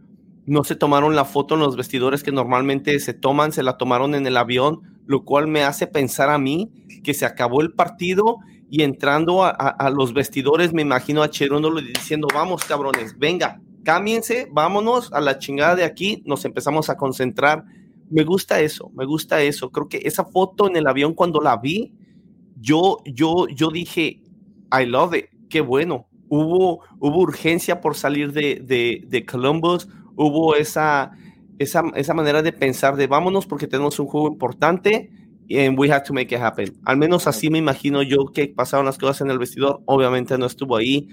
no 0.45 0.63
se 0.63 0.75
tomaron 0.75 1.15
la 1.15 1.25
foto 1.25 1.55
en 1.55 1.61
los 1.61 1.75
vestidores 1.75 2.23
que 2.23 2.31
normalmente 2.31 2.99
se 2.99 3.13
toman, 3.13 3.51
se 3.51 3.63
la 3.63 3.77
tomaron 3.77 4.15
en 4.15 4.27
el 4.27 4.37
avión, 4.37 4.81
lo 5.05 5.25
cual 5.25 5.47
me 5.47 5.63
hace 5.63 5.87
pensar 5.87 6.29
a 6.29 6.37
mí 6.37 6.71
que 7.03 7.13
se 7.13 7.25
acabó 7.25 7.61
el 7.61 7.73
partido 7.73 8.37
y 8.69 8.83
entrando 8.83 9.43
a, 9.43 9.89
los 9.95 10.13
vestidores 10.13 10.73
me 10.73 10.81
imagino 10.81 11.23
a 11.23 11.29
Cheruno 11.29 11.69
diciendo, 11.75 12.27
vamos 12.33 12.63
cabrones, 12.65 13.17
venga, 13.17 13.61
cámbiense, 13.83 14.47
vámonos 14.51 15.13
a 15.13 15.21
la 15.21 15.37
chingada 15.39 15.75
de 15.75 15.83
aquí, 15.83 16.23
nos 16.25 16.45
empezamos 16.45 16.89
a 16.89 16.97
concentrar 16.97 17.65
me 18.09 18.23
gusta 18.23 18.59
eso, 18.61 18.91
me 18.95 19.05
gusta 19.05 19.41
eso. 19.41 19.71
Creo 19.71 19.87
que 19.89 20.01
esa 20.03 20.25
foto 20.25 20.67
en 20.67 20.75
el 20.75 20.87
avión 20.87 21.13
cuando 21.13 21.41
la 21.41 21.57
vi, 21.57 21.93
yo, 22.59 22.99
yo, 23.05 23.47
yo 23.47 23.69
dije, 23.69 24.21
I 24.71 24.85
love 24.85 25.15
it, 25.15 25.25
qué 25.49 25.61
bueno. 25.61 26.07
Hubo, 26.27 26.81
hubo 26.99 27.19
urgencia 27.19 27.81
por 27.81 27.95
salir 27.95 28.31
de, 28.33 28.61
de, 28.63 29.03
de 29.07 29.25
Columbus, 29.25 29.87
hubo 30.15 30.55
esa, 30.55 31.11
esa, 31.59 31.83
esa 31.95 32.13
manera 32.13 32.41
de 32.41 32.51
pensar 32.51 32.95
de 32.95 33.07
vámonos 33.07 33.45
porque 33.45 33.67
tenemos 33.67 33.99
un 33.99 34.07
juego 34.07 34.27
importante 34.27 35.11
and 35.49 35.77
we 35.77 35.91
have 35.91 36.03
to 36.03 36.13
make 36.13 36.33
it 36.33 36.41
happen. 36.41 36.73
Al 36.85 36.97
menos 36.97 37.27
así 37.27 37.49
me 37.49 37.59
imagino 37.59 38.01
yo 38.01 38.25
que 38.33 38.47
pasaron 38.47 38.85
las 38.85 38.97
cosas 38.97 39.21
en 39.21 39.29
el 39.29 39.37
vestidor. 39.37 39.81
Obviamente 39.85 40.37
no 40.37 40.47
estuvo 40.47 40.75
ahí, 40.75 41.07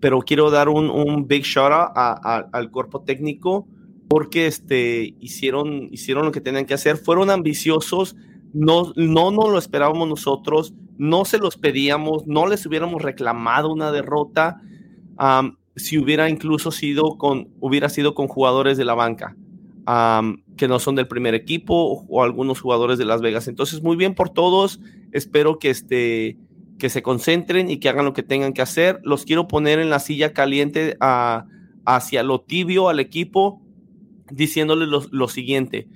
pero 0.00 0.20
quiero 0.20 0.50
dar 0.50 0.68
un, 0.68 0.90
un 0.90 1.26
big 1.26 1.44
shout 1.44 1.72
out 1.72 2.48
al 2.52 2.70
cuerpo 2.70 3.02
técnico 3.02 3.66
porque 4.12 4.46
este, 4.46 5.14
hicieron, 5.20 5.88
hicieron 5.90 6.26
lo 6.26 6.32
que 6.32 6.42
tenían 6.42 6.66
que 6.66 6.74
hacer. 6.74 6.98
Fueron 6.98 7.30
ambiciosos, 7.30 8.14
no, 8.52 8.92
no 8.94 9.30
nos 9.30 9.50
lo 9.50 9.56
esperábamos 9.58 10.06
nosotros, 10.06 10.74
no 10.98 11.24
se 11.24 11.38
los 11.38 11.56
pedíamos, 11.56 12.26
no 12.26 12.46
les 12.46 12.66
hubiéramos 12.66 13.00
reclamado 13.00 13.72
una 13.72 13.90
derrota 13.90 14.60
si 15.76 15.96
hubiera 15.96 16.28
incluso 16.28 16.72
sido 16.72 17.16
con, 17.16 17.48
hubiera 17.58 17.88
sido 17.88 18.14
con 18.14 18.28
jugadores 18.28 18.76
de 18.76 18.84
la 18.84 18.92
banca 18.92 19.34
que 20.58 20.68
no 20.68 20.78
son 20.78 20.94
del 20.94 21.08
primer 21.08 21.34
equipo 21.34 22.04
o, 22.06 22.22
algunos 22.22 22.60
jugadores 22.60 22.98
de 22.98 23.06
Las 23.06 23.22
Vegas. 23.22 23.48
Entonces, 23.48 23.82
muy 23.82 23.96
bien 23.96 24.14
por 24.14 24.28
todos. 24.28 24.78
Espero 25.12 25.58
que, 25.58 25.70
este, 25.70 26.36
que 26.78 26.90
se 26.90 27.00
concentren 27.02 27.70
y 27.70 27.78
que 27.78 27.88
hagan 27.88 28.04
lo 28.04 28.12
que 28.12 28.22
tengan 28.22 28.52
que 28.52 28.60
hacer. 28.60 29.00
Los 29.04 29.24
quiero 29.24 29.48
poner 29.48 29.78
en 29.78 29.88
la 29.88 30.00
silla 30.00 30.34
caliente 30.34 30.98
hacia 31.86 32.22
lo 32.22 32.42
tibio 32.42 32.90
al 32.90 33.00
equipo, 33.00 33.62
diciéndoles 34.32 34.88
lo, 35.10 35.28
siguiente. 35.28 35.88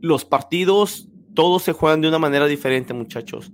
los 0.00 0.24
partidos, 0.24 1.08
todos 1.34 1.62
se 1.62 1.72
juegan 1.72 2.00
de 2.00 2.08
una 2.08 2.18
manera 2.18 2.46
diferente, 2.46 2.94
muchachos. 2.94 3.52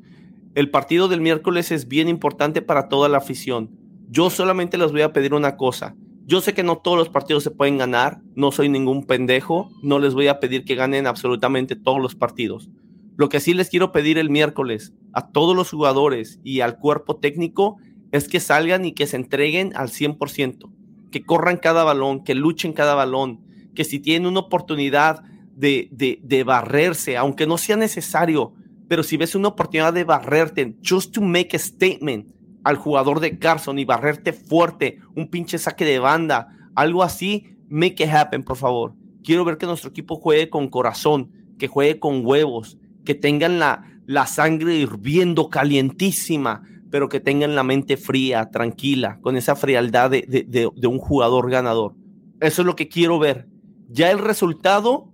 El 0.54 0.70
partido 0.70 1.08
del 1.08 1.20
miércoles 1.20 1.70
es 1.70 1.88
bien 1.88 2.08
importante 2.08 2.62
para 2.62 2.88
toda 2.88 3.08
la 3.08 3.18
afición. 3.18 3.70
Yo 4.10 4.30
solamente 4.30 4.78
les 4.78 4.92
voy 4.92 5.02
a 5.02 5.12
pedir 5.12 5.34
una 5.34 5.56
cosa 5.56 5.94
yo 6.28 6.42
sé 6.42 6.52
que 6.52 6.62
no 6.62 6.76
todos 6.76 6.98
los 6.98 7.08
partidos 7.08 7.42
se 7.42 7.50
pueden 7.50 7.78
ganar, 7.78 8.20
no 8.34 8.52
soy 8.52 8.68
ningún 8.68 9.06
pendejo, 9.06 9.70
no 9.82 9.98
les 9.98 10.12
voy 10.12 10.26
a 10.26 10.40
pedir 10.40 10.66
que 10.66 10.74
ganen 10.74 11.06
absolutamente 11.06 11.74
todos 11.74 12.02
los 12.02 12.16
partidos. 12.16 12.68
Lo 13.16 13.30
que 13.30 13.40
sí 13.40 13.54
les 13.54 13.70
quiero 13.70 13.92
pedir 13.92 14.18
el 14.18 14.28
miércoles 14.28 14.92
a 15.14 15.30
todos 15.30 15.56
los 15.56 15.70
jugadores 15.70 16.38
y 16.44 16.60
al 16.60 16.76
cuerpo 16.76 17.16
técnico 17.16 17.78
es 18.12 18.28
que 18.28 18.40
salgan 18.40 18.84
y 18.84 18.92
que 18.92 19.06
se 19.06 19.16
entreguen 19.16 19.72
al 19.74 19.88
100%, 19.88 20.70
que 21.10 21.24
corran 21.24 21.56
cada 21.56 21.84
balón, 21.84 22.24
que 22.24 22.34
luchen 22.34 22.72
cada 22.72 22.94
balón, 22.94 23.40
que 23.74 23.84
si 23.84 23.98
tienen 23.98 24.28
una 24.28 24.40
oportunidad 24.40 25.22
de, 25.54 25.88
de, 25.90 26.20
de 26.22 26.44
barrerse, 26.44 27.16
aunque 27.16 27.46
no 27.46 27.58
sea 27.58 27.76
necesario, 27.76 28.52
pero 28.88 29.02
si 29.02 29.16
ves 29.16 29.34
una 29.34 29.48
oportunidad 29.48 29.92
de 29.92 30.04
barrerte, 30.04 30.76
just 30.86 31.12
to 31.12 31.20
make 31.20 31.54
a 31.56 31.58
statement, 31.58 32.32
al 32.64 32.76
jugador 32.76 33.20
de 33.20 33.38
Carson 33.38 33.78
y 33.78 33.84
barrerte 33.84 34.32
fuerte, 34.32 34.98
un 35.14 35.28
pinche 35.28 35.58
saque 35.58 35.84
de 35.84 35.98
banda, 35.98 36.48
algo 36.74 37.02
así, 37.02 37.56
make 37.68 38.02
it 38.02 38.10
happen, 38.10 38.42
por 38.42 38.56
favor. 38.56 38.94
Quiero 39.22 39.44
ver 39.44 39.58
que 39.58 39.66
nuestro 39.66 39.90
equipo 39.90 40.16
juegue 40.16 40.48
con 40.48 40.68
corazón, 40.68 41.30
que 41.58 41.68
juegue 41.68 41.98
con 41.98 42.24
huevos, 42.24 42.78
que 43.04 43.14
tengan 43.14 43.58
la, 43.58 43.84
la 44.06 44.26
sangre 44.26 44.74
hirviendo, 44.76 45.50
calientísima, 45.50 46.62
pero 46.90 47.08
que 47.08 47.20
tengan 47.20 47.54
la 47.54 47.62
mente 47.62 47.96
fría, 47.96 48.50
tranquila, 48.50 49.18
con 49.20 49.36
esa 49.36 49.56
frialdad 49.56 50.10
de, 50.10 50.22
de, 50.22 50.86
un 50.86 50.98
jugador 50.98 51.50
ganador. 51.50 51.94
Eso 52.40 52.62
es 52.62 52.66
lo 52.66 52.76
que 52.76 52.88
quiero 52.88 53.18
ver. 53.18 53.46
Ya 53.88 54.10
el 54.10 54.18
resultado, 54.18 55.12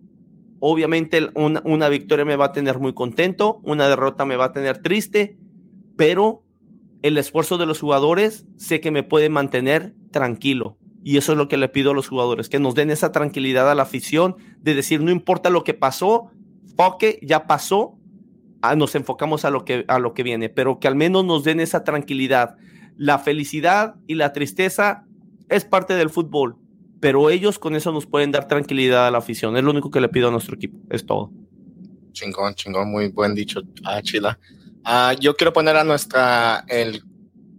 obviamente 0.61 1.29
una, 1.35 1.63
una 1.65 1.89
victoria 1.89 2.25
me 2.25 2.37
va 2.37 2.47
a 2.47 2.53
tener 2.53 2.79
muy 2.79 2.93
contento, 2.95 3.61
una 3.65 3.89
derrota 3.89 4.25
me 4.25 4.37
va 4.37 4.47
a 4.47 4.53
tener 4.53 4.83
triste, 4.83 5.39
pero 5.97 6.45
el 7.03 7.19
esfuerzo 7.19 7.59
de 7.59 7.67
los 7.67 7.81
jugadores, 7.81 8.47
sé 8.57 8.81
que 8.81 8.91
me 8.91 9.03
puede 9.03 9.29
mantener 9.29 9.95
tranquilo. 10.11 10.79
Y 11.03 11.19
eso 11.19 11.33
es 11.33 11.39
lo 11.39 11.49
que 11.49 11.59
le 11.59 11.69
pido 11.69 11.91
a 11.91 11.95
los 11.95 12.09
jugadores, 12.09 12.49
que 12.49 12.59
nos 12.59 12.75
den 12.75 12.91
esa 12.91 13.13
tranquilidad 13.13 13.71
a 13.71 13.75
la 13.75 13.83
afición 13.83 14.37
de 14.63 14.75
decir, 14.75 15.03
no 15.03 15.11
importa 15.11 15.51
lo 15.51 15.65
que 15.65 15.75
pasó, 15.75 16.31
foque, 16.79 17.19
ya 17.21 17.47
pasó, 17.47 17.99
ah, 18.71 18.77
nos 18.77 18.95
enfocamos 18.95 19.45
a 19.45 19.51
lo, 19.51 19.65
que, 19.65 19.85
a 19.89 19.99
lo 19.99 20.15
que 20.15 20.23
viene, 20.23 20.49
pero 20.49 20.79
que 20.79 20.89
al 20.89 20.97
menos 20.97 21.25
nos 21.25 21.45
den 21.45 21.61
esa 21.61 21.85
tranquilidad. 21.85 22.57
La 22.97 23.19
felicidad 23.19 23.97
y 24.07 24.15
la 24.15 24.33
tristeza 24.33 25.05
es 25.49 25.65
parte 25.65 25.95
del 25.95 26.11
fútbol, 26.11 26.57
pero 27.01 27.31
ellos 27.31 27.59
con 27.59 27.77
eso 27.77 27.93
nos 27.93 28.07
pueden 28.07 28.33
dar 28.33 28.49
tranquilidad 28.49 29.07
a 29.07 29.11
la 29.11 29.19
afición. 29.19 29.57
Es 29.57 29.65
lo 29.65 29.71
único 29.71 29.91
que 29.91 30.01
le 30.01 30.09
pido 30.09 30.29
a 30.29 30.31
nuestro 30.31 30.57
equipo, 30.57 30.79
es 30.91 31.05
todo. 31.05 31.31
Chingón, 32.13 32.55
chingón, 32.55 32.91
muy 32.91 33.09
buen 33.09 33.35
dicho, 33.35 33.61
ah, 33.85 34.01
Chila. 34.01 34.39
Uh, 34.87 35.19
yo 35.19 35.35
quiero 35.35 35.53
poner 35.53 35.77
a 35.77 35.85
nuestra, 35.85 36.65
el 36.69 37.03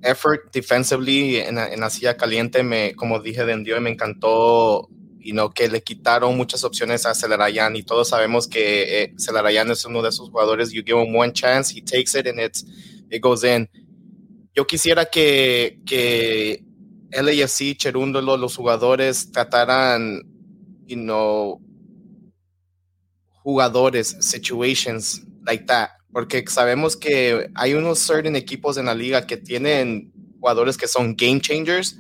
effort 0.02 0.54
defensively 0.54 1.38
en, 1.38 1.58
en 1.58 1.80
la 1.80 1.90
silla 1.90 2.16
caliente, 2.16 2.64
me, 2.64 2.96
como 2.96 3.20
dije 3.20 3.44
de 3.46 3.54
Endio, 3.54 3.82
me 3.82 3.90
encantó 3.90 4.90
y 5.26 5.34
no 5.34 5.52
que 5.52 5.68
le 5.68 5.82
quitaron 5.82 6.38
muchas 6.38 6.64
opciones 6.64 7.06
a 7.06 7.16
Celerayan 7.16 7.76
y 7.76 7.84
todos 7.84 8.10
sabemos 8.10 8.48
que 8.48 9.04
eh, 9.04 9.14
Celerayan 9.18 9.72
es 9.72 9.84
uno 9.86 10.02
de 10.04 10.10
esos 10.10 10.30
jugadores, 10.30 10.72
you 10.72 10.84
give 10.86 11.02
him 11.02 11.16
one 11.16 11.34
chance, 11.34 11.76
he 11.76 11.82
takes 11.82 12.18
it 12.18 12.28
and 12.28 12.40
it's, 12.40 12.64
it 13.10 13.22
goes 13.22 13.44
in. 13.44 13.68
Yo 14.54 14.68
quisiera 14.68 15.06
que, 15.06 15.82
que 15.86 16.64
LAFC, 17.12 17.76
Cherúndolo, 17.76 18.38
los 18.38 18.56
jugadores 18.56 19.32
trataran, 19.32 20.22
you 20.86 20.96
know, 20.96 21.60
jugadores, 23.44 24.16
situations 24.20 25.22
like 25.44 25.66
that 25.66 25.90
porque 26.16 26.46
sabemos 26.48 26.96
que 26.96 27.50
hay 27.56 27.74
unos 27.74 28.00
certain 28.00 28.38
equipos 28.38 28.78
en 28.78 28.86
la 28.86 28.96
liga 28.96 29.28
que 29.28 29.36
tienen 29.36 30.14
jugadores 30.40 30.78
que 30.78 30.88
son 30.88 31.14
game 31.14 31.42
changers 31.42 32.00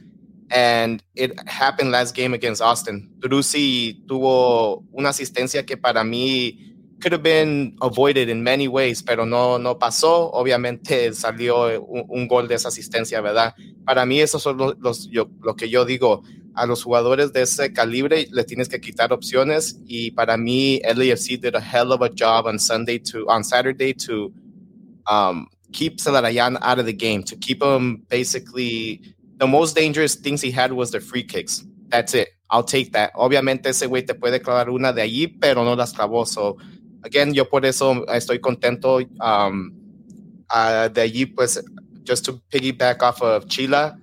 and 0.52 1.04
it 1.16 1.34
happened 1.48 1.92
last 1.92 2.16
game 2.16 2.34
against 2.34 2.62
Austin. 2.62 3.10
Drusi 3.20 4.06
tuvo 4.08 4.84
una 4.94 5.10
asistencia 5.10 5.66
que 5.66 5.78
para 5.78 6.04
mí 6.04 6.76
could 7.02 7.12
have 7.12 7.24
been 7.24 7.76
avoided 7.82 8.30
in 8.30 8.44
many 8.44 8.68
ways, 8.68 9.04
pero 9.04 9.26
no, 9.26 9.58
no 9.58 9.78
pasó. 9.78 10.32
Obviamente 10.34 11.14
salió 11.14 11.80
un, 11.82 12.28
gol 12.28 12.48
de 12.48 12.56
esa 12.56 12.70
asistencia, 12.70 13.22
¿verdad? 13.22 13.54
Para 13.86 14.06
mí 14.06 14.20
eso 14.22 14.40
son 14.40 14.76
los, 14.80 15.10
yo, 15.10 15.30
lo 15.42 15.56
que 15.56 15.70
yo 15.70 15.86
digo 15.86 16.24
a 16.56 16.66
los 16.66 16.84
jugadores 16.84 17.34
de 17.34 17.42
ese 17.42 17.74
calibre 17.74 18.28
le 18.32 18.44
tienes 18.46 18.70
que 18.70 18.80
quitar 18.80 19.12
opciones 19.12 19.78
y 19.86 20.12
para 20.12 20.38
mí 20.38 20.80
LAFC 20.84 21.38
did 21.40 21.56
a 21.56 21.60
hell 21.60 21.92
of 21.92 22.02
a 22.02 22.10
job 22.10 22.46
on 22.48 22.58
Sunday 22.58 22.98
to 22.98 23.26
on 23.28 23.44
Saturday 23.44 23.94
to 23.94 24.32
um, 25.06 25.48
keep 25.74 25.98
Celarayan 25.98 26.58
out 26.62 26.80
of 26.80 26.86
the 26.86 26.94
game 26.94 27.24
to 27.24 27.36
keep 27.36 27.62
him 27.62 28.06
basically 28.10 29.15
the 29.38 29.48
most 29.48 29.76
dangerous 29.76 30.16
things 30.16 30.42
he 30.42 30.52
had 30.52 30.72
was 30.72 30.92
the 30.92 31.00
free 31.00 31.24
kicks. 31.24 31.66
That's 31.90 32.14
it. 32.14 32.30
I'll 32.50 32.64
take 32.64 32.92
that. 32.94 33.12
Obviamente 33.16 33.70
ese 33.70 33.88
güey 33.88 34.06
te 34.06 34.14
puede 34.14 34.42
clavar 34.42 34.70
una 34.70 34.94
de 34.94 35.02
allí 35.02 35.28
pero 35.28 35.64
no 35.64 35.76
las 35.76 35.94
clavó. 35.94 36.26
So 36.26 36.58
again 37.04 37.34
yo 37.34 37.46
por 37.46 37.66
eso 37.66 38.06
estoy 38.08 38.40
contento 38.40 39.00
um, 39.20 39.74
uh, 40.54 40.88
de 40.90 41.02
allí 41.02 41.26
pues 41.26 41.62
just 42.06 42.26
to 42.26 42.42
piggyback 42.50 43.02
off 43.02 43.22
of 43.22 43.46
Chila. 43.48 44.00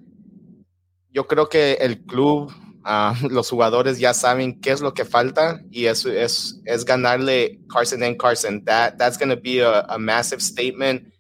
Yo 1.13 1.27
creo 1.27 1.49
que 1.49 1.75
el 1.75 2.03
club, 2.05 2.51
uh, 2.85 3.15
los 3.31 3.51
jugadores 3.51 3.99
ya 3.99 4.13
saben 4.15 4.61
qué 4.61 4.73
es 4.73 4.81
lo 4.81 4.93
que 4.93 5.05
falta 5.05 5.61
y 5.71 5.87
eso 5.87 6.11
es, 6.11 6.61
es 6.65 6.85
ganarle 6.85 7.61
Carson 7.69 8.03
and 8.03 8.19
Carson. 8.19 8.65
That, 8.65 8.99
that's 8.99 9.17
going 9.17 9.29
to 9.29 9.41
be 9.41 9.61
a, 9.61 9.85
a 9.89 9.99
massive 9.99 10.43
statement 10.43 11.12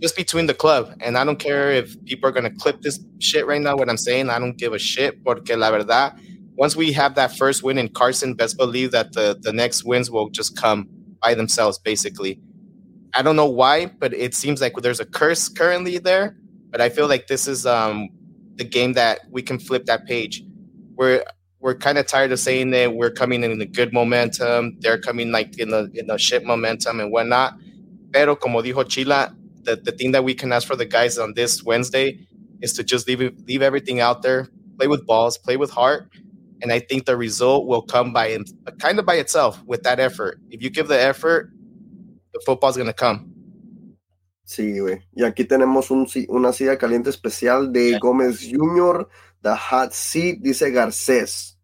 just 0.00 0.16
between 0.16 0.46
the 0.46 0.54
club. 0.54 0.94
And 1.00 1.16
I 1.16 1.24
don't 1.24 1.38
care 1.38 1.70
if 1.72 2.02
people 2.04 2.28
are 2.28 2.32
going 2.32 2.44
to 2.44 2.56
clip 2.58 2.82
this 2.82 3.00
shit 3.18 3.46
right 3.46 3.60
now, 3.60 3.76
what 3.76 3.88
I'm 3.88 3.96
saying. 3.96 4.30
I 4.30 4.38
don't 4.38 4.56
give 4.56 4.72
a 4.72 4.78
shit 4.78 5.22
porque 5.24 5.50
la 5.56 5.70
verdad, 5.70 6.18
once 6.56 6.76
we 6.76 6.92
have 6.92 7.14
that 7.16 7.36
first 7.36 7.62
win 7.62 7.78
in 7.78 7.88
Carson, 7.88 8.34
best 8.34 8.56
believe 8.56 8.92
that 8.92 9.12
the, 9.12 9.36
the 9.40 9.52
next 9.52 9.84
wins 9.84 10.10
will 10.10 10.30
just 10.30 10.56
come 10.56 10.88
by 11.22 11.34
themselves, 11.34 11.78
basically. 11.78 12.40
I 13.14 13.22
don't 13.22 13.36
know 13.36 13.48
why, 13.48 13.86
but 13.86 14.12
it 14.12 14.34
seems 14.34 14.60
like 14.60 14.74
there's 14.76 15.00
a 15.00 15.04
curse 15.04 15.48
currently 15.48 15.98
there. 15.98 16.36
But 16.70 16.80
I 16.80 16.88
feel 16.88 17.08
like 17.08 17.28
this 17.28 17.46
is 17.46 17.66
um, 17.66 18.08
the 18.56 18.64
game 18.64 18.94
that 18.94 19.20
we 19.30 19.42
can 19.42 19.58
flip 19.58 19.86
that 19.86 20.06
page. 20.06 20.42
We're 20.96 21.24
we're 21.60 21.74
kind 21.74 21.96
of 21.96 22.06
tired 22.06 22.30
of 22.30 22.38
saying 22.38 22.70
that 22.70 22.94
we're 22.94 23.10
coming 23.10 23.42
in 23.42 23.60
a 23.60 23.64
good 23.64 23.92
momentum. 23.92 24.76
They're 24.80 25.00
coming 25.00 25.32
like 25.32 25.58
in 25.58 25.70
the 25.70 25.90
in 25.94 26.08
the 26.08 26.18
shit 26.18 26.44
momentum 26.44 27.00
and 27.00 27.10
whatnot. 27.10 27.54
Pero 28.12 28.36
como 28.36 28.60
dijo 28.60 28.84
Chila, 28.84 29.34
the, 29.64 29.76
the 29.76 29.92
thing 29.92 30.12
that 30.12 30.24
we 30.24 30.34
can 30.34 30.52
ask 30.52 30.66
for 30.66 30.76
the 30.76 30.84
guys 30.84 31.18
on 31.18 31.34
this 31.34 31.62
Wednesday 31.62 32.26
is 32.60 32.72
to 32.74 32.84
just 32.84 33.08
leave 33.08 33.20
leave 33.46 33.62
everything 33.62 34.00
out 34.00 34.22
there, 34.22 34.48
play 34.78 34.86
with 34.86 35.06
balls, 35.06 35.38
play 35.38 35.56
with 35.56 35.70
heart, 35.70 36.08
and 36.62 36.72
I 36.72 36.80
think 36.80 37.06
the 37.06 37.16
result 37.16 37.66
will 37.66 37.82
come 37.82 38.12
by 38.12 38.38
kind 38.78 38.98
of 38.98 39.06
by 39.06 39.16
itself 39.16 39.62
with 39.64 39.82
that 39.82 40.00
effort. 40.00 40.40
If 40.50 40.62
you 40.62 40.70
give 40.70 40.88
the 40.88 41.00
effort, 41.00 41.50
the 42.32 42.40
football's 42.44 42.76
gonna 42.76 42.92
come. 42.92 43.30
Sí, 44.46 44.78
güey. 44.78 45.02
Y 45.14 45.24
aquí 45.24 45.44
tenemos 45.44 45.90
un, 45.90 46.06
una 46.28 46.52
silla 46.52 46.76
caliente 46.76 47.08
especial 47.08 47.72
de 47.72 47.98
Gómez 47.98 48.40
Jr., 48.40 49.08
The 49.40 49.56
Hot 49.56 49.92
Seat, 49.92 50.40
dice 50.40 50.70
Garcés. 50.70 51.58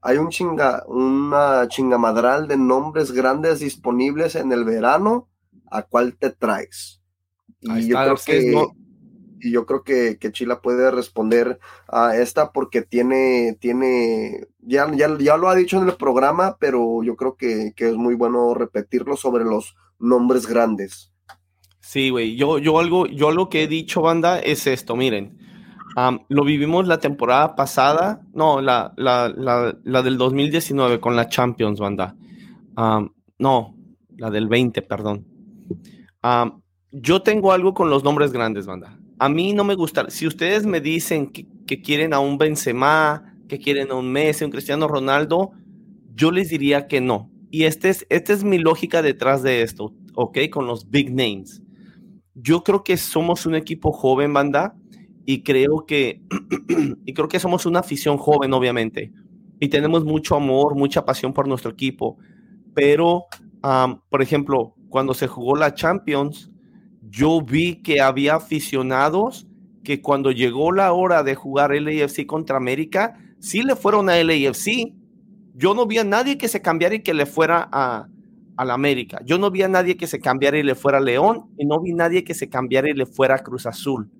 Hay 0.00 0.16
un 0.16 0.30
chinga, 0.30 0.84
una 0.86 1.66
chingamadral 1.68 2.48
de 2.48 2.56
nombres 2.56 3.12
grandes 3.12 3.60
disponibles 3.60 4.36
en 4.36 4.52
el 4.52 4.64
verano. 4.64 5.28
¿A 5.70 5.82
cuál 5.82 6.16
te 6.16 6.30
traes? 6.30 6.97
Y 7.60 7.88
yo 7.88 7.96
creo 7.96 8.16
que 8.24 8.54
y 9.40 9.52
yo 9.52 9.66
creo 9.66 9.82
que, 9.82 10.18
que, 10.18 10.32
Chila 10.32 10.60
puede 10.60 10.90
responder 10.90 11.58
a 11.86 12.16
esta 12.16 12.52
porque 12.52 12.82
tiene, 12.82 13.56
tiene, 13.60 14.48
ya, 14.60 14.90
ya, 14.94 15.16
ya, 15.18 15.36
lo 15.36 15.48
ha 15.48 15.54
dicho 15.54 15.80
en 15.80 15.88
el 15.88 15.94
programa, 15.94 16.56
pero 16.58 17.02
yo 17.04 17.16
creo 17.16 17.36
que, 17.36 17.72
que 17.76 17.88
es 17.88 17.94
muy 17.94 18.14
bueno 18.14 18.54
repetirlo 18.54 19.16
sobre 19.16 19.44
los 19.44 19.76
nombres 19.98 20.46
grandes. 20.46 21.12
Sí, 21.80 22.10
güey, 22.10 22.36
yo, 22.36 22.58
yo, 22.58 22.78
algo, 22.78 23.06
yo 23.06 23.28
algo 23.28 23.48
que 23.48 23.62
he 23.62 23.68
dicho, 23.68 24.02
banda, 24.02 24.40
es 24.40 24.66
esto, 24.66 24.96
miren, 24.96 25.38
lo 26.28 26.44
vivimos 26.44 26.86
la 26.86 26.98
temporada 26.98 27.56
pasada, 27.56 28.20
no, 28.32 28.60
la, 28.60 28.92
la, 28.96 29.32
la, 29.34 29.76
la, 29.82 30.02
del 30.02 30.18
2019 30.18 31.00
con 31.00 31.16
la 31.16 31.28
Champions, 31.28 31.80
banda. 31.80 32.14
no, 33.38 33.74
la 34.16 34.30
del 34.30 34.48
20, 34.48 34.82
perdón. 34.82 35.26
Yo 36.92 37.22
tengo 37.22 37.52
algo 37.52 37.74
con 37.74 37.90
los 37.90 38.04
nombres 38.04 38.32
grandes, 38.32 38.66
banda 38.66 38.98
a 39.18 39.28
mí 39.28 39.52
no 39.52 39.64
me 39.64 39.74
gusta. 39.74 40.10
Si 40.10 40.26
ustedes 40.26 40.64
me 40.66 40.80
dicen 40.80 41.30
que, 41.32 41.46
quieren 41.82 42.14
a 42.14 42.20
un 42.20 42.38
Benzema, 42.38 43.34
que 43.48 43.58
quieren 43.58 43.90
a 43.90 43.94
un 43.94 44.10
Messi, 44.10 44.44
un 44.44 44.50
Cristiano 44.50 44.88
Ronaldo, 44.88 45.50
yo 46.14 46.30
les 46.30 46.48
diría 46.48 46.86
que 46.86 47.00
no. 47.00 47.30
Y 47.50 47.64
esta 47.64 47.88
es, 47.88 48.06
este 48.10 48.32
es 48.32 48.44
mi 48.44 48.58
lógica 48.58 49.02
detrás 49.02 49.42
de 49.42 49.62
esto, 49.62 49.94
¿ok? 50.14 50.38
Con 50.50 50.66
los 50.66 50.90
big 50.90 51.14
names. 51.14 51.62
Yo 52.34 52.62
creo 52.62 52.84
que 52.84 52.96
somos 52.96 53.46
un 53.46 53.54
equipo 53.54 53.92
joven, 53.92 54.32
banda, 54.32 54.76
y 55.24 55.42
creo 55.42 55.84
que, 55.86 56.22
y 57.04 57.12
creo 57.12 57.28
que 57.28 57.40
somos 57.40 57.66
una 57.66 57.80
afición 57.80 58.16
joven, 58.16 58.52
obviamente, 58.52 59.12
y 59.60 59.68
tenemos 59.68 60.04
mucho 60.04 60.36
amor, 60.36 60.76
mucha 60.76 61.04
pasión 61.04 61.32
por 61.32 61.48
nuestro 61.48 61.72
equipo. 61.72 62.18
Pero, 62.74 63.24
por 64.08 64.22
ejemplo, 64.22 64.74
cuando 64.88 65.14
se 65.14 65.26
jugó 65.26 65.56
la 65.56 65.74
Champions, 65.74 66.50
yo 67.10 67.40
vi 67.40 67.82
que 67.82 68.00
había 68.00 68.36
aficionados 68.36 69.46
que 69.84 70.02
cuando 70.02 70.30
llegó 70.32 70.72
la 70.72 70.92
hora 70.92 71.22
de 71.22 71.34
jugar 71.34 71.70
LAFC 71.74 72.26
contra 72.26 72.56
América, 72.56 73.18
sí 73.38 73.62
le 73.62 73.76
fueron 73.76 74.10
a 74.10 74.22
LAFC. 74.22 74.92
Yo 75.54 75.74
no 75.74 75.86
vi 75.86 75.98
a 75.98 76.04
nadie 76.04 76.38
que 76.38 76.48
se 76.48 76.60
cambiara 76.60 76.96
y 76.96 77.02
que 77.02 77.14
le 77.14 77.26
fuera 77.26 77.68
a, 77.72 78.08
la 78.64 78.74
América. 78.74 79.20
Yo 79.24 79.38
no 79.38 79.50
vi 79.50 79.62
a 79.62 79.68
nadie 79.68 79.96
que 79.96 80.06
se 80.06 80.20
cambiara 80.20 80.58
y 80.58 80.62
le 80.62 80.74
fuera 80.74 80.98
a 80.98 81.00
León 81.00 81.50
y 81.56 81.64
no 81.64 81.80
vi 81.80 81.92
a 81.92 81.96
nadie 81.96 82.24
que 82.24 82.34
se 82.34 82.48
cambiara 82.48 82.90
y 82.90 82.94
le 82.94 83.06
fuera 83.06 83.36
a 83.36 83.38
Cruz 83.38 83.66
Azul. 83.66 84.10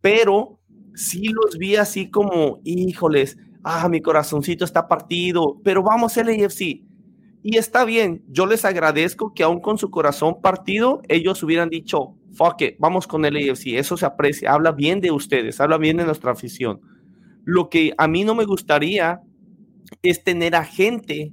Pero 0.00 0.58
sí 0.94 1.28
los 1.28 1.56
vi 1.56 1.76
así 1.76 2.10
como, 2.10 2.60
híjoles, 2.64 3.38
ah, 3.62 3.88
mi 3.88 4.00
corazoncito 4.00 4.64
está 4.64 4.88
partido, 4.88 5.60
pero 5.62 5.82
vamos 5.82 6.16
LAFC. 6.16 6.89
Y 7.42 7.56
está 7.56 7.84
bien, 7.84 8.22
yo 8.28 8.44
les 8.44 8.64
agradezco 8.64 9.32
que 9.32 9.42
aún 9.42 9.60
con 9.60 9.78
su 9.78 9.90
corazón 9.90 10.40
partido, 10.42 11.00
ellos 11.08 11.42
hubieran 11.42 11.70
dicho, 11.70 12.14
fuck 12.34 12.60
it, 12.60 12.76
vamos 12.78 13.06
con 13.06 13.24
el 13.24 13.36
AFC, 13.36 13.78
eso 13.78 13.96
se 13.96 14.04
aprecia, 14.04 14.52
habla 14.52 14.72
bien 14.72 15.00
de 15.00 15.10
ustedes, 15.10 15.60
habla 15.60 15.78
bien 15.78 15.96
de 15.96 16.04
nuestra 16.04 16.32
afición. 16.32 16.80
Lo 17.44 17.70
que 17.70 17.94
a 17.96 18.06
mí 18.08 18.24
no 18.24 18.34
me 18.34 18.44
gustaría 18.44 19.22
es 20.02 20.22
tener 20.22 20.54
a 20.54 20.64
gente 20.64 21.32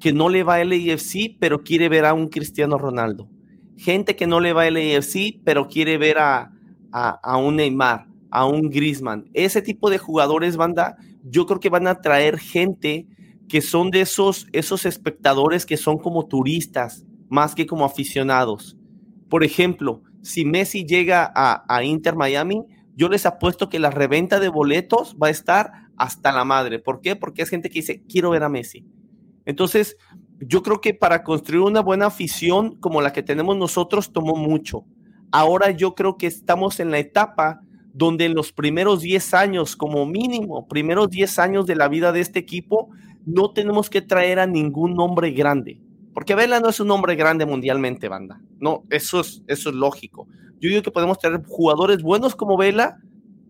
que 0.00 0.12
no 0.12 0.30
le 0.30 0.42
va 0.42 0.56
al 0.56 0.72
AFC, 0.72 1.36
pero 1.38 1.62
quiere 1.62 1.88
ver 1.88 2.06
a 2.06 2.14
un 2.14 2.28
Cristiano 2.28 2.78
Ronaldo. 2.78 3.28
Gente 3.76 4.16
que 4.16 4.26
no 4.26 4.40
le 4.40 4.52
va 4.52 4.62
al 4.62 4.76
AFC, 4.76 5.40
pero 5.44 5.68
quiere 5.68 5.98
ver 5.98 6.18
a, 6.18 6.50
a, 6.92 7.36
un 7.36 7.56
Neymar, 7.56 8.06
a 8.30 8.46
un 8.46 8.70
Griezmann. 8.70 9.30
Ese 9.34 9.62
tipo 9.62 9.90
de 9.90 9.98
jugadores, 9.98 10.56
banda, 10.56 10.96
yo 11.24 11.46
creo 11.46 11.60
que 11.60 11.68
van 11.68 11.86
a 11.86 12.00
traer 12.00 12.38
gente 12.38 13.06
que 13.52 13.60
son 13.60 13.90
de 13.90 14.00
esos, 14.00 14.46
esos 14.52 14.86
espectadores 14.86 15.66
que 15.66 15.76
son 15.76 15.98
como 15.98 16.24
turistas, 16.24 17.04
más 17.28 17.54
que 17.54 17.66
como 17.66 17.84
aficionados. 17.84 18.78
Por 19.28 19.44
ejemplo, 19.44 20.00
si 20.22 20.46
Messi 20.46 20.86
llega 20.86 21.30
a, 21.34 21.84
Inter 21.84 22.16
Miami, 22.16 22.64
yo 22.96 23.10
les 23.10 23.26
apuesto 23.26 23.68
que 23.68 23.78
la 23.78 23.90
reventa 23.90 24.40
de 24.40 24.48
boletos 24.48 25.18
va 25.22 25.26
a 25.26 25.30
estar 25.32 25.70
hasta 25.98 26.32
la 26.32 26.46
madre. 26.46 26.78
¿Por 26.78 27.02
qué? 27.02 27.14
Porque 27.14 27.42
es 27.42 27.50
gente 27.50 27.68
que 27.68 27.80
dice, 27.80 28.02
quiero 28.08 28.30
ver 28.30 28.42
a 28.42 28.48
Messi. 28.48 28.86
Entonces, 29.44 29.98
yo 30.40 30.62
creo 30.62 30.80
que 30.80 30.94
para 30.94 31.22
construir 31.22 31.60
una 31.60 31.82
buena 31.82 32.06
afición 32.06 32.76
como 32.76 33.02
la 33.02 33.12
que 33.12 33.22
tenemos 33.22 33.58
nosotros 33.58 34.14
tomó 34.14 34.34
mucho. 34.34 34.86
Ahora 35.30 35.72
yo 35.72 35.94
creo 35.94 36.16
que 36.16 36.26
estamos 36.26 36.80
en 36.80 36.90
la 36.90 37.00
etapa 37.00 37.60
donde 37.92 38.24
en 38.24 38.34
los 38.34 38.50
primeros 38.50 39.02
10 39.02 39.34
años, 39.34 39.76
como 39.76 40.06
mínimo, 40.06 40.66
primeros 40.68 41.10
10 41.10 41.38
años 41.38 41.66
de 41.66 41.76
la 41.76 41.88
vida 41.88 42.12
de 42.12 42.20
este 42.20 42.38
equipo, 42.38 42.88
no 43.26 43.52
tenemos 43.52 43.90
que 43.90 44.02
traer 44.02 44.38
a 44.38 44.46
ningún 44.46 44.94
nombre 44.94 45.30
grande. 45.30 45.80
Porque 46.12 46.34
Vela 46.34 46.60
no 46.60 46.68
es 46.68 46.80
un 46.80 46.88
nombre 46.88 47.14
grande 47.14 47.46
mundialmente, 47.46 48.08
banda. 48.08 48.40
No, 48.60 48.84
eso 48.90 49.20
es, 49.20 49.42
eso 49.46 49.70
es 49.70 49.74
lógico. 49.74 50.28
Yo 50.60 50.68
digo 50.68 50.82
que 50.82 50.90
podemos 50.90 51.18
tener 51.18 51.42
jugadores 51.46 52.02
buenos 52.02 52.36
como 52.36 52.56
Vela, 52.56 52.98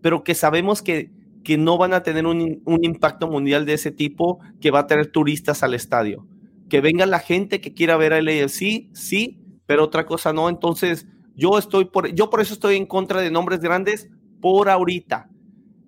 pero 0.01 0.23
que 0.23 0.33
sabemos 0.33 0.81
que, 0.81 1.11
que 1.43 1.57
no 1.57 1.77
van 1.77 1.93
a 1.93 2.03
tener 2.03 2.25
un, 2.25 2.61
un, 2.65 2.83
impacto 2.83 3.27
mundial 3.27 3.65
de 3.65 3.73
ese 3.73 3.91
tipo 3.91 4.39
que 4.61 4.71
va 4.71 4.79
a 4.79 4.87
tener 4.87 5.11
turistas 5.11 5.61
al 5.61 5.73
estadio. 5.73 6.25
Que 6.69 6.81
venga 6.81 7.05
la 7.05 7.19
gente 7.19 7.59
que 7.59 7.73
quiera 7.73 7.97
ver 7.97 8.13
al 8.13 8.27
AFC, 8.27 8.89
sí, 8.93 9.39
pero 9.65 9.83
otra 9.83 10.05
cosa 10.05 10.31
no. 10.33 10.49
Entonces, 10.49 11.07
yo 11.35 11.57
estoy 11.57 11.85
por, 11.85 12.13
yo 12.13 12.29
por 12.29 12.41
eso 12.41 12.53
estoy 12.53 12.77
en 12.77 12.85
contra 12.85 13.21
de 13.21 13.29
nombres 13.29 13.59
grandes 13.59 14.09
por 14.39 14.69
ahorita. 14.69 15.29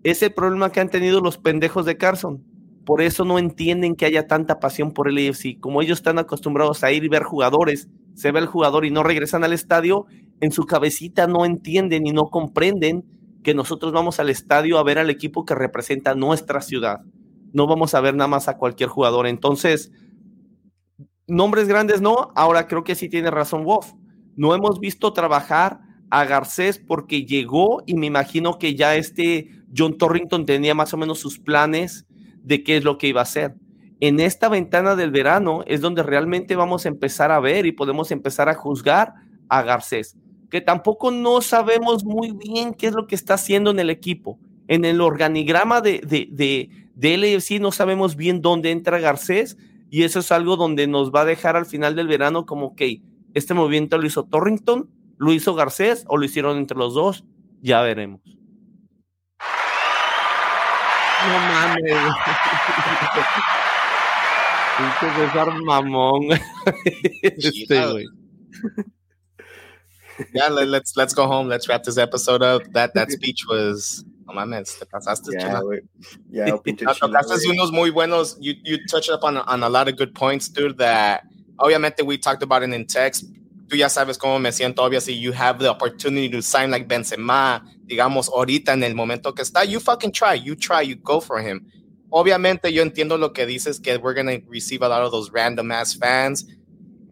Ese 0.03 0.30
problema 0.30 0.72
que 0.72 0.82
han 0.82 0.90
tenido 0.90 1.22
los 1.22 1.38
pendejos 1.38 1.86
de 1.86 1.98
Carson 1.98 2.44
por 2.86 3.02
eso 3.02 3.26
no 3.26 3.40
entienden 3.40 3.95
que 3.95 4.06
haya 4.06 4.28
tanta 4.28 4.60
pasión 4.60 4.91
por 4.91 5.10
el 5.10 5.18
AFC. 5.18 5.60
Como 5.60 5.82
ellos 5.82 5.99
están 5.99 6.20
acostumbrados 6.20 6.84
a 6.84 6.91
ir 6.91 7.03
y 7.03 7.10
ver 7.10 7.24
jugadores, 7.24 7.90
se 8.14 8.32
ve 8.32 8.40
el 8.40 8.45
jugador 8.45 8.86
y 8.86 8.91
no 8.91 9.03
regresan 9.03 9.44
al 9.44 9.53
estadio, 9.53 10.06
en 10.40 10.52
su 10.52 10.66
cabecita 10.66 11.28
no 11.28 11.45
entienden 11.45 12.06
y 12.06 12.12
no 12.12 12.26
comprenden 12.30 13.03
que 13.44 13.53
nosotros 13.53 13.91
vamos 13.91 14.20
al 14.20 14.30
estadio 14.30 14.78
a 14.78 14.84
ver 14.84 14.99
al 14.99 15.10
equipo 15.10 15.45
que 15.45 15.56
representa 15.56 16.16
nuestra 16.16 16.62
ciudad. 16.62 17.02
No 17.53 17.68
vamos 17.68 17.94
a 17.95 18.02
ver 18.02 18.16
nada 18.16 18.28
más 18.28 18.48
a 18.48 18.57
cualquier 18.57 18.90
jugador. 18.90 19.28
Entonces, 19.28 19.91
nombres 21.28 21.68
grandes 21.68 22.02
no. 22.02 22.32
Ahora 22.36 22.68
creo 22.68 22.84
que 22.84 22.95
sí 22.95 23.10
tiene 23.10 23.32
razón 23.32 23.64
Wolf. 23.64 23.94
No 24.36 24.53
hemos 24.53 24.80
visto 24.80 25.14
trabajar 25.14 25.80
a 26.10 26.26
Garcés 26.26 26.80
porque 26.80 27.26
llegó 27.26 27.82
y 27.86 27.95
me 27.95 28.07
imagino 28.07 28.60
que 28.60 28.76
ya 28.76 28.95
este 28.95 29.49
John 29.76 29.98
Torrington 29.98 30.45
tenía 30.45 30.76
más 30.76 30.94
o 30.94 30.98
menos 30.98 31.20
sus 31.20 31.40
planes 31.40 32.05
de 32.45 32.63
qué 32.63 32.77
es 32.77 32.84
lo 32.84 32.97
que 32.97 33.07
iba 33.07 33.22
a 33.22 33.23
hacer. 33.23 33.55
En 33.99 34.19
esta 34.19 34.49
ventana 34.49 34.95
del 34.95 35.11
verano 35.11 35.63
es 35.67 35.81
donde 35.81 36.03
realmente 36.03 36.55
vamos 36.55 36.85
a 36.85 36.89
empezar 36.89 37.31
a 37.31 37.39
ver 37.39 37.65
y 37.65 37.72
podemos 37.72 38.11
empezar 38.11 38.49
a 38.49 38.53
juzgar 38.53 39.13
a 39.49 39.61
Garcés, 39.63 40.17
que 40.49 40.61
tampoco 40.61 41.11
no 41.11 41.41
sabemos 41.41 42.05
muy 42.05 42.31
bien 42.31 42.73
qué 42.73 42.88
es 42.88 42.93
lo 42.93 43.07
que 43.07 43.15
está 43.15 43.35
haciendo 43.35 43.72
en 43.72 43.80
el 43.80 43.89
equipo. 43.89 44.39
En 44.67 44.85
el 44.85 45.01
organigrama 45.01 45.81
de, 45.81 46.01
de, 46.01 46.27
de, 46.31 46.69
de 46.95 47.17
LFC 47.17 47.59
no 47.59 47.72
sabemos 47.72 48.15
bien 48.15 48.41
dónde 48.41 48.72
entra 48.72 48.99
Garcés 48.99 49.57
y 49.89 50.03
eso 50.03 50.19
es 50.19 50.31
algo 50.31 50.55
donde 50.55 50.88
nos 50.88 51.11
va 51.11 51.22
a 51.22 51.26
dejar 51.26 51.55
al 51.55 51.65
final 51.65 51.95
del 51.95 52.07
verano 52.07 52.45
como 52.45 52.76
que 52.76 53.01
este 53.34 53.53
movimiento 53.53 53.97
lo 53.97 54.07
hizo 54.07 54.26
Torrington, 54.26 54.89
lo 55.17 55.34
hizo 55.34 55.55
Garcés 55.55 56.05
o 56.07 56.17
lo 56.17 56.26
hicieron 56.26 56.57
entre 56.57 56.77
los 56.77 56.93
dos, 56.93 57.26
ya 57.61 57.81
veremos. 57.81 58.22
No 61.26 61.39
mames. 61.49 62.15
Pinche 64.77 65.07
mamón. 65.65 66.39
este, 67.23 68.06
yeah, 70.34 70.49
let's 70.49 70.95
let's 70.95 71.14
go 71.14 71.27
home. 71.27 71.47
Let's 71.47 71.68
wrap 71.68 71.84
this 71.84 71.97
episode 71.97 72.41
up. 72.41 72.64
That 72.73 72.93
that 72.93 73.11
speech 73.18 73.45
was 73.47 74.03
oh 74.27 74.34
my 74.34 74.45
man, 74.45 74.64
te 74.64 74.85
pasaste, 74.85 75.30
yeah, 75.31 75.61
yeah, 76.30 76.45
tocaste 76.56 77.47
unos 77.47 77.72
muy 77.72 77.91
buenos. 77.91 78.38
You 78.39 78.56
you 78.64 78.85
touched 78.88 79.10
up 79.10 79.23
on 79.23 79.38
on 79.38 79.64
a 79.64 79.69
lot 79.69 79.88
of 79.88 79.97
good 79.97 80.14
points, 80.14 80.49
dude. 80.49 80.77
That 80.77 81.23
obviamente 81.57 82.06
we 82.06 82.18
talked 82.18 82.43
about 82.43 82.64
it 82.64 82.72
in 82.73 82.85
text. 82.85 83.26
Tú 83.68 83.77
ya 83.77 83.88
sabes 83.88 84.18
cómo 84.18 84.39
me 84.39 84.49
siento. 84.52 84.80
Obviously, 84.80 85.14
you 85.14 85.31
have 85.31 85.60
the 85.60 85.69
opportunity 85.69 86.30
to 86.30 86.41
sign 86.41 86.69
like 86.69 86.88
Benzema, 86.88 87.61
digamos, 87.86 88.30
ahorita 88.30 88.74
en 88.74 88.84
el 88.84 88.95
momento 88.95 89.34
que 89.34 89.41
está. 89.41 89.64
You 89.66 89.80
fucking 89.80 90.12
try. 90.12 90.36
You 90.36 90.56
try. 90.56 90.82
You 90.82 90.95
go 90.95 91.20
for 91.20 91.40
him. 91.40 91.66
Obviamente, 92.10 92.72
yo 92.72 92.84
entiendo 92.84 93.18
lo 93.18 93.34
que 93.34 93.45
dices, 93.45 93.80
que 93.80 93.98
we're 93.98 94.14
going 94.14 94.28
to 94.28 94.45
receive 94.49 94.82
a 94.82 94.88
lot 94.88 95.02
of 95.02 95.12
those 95.12 95.32
random 95.32 95.72
ass 95.72 95.94
fans. 95.94 96.45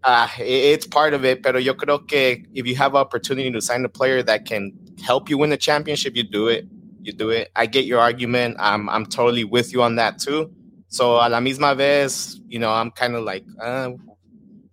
Uh, 0.04 0.28
it's 0.40 0.86
part 0.86 1.14
of 1.14 1.24
it, 1.24 1.42
pero 1.42 1.60
yo 1.60 1.74
creo 1.76 2.06
que 2.08 2.44
if 2.54 2.66
you 2.66 2.76
have 2.76 2.94
opportunity 2.94 3.50
to 3.50 3.62
sign 3.62 3.86
a 3.86 3.90
player 3.90 4.22
that 4.22 4.46
can 4.46 4.72
help 5.02 5.30
you 5.30 5.38
win 5.38 5.50
the 5.50 5.58
championship, 5.58 6.16
you 6.16 6.24
do 6.24 6.48
it. 6.48 6.66
You 7.02 7.14
do 7.14 7.30
it. 7.30 7.52
I 7.56 7.66
get 7.66 7.86
your 7.86 8.00
argument. 8.00 8.58
I'm, 8.60 8.90
I'm 8.90 9.06
totally 9.06 9.44
with 9.44 9.74
you 9.74 9.82
on 9.82 9.96
that 9.96 10.20
too. 10.20 10.52
So 10.88 11.16
a 11.16 11.28
la 11.28 11.40
misma 11.40 11.76
vez, 11.76 12.40
you 12.48 12.60
know, 12.60 12.72
I'm 12.72 12.92
kind 12.92 13.16
of 13.16 13.24
like, 13.24 13.44
uh, 13.60 13.92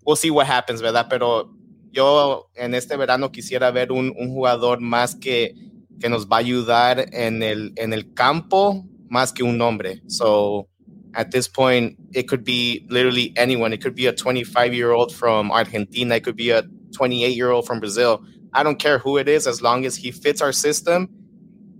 we'll 0.05 0.17
see 0.17 0.31
what 0.31 0.47
happens, 0.47 0.83
¿verdad? 0.83 1.09
Pero 1.09 1.51
yo 1.93 2.51
en 2.57 2.75
este 2.75 2.97
verano 2.97 3.31
quisiera 3.31 3.73
ver 3.73 3.91
un, 3.91 4.15
un, 4.19 4.29
jugador 4.29 4.81
más 4.81 5.15
que, 5.21 5.55
que 6.01 6.09
nos 6.09 6.27
va 6.27 6.37
a 6.37 6.41
ayudar 6.41 7.07
en 7.13 7.43
el, 7.43 7.73
en 7.77 7.93
el 7.93 8.15
campo 8.15 8.85
más 9.09 9.33
que 9.33 9.43
un 9.43 9.59
nombre. 9.59 10.01
So 10.07 10.69
at 11.15 11.31
this 11.31 11.49
point, 11.49 11.97
it 12.13 12.29
could 12.29 12.45
be 12.45 12.87
literally 12.89 13.33
anyone. 13.37 13.73
It 13.73 13.83
could 13.83 13.95
be 13.95 14.07
a 14.07 14.13
25 14.13 14.73
year 14.75 14.93
old 14.93 15.13
from 15.13 15.51
Argentina. 15.51 16.17
It 16.17 16.25
could 16.25 16.37
be 16.37 16.51
a 16.51 16.63
28 16.93 17.37
year 17.37 17.51
old 17.51 17.67
from 17.67 17.81
Brazil. 17.81 18.25
I 18.53 18.63
don't 18.63 18.79
care 18.79 18.99
who 18.99 19.19
it 19.19 19.29
is 19.29 19.47
as 19.47 19.63
long 19.63 19.85
as 19.85 19.97
he 19.97 20.11
fits 20.11 20.41
our 20.41 20.53
system 20.53 21.09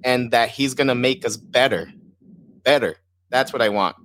and 0.05 0.31
that 0.31 0.51
he's 0.51 0.75
going 0.75 0.89
to 0.89 0.95
make 0.95 1.25
us 1.25 1.37
better. 1.37 1.93
Better. 2.63 2.97
That's 3.31 3.53
what 3.53 3.63
I 3.63 3.69
want. 3.69 3.97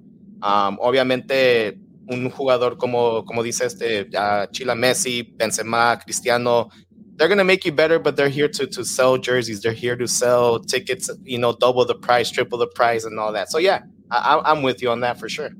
Um, 0.42 0.78
obviamente, 0.80 1.78
un 2.08 2.30
jugador 2.30 2.78
como, 2.78 3.24
como 3.24 3.44
dice 3.44 3.66
este 3.66 4.08
uh, 4.16 4.48
Chila 4.52 4.76
Messi, 4.76 5.24
Benzema, 5.36 6.00
Cristiano, 6.04 6.70
they're 7.16 7.30
to 7.30 7.44
make 7.44 7.66
you 7.66 7.72
better, 7.72 8.00
but 8.00 8.16
they're 8.16 8.30
here 8.30 8.48
to, 8.50 8.68
to 8.68 8.84
sell 8.84 9.18
jerseys. 9.18 9.62
They're 9.62 9.72
here 9.72 9.96
to 9.96 10.08
sell 10.08 10.60
tickets, 10.60 11.10
you 11.24 11.38
know, 11.38 11.54
double 11.54 11.86
the 11.86 11.96
price, 11.96 12.30
triple 12.30 12.58
the 12.58 12.68
price, 12.68 13.06
and 13.06 13.20
all 13.20 13.32
that. 13.34 13.50
So, 13.52 13.58
yeah, 13.58 13.84
I, 14.12 14.42
I'm 14.44 14.64
with 14.64 14.82
you 14.82 14.90
on 14.90 15.00
that 15.02 15.20
for 15.20 15.30
sure. 15.30 15.52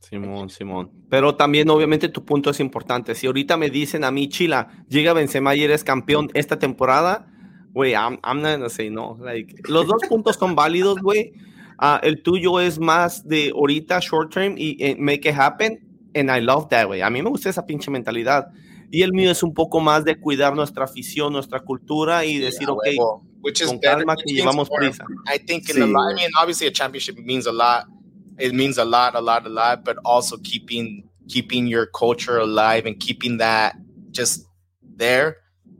Simón, 0.00 0.50
Simón. 0.50 0.90
Pero 1.08 1.34
también, 1.34 1.70
obviamente, 1.70 2.08
tu 2.08 2.24
punto 2.24 2.50
es 2.50 2.60
importante. 2.60 3.14
Si 3.14 3.26
ahorita 3.26 3.56
me 3.56 3.70
dicen 3.70 4.04
a 4.04 4.10
mí, 4.10 4.28
Chila, 4.28 4.84
llega 4.88 5.14
Benzema 5.14 5.54
y 5.54 5.64
eres 5.64 5.84
campeón 5.84 6.30
esta 6.34 6.58
temporada, 6.58 7.26
güey, 7.72 7.94
I'm, 7.94 8.18
I'm, 8.22 8.42
not 8.42 8.58
gonna 8.58 8.68
say 8.68 8.90
no. 8.90 9.16
Like, 9.20 9.54
los 9.68 9.86
dos 9.86 10.02
puntos 10.08 10.36
son 10.36 10.54
válidos, 10.54 11.00
güey. 11.00 11.32
Uh, 11.80 11.98
el 12.02 12.22
tuyo 12.22 12.60
es 12.60 12.78
más 12.78 13.26
de 13.26 13.50
ahorita, 13.54 14.00
short 14.00 14.32
term, 14.32 14.56
y, 14.58 14.76
y 14.78 14.94
make 14.96 15.28
it 15.28 15.34
happen. 15.34 15.80
And 16.14 16.30
I 16.30 16.40
love 16.40 16.68
that, 16.68 16.86
güey. 16.86 17.00
A 17.00 17.08
mí 17.08 17.22
me 17.22 17.30
gusta 17.30 17.48
esa 17.48 17.64
pinche 17.64 17.90
mentalidad. 17.90 18.48
Y 18.94 19.00
el 19.02 19.12
mío 19.14 19.30
es 19.30 19.42
un 19.42 19.54
poco 19.54 19.80
más 19.80 20.04
de 20.04 20.20
cuidar 20.20 20.54
nuestra 20.54 20.84
afición, 20.84 21.32
nuestra 21.32 21.60
cultura 21.60 22.26
y 22.26 22.38
decir, 22.38 22.66
yeah, 22.66 22.72
ok, 22.72 22.84
well, 22.98 23.32
which 23.40 23.62
is 23.62 23.66
con 23.66 23.78
calma 23.78 24.14
que 24.16 24.34
llevamos 24.34 24.68
prisa. 24.68 25.06
I 25.26 25.38
think 25.38 25.70
in 25.70 25.76
sí. 25.76 25.80
the, 25.80 25.86
I 25.86 26.14
mean, 26.14 26.30
obviously 26.38 26.66
a 26.66 26.70
championship 26.70 27.16
means 27.16 27.46
a 27.46 27.52
lot. 27.52 27.86
It 28.38 28.52
means 28.52 28.76
a 28.76 28.84
lot, 28.84 29.14
a 29.14 29.20
lot, 29.20 29.46
a 29.46 29.48
lot, 29.48 29.82
but 29.82 29.96
also 30.04 30.36
keeping 30.36 31.08
keeping 31.26 31.66
your 31.66 31.86
culture 31.86 32.36
alive 32.36 32.84
and 32.84 33.00
keeping 33.00 33.38
that 33.38 33.76
just 34.10 34.46
there, 34.96 35.38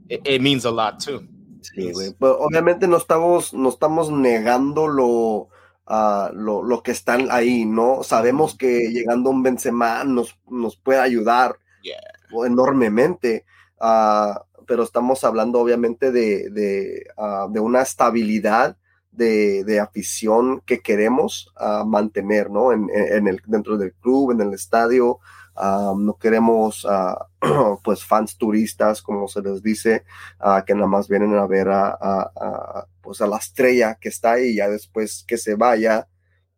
it, 0.09 0.21
it 0.25 0.41
means 0.41 0.65
a 0.65 0.71
lot 0.71 0.99
too. 0.99 1.27
Sí, 1.61 1.91
güey. 1.91 2.13
Pues, 2.17 2.33
obviamente 2.39 2.87
no 2.87 2.97
estamos, 2.97 3.53
no 3.53 3.69
estamos 3.69 4.09
negando 4.09 4.87
lo, 4.87 5.49
uh, 5.87 6.33
lo, 6.33 6.63
lo, 6.63 6.81
que 6.81 6.91
están 6.91 7.29
ahí, 7.29 7.65
¿no? 7.65 8.01
Sabemos 8.03 8.55
que 8.55 8.89
llegando 8.91 9.29
un 9.29 9.43
Benzema 9.43 10.03
nos, 10.03 10.35
nos 10.49 10.75
puede 10.75 10.99
ayudar 10.99 11.57
yeah. 11.83 12.12
Enormemente, 12.45 13.45
uh, 13.79 14.39
pero 14.65 14.83
estamos 14.83 15.23
hablando 15.23 15.59
obviamente 15.59 16.11
de, 16.11 16.49
de, 16.49 17.05
de 17.49 17.59
una 17.59 17.81
estabilidad 17.81 18.77
de, 19.11 19.79
afición 19.79 20.61
que 20.65 20.79
queremos 20.79 21.53
mantener, 21.85 22.49
¿no? 22.49 22.71
En, 22.71 22.89
el, 23.27 23.41
dentro 23.45 23.77
del 23.77 23.93
club, 23.93 24.31
en 24.31 24.41
el 24.41 24.53
estadio, 24.53 25.19
Uh, 25.55 25.95
no 25.95 26.17
queremos 26.17 26.83
uh, 26.85 27.77
pues 27.83 28.03
fans 28.03 28.37
turistas, 28.37 29.03
como 29.03 29.27
se 29.27 29.41
les 29.41 29.61
dice, 29.61 30.03
que 30.65 30.73
nada 30.73 30.87
más 30.87 31.07
vienen 31.07 31.35
a 31.35 31.45
ver 31.45 31.69
a, 31.69 32.87
pues 33.01 33.21
a 33.21 33.27
la 33.27 33.37
estrella 33.37 33.95
que 33.99 34.09
está 34.09 34.33
ahí 34.33 34.49
y 34.49 34.55
ya 34.55 34.67
después 34.67 35.23
que 35.27 35.37
se 35.37 35.55
vaya, 35.55 36.07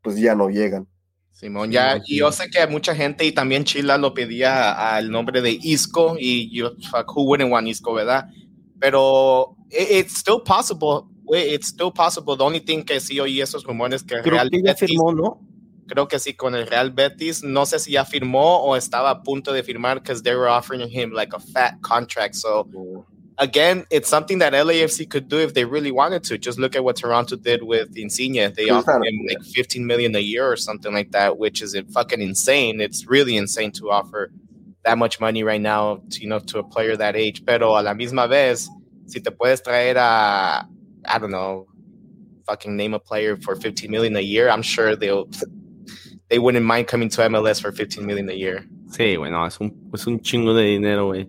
pues 0.02 0.18
ya 0.18 0.36
no 0.36 0.50
llegan. 0.50 0.88
Simón, 1.36 1.70
ya, 1.70 2.02
y 2.06 2.20
yo 2.20 2.32
sé 2.32 2.50
que 2.50 2.66
mucha 2.66 2.96
gente 2.96 3.26
y 3.26 3.34
también 3.34 3.66
Chila 3.66 3.98
lo 3.98 4.14
pedía 4.14 4.96
al 4.96 5.12
nombre 5.12 5.42
de 5.42 5.60
Isco 5.62 6.16
y 6.18 6.50
yo, 6.56 6.72
fuck, 6.90 7.14
who 7.14 7.24
wouldn't 7.24 7.52
want 7.52 7.68
Isco, 7.68 7.94
¿verdad? 7.94 8.30
Pero 8.80 9.58
it, 9.70 9.92
it's 9.92 10.18
still 10.18 10.42
possible, 10.42 11.10
it's 11.28 11.68
still 11.68 11.92
possible. 11.92 12.38
The 12.38 12.44
only 12.44 12.62
thing 12.62 12.84
que 12.84 13.02
sí 13.02 13.20
oí 13.20 13.42
esos 13.42 13.66
rumores 13.66 14.02
que 14.02 14.22
Creo 14.22 14.36
realmente 14.36 14.62
que 14.62 14.68
ya 14.68 14.76
firmó, 14.76 15.12
¿no? 15.12 15.42
creo 15.88 16.08
que 16.08 16.20
sí 16.20 16.34
con 16.34 16.56
el 16.56 16.68
Real 16.68 16.92
Betis. 16.92 17.44
No 17.44 17.66
sé 17.66 17.80
si 17.80 17.92
ya 17.92 18.06
firmó 18.06 18.64
o 18.64 18.76
estaba 18.76 19.10
a 19.10 19.24
punto 19.24 19.54
de 19.54 19.64
firmar 19.64 20.02
because 20.02 20.24
they 20.24 20.36
were 20.36 20.50
offering 20.50 20.90
him 20.90 21.12
like 21.12 21.36
a 21.36 21.40
fat 21.40 21.82
contract. 21.82 22.36
So 22.36 22.68
again, 23.38 23.86
it's 23.90 24.10
something 24.10 24.40
that 24.40 24.54
LAFC 24.54 25.10
could 25.10 25.28
do 25.28 25.40
if 25.40 25.54
they 25.54 25.66
really 25.66 25.92
wanted 25.92 26.24
to. 26.26 26.38
Just 26.38 26.60
look 26.60 26.76
at 26.76 26.84
what 26.84 26.96
Toronto 26.96 27.36
did 27.36 27.64
with 27.64 27.96
Insigne. 27.98 28.54
They 28.54 28.70
offered 28.70 29.04
him 29.04 29.26
like 29.28 29.44
15 29.44 29.86
million 29.86 30.16
a 30.16 30.20
year 30.20 30.50
or 30.50 30.56
something 30.56 30.94
like 30.94 31.12
that, 31.12 31.38
which 31.38 31.62
is 31.62 31.76
fucking 31.94 32.22
insane. 32.22 32.82
It's 32.82 33.08
really 33.08 33.38
insane 33.38 33.72
to 33.74 33.92
offer 33.92 34.32
that 34.84 34.98
much 34.98 35.20
money 35.20 35.44
right 35.44 35.62
now 35.62 36.02
to, 36.12 36.22
you 36.22 36.28
know, 36.28 36.40
to 36.40 36.60
a 36.60 36.64
player 36.64 36.96
that 36.96 37.16
age. 37.16 37.46
Pero 37.46 37.80
a 37.80 37.82
la 37.82 37.94
misma 37.94 38.30
vez, 38.30 38.70
si 39.08 39.20
te 39.20 39.32
puedes 39.32 39.62
traer 39.62 39.96
a, 39.96 40.68
I 41.06 41.18
don't 41.20 41.32
know, 41.32 41.68
fucking 42.46 42.76
name 42.76 42.94
a 42.94 43.00
player 43.00 43.36
for 43.38 43.56
15 43.56 43.90
million 43.90 44.16
a 44.16 44.22
year, 44.22 44.50
I'm 44.50 44.62
sure 44.62 44.96
they'll 44.96 45.28
they 46.30 46.40
wouldn't 46.40 46.66
mind 46.66 46.88
coming 46.88 47.10
to 47.10 47.22
MLS 47.22 47.62
for 47.62 47.72
15 47.72 48.06
million 48.06 48.30
a 48.30 48.34
year. 48.34 48.66
Sí, 48.90 49.18
bueno, 49.18 49.46
es 49.46 49.60
un, 49.60 49.90
es 49.94 50.08
un 50.08 50.20
chingo 50.22 50.56
de 50.56 50.64
dinero, 50.64 51.08
güey. 51.08 51.28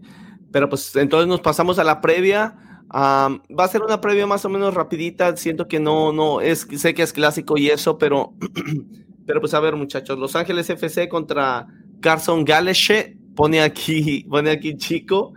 Pero 0.57 0.71
pues 0.71 0.97
entonces 0.97 1.29
nos 1.29 1.43
pasamos 1.43 1.79
a 1.79 1.85
la 1.85 2.01
previa. 2.01 2.57
Um, 2.85 3.41
va 3.55 3.65
a 3.65 3.69
ser 3.69 3.83
una 3.83 4.01
previa 4.01 4.27
más 4.27 4.43
o 4.47 4.49
menos 4.49 4.73
rapidita. 4.73 5.37
Siento 5.37 5.69
que 5.69 5.79
no, 5.79 6.15
no, 6.15 6.41
es, 6.41 6.67
sé 6.79 6.95
que 6.95 7.03
es 7.03 7.13
clásico 7.13 7.59
y 7.59 7.69
eso, 7.69 7.99
pero, 7.99 8.33
pero 9.27 9.41
pues 9.41 9.53
a 9.53 9.61
ver, 9.61 9.77
muchachos. 9.77 10.19
Los 10.19 10.35
Ángeles 10.35 10.71
FC 10.71 11.11
contra 11.11 11.67
Carson 12.01 12.43
Galeshe. 12.43 13.19
Pone 13.35 13.61
aquí, 13.61 14.25
pone 14.31 14.49
aquí 14.49 14.79
chico. 14.79 15.35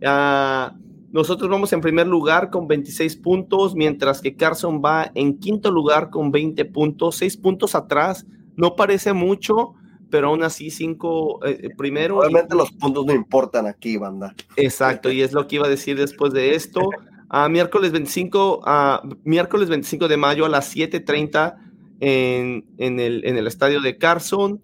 Uh, 0.00 0.74
nosotros 1.10 1.50
vamos 1.50 1.70
en 1.74 1.82
primer 1.82 2.06
lugar 2.06 2.48
con 2.48 2.66
26 2.66 3.16
puntos, 3.16 3.74
mientras 3.74 4.22
que 4.22 4.36
Carson 4.36 4.80
va 4.82 5.12
en 5.14 5.38
quinto 5.38 5.70
lugar 5.70 6.08
con 6.08 6.30
20 6.30 6.64
puntos, 6.64 7.16
6 7.16 7.36
puntos 7.36 7.74
atrás 7.74 8.24
no 8.56 8.74
parece 8.74 9.12
mucho, 9.12 9.74
pero 10.12 10.28
aún 10.28 10.44
así 10.44 10.70
cinco 10.70 11.40
eh, 11.44 11.70
primero. 11.74 12.18
Obviamente 12.18 12.54
los 12.54 12.70
puntos 12.70 13.06
no 13.06 13.14
importan 13.14 13.66
aquí, 13.66 13.96
banda. 13.96 14.34
Exacto, 14.56 15.10
y 15.10 15.22
es 15.22 15.32
lo 15.32 15.46
que 15.48 15.56
iba 15.56 15.66
a 15.66 15.70
decir 15.70 15.96
después 15.96 16.34
de 16.34 16.54
esto. 16.54 16.82
A 17.30 17.48
miércoles 17.48 17.92
25, 17.92 18.60
a 18.66 19.02
miércoles 19.24 19.70
25 19.70 20.08
de 20.08 20.18
mayo 20.18 20.44
a 20.44 20.50
las 20.50 20.76
7:30 20.76 21.56
en, 22.00 22.66
en, 22.76 23.00
el, 23.00 23.24
en 23.24 23.38
el 23.38 23.46
estadio 23.46 23.80
de 23.80 23.96
Carson. 23.96 24.60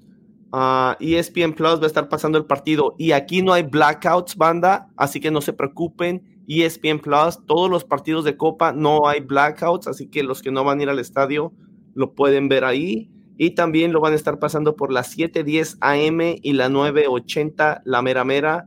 Uh, 0.53 0.93
ESPN 1.01 1.55
Plus 1.55 1.81
va 1.81 1.85
a 1.85 1.87
estar 1.87 2.09
pasando 2.11 2.37
el 2.37 2.45
partido 2.45 2.95
y 2.99 3.13
aquí 3.13 3.43
no 3.43 3.53
hay 3.55 3.63
blackouts, 3.63 4.37
banda, 4.37 4.89
así 4.97 5.19
que 5.19 5.31
no 5.31 5.41
se 5.41 5.55
preocupen. 5.55 6.43
ESPN 6.47 6.99
Plus, 6.99 7.39
todos 7.47 7.71
los 7.71 7.85
partidos 7.85 8.25
de 8.25 8.37
Copa 8.37 8.73
no 8.73 9.09
hay 9.09 9.21
blackouts, 9.21 9.89
así 9.89 10.09
que 10.09 10.23
los 10.23 10.43
que 10.43 10.51
no 10.51 10.63
van 10.63 10.81
a 10.81 10.83
ir 10.83 10.89
al 10.91 10.99
estadio 10.99 11.53
lo 11.95 12.15
pueden 12.15 12.49
ver 12.51 12.65
ahí 12.65 13.11
y 13.41 13.51
también 13.53 13.93
lo 13.93 14.01
van 14.01 14.13
a 14.13 14.17
estar 14.17 14.41
pasando 14.41 14.75
por 14.75 14.93
las 14.93 15.17
7:10 15.17 15.79
AM 15.81 16.41
y 16.43 16.53
la 16.55 16.69
9:80 16.69 17.83
la 17.85 18.03
mera 18.03 18.25
mera. 18.25 18.67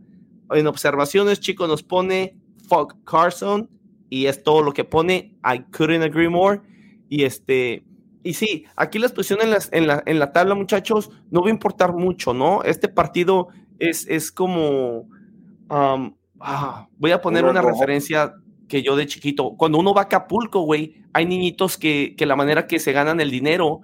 En 0.50 0.66
observaciones, 0.66 1.42
chicos, 1.42 1.68
nos 1.68 1.84
pone 1.84 2.38
Fuck 2.70 3.04
Carson 3.04 3.70
y 4.10 4.26
es 4.26 4.44
todo 4.44 4.64
lo 4.64 4.74
que 4.74 4.86
pone. 4.86 5.36
I 5.44 5.60
couldn't 5.78 6.04
agree 6.04 6.30
more. 6.30 6.62
Y 7.10 7.24
este, 7.26 7.84
y 8.24 8.34
sí, 8.34 8.66
aquí 8.78 8.98
las 8.98 9.12
posiciones 9.12 9.70
en, 9.74 9.88
la, 9.88 10.04
en 10.06 10.20
la 10.20 10.32
tabla, 10.32 10.56
muchachos, 10.56 11.12
no 11.30 11.42
va 11.42 11.48
a 11.48 11.52
importar 11.52 11.94
mucho, 11.94 12.34
¿no? 12.34 12.64
Este 12.64 12.88
partido 12.88 13.50
es, 13.78 14.08
es 14.08 14.32
como. 14.32 15.10
Um, 15.70 16.16
ah, 16.40 16.88
voy 16.98 17.12
a 17.12 17.22
poner 17.22 17.44
una 17.44 17.62
referencia 17.62 18.36
que 18.70 18.82
yo 18.82 18.96
de 18.96 19.06
chiquito. 19.06 19.56
Cuando 19.58 19.80
uno 19.80 19.94
va 19.94 20.04
a 20.04 20.06
Acapulco, 20.06 20.62
güey, 20.62 21.04
hay 21.12 21.26
niñitos 21.26 21.78
que, 21.78 22.16
que 22.18 22.26
la 22.26 22.38
manera 22.38 22.68
que 22.68 22.80
se 22.80 22.94
ganan 22.94 23.20
el 23.20 23.32
dinero 23.32 23.82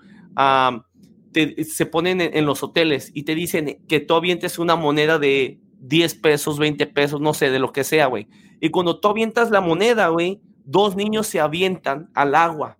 se 1.34 1.86
ponen 1.86 2.22
en, 2.22 2.46
los 2.46 2.64
hoteles 2.64 3.12
y 3.14 3.24
te 3.24 3.36
dicen 3.36 3.84
que 3.88 4.00
tú 4.00 4.14
avientes 4.14 4.60
una 4.60 4.76
moneda 4.76 5.20
de 5.20 5.60
10 5.80 6.16
pesos, 6.16 6.60
20 6.60 6.88
pesos, 6.88 7.22
no 7.22 7.34
sé, 7.34 7.50
de 7.50 7.60
lo 7.60 7.72
que 7.72 7.84
sea, 7.84 8.08
güey. 8.08 8.28
Y 8.60 8.70
cuando 8.70 9.00
tú 9.00 9.08
avientas 9.08 9.52
la 9.52 9.62
moneda, 9.62 10.08
güey, 10.10 10.42
dos 10.66 10.96
niños 10.96 11.28
se 11.28 11.40
avientan 11.40 12.10
al 12.14 12.36
agua. 12.36 12.78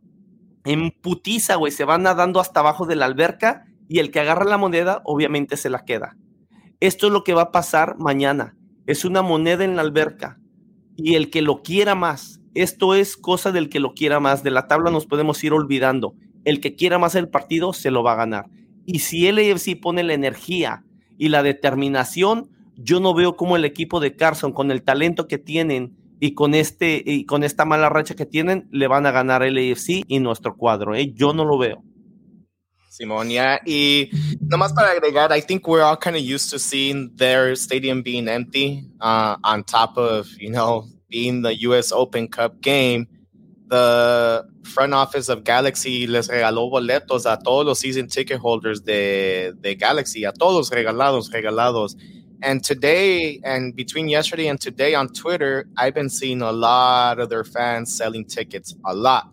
En 0.66 0.92
putiza, 0.92 1.56
güey, 1.56 1.72
se 1.72 1.86
van 1.86 2.04
nadando 2.04 2.40
hasta 2.40 2.60
abajo 2.60 2.86
de 2.86 2.96
la 2.96 3.06
alberca 3.06 3.66
y 3.88 4.00
el 4.00 4.12
que 4.12 4.20
agarra 4.20 4.46
la 4.46 4.58
moneda, 4.58 5.02
obviamente 5.06 5.56
se 5.56 5.70
la 5.70 5.86
queda. 5.86 6.18
Esto 6.80 7.08
es 7.08 7.14
lo 7.14 7.24
que 7.24 7.34
va 7.34 7.44
a 7.44 7.52
pasar 7.52 7.96
mañana. 7.98 8.56
Es 8.86 9.06
una 9.06 9.22
moneda 9.22 9.64
en 9.64 9.76
la 9.76 9.82
alberca 9.82 10.40
y 10.96 11.16
el 11.16 11.30
que 11.30 11.42
lo 11.42 11.62
quiera 11.62 11.96
más. 11.96 12.40
Esto 12.54 12.96
es 12.96 13.18
cosa 13.18 13.52
del 13.52 13.70
que 13.70 13.80
lo 13.80 13.94
quiera 13.94 14.20
más. 14.20 14.44
De 14.44 14.52
la 14.52 14.68
tabla 14.68 14.92
nos 14.92 15.06
podemos 15.06 15.44
ir 15.44 15.54
olvidando 15.54 16.16
el 16.48 16.62
que 16.62 16.76
quiera 16.76 16.98
más 16.98 17.14
el 17.16 17.28
partido 17.28 17.74
se 17.74 17.92
lo 17.92 18.04
va 18.04 18.14
a 18.14 18.16
ganar. 18.16 18.46
Y 18.86 19.00
si 19.00 19.28
el 19.28 19.38
AFC 19.38 19.78
pone 19.82 20.02
la 20.02 20.14
energía 20.14 20.86
y 21.18 21.28
la 21.28 21.44
determinación, 21.44 22.50
yo 22.78 23.02
no 23.02 23.14
veo 23.14 23.36
cómo 23.36 23.58
el 23.58 23.66
equipo 23.66 24.00
de 24.00 24.16
Carson, 24.16 24.54
con 24.54 24.72
el 24.72 24.82
talento 24.82 25.28
que 25.28 25.40
tienen 25.40 25.98
y 26.22 26.36
con, 26.36 26.56
este, 26.56 27.04
y 27.06 27.26
con 27.26 27.44
esta 27.44 27.66
mala 27.66 27.90
racha 27.90 28.16
que 28.16 28.26
tienen, 28.26 28.70
le 28.72 28.88
van 28.88 29.06
a 29.06 29.12
ganar 29.12 29.44
el 29.44 29.58
AFC 29.58 30.06
y 30.08 30.20
nuestro 30.20 30.56
cuadro. 30.56 30.96
¿eh? 30.96 31.12
Yo 31.14 31.34
no 31.34 31.44
lo 31.44 31.58
veo. 31.58 31.84
Simón, 32.90 33.28
yeah. 33.28 33.60
Y 33.66 34.10
nomás 34.40 34.72
para 34.72 34.92
agregar, 34.92 35.38
I 35.38 35.42
think 35.42 35.68
we're 35.68 35.84
all 35.84 35.98
kind 35.98 36.16
of 36.16 36.22
used 36.22 36.50
to 36.52 36.58
seeing 36.58 37.14
their 37.18 37.58
stadium 37.58 38.02
being 38.02 38.30
empty 38.30 38.90
uh, 39.02 39.36
on 39.44 39.66
top 39.66 39.98
of, 39.98 40.28
you 40.40 40.50
know, 40.50 40.86
being 41.10 41.42
the 41.42 41.54
US 41.68 41.92
Open 41.92 42.30
Cup 42.30 42.62
game. 42.62 43.06
The 43.68 44.48
front 44.64 44.94
office 44.94 45.30
of 45.30 45.44
Galaxy 45.44 46.08
les 46.08 46.28
regaló 46.30 46.70
boletos 46.70 47.26
a 47.26 47.38
todos 47.38 47.66
los 47.66 47.80
season 47.80 48.08
ticket 48.08 48.40
holders 48.40 48.82
de, 48.82 49.54
de 49.60 49.76
Galaxy, 49.76 50.24
a 50.24 50.32
todos 50.32 50.70
regalados, 50.70 51.32
regalados. 51.32 51.96
And 52.42 52.64
today, 52.64 53.42
and 53.44 53.76
between 53.76 54.08
yesterday 54.10 54.48
and 54.48 54.62
today 54.62 54.94
on 54.94 55.10
Twitter, 55.10 55.68
I've 55.76 55.96
been 55.96 56.10
seeing 56.10 56.42
a 56.42 56.52
lot 56.52 57.20
of 57.20 57.30
their 57.30 57.44
fans 57.44 57.96
selling 57.96 58.26
tickets, 58.26 58.76
a 58.86 58.94
lot. 58.94 59.32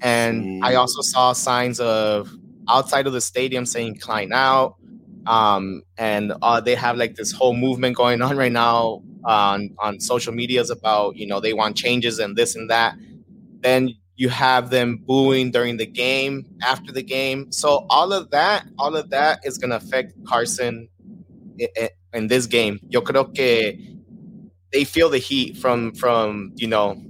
And 0.00 0.44
mm. 0.44 0.60
I 0.62 0.76
also 0.76 1.02
saw 1.02 1.32
signs 1.32 1.80
of 1.80 2.30
outside 2.68 3.06
of 3.06 3.12
the 3.12 3.20
stadium 3.20 3.66
saying 3.66 3.96
"Klein 3.98 4.32
out," 4.32 4.76
um, 5.26 5.82
and 5.98 6.34
uh, 6.40 6.60
they 6.60 6.76
have 6.76 6.96
like 6.96 7.16
this 7.16 7.32
whole 7.32 7.54
movement 7.54 7.96
going 7.96 8.22
on 8.22 8.36
right 8.36 8.52
now 8.52 9.02
on 9.24 9.74
on 9.80 9.98
social 9.98 10.32
medias 10.32 10.70
about 10.70 11.16
you 11.16 11.26
know 11.26 11.40
they 11.40 11.52
want 11.52 11.76
changes 11.76 12.18
and 12.18 12.36
this 12.36 12.54
and 12.54 12.70
that. 12.70 12.94
Then 13.66 13.96
you 14.14 14.28
have 14.28 14.70
them 14.70 15.02
booing 15.04 15.50
during 15.50 15.76
the 15.76 15.86
game, 15.86 16.46
after 16.62 16.92
the 16.92 17.02
game. 17.02 17.50
So 17.50 17.84
all 17.90 18.12
of 18.12 18.30
that, 18.30 18.64
all 18.78 18.94
of 18.94 19.10
that 19.10 19.40
is 19.44 19.58
going 19.58 19.70
to 19.70 19.76
affect 19.76 20.14
Carson 20.24 20.88
in 22.14 22.28
this 22.28 22.46
game. 22.46 22.78
Yo 22.88 23.00
creo 23.00 23.34
que 23.34 23.76
they 24.72 24.84
feel 24.84 25.08
the 25.08 25.18
heat 25.18 25.56
from 25.56 25.94
from 25.94 26.52
you 26.54 26.68
know 26.68 27.02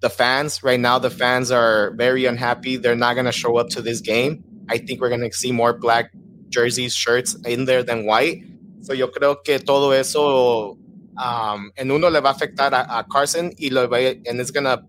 the 0.00 0.08
fans 0.08 0.62
right 0.62 0.80
now. 0.80 0.98
The 0.98 1.10
fans 1.10 1.50
are 1.50 1.92
very 1.94 2.24
unhappy. 2.24 2.78
They're 2.78 2.96
not 2.96 3.12
going 3.12 3.26
to 3.26 3.38
show 3.42 3.58
up 3.58 3.68
to 3.76 3.82
this 3.82 4.00
game. 4.00 4.42
I 4.70 4.78
think 4.78 5.02
we're 5.02 5.10
going 5.10 5.28
to 5.28 5.32
see 5.36 5.52
more 5.52 5.74
black 5.74 6.10
jerseys, 6.48 6.94
shirts 6.94 7.36
in 7.44 7.66
there 7.66 7.82
than 7.82 8.06
white. 8.06 8.42
So 8.80 8.94
yo 8.94 9.08
creo 9.08 9.44
que 9.44 9.58
todo 9.58 9.90
eso 9.90 10.78
um, 11.22 11.70
en 11.76 11.90
uno 11.90 12.08
le 12.08 12.20
va 12.20 12.30
a 12.30 12.34
afectar 12.34 12.72
a, 12.72 12.98
a 12.98 13.04
Carson 13.04 13.52
y 13.58 13.68
lo 13.70 13.86
va, 13.86 13.98
and 14.26 14.40
it's 14.40 14.50
going 14.50 14.64
to 14.64 14.82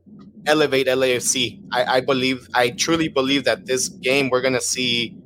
elevate 0.48 0.88
LAFC. 0.88 1.62
I, 1.72 1.98
I 1.98 2.02
believe, 2.02 2.48
I 2.54 2.70
truly 2.72 3.08
believe 3.08 3.46
that 3.46 3.66
this 3.66 3.90
game 3.90 4.30
we're 4.30 4.42
going 4.42 4.54
to 4.54 4.62
see 4.62 5.18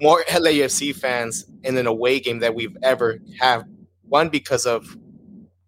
more 0.00 0.22
LAFC 0.28 0.94
fans 0.94 1.46
in 1.62 1.76
an 1.76 1.86
away 1.86 2.20
game 2.20 2.40
that 2.40 2.54
we've 2.54 2.76
ever 2.82 3.18
have. 3.40 3.64
One 4.08 4.28
because 4.28 4.66
of 4.66 4.96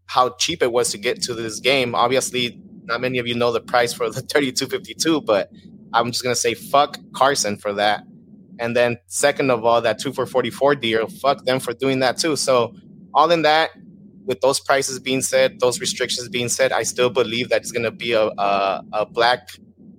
how 0.07 0.31
cheap 0.39 0.62
it 0.62 0.73
was 0.73 0.90
to 0.90 0.98
get 0.98 1.23
to 1.23 1.35
this 1.35 1.61
game. 1.61 1.94
Obviously, 1.94 2.61
not 2.85 3.01
many 3.01 3.19
of 3.19 3.27
you 3.27 3.35
know 3.35 3.53
the 3.53 3.61
price 3.61 3.93
for 3.93 4.09
the 4.09 4.20
3252, 4.32 5.20
but 5.23 5.51
I'm 5.93 6.11
just 6.11 6.23
gonna 6.23 6.36
say 6.36 6.55
fuck 6.55 6.98
Carson 7.15 7.57
for 7.57 7.73
that. 7.74 8.05
And 8.59 8.77
then 8.77 8.98
second 9.07 9.51
of 9.51 9.65
all, 9.65 9.82
that 9.82 9.98
two 9.98 10.12
for 10.12 10.27
44 10.27 10.77
deal, 10.77 11.09
fuck 11.09 11.44
them 11.44 11.61
for 11.61 11.74
doing 11.74 12.01
that 12.01 12.19
too. 12.19 12.36
So 12.36 12.74
all 13.12 13.31
in 13.31 13.43
that, 13.43 13.70
with 14.27 14.40
those 14.40 14.61
prices 14.61 14.98
being 14.98 15.23
said, 15.23 15.61
those 15.61 15.81
restrictions 15.81 16.28
being 16.28 16.48
said, 16.48 16.73
I 16.73 16.82
still 16.82 17.11
believe 17.11 17.48
that 17.48 17.62
it's 17.62 17.73
gonna 17.73 17.93
be 17.93 18.12
a, 18.12 18.27
a, 18.27 18.82
a 18.93 19.07
black 19.07 19.48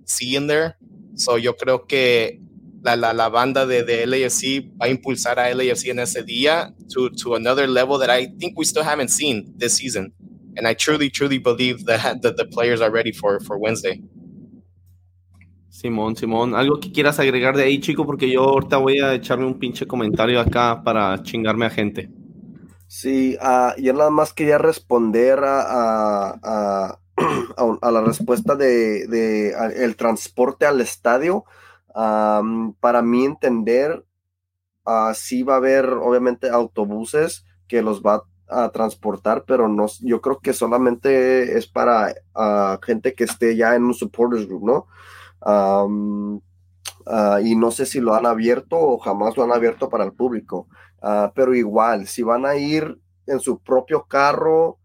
sea 0.05 0.35
in 0.35 0.47
there. 0.47 0.75
So 1.15 1.37
yo 1.37 1.53
creo 1.53 1.87
que 1.87 2.39
la, 2.83 2.95
la, 2.95 3.11
la 3.13 3.29
banda 3.29 3.65
de, 3.65 3.83
de 3.83 4.05
LAFC 4.05 4.69
va 4.79 4.85
a 4.85 4.89
impulsar 4.89 5.39
a 5.39 5.53
LAFC 5.53 5.89
en 5.89 5.99
ese 5.99 6.23
día 6.23 6.73
to, 6.93 7.09
to 7.09 7.35
another 7.35 7.67
level 7.67 7.97
that 7.97 8.09
I 8.09 8.27
think 8.37 8.57
we 8.57 8.65
still 8.65 8.83
haven't 8.83 9.09
seen 9.09 9.53
this 9.57 9.75
season. 9.75 10.13
And 10.57 10.67
I 10.67 10.73
truly, 10.73 11.09
truly 11.09 11.37
believe 11.37 11.85
that, 11.85 12.21
that 12.21 12.37
the 12.37 12.45
players 12.45 12.81
are 12.81 12.91
ready 12.91 13.11
for, 13.11 13.39
for 13.39 13.57
Wednesday. 13.57 14.01
Simón, 15.69 16.15
Simón, 16.15 16.55
algo 16.55 16.79
que 16.79 16.91
quieras 16.91 17.19
agregar 17.19 17.55
de 17.55 17.63
ahí, 17.63 17.79
chico, 17.79 18.03
porque 18.03 18.31
yo 18.31 18.41
ahorita 18.41 18.77
voy 18.77 18.99
a 18.99 19.13
echarme 19.13 19.45
un 19.45 19.59
pinche 19.59 19.85
comentario 19.85 20.39
acá 20.39 20.81
para 20.83 21.21
chingarme 21.21 21.67
a 21.67 21.69
gente. 21.69 22.09
Sí, 22.87 23.37
uh, 23.41 23.79
yo 23.79 23.93
nada 23.93 24.09
más 24.09 24.33
quería 24.33 24.57
responder 24.57 25.39
a, 25.43 26.31
a, 26.41 26.99
a, 27.57 27.91
la 27.91 28.01
respuesta 28.01 28.55
de, 28.55 29.07
de 29.07 29.53
el 29.83 29.95
transporte 29.97 30.65
al 30.65 30.79
estadio 30.81 31.43
para 32.79 33.01
mí 33.01 33.25
entender, 33.25 34.05
uh, 34.85 35.13
sí 35.13 35.43
va 35.43 35.55
a 35.55 35.57
haber 35.57 35.89
obviamente 35.89 36.49
autobuses 36.49 37.43
que 37.67 37.81
los 37.81 38.01
va 38.01 38.23
a 38.47 38.69
transportar, 38.69 39.43
pero 39.45 39.67
no, 39.67 39.87
yo 40.01 40.21
creo 40.21 40.39
que 40.39 40.53
solamente 40.53 41.57
es 41.57 41.67
para 41.67 42.13
gente 42.83 43.13
que 43.13 43.25
esté 43.25 43.55
ya 43.57 43.75
en 43.75 43.83
un 43.83 43.93
supporters 43.93 44.47
group, 44.47 44.63
¿no? 44.65 44.87
y 47.41 47.55
no 47.55 47.71
sé 47.71 47.85
si 47.85 47.99
lo 47.99 48.13
han 48.13 48.25
abierto 48.25 48.77
o 48.77 48.99
jamás 48.99 49.35
lo 49.37 49.43
han 49.43 49.51
abierto 49.51 49.89
para 49.89 50.03
el 50.03 50.13
público, 50.13 50.67
pero 51.35 51.55
igual, 51.55 52.07
si 52.07 52.23
van 52.23 52.45
a 52.45 52.55
ir 52.55 52.99
en 53.25 53.39
su 53.39 53.59
propio 53.59 54.05
carro, 54.05 54.79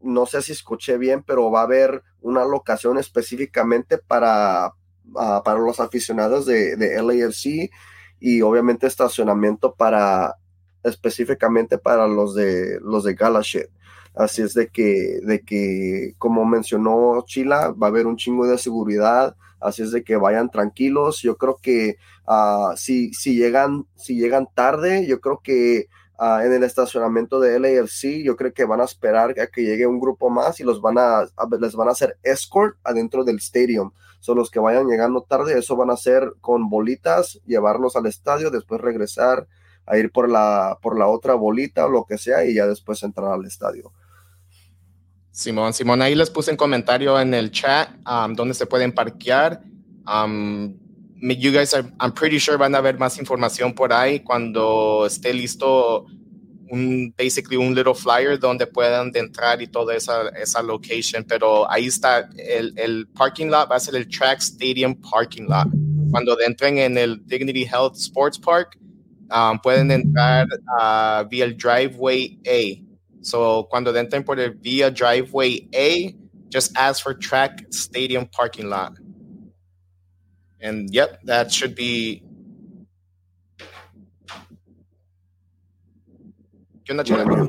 no 0.00 0.26
sé 0.26 0.42
si 0.42 0.52
escuché 0.52 0.98
bien, 0.98 1.22
pero 1.22 1.50
va 1.50 1.60
a 1.60 1.64
haber 1.64 2.02
una 2.20 2.44
locación 2.44 2.98
específicamente 2.98 3.98
para, 3.98 4.72
para 5.12 5.58
los 5.58 5.80
aficionados 5.80 6.46
de, 6.46 6.76
de, 6.76 7.02
LAFC 7.02 7.70
y 8.18 8.42
obviamente 8.42 8.86
estacionamiento 8.86 9.74
para 9.74 10.36
específicamente 10.82 11.78
para 11.78 12.06
los 12.06 12.34
de 12.34 12.78
los 12.80 13.04
de. 13.04 13.70
Así 14.14 14.42
es 14.42 14.54
de 14.54 14.68
que, 14.68 15.20
de 15.22 15.40
que, 15.40 16.14
como 16.18 16.44
mencionó 16.44 17.22
Chila, 17.26 17.70
va 17.70 17.86
a 17.86 17.90
haber 17.90 18.06
un 18.06 18.16
chingo 18.16 18.46
de 18.46 18.58
seguridad. 18.58 19.36
Así 19.60 19.82
es 19.82 19.92
de 19.92 20.02
que 20.02 20.16
vayan 20.16 20.50
tranquilos. 20.50 21.22
Yo 21.22 21.36
creo 21.36 21.58
que 21.62 21.96
uh, 22.26 22.76
si, 22.76 23.12
si, 23.14 23.36
llegan, 23.36 23.86
si 23.96 24.16
llegan 24.16 24.48
tarde, 24.54 25.06
yo 25.06 25.20
creo 25.20 25.40
que 25.42 25.86
uh, 26.18 26.40
en 26.40 26.52
el 26.52 26.64
estacionamiento 26.64 27.40
de 27.40 27.60
LAFC, 27.60 28.22
yo 28.24 28.36
creo 28.36 28.52
que 28.52 28.64
van 28.64 28.80
a 28.80 28.84
esperar 28.84 29.38
a 29.38 29.46
que 29.46 29.62
llegue 29.62 29.86
un 29.86 30.00
grupo 30.00 30.30
más 30.30 30.60
y 30.60 30.64
los 30.64 30.80
van 30.80 30.98
a, 30.98 31.26
les 31.60 31.74
van 31.74 31.88
a 31.88 31.92
hacer 31.92 32.18
escort 32.22 32.76
adentro 32.84 33.24
del 33.24 33.36
stadium 33.36 33.92
son 34.20 34.36
los 34.36 34.50
que 34.50 34.60
vayan 34.60 34.86
llegando 34.86 35.22
tarde, 35.22 35.58
eso 35.58 35.76
van 35.76 35.90
a 35.90 35.94
hacer 35.94 36.34
con 36.40 36.68
bolitas, 36.68 37.40
llevarlos 37.46 37.96
al 37.96 38.06
estadio, 38.06 38.50
después 38.50 38.80
regresar 38.80 39.48
a 39.86 39.96
ir 39.96 40.12
por 40.12 40.28
la, 40.28 40.78
por 40.82 40.98
la 40.98 41.08
otra 41.08 41.34
bolita 41.34 41.86
o 41.86 41.88
lo 41.88 42.04
que 42.04 42.18
sea 42.18 42.44
y 42.44 42.54
ya 42.54 42.66
después 42.66 43.02
entrar 43.02 43.32
al 43.32 43.46
estadio. 43.46 43.92
Simón, 45.32 45.72
Simón, 45.72 46.02
ahí 46.02 46.14
les 46.14 46.28
puse 46.28 46.50
un 46.50 46.56
comentario 46.56 47.18
en 47.20 47.32
el 47.34 47.50
chat 47.50 47.90
um, 48.06 48.34
donde 48.34 48.54
se 48.54 48.66
pueden 48.66 48.92
parquear. 48.92 49.62
Um, 50.06 50.74
you 51.20 51.52
guys 51.52 51.72
are, 51.72 51.84
I'm 52.00 52.12
pretty 52.12 52.38
sure 52.38 52.56
van 52.56 52.74
a 52.74 52.80
ver 52.80 52.98
más 52.98 53.18
información 53.18 53.74
por 53.74 53.92
ahí 53.92 54.20
cuando 54.20 55.06
esté 55.06 55.32
listo 55.32 56.06
un 56.70 57.12
basically 57.16 57.56
un 57.56 57.74
little 57.74 57.94
flyer 57.94 58.38
donde 58.38 58.66
puedan 58.66 59.10
entrar 59.14 59.60
y 59.60 59.66
toda 59.66 59.94
esa, 59.94 60.28
esa 60.30 60.62
location, 60.62 61.24
pero 61.24 61.70
ahí 61.70 61.86
está 61.86 62.28
el, 62.36 62.72
el 62.76 63.08
parking 63.08 63.46
lot, 63.46 63.70
va 63.70 63.76
a 63.76 63.80
ser 63.80 63.96
el 63.96 64.08
Track 64.08 64.38
Stadium 64.40 64.94
Parking 64.94 65.46
Lot. 65.48 65.68
Cuando 66.10 66.40
entren 66.40 66.78
en 66.78 66.96
el 66.96 67.20
Dignity 67.26 67.64
Health 67.64 67.96
Sports 67.96 68.38
Park, 68.38 68.78
um, 69.30 69.58
pueden 69.60 69.90
entrar 69.90 70.46
uh, 70.80 71.28
vía 71.28 71.44
el 71.44 71.56
driveway 71.56 72.38
A. 72.46 72.89
So 73.22 73.66
cuando 73.70 73.94
entren 73.94 74.24
por 74.24 74.40
el 74.40 74.52
vía 74.52 74.90
driveway 74.90 75.68
A, 75.74 76.14
just 76.50 76.76
ask 76.76 77.02
for 77.02 77.14
Track 77.14 77.66
Stadium 77.70 78.26
Parking 78.26 78.68
Lot. 78.68 78.98
And 80.60 80.90
yep, 80.92 81.20
that 81.24 81.50
should 81.50 81.74
be 81.74 82.22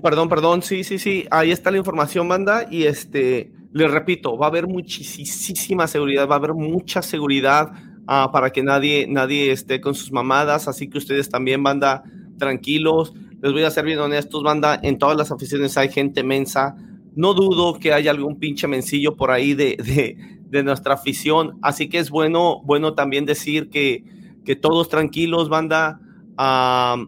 Perdón, 0.02 0.30
perdón, 0.30 0.62
sí, 0.62 0.84
sí, 0.84 1.00
sí, 1.00 1.26
ahí 1.32 1.52
está 1.52 1.72
la 1.72 1.78
información, 1.78 2.28
banda, 2.28 2.68
y 2.70 2.84
este, 2.84 3.52
les 3.74 3.90
repito, 3.90 4.38
va 4.38 4.46
a 4.46 4.50
haber 4.50 4.68
muchísima 4.68 5.88
seguridad, 5.88 6.28
va 6.28 6.36
a 6.36 6.38
haber 6.38 6.54
mucha 6.54 7.02
seguridad 7.02 7.72
ah, 8.06 8.30
para 8.32 8.52
que 8.52 8.62
nadie, 8.62 9.08
nadie 9.10 9.52
esté 9.52 9.82
con 9.82 9.96
sus 9.96 10.12
mamadas, 10.12 10.68
así 10.68 10.90
que 10.90 11.00
ustedes 11.00 11.28
también, 11.28 11.64
banda, 11.64 12.04
tranquilos, 12.38 13.14
les 13.42 13.52
voy 13.52 13.64
a 13.64 13.72
ser 13.72 13.86
bien 13.86 14.00
honestos, 14.00 14.44
banda, 14.44 14.80
en 14.82 14.98
todas 14.98 15.18
las 15.18 15.32
aficiones 15.32 15.78
hay 15.78 15.90
gente 15.90 16.24
mensa, 16.24 16.76
no 17.16 17.34
dudo 17.34 17.80
que 17.80 17.94
haya 17.94 18.12
algún 18.12 18.40
pinche 18.40 18.68
mencillo 18.68 19.16
por 19.16 19.32
ahí 19.32 19.54
de, 19.54 19.78
de, 19.78 20.18
de 20.50 20.64
nuestra 20.64 20.94
afición, 20.94 21.58
así 21.62 21.90
que 21.90 22.00
es 22.00 22.10
bueno, 22.10 22.62
bueno 22.64 22.94
también 22.94 23.26
decir 23.26 23.70
que, 23.70 24.04
que 24.46 24.56
todos 24.56 24.90
tranquilos, 24.90 25.50
banda, 25.50 26.00
ah, 26.38 27.06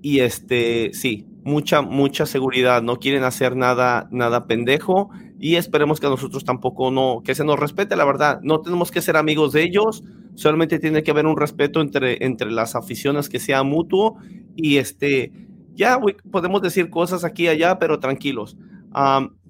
y 0.00 0.20
este, 0.20 0.90
sí, 0.92 1.26
mucha, 1.44 1.82
mucha 1.82 2.26
seguridad, 2.26 2.82
no 2.82 2.98
quieren 2.98 3.24
hacer 3.24 3.56
nada, 3.56 4.08
nada 4.12 4.46
pendejo. 4.46 5.10
Y 5.40 5.54
esperemos 5.54 6.00
que 6.00 6.06
a 6.06 6.10
nosotros 6.10 6.44
tampoco 6.44 6.90
no, 6.90 7.22
que 7.24 7.34
se 7.34 7.44
nos 7.44 7.58
respete, 7.58 7.96
la 7.96 8.04
verdad, 8.04 8.40
no 8.42 8.60
tenemos 8.60 8.90
que 8.90 9.00
ser 9.00 9.16
amigos 9.16 9.52
de 9.52 9.62
ellos, 9.62 10.02
solamente 10.34 10.78
tiene 10.78 11.02
que 11.02 11.12
haber 11.12 11.26
un 11.26 11.36
respeto 11.36 11.80
entre, 11.80 12.24
entre 12.24 12.50
las 12.50 12.74
aficiones 12.74 13.28
que 13.28 13.38
sea 13.38 13.62
mutuo. 13.62 14.16
Y 14.56 14.76
este, 14.78 15.32
ya 15.78 16.00
podemos 16.32 16.60
decir 16.60 16.90
cosas 16.90 17.22
aquí 17.24 17.44
y 17.44 17.48
allá, 17.48 17.78
pero 17.78 18.00
tranquilos. 18.00 18.56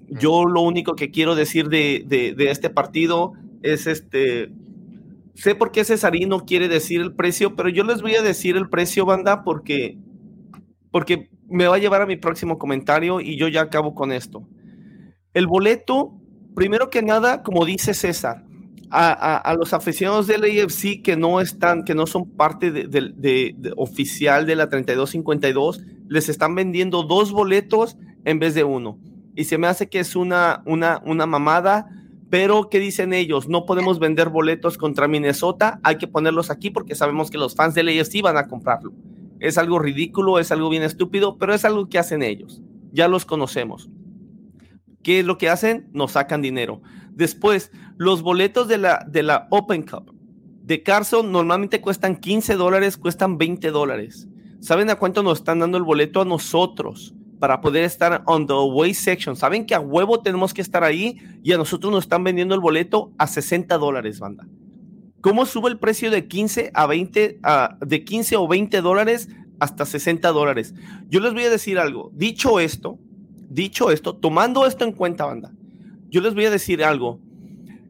yo 0.09 0.45
lo 0.45 0.61
único 0.61 0.95
que 0.95 1.11
quiero 1.11 1.35
decir 1.35 1.71
de, 1.71 2.35
este 2.39 2.69
partido 2.69 3.33
es 3.63 3.87
este, 3.87 4.53
sé 5.35 5.55
por 5.55 5.73
qué 5.73 5.85
Cesarino 5.85 6.45
quiere 6.45 6.69
decir 6.69 7.01
el 7.01 7.15
precio, 7.15 7.57
pero 7.57 7.71
yo 7.71 7.83
les 7.83 8.03
voy 8.03 8.15
a 8.15 8.23
decir 8.23 8.59
el 8.59 8.69
precio, 8.69 9.07
banda, 9.07 9.43
porque, 9.43 9.97
porque 10.91 11.31
me 11.49 11.67
va 11.67 11.77
a 11.77 11.79
llevar 11.79 12.03
a 12.03 12.07
mi 12.07 12.17
próximo 12.17 12.59
comentario 12.59 13.21
y 13.21 13.39
yo 13.39 13.49
ya 13.49 13.63
acabo 13.63 13.95
con 13.95 14.13
esto. 14.13 14.47
El 15.33 15.47
boleto, 15.47 16.13
primero 16.55 16.91
que 16.91 17.01
nada, 17.01 17.43
como 17.43 17.65
dice 17.65 17.95
César, 17.95 18.45
a, 18.91 19.55
los 19.59 19.73
aficionados 19.73 20.27
del 20.27 20.45
AFC 20.45 21.03
que 21.03 21.17
no 21.17 21.41
están, 21.41 21.85
que 21.85 21.95
no 21.95 22.07
son 22.07 22.31
parte 22.31 22.71
de, 22.71 23.55
oficial 23.77 24.47
de 24.47 24.57
la 24.57 24.69
3252, 24.69 25.83
les 26.09 26.29
están 26.29 26.55
vendiendo 26.55 27.03
dos 27.03 27.33
boletos 27.33 27.97
en 28.25 28.39
vez 28.39 28.55
de 28.55 28.65
uno. 28.65 28.99
Y 29.35 29.45
se 29.45 29.59
me 29.59 29.67
hace 29.67 29.89
que 29.89 30.01
es 30.01 30.17
una, 30.17 30.63
una, 30.67 31.03
una 31.05 31.27
mamada, 31.27 31.87
pero 32.31 32.69
¿qué 32.69 32.81
dicen 32.81 33.13
ellos? 33.13 33.49
No 33.49 33.67
podemos 33.67 33.99
vender 33.99 34.29
boletos 34.31 34.79
contra 34.79 35.09
Minnesota, 35.09 35.81
hay 35.83 35.97
que 35.97 36.09
ponerlos 36.09 36.51
aquí 36.51 36.71
porque 36.71 36.95
sabemos 36.95 37.31
que 37.31 37.39
los 37.39 37.55
fans 37.55 37.75
de 37.75 37.83
AFC 37.83 38.23
van 38.23 38.37
a 38.37 38.49
comprarlo. 38.49 38.93
Es 39.41 39.59
algo 39.59 39.79
ridículo, 39.79 40.39
es 40.39 40.51
algo 40.51 40.69
bien 40.69 40.83
estúpido, 40.83 41.39
pero 41.39 41.55
es 41.55 41.65
algo 41.65 41.89
que 41.89 41.99
hacen 41.99 42.23
ellos. 42.23 42.61
Ya 42.93 43.07
los 43.07 43.25
conocemos. 43.25 43.89
¿Qué 45.03 45.21
es 45.21 45.25
lo 45.25 45.39
que 45.39 45.49
hacen? 45.49 45.89
Nos 45.93 46.13
sacan 46.13 46.43
dinero. 46.43 46.83
Después, 47.19 47.73
los 47.97 48.23
boletos 48.23 48.69
de 48.69 48.79
la, 48.79 49.05
de 49.05 49.25
la 49.25 49.49
Open 49.51 49.83
Cup 49.83 50.15
de 50.63 50.85
Carson 50.85 51.33
normalmente 51.33 51.81
cuestan 51.81 52.15
15 52.15 52.55
dólares, 52.55 52.97
cuestan 52.97 53.39
20 53.39 53.73
dólares. 53.73 54.29
¿Saben 54.61 54.89
a 54.89 54.95
cuánto 54.95 55.25
nos 55.25 55.39
están 55.39 55.59
dando 55.59 55.79
el 55.79 55.83
boleto 55.83 56.21
a 56.21 56.25
nosotros 56.25 57.17
para 57.41 57.61
poder 57.61 57.83
estar 57.83 58.23
on 58.27 58.47
the 58.47 58.53
away 58.53 58.95
section? 58.95 59.35
¿Saben 59.35 59.67
que 59.67 59.75
a 59.75 59.81
huevo 59.81 60.21
tenemos 60.21 60.55
que 60.55 60.63
estar 60.63 60.85
ahí 60.85 61.19
y 61.43 61.53
a 61.53 61.57
nosotros 61.57 61.93
nos 61.93 62.05
están 62.05 62.23
vendiendo 62.23 62.55
el 62.55 62.61
boleto 62.61 63.11
a 63.19 63.27
60 63.27 63.77
dólares, 63.79 64.21
banda? 64.21 64.47
¿Cómo 65.21 65.45
sube 65.45 65.71
el 65.71 65.81
precio 65.81 66.13
de 66.13 66.29
15 66.29 66.71
a 66.73 66.87
20, 66.87 67.41
de 67.85 68.05
15 68.05 68.37
o 68.37 68.47
20 68.47 68.81
dólares 68.81 69.29
hasta 69.59 69.87
60 69.87 70.29
dólares? 70.29 70.73
Yo 71.09 71.19
les 71.19 71.33
voy 71.33 71.43
a 71.43 71.51
decir 71.51 71.81
algo. 71.81 72.13
Dicho 72.15 72.61
esto, 72.61 72.97
dicho 73.49 73.91
esto, 73.91 74.15
tomando 74.15 74.67
esto 74.67 74.85
en 74.85 74.93
cuenta, 74.93 75.25
banda, 75.25 75.53
yo 76.11 76.21
les 76.21 76.35
voy 76.35 76.47
a 76.47 76.51
decir 76.51 76.83
algo. 76.83 77.21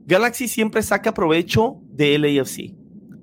Galaxy 0.06 0.48
siempre 0.48 0.82
saca 0.82 1.14
provecho 1.14 1.76
de 1.92 2.18
LAFC. 2.18 2.74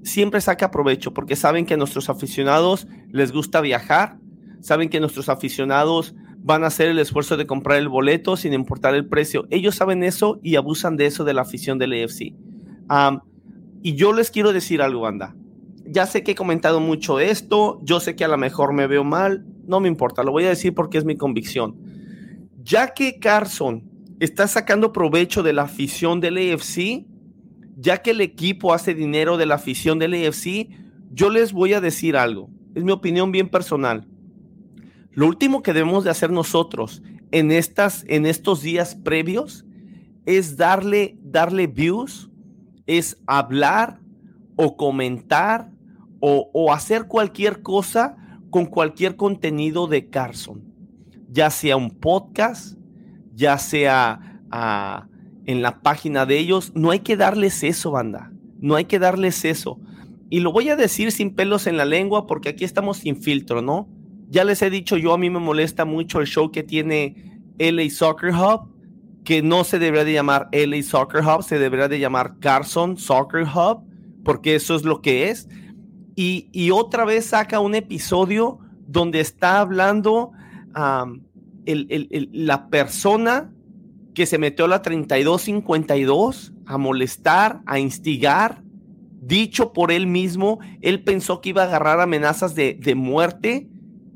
Siempre 0.03 0.39
saca 0.39 0.69
provecho 0.71 1.13
porque 1.13 1.35
saben 1.35 1.65
que 1.65 1.73
a 1.73 1.77
nuestros 1.77 2.09
aficionados 2.09 2.87
les 3.09 3.31
gusta 3.31 3.59
viajar, 3.61 4.19
saben 4.61 4.89
que 4.89 4.99
nuestros 4.99 5.29
aficionados 5.29 6.15
van 6.37 6.63
a 6.63 6.67
hacer 6.67 6.89
el 6.89 6.99
esfuerzo 6.99 7.37
de 7.37 7.47
comprar 7.47 7.79
el 7.79 7.89
boleto 7.89 8.37
sin 8.37 8.53
importar 8.53 8.93
el 8.93 9.07
precio. 9.07 9.47
Ellos 9.49 9.73
saben 9.73 10.03
eso 10.03 10.39
y 10.43 10.57
abusan 10.57 10.95
de 10.95 11.07
eso 11.07 11.23
de 11.23 11.33
la 11.33 11.41
afición 11.41 11.79
del 11.79 11.93
AFC. 11.93 12.35
y 13.81 13.95
yo 13.95 14.13
les 14.13 14.29
quiero 14.29 14.53
decir 14.53 14.83
algo, 14.83 15.01
banda. 15.01 15.35
Ya 15.87 16.05
sé 16.05 16.23
que 16.23 16.31
he 16.31 16.35
comentado 16.35 16.79
mucho 16.79 17.19
esto, 17.19 17.79
yo 17.83 17.99
sé 17.99 18.15
que 18.15 18.25
a 18.25 18.27
lo 18.27 18.37
mejor 18.37 18.73
me 18.73 18.85
veo 18.85 19.03
mal, 19.03 19.43
no 19.65 19.79
me 19.79 19.87
importa, 19.87 20.23
lo 20.23 20.31
voy 20.31 20.43
a 20.45 20.49
decir 20.49 20.75
porque 20.75 20.99
es 20.99 21.05
mi 21.05 21.15
convicción. 21.17 21.77
Ya 22.63 22.93
que 22.93 23.17
Carson 23.17 23.94
está 24.19 24.47
sacando 24.47 24.93
provecho 24.93 25.43
de 25.43 25.53
la 25.53 25.63
afición 25.63 26.19
del 26.21 26.37
AFC, 26.37 27.05
ya 27.77 28.01
que 28.01 28.11
el 28.11 28.21
equipo 28.21 28.73
hace 28.73 28.93
dinero 28.93 29.37
de 29.37 29.45
la 29.45 29.55
afición 29.55 29.99
del 29.99 30.13
AFC, 30.13 30.69
yo 31.11 31.29
les 31.29 31.53
voy 31.53 31.73
a 31.73 31.81
decir 31.81 32.15
algo. 32.15 32.49
Es 32.73 32.83
mi 32.83 32.91
opinión 32.91 33.31
bien 33.31 33.49
personal. 33.49 34.07
Lo 35.11 35.27
último 35.27 35.63
que 35.63 35.73
debemos 35.73 36.03
de 36.03 36.09
hacer 36.09 36.31
nosotros 36.31 37.01
en, 37.31 37.51
estas, 37.51 38.05
en 38.07 38.25
estos 38.25 38.61
días 38.61 38.95
previos 38.95 39.65
es 40.25 40.57
darle, 40.57 41.17
darle 41.21 41.67
views, 41.67 42.29
es 42.85 43.17
hablar 43.25 43.99
o 44.55 44.75
comentar 44.75 45.71
o, 46.19 46.49
o 46.53 46.73
hacer 46.73 47.07
cualquier 47.07 47.61
cosa 47.61 48.17
con 48.49 48.65
cualquier 48.65 49.15
contenido 49.15 49.87
de 49.87 50.09
Carson, 50.09 50.63
ya 51.29 51.49
sea 51.49 51.75
un 51.75 51.91
podcast, 51.91 52.74
ya 53.35 53.57
sea 53.57 54.39
ah, 54.51 55.07
en 55.45 55.61
la 55.61 55.81
página 55.81 56.25
de 56.25 56.39
ellos. 56.39 56.71
No 56.75 56.91
hay 56.91 56.99
que 56.99 57.17
darles 57.17 57.63
eso, 57.63 57.91
banda. 57.91 58.31
No 58.59 58.75
hay 58.75 58.85
que 58.85 58.99
darles 58.99 59.45
eso. 59.45 59.79
Y 60.29 60.39
lo 60.39 60.51
voy 60.51 60.69
a 60.69 60.75
decir 60.75 61.11
sin 61.11 61.35
pelos 61.35 61.67
en 61.67 61.77
la 61.77 61.85
lengua 61.85 62.25
porque 62.25 62.49
aquí 62.49 62.63
estamos 62.63 62.97
sin 62.97 63.21
filtro, 63.21 63.61
¿no? 63.61 63.87
Ya 64.29 64.43
les 64.43 64.61
he 64.61 64.69
dicho 64.69 64.97
yo, 64.97 65.13
a 65.13 65.17
mí 65.17 65.29
me 65.29 65.39
molesta 65.39 65.85
mucho 65.85 66.19
el 66.19 66.27
show 66.27 66.51
que 66.51 66.63
tiene 66.63 67.43
LA 67.59 67.89
Soccer 67.89 68.33
Hub, 68.33 68.71
que 69.23 69.41
no 69.41 69.63
se 69.63 69.77
debería 69.79 70.03
de 70.03 70.13
llamar 70.13 70.49
LA 70.51 70.81
Soccer 70.81 71.21
Hub, 71.21 71.43
se 71.43 71.59
debería 71.59 71.87
de 71.87 71.99
llamar 71.99 72.39
Carson 72.39 72.97
Soccer 72.97 73.43
Hub, 73.43 73.83
porque 74.23 74.55
eso 74.55 74.75
es 74.75 74.83
lo 74.83 75.01
que 75.01 75.29
es. 75.29 75.47
Y, 76.15 76.71
otra 76.71 77.03
vez 77.05 77.25
saca 77.25 77.59
un 77.59 77.75
episodio 77.75 78.59
donde 78.87 79.19
está 79.19 79.59
hablando 79.59 80.31
la 81.65 82.69
persona 82.69 83.51
que 84.13 84.25
se 84.25 84.37
metió 84.37 84.65
a 84.65 84.67
la 84.69 84.81
3252 84.81 86.53
a 86.65 86.77
molestar, 86.77 87.61
a 87.65 87.79
instigar, 87.79 88.63
dicho 89.21 89.73
por 89.73 89.91
él 89.91 90.07
mismo, 90.07 90.59
él 90.81 91.03
pensó 91.03 91.41
que 91.41 91.49
iba 91.49 91.63
a 91.63 91.65
agarrar 91.65 91.99
amenazas 91.99 92.55
de, 92.55 92.93
muerte 92.95 93.67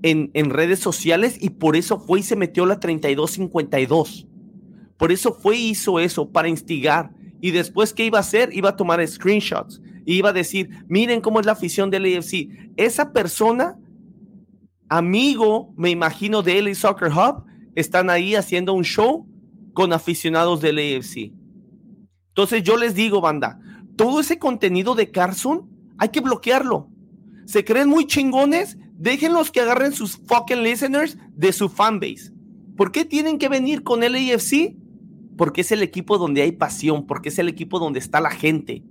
en, 0.03 0.31
en, 0.34 0.49
redes 0.49 0.80
sociales 0.80 1.38
y 1.39 1.51
por 1.51 1.76
eso 1.76 1.99
fue 1.99 2.19
y 2.19 2.23
se 2.23 2.35
metió 2.35 2.63
a 2.63 2.67
la 2.67 2.80
3252. 2.80 4.27
Por 4.97 5.11
eso 5.11 5.34
fue 5.34 5.57
y 5.57 5.69
hizo 5.69 5.99
eso, 5.99 6.30
para 6.30 6.49
instigar. 6.49 7.11
Y 7.41 7.51
después, 7.51 7.93
¿qué 7.93 8.05
iba 8.05 8.17
a 8.17 8.21
hacer? 8.21 8.49
Iba 8.53 8.69
a 8.69 8.76
tomar 8.76 9.05
screenshots. 9.07 9.81
Y 10.05 10.15
iba 10.15 10.30
a 10.30 10.34
decir, 10.34 10.69
miren 10.88 11.21
cómo 11.21 11.39
es 11.39 11.45
la 11.45 11.53
afición 11.53 11.89
del 11.89 12.05
AFC. 12.05 12.49
Esa 12.76 13.13
persona 13.13 13.77
amigo, 14.89 15.73
me 15.77 15.89
imagino, 15.89 16.41
de 16.41 16.61
LA 16.61 16.75
Soccer 16.75 17.11
Hub, 17.11 17.45
están 17.75 18.09
ahí 18.09 18.35
haciendo 18.35 18.73
un 18.73 18.83
show 18.83 19.27
con 19.73 19.93
aficionados 19.93 20.61
del 20.61 20.79
AFC. 20.79 21.31
Entonces 22.29 22.63
yo 22.63 22.75
les 22.75 22.95
digo, 22.95 23.21
banda, 23.21 23.59
todo 23.95 24.19
ese 24.19 24.39
contenido 24.39 24.95
de 24.95 25.11
Carson 25.11 25.69
hay 25.97 26.09
que 26.09 26.21
bloquearlo. 26.21 26.89
Se 27.45 27.63
creen 27.63 27.89
muy 27.89 28.05
chingones, 28.05 28.77
déjenlos 28.95 29.51
que 29.51 29.61
agarren 29.61 29.93
sus 29.93 30.17
fucking 30.17 30.63
listeners 30.63 31.17
de 31.33 31.53
su 31.53 31.69
fanbase. 31.69 32.31
¿Por 32.75 32.91
qué 32.91 33.05
tienen 33.05 33.37
que 33.37 33.49
venir 33.49 33.83
con 33.83 34.03
el 34.03 34.15
AFC? 34.15 34.75
Porque 35.37 35.61
es 35.61 35.71
el 35.71 35.83
equipo 35.83 36.17
donde 36.17 36.41
hay 36.41 36.53
pasión, 36.53 37.05
porque 37.07 37.29
es 37.29 37.39
el 37.39 37.49
equipo 37.49 37.79
donde 37.79 37.99
está 37.99 38.21
la 38.21 38.31
gente. 38.31 38.83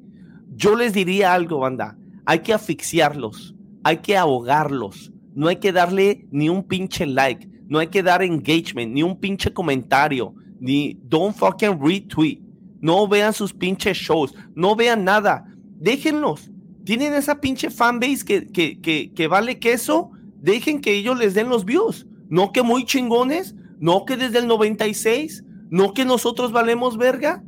Yo 0.54 0.76
les 0.76 0.92
diría 0.92 1.34
algo, 1.34 1.58
banda, 1.58 1.96
hay 2.26 2.40
que 2.40 2.52
asfixiarlos, 2.52 3.54
hay 3.84 3.98
que 3.98 4.16
ahogarlos, 4.16 5.12
no 5.38 5.46
hay 5.46 5.56
que 5.60 5.70
darle 5.70 6.26
ni 6.32 6.48
un 6.48 6.64
pinche 6.64 7.06
like, 7.06 7.48
no 7.68 7.78
hay 7.78 7.86
que 7.86 8.02
dar 8.02 8.24
engagement, 8.24 8.92
ni 8.92 9.04
un 9.04 9.16
pinche 9.16 9.52
comentario, 9.52 10.34
ni 10.58 10.98
don't 11.04 11.32
fucking 11.32 11.78
retweet. 11.80 12.40
No 12.80 13.06
vean 13.06 13.32
sus 13.32 13.52
pinches 13.52 13.96
shows, 13.96 14.34
no 14.56 14.74
vean 14.74 15.04
nada. 15.04 15.44
Déjenlos. 15.80 16.50
Tienen 16.84 17.14
esa 17.14 17.40
pinche 17.40 17.70
fanbase 17.70 18.24
que, 18.24 18.48
que, 18.48 18.80
que, 18.80 19.12
que 19.14 19.28
vale 19.28 19.60
queso. 19.60 20.10
Dejen 20.42 20.80
que 20.80 20.92
ellos 20.92 21.16
les 21.16 21.34
den 21.34 21.48
los 21.48 21.64
views. 21.64 22.04
No 22.28 22.50
que 22.50 22.64
muy 22.64 22.84
chingones, 22.84 23.54
no 23.78 24.04
que 24.06 24.16
desde 24.16 24.40
el 24.40 24.48
96, 24.48 25.44
no 25.70 25.94
que 25.94 26.04
nosotros 26.04 26.50
valemos 26.50 26.96
verga. 26.96 27.44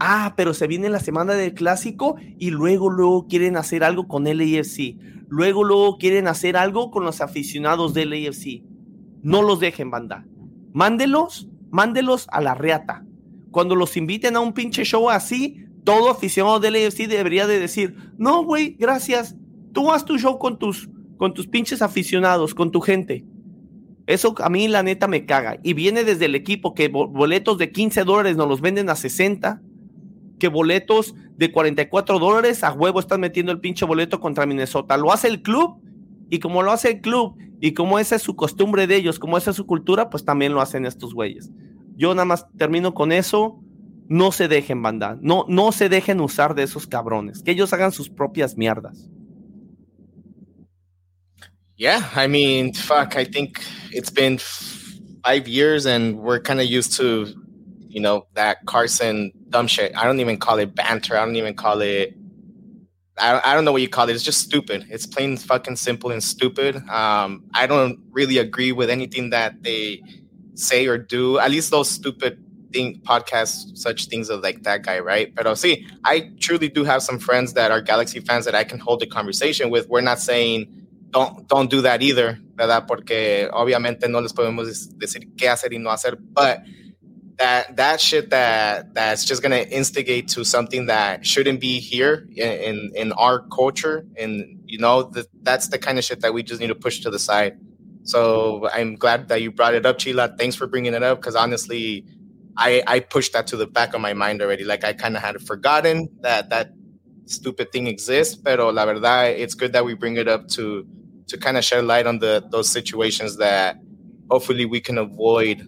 Ah, 0.00 0.34
pero 0.36 0.54
se 0.54 0.66
viene 0.66 0.88
la 0.88 1.00
semana 1.00 1.34
del 1.34 1.54
clásico 1.54 2.16
y 2.38 2.50
luego, 2.50 2.90
luego 2.90 3.26
quieren 3.26 3.56
hacer 3.56 3.82
algo 3.82 4.06
con 4.06 4.26
el 4.26 4.40
AFC 4.40 4.96
luego, 5.28 5.62
luego 5.62 5.98
quieren 5.98 6.26
hacer 6.26 6.56
algo 6.56 6.90
con 6.90 7.04
los 7.04 7.20
aficionados 7.20 7.94
del 7.94 8.12
AFC. 8.12 8.62
No 9.22 9.42
los 9.42 9.60
dejen, 9.60 9.90
banda. 9.90 10.26
Mándelos, 10.72 11.48
mándelos 11.70 12.26
a 12.30 12.40
la 12.40 12.54
reata. 12.54 13.04
Cuando 13.50 13.74
los 13.74 13.96
inviten 13.96 14.36
a 14.36 14.40
un 14.40 14.52
pinche 14.52 14.84
show 14.84 15.10
así, 15.10 15.64
todo 15.84 16.10
aficionado 16.10 16.60
del 16.60 16.76
AFC 16.76 17.06
debería 17.06 17.46
de 17.46 17.58
decir, 17.58 17.94
no, 18.16 18.44
güey, 18.44 18.76
gracias. 18.78 19.36
Tú 19.72 19.92
haz 19.92 20.04
tu 20.04 20.18
show 20.18 20.38
con 20.38 20.58
tus, 20.58 20.88
con 21.16 21.34
tus 21.34 21.46
pinches 21.46 21.82
aficionados, 21.82 22.54
con 22.54 22.70
tu 22.70 22.80
gente. 22.80 23.24
Eso 24.06 24.34
a 24.38 24.48
mí 24.48 24.68
la 24.68 24.82
neta 24.82 25.06
me 25.08 25.26
caga. 25.26 25.58
Y 25.62 25.74
viene 25.74 26.04
desde 26.04 26.26
el 26.26 26.34
equipo 26.34 26.74
que 26.74 26.88
boletos 26.88 27.58
de 27.58 27.70
15 27.72 28.04
dólares 28.04 28.36
nos 28.36 28.48
los 28.48 28.60
venden 28.60 28.88
a 28.88 28.96
60 28.96 29.60
que 30.38 30.48
boletos 30.48 31.14
de 31.36 31.52
44 31.52 32.18
dólares 32.18 32.64
a 32.64 32.72
huevo 32.72 33.00
están 33.00 33.20
metiendo 33.20 33.52
el 33.52 33.60
pinche 33.60 33.84
boleto 33.84 34.20
contra 34.20 34.46
Minnesota. 34.46 34.96
Lo 34.96 35.12
hace 35.12 35.28
el 35.28 35.42
club 35.42 35.80
y 36.30 36.38
como 36.38 36.62
lo 36.62 36.72
hace 36.72 36.90
el 36.90 37.00
club 37.00 37.36
y 37.60 37.74
como 37.74 37.98
esa 37.98 38.16
es 38.16 38.22
su 38.22 38.36
costumbre 38.36 38.86
de 38.86 38.96
ellos, 38.96 39.18
como 39.18 39.36
esa 39.36 39.50
es 39.50 39.56
su 39.56 39.66
cultura, 39.66 40.10
pues 40.10 40.24
también 40.24 40.54
lo 40.54 40.60
hacen 40.60 40.86
estos 40.86 41.14
güeyes. 41.14 41.50
Yo 41.96 42.14
nada 42.14 42.24
más 42.24 42.46
termino 42.56 42.94
con 42.94 43.12
eso. 43.12 43.60
No 44.08 44.32
se 44.32 44.48
dejen, 44.48 44.80
banda. 44.82 45.18
No, 45.20 45.44
no 45.48 45.70
se 45.70 45.88
dejen 45.88 46.20
usar 46.20 46.54
de 46.54 46.62
esos 46.62 46.86
cabrones. 46.86 47.42
Que 47.42 47.50
ellos 47.50 47.72
hagan 47.72 47.92
sus 47.92 48.08
propias 48.08 48.56
mierdas. 48.56 49.10
Yeah, 51.76 52.10
I 52.16 52.26
mean, 52.26 52.72
fuck, 52.72 53.16
I 53.16 53.24
think 53.24 53.60
it's 53.92 54.10
been 54.10 54.38
five 55.22 55.46
years 55.46 55.86
and 55.86 56.18
we're 56.18 56.40
kind 56.40 56.60
of 56.60 56.66
used 56.66 56.96
to 56.96 57.26
you 57.88 58.00
know, 58.00 58.26
that 58.34 58.64
Carson 58.66 59.32
dumb 59.48 59.66
shit. 59.66 59.96
I 59.96 60.04
don't 60.04 60.20
even 60.20 60.38
call 60.38 60.58
it 60.58 60.74
banter. 60.74 61.16
I 61.16 61.24
don't 61.24 61.36
even 61.36 61.54
call 61.54 61.80
it. 61.80 62.14
I, 63.16 63.40
I 63.44 63.54
don't 63.54 63.64
know 63.64 63.72
what 63.72 63.82
you 63.82 63.88
call 63.88 64.08
it. 64.08 64.14
It's 64.14 64.24
just 64.24 64.40
stupid. 64.40 64.86
It's 64.90 65.06
plain 65.06 65.36
fucking 65.36 65.76
simple 65.76 66.10
and 66.10 66.22
stupid. 66.22 66.76
Um, 66.88 67.44
I 67.54 67.66
don't 67.66 67.98
really 68.12 68.38
agree 68.38 68.72
with 68.72 68.90
anything 68.90 69.30
that 69.30 69.62
they 69.62 70.02
say 70.54 70.86
or 70.86 70.98
do. 70.98 71.38
At 71.38 71.50
least 71.50 71.70
those 71.70 71.90
stupid 71.90 72.38
thing 72.72 73.00
podcasts, 73.04 73.76
such 73.76 74.06
things 74.06 74.28
of 74.28 74.42
like 74.42 74.62
that 74.62 74.82
guy, 74.82 74.98
right? 74.98 75.34
But 75.34 75.46
I'll 75.46 75.56
see. 75.56 75.86
I 76.04 76.30
truly 76.38 76.68
do 76.68 76.84
have 76.84 77.02
some 77.02 77.18
friends 77.18 77.54
that 77.54 77.70
are 77.70 77.80
Galaxy 77.80 78.20
fans 78.20 78.44
that 78.44 78.54
I 78.54 78.64
can 78.64 78.78
hold 78.78 79.02
a 79.02 79.06
conversation 79.06 79.70
with. 79.70 79.88
We're 79.88 80.00
not 80.02 80.20
saying 80.20 80.86
don't, 81.10 81.48
don't 81.48 81.70
do 81.70 81.80
that 81.82 82.02
either, 82.02 82.38
¿verdad? 82.54 82.86
Porque 82.86 83.48
obviamente 83.52 84.08
no 84.08 84.20
les 84.20 84.32
podemos 84.32 84.98
decir 84.98 85.34
qué 85.36 85.48
hacer 85.48 85.72
y 85.72 85.78
no 85.78 85.90
hacer, 85.90 86.16
but 86.16 86.60
that 87.38 87.76
that 87.76 88.00
shit 88.00 88.30
that 88.30 88.94
that's 88.94 89.24
just 89.24 89.42
gonna 89.42 89.58
instigate 89.58 90.28
to 90.28 90.44
something 90.44 90.86
that 90.86 91.26
shouldn't 91.26 91.60
be 91.60 91.80
here 91.80 92.26
in 92.36 92.52
in, 92.52 92.92
in 92.96 93.12
our 93.12 93.40
culture, 93.48 94.06
and 94.16 94.60
you 94.66 94.78
know 94.78 95.04
that 95.04 95.26
that's 95.42 95.68
the 95.68 95.78
kind 95.78 95.98
of 95.98 96.04
shit 96.04 96.20
that 96.22 96.34
we 96.34 96.42
just 96.42 96.60
need 96.60 96.68
to 96.68 96.74
push 96.74 97.00
to 97.00 97.10
the 97.10 97.18
side. 97.18 97.58
So 98.04 98.68
I'm 98.72 98.96
glad 98.96 99.28
that 99.28 99.42
you 99.42 99.52
brought 99.52 99.74
it 99.74 99.86
up, 99.86 99.98
Chila. 99.98 100.36
Thanks 100.38 100.56
for 100.56 100.66
bringing 100.66 100.94
it 100.94 101.02
up 101.02 101.20
because 101.20 101.36
honestly, 101.36 102.04
I 102.56 102.82
I 102.86 103.00
pushed 103.00 103.32
that 103.34 103.46
to 103.48 103.56
the 103.56 103.66
back 103.66 103.94
of 103.94 104.00
my 104.00 104.14
mind 104.14 104.42
already. 104.42 104.64
Like 104.64 104.84
I 104.84 104.92
kind 104.92 105.16
of 105.16 105.22
had 105.22 105.40
forgotten 105.42 106.08
that 106.22 106.50
that 106.50 106.72
stupid 107.26 107.72
thing 107.72 107.86
exists, 107.86 108.36
pero 108.36 108.70
la 108.70 108.86
verdad, 108.86 109.38
it's 109.38 109.54
good 109.54 109.72
that 109.74 109.84
we 109.84 109.94
bring 109.94 110.16
it 110.16 110.28
up 110.28 110.48
to 110.50 110.86
to 111.28 111.38
kind 111.38 111.56
of 111.58 111.64
shed 111.64 111.84
light 111.84 112.06
on 112.06 112.18
the 112.18 112.44
those 112.50 112.68
situations 112.68 113.36
that 113.38 113.76
hopefully 114.30 114.64
we 114.64 114.80
can 114.80 114.98
avoid, 114.98 115.66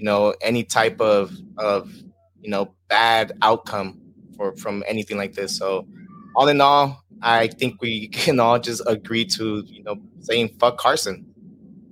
you 0.00 0.06
know, 0.06 0.34
any 0.40 0.64
type 0.64 0.98
of 1.00 1.30
of 1.58 1.92
you 2.40 2.50
know 2.50 2.72
bad 2.88 3.32
outcome 3.42 4.00
for 4.34 4.56
from 4.56 4.82
anything 4.88 5.18
like 5.18 5.34
this. 5.34 5.58
So 5.58 5.86
all 6.34 6.48
in 6.48 6.60
all, 6.62 7.04
I 7.20 7.48
think 7.48 7.82
we 7.82 8.08
can 8.12 8.40
all 8.40 8.58
just 8.58 8.82
agree 8.86 9.26
to 9.36 9.62
you 9.66 9.82
know 9.84 9.96
saying 10.20 10.56
fuck 10.58 10.78
Carson. 10.78 11.26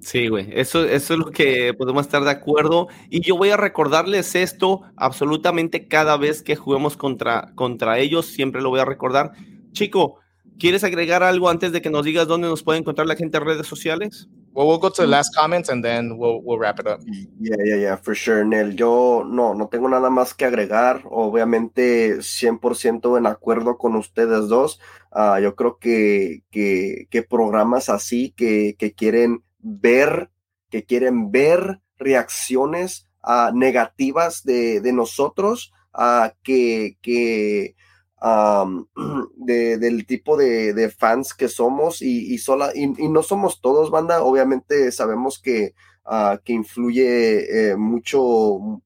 Sí, 0.01 0.29
güey, 0.29 0.49
eso, 0.53 0.85
eso 0.85 1.15
es 1.15 1.19
lo 1.19 1.31
que 1.31 1.75
podemos 1.75 2.07
estar 2.07 2.25
de 2.25 2.31
acuerdo. 2.31 2.87
Y 3.11 3.21
yo 3.21 3.37
voy 3.37 3.51
a 3.51 3.57
recordarles 3.59 4.37
esto 4.37 4.83
absolutamente 4.97 5.87
cada 5.87 6.17
vez 6.17 6.41
que 6.43 6.57
juguemos 6.57 6.97
contra, 6.97 7.53
contra 7.57 7.99
ellos, 7.99 8.27
siempre 8.27 8.63
lo 8.63 8.71
voy 8.71 8.79
a 8.81 8.85
recordar. 8.85 9.33
Chico, 9.73 10.21
¿quieres 10.57 10.85
agregar 10.85 11.25
algo 11.25 11.51
antes 11.51 11.73
de 11.73 11.83
que 11.83 11.91
nos 11.91 12.05
digas 12.05 12.29
dónde 12.29 12.49
nos 12.49 12.63
puede 12.63 12.79
encontrar 12.79 13.09
la 13.09 13.17
gente 13.17 13.39
en 13.39 13.45
redes 13.45 13.67
sociales? 13.67 14.29
Well, 14.53 14.67
we'll 14.67 14.79
go 14.79 14.89
to 14.89 15.03
the 15.03 15.07
last 15.07 15.35
comments 15.37 15.69
and 15.69 15.85
then 15.85 16.19
we'll, 16.19 16.43
we'll 16.43 16.59
wrap 16.59 16.81
it 16.81 16.87
up. 16.87 17.01
Yeah, 17.39 17.57
yeah, 17.65 17.77
yeah, 17.77 17.97
for 17.97 18.15
sure, 18.15 18.45
Nel. 18.45 18.75
Yo 18.75 19.25
no, 19.25 19.55
no 19.55 19.69
tengo 19.69 19.89
nada 19.89 20.11
más 20.11 20.35
que 20.35 20.47
agregar. 20.47 21.03
Obviamente, 21.05 22.19
100% 22.19 23.19
en 23.19 23.27
acuerdo 23.27 23.79
con 23.79 23.95
ustedes 23.95 24.49
dos. 24.49 24.81
Uh, 25.13 25.39
yo 25.41 25.55
creo 25.55 25.79
que, 25.79 26.43
que, 26.51 27.07
que 27.11 27.23
programas 27.23 27.89
así 27.89 28.31
que, 28.37 28.75
que 28.79 28.95
quieren 28.95 29.45
ver, 29.61 30.31
que 30.71 30.85
quieren 30.85 31.31
ver 31.31 31.81
reacciones 31.97 33.09
uh, 33.23 33.55
negativas 33.55 34.43
de, 34.45 34.81
de 34.81 34.93
nosotros, 34.93 35.73
uh, 35.95 36.31
que, 36.43 36.99
que 37.01 37.77
um, 38.23 38.87
de, 39.37 39.79
del 39.79 40.07
tipo 40.07 40.37
de, 40.37 40.73
de, 40.73 40.91
fans 40.91 41.35
que 41.35 41.49
somos 41.49 42.03
y, 42.03 42.33
y, 42.35 42.39
sola, 42.39 42.73
y, 42.75 42.85
y, 42.85 43.09
no 43.09 43.23
somos 43.23 43.61
todos, 43.61 43.91
banda. 43.91 44.23
Obviamente 44.23 44.91
sabemos 44.93 45.39
que, 45.39 45.75
uh, 46.07 46.39
que 46.45 46.53
influye 46.53 47.71
eh, 47.71 47.77
mucho, 47.77 48.83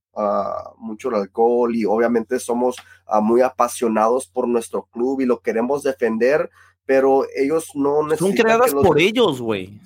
mucho 0.78 1.08
el 1.08 1.14
alcohol 1.14 1.74
y 1.74 1.86
obviamente 1.86 2.38
somos 2.38 2.76
muy 3.22 3.40
apasionados 3.40 4.26
por 4.26 4.46
nuestro 4.46 4.84
club 4.92 5.20
y 5.20 5.26
lo 5.26 5.40
queremos 5.40 5.82
defender, 5.82 6.50
pero 6.84 7.24
ellos 7.34 7.70
no 7.74 8.02
necesitan. 8.02 8.36
Son 8.36 8.44
creadas 8.44 8.74
por 8.74 9.00
ellos, 9.00 9.40
güey 9.40 9.80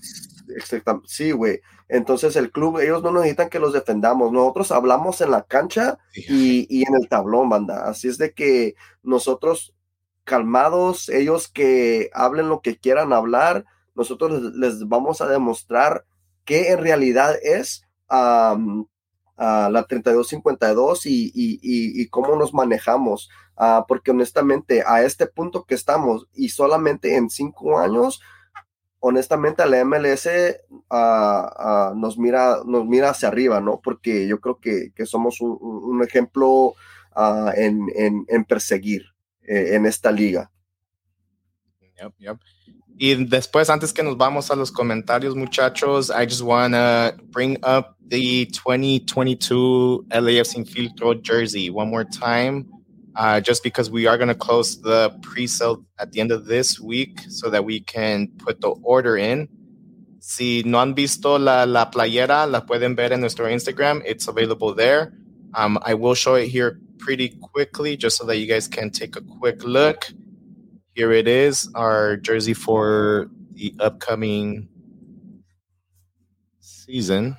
exactamente, 0.55 1.09
sí, 1.09 1.31
güey. 1.33 1.61
Entonces 1.89 2.35
el 2.37 2.51
club, 2.51 2.79
ellos 2.79 3.03
no 3.03 3.13
necesitan 3.13 3.49
que 3.49 3.61
los 3.61 3.73
defendamos. 3.73 4.33
Nosotros 4.33 4.73
hablamos 4.73 5.21
en 5.21 5.31
la 5.31 5.43
cancha 5.43 5.99
y, 6.15 6.67
y, 6.69 6.83
en 6.83 6.95
el 7.01 7.09
tablón, 7.09 7.49
banda. 7.49 7.89
Así 7.89 8.09
es 8.09 8.19
de 8.19 8.33
que 8.33 8.75
nosotros 9.03 9.75
calmados, 10.25 11.09
ellos 11.09 11.49
que 11.49 12.11
hablen 12.13 12.49
lo 12.49 12.61
que 12.61 12.77
quieran 12.77 13.13
hablar, 13.13 13.65
nosotros 13.95 14.55
les, 14.55 14.87
vamos 14.89 15.21
a 15.21 15.29
demostrar 15.29 16.05
qué 16.45 16.73
en 16.73 16.79
realidad 16.81 17.37
es 17.43 17.83
um, 18.11 18.81
uh, 19.39 19.71
la 19.71 19.87
3252 19.89 21.07
y, 21.07 21.27
y, 21.33 21.61
y, 21.63 22.09
cómo 22.09 22.37
nos 22.37 22.53
manejamos. 22.53 23.31
Uh, 23.57 23.85
porque 23.87 24.11
honestamente, 24.11 24.83
a 24.87 25.03
este 25.03 25.27
punto 25.27 25.65
que 25.65 25.75
estamos 25.75 26.27
y 26.35 26.51
solamente 26.51 27.17
en 27.17 27.31
cinco 27.31 27.79
años, 27.79 28.21
honestamente 29.07 29.65
la 29.67 29.85
MLS 29.85 30.29
nos, 31.95 32.19
mira, 32.19 32.59
nos 32.65 32.85
mira 32.87 33.11
hacia 33.11 33.29
arriba, 33.29 33.61
¿no? 33.61 33.81
Porque 33.83 34.27
yo 34.27 34.41
creo 34.41 34.59
que, 34.59 34.93
somos 35.07 35.41
un, 35.41 36.03
ejemplo 36.03 36.75
uh, 37.15 37.51
en, 37.55 37.87
en, 37.95 38.25
en, 38.29 38.45
perseguir 38.45 39.05
eh, 39.43 39.77
en 39.77 39.87
esta 39.87 40.11
liga. 40.11 40.51
Yep, 42.01 42.13
yep. 42.19 42.39
Y 42.99 43.15
después, 43.27 43.71
antes 43.71 43.93
que 43.93 44.03
nos 44.03 44.17
vamos 44.17 44.51
a 44.51 44.57
los 44.57 44.73
comentarios, 44.73 45.37
muchachos, 45.37 46.11
I 46.11 46.25
just 46.25 46.43
want 46.43 46.75
to 46.75 47.15
bring 47.31 47.59
up 47.63 47.97
the 48.09 48.47
2022 48.47 50.07
LAFC 50.11 50.57
Infiltro 50.57 51.15
jersey 51.23 51.71
one 51.71 51.91
more 51.91 52.05
time. 52.05 52.67
Uh, 53.17 53.41
just 53.41 53.63
because 53.63 53.91
we 53.91 54.07
are 54.07 54.17
going 54.19 54.29
to 54.29 54.35
close 54.35 54.81
the 54.81 55.11
pre-sale 55.23 55.85
at 55.99 56.13
the 56.13 56.21
end 56.21 56.31
of 56.31 56.45
this 56.47 56.79
week 56.79 57.21
so 57.29 57.49
that 57.51 57.65
we 57.65 57.81
can 57.81 58.29
put 58.39 58.61
the 58.61 58.69
order 58.83 59.17
in. 59.17 59.49
Si 60.21 60.63
no 60.67 60.79
han 60.79 60.95
visto 60.95 61.39
la, 61.39 61.65
la 61.65 61.91
playera, 61.91 62.51
la 62.51 62.61
pueden 62.61 62.97
ver 62.97 63.13
en 63.13 63.21
nuestro 63.21 63.47
Instagram. 63.47 64.03
It's 64.05 64.29
available 64.29 64.75
there. 64.75 65.15
Um, 65.55 65.79
I 65.83 65.95
will 65.95 66.15
show 66.15 66.35
it 66.35 66.49
here 66.49 66.79
pretty 66.99 67.31
quickly 67.41 67.97
just 67.97 68.19
so 68.19 68.25
that 68.27 68.37
you 68.39 68.47
guys 68.47 68.69
can 68.69 68.91
take 68.91 69.17
a 69.17 69.21
quick 69.21 69.65
look. 69.65 70.09
Here 70.95 71.13
it 71.13 71.29
is, 71.29 71.71
our 71.75 72.17
jersey 72.17 72.55
for 72.55 73.31
the 73.53 73.75
upcoming 73.81 74.69
season. 76.61 77.37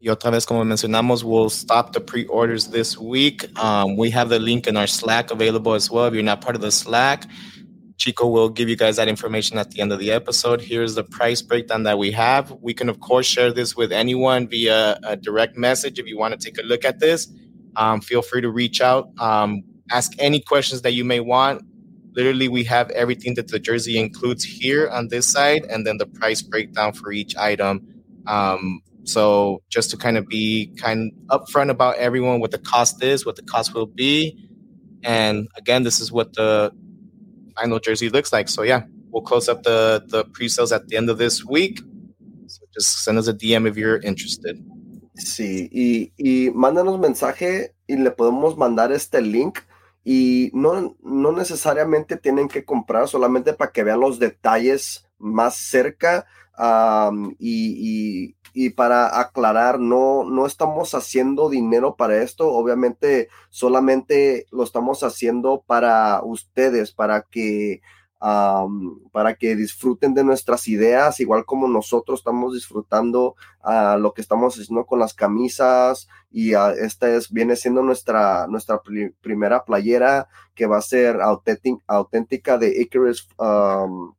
Y 0.00 0.10
otra 0.10 0.30
vez, 0.30 0.46
como 0.46 0.64
mencionamos, 0.64 1.24
we'll 1.24 1.50
stop 1.50 1.92
the 1.92 2.00
pre-orders 2.00 2.68
this 2.68 2.96
week. 2.96 3.48
Um, 3.58 3.96
we 3.96 4.10
have 4.10 4.28
the 4.28 4.38
link 4.38 4.68
in 4.68 4.76
our 4.76 4.86
Slack 4.86 5.32
available 5.32 5.74
as 5.74 5.90
well. 5.90 6.04
If 6.04 6.14
you're 6.14 6.22
not 6.22 6.40
part 6.40 6.54
of 6.54 6.62
the 6.62 6.70
Slack, 6.70 7.24
Chico 7.96 8.28
will 8.28 8.48
give 8.48 8.68
you 8.68 8.76
guys 8.76 8.94
that 8.94 9.08
information 9.08 9.58
at 9.58 9.72
the 9.72 9.80
end 9.80 9.92
of 9.92 9.98
the 9.98 10.12
episode. 10.12 10.60
Here's 10.60 10.94
the 10.94 11.02
price 11.02 11.42
breakdown 11.42 11.82
that 11.82 11.98
we 11.98 12.12
have. 12.12 12.52
We 12.60 12.74
can, 12.74 12.88
of 12.88 13.00
course, 13.00 13.26
share 13.26 13.52
this 13.52 13.74
with 13.74 13.90
anyone 13.90 14.46
via 14.46 15.00
a 15.02 15.16
direct 15.16 15.56
message. 15.56 15.98
If 15.98 16.06
you 16.06 16.16
want 16.16 16.32
to 16.32 16.38
take 16.38 16.62
a 16.62 16.62
look 16.64 16.84
at 16.84 17.00
this, 17.00 17.26
um, 17.74 18.00
feel 18.00 18.22
free 18.22 18.40
to 18.40 18.50
reach 18.50 18.80
out. 18.80 19.10
Um, 19.18 19.64
ask 19.90 20.12
any 20.20 20.38
questions 20.38 20.82
that 20.82 20.92
you 20.92 21.04
may 21.04 21.18
want. 21.18 21.62
Literally, 22.12 22.46
we 22.46 22.62
have 22.64 22.88
everything 22.90 23.34
that 23.34 23.48
the 23.48 23.58
jersey 23.58 23.98
includes 23.98 24.44
here 24.44 24.88
on 24.90 25.08
this 25.08 25.26
side, 25.26 25.64
and 25.68 25.84
then 25.84 25.96
the 25.98 26.06
price 26.06 26.40
breakdown 26.40 26.92
for 26.92 27.10
each 27.10 27.36
item. 27.36 27.84
Um, 28.28 28.80
so 29.08 29.62
just 29.68 29.90
to 29.90 29.96
kind 29.96 30.16
of 30.16 30.26
be 30.26 30.72
kind 30.76 31.12
of 31.30 31.46
upfront 31.46 31.70
about 31.70 31.96
everyone 31.96 32.40
what 32.40 32.50
the 32.50 32.58
cost 32.58 33.02
is, 33.02 33.24
what 33.24 33.36
the 33.36 33.42
cost 33.42 33.74
will 33.74 33.86
be, 33.86 34.36
and 35.02 35.48
again, 35.56 35.82
this 35.82 36.00
is 36.00 36.12
what 36.12 36.34
the 36.34 36.72
final 37.56 37.78
jersey 37.78 38.08
looks 38.08 38.32
like. 38.32 38.48
So 38.48 38.62
yeah, 38.62 38.82
we'll 39.10 39.22
close 39.22 39.48
up 39.48 39.62
the 39.62 40.04
the 40.06 40.24
pre-sales 40.24 40.72
at 40.72 40.88
the 40.88 40.96
end 40.96 41.10
of 41.10 41.18
this 41.18 41.44
week. 41.44 41.80
So 42.46 42.64
just 42.72 43.04
send 43.04 43.18
us 43.18 43.28
a 43.28 43.34
DM 43.34 43.66
if 43.68 43.76
you're 43.76 43.98
interested. 43.98 44.62
Sí, 45.18 45.68
y, 45.72 46.12
y 46.16 46.50
mándanos 46.52 47.00
mensaje 47.00 47.74
y 47.88 47.96
le 47.96 48.12
podemos 48.12 48.56
mandar 48.56 48.92
este 48.92 49.20
link 49.20 49.58
y 50.04 50.50
no, 50.54 50.96
no 51.02 51.32
necesariamente 51.32 52.16
tienen 52.16 52.48
que 52.48 52.64
comprar 52.64 53.08
solamente 53.08 53.52
para 53.52 53.72
que 53.72 53.82
vean 53.82 54.00
los 54.00 54.18
detalles 54.20 55.04
más 55.18 55.56
cerca 55.56 56.24
um, 56.56 57.34
y, 57.38 58.30
y, 58.30 58.36
y 58.60 58.70
para 58.70 59.20
aclarar, 59.20 59.78
no, 59.78 60.24
no 60.24 60.44
estamos 60.44 60.92
haciendo 60.92 61.48
dinero 61.48 61.94
para 61.94 62.20
esto, 62.24 62.52
obviamente 62.52 63.28
solamente 63.50 64.46
lo 64.50 64.64
estamos 64.64 65.04
haciendo 65.04 65.62
para 65.64 66.20
ustedes, 66.24 66.90
para 66.90 67.22
que, 67.22 67.82
para 68.18 69.36
que 69.38 69.54
disfruten 69.54 70.12
de 70.12 70.24
nuestras 70.24 70.66
ideas, 70.66 71.20
igual 71.20 71.44
como 71.44 71.68
nosotros 71.68 72.18
estamos 72.18 72.52
disfrutando 72.52 73.36
uh, 73.62 73.96
lo 73.96 74.12
que 74.12 74.22
estamos 74.22 74.58
haciendo 74.58 74.86
con 74.86 74.98
las 74.98 75.14
camisas 75.14 76.08
y 76.28 76.56
uh, 76.56 76.70
esta 76.70 77.08
es, 77.14 77.30
viene 77.30 77.54
siendo 77.54 77.80
nuestra, 77.82 78.48
nuestra 78.48 78.82
primera 79.20 79.64
playera 79.64 80.26
que 80.56 80.66
va 80.66 80.78
a 80.78 80.82
ser 80.82 81.20
auténtica 81.20 82.58
de 82.58 82.82
Icarus 82.82 83.28
um, 83.38 84.16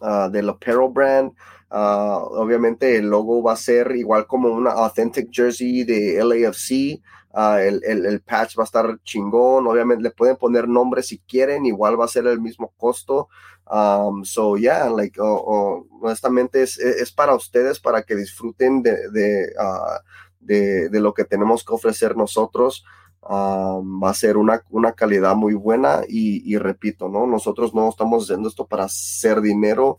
uh, 0.00 0.30
del 0.30 0.48
Apparel 0.48 0.88
Brand. 0.90 1.32
Uh, 1.74 2.22
obviamente 2.38 2.96
el 2.96 3.08
logo 3.08 3.42
va 3.42 3.54
a 3.54 3.56
ser 3.56 3.96
igual 3.96 4.28
como 4.28 4.48
una 4.48 4.70
authentic 4.70 5.28
jersey 5.32 5.82
de 5.82 6.22
LAFC. 6.22 7.02
Uh, 7.32 7.58
el, 7.58 7.82
el, 7.84 8.06
el, 8.06 8.20
patch 8.20 8.56
va 8.56 8.62
a 8.62 8.64
estar 8.64 9.00
chingón. 9.02 9.66
Obviamente 9.66 10.04
le 10.04 10.12
pueden 10.12 10.36
poner 10.36 10.68
nombre 10.68 11.02
si 11.02 11.18
quieren, 11.18 11.66
igual 11.66 12.00
va 12.00 12.04
a 12.04 12.08
ser 12.08 12.28
el 12.28 12.40
mismo 12.40 12.72
costo. 12.76 13.28
Um, 13.68 14.24
so 14.24 14.56
yeah, 14.56 14.88
like, 14.88 15.20
oh, 15.20 15.84
honestamente 16.00 16.62
es, 16.62 16.78
es, 16.78 17.10
para 17.10 17.34
ustedes, 17.34 17.80
para 17.80 18.04
que 18.04 18.14
disfruten 18.14 18.80
de, 18.80 19.10
de, 19.10 19.52
uh, 19.58 19.98
de, 20.38 20.88
de, 20.90 21.00
lo 21.00 21.12
que 21.12 21.24
tenemos 21.24 21.64
que 21.64 21.74
ofrecer 21.74 22.16
nosotros. 22.16 22.84
Va 23.30 24.10
a 24.10 24.14
ser 24.14 24.36
una, 24.36 24.62
una 24.70 24.92
calidad 24.92 25.34
muy 25.34 25.54
buena 25.54 26.02
y, 26.08 26.56
repito, 26.58 27.08
¿no? 27.08 27.26
Nosotros 27.26 27.74
no 27.74 27.88
estamos 27.88 28.24
haciendo 28.24 28.48
esto 28.48 28.66
para 28.66 28.84
hacer 28.84 29.40
dinero, 29.40 29.98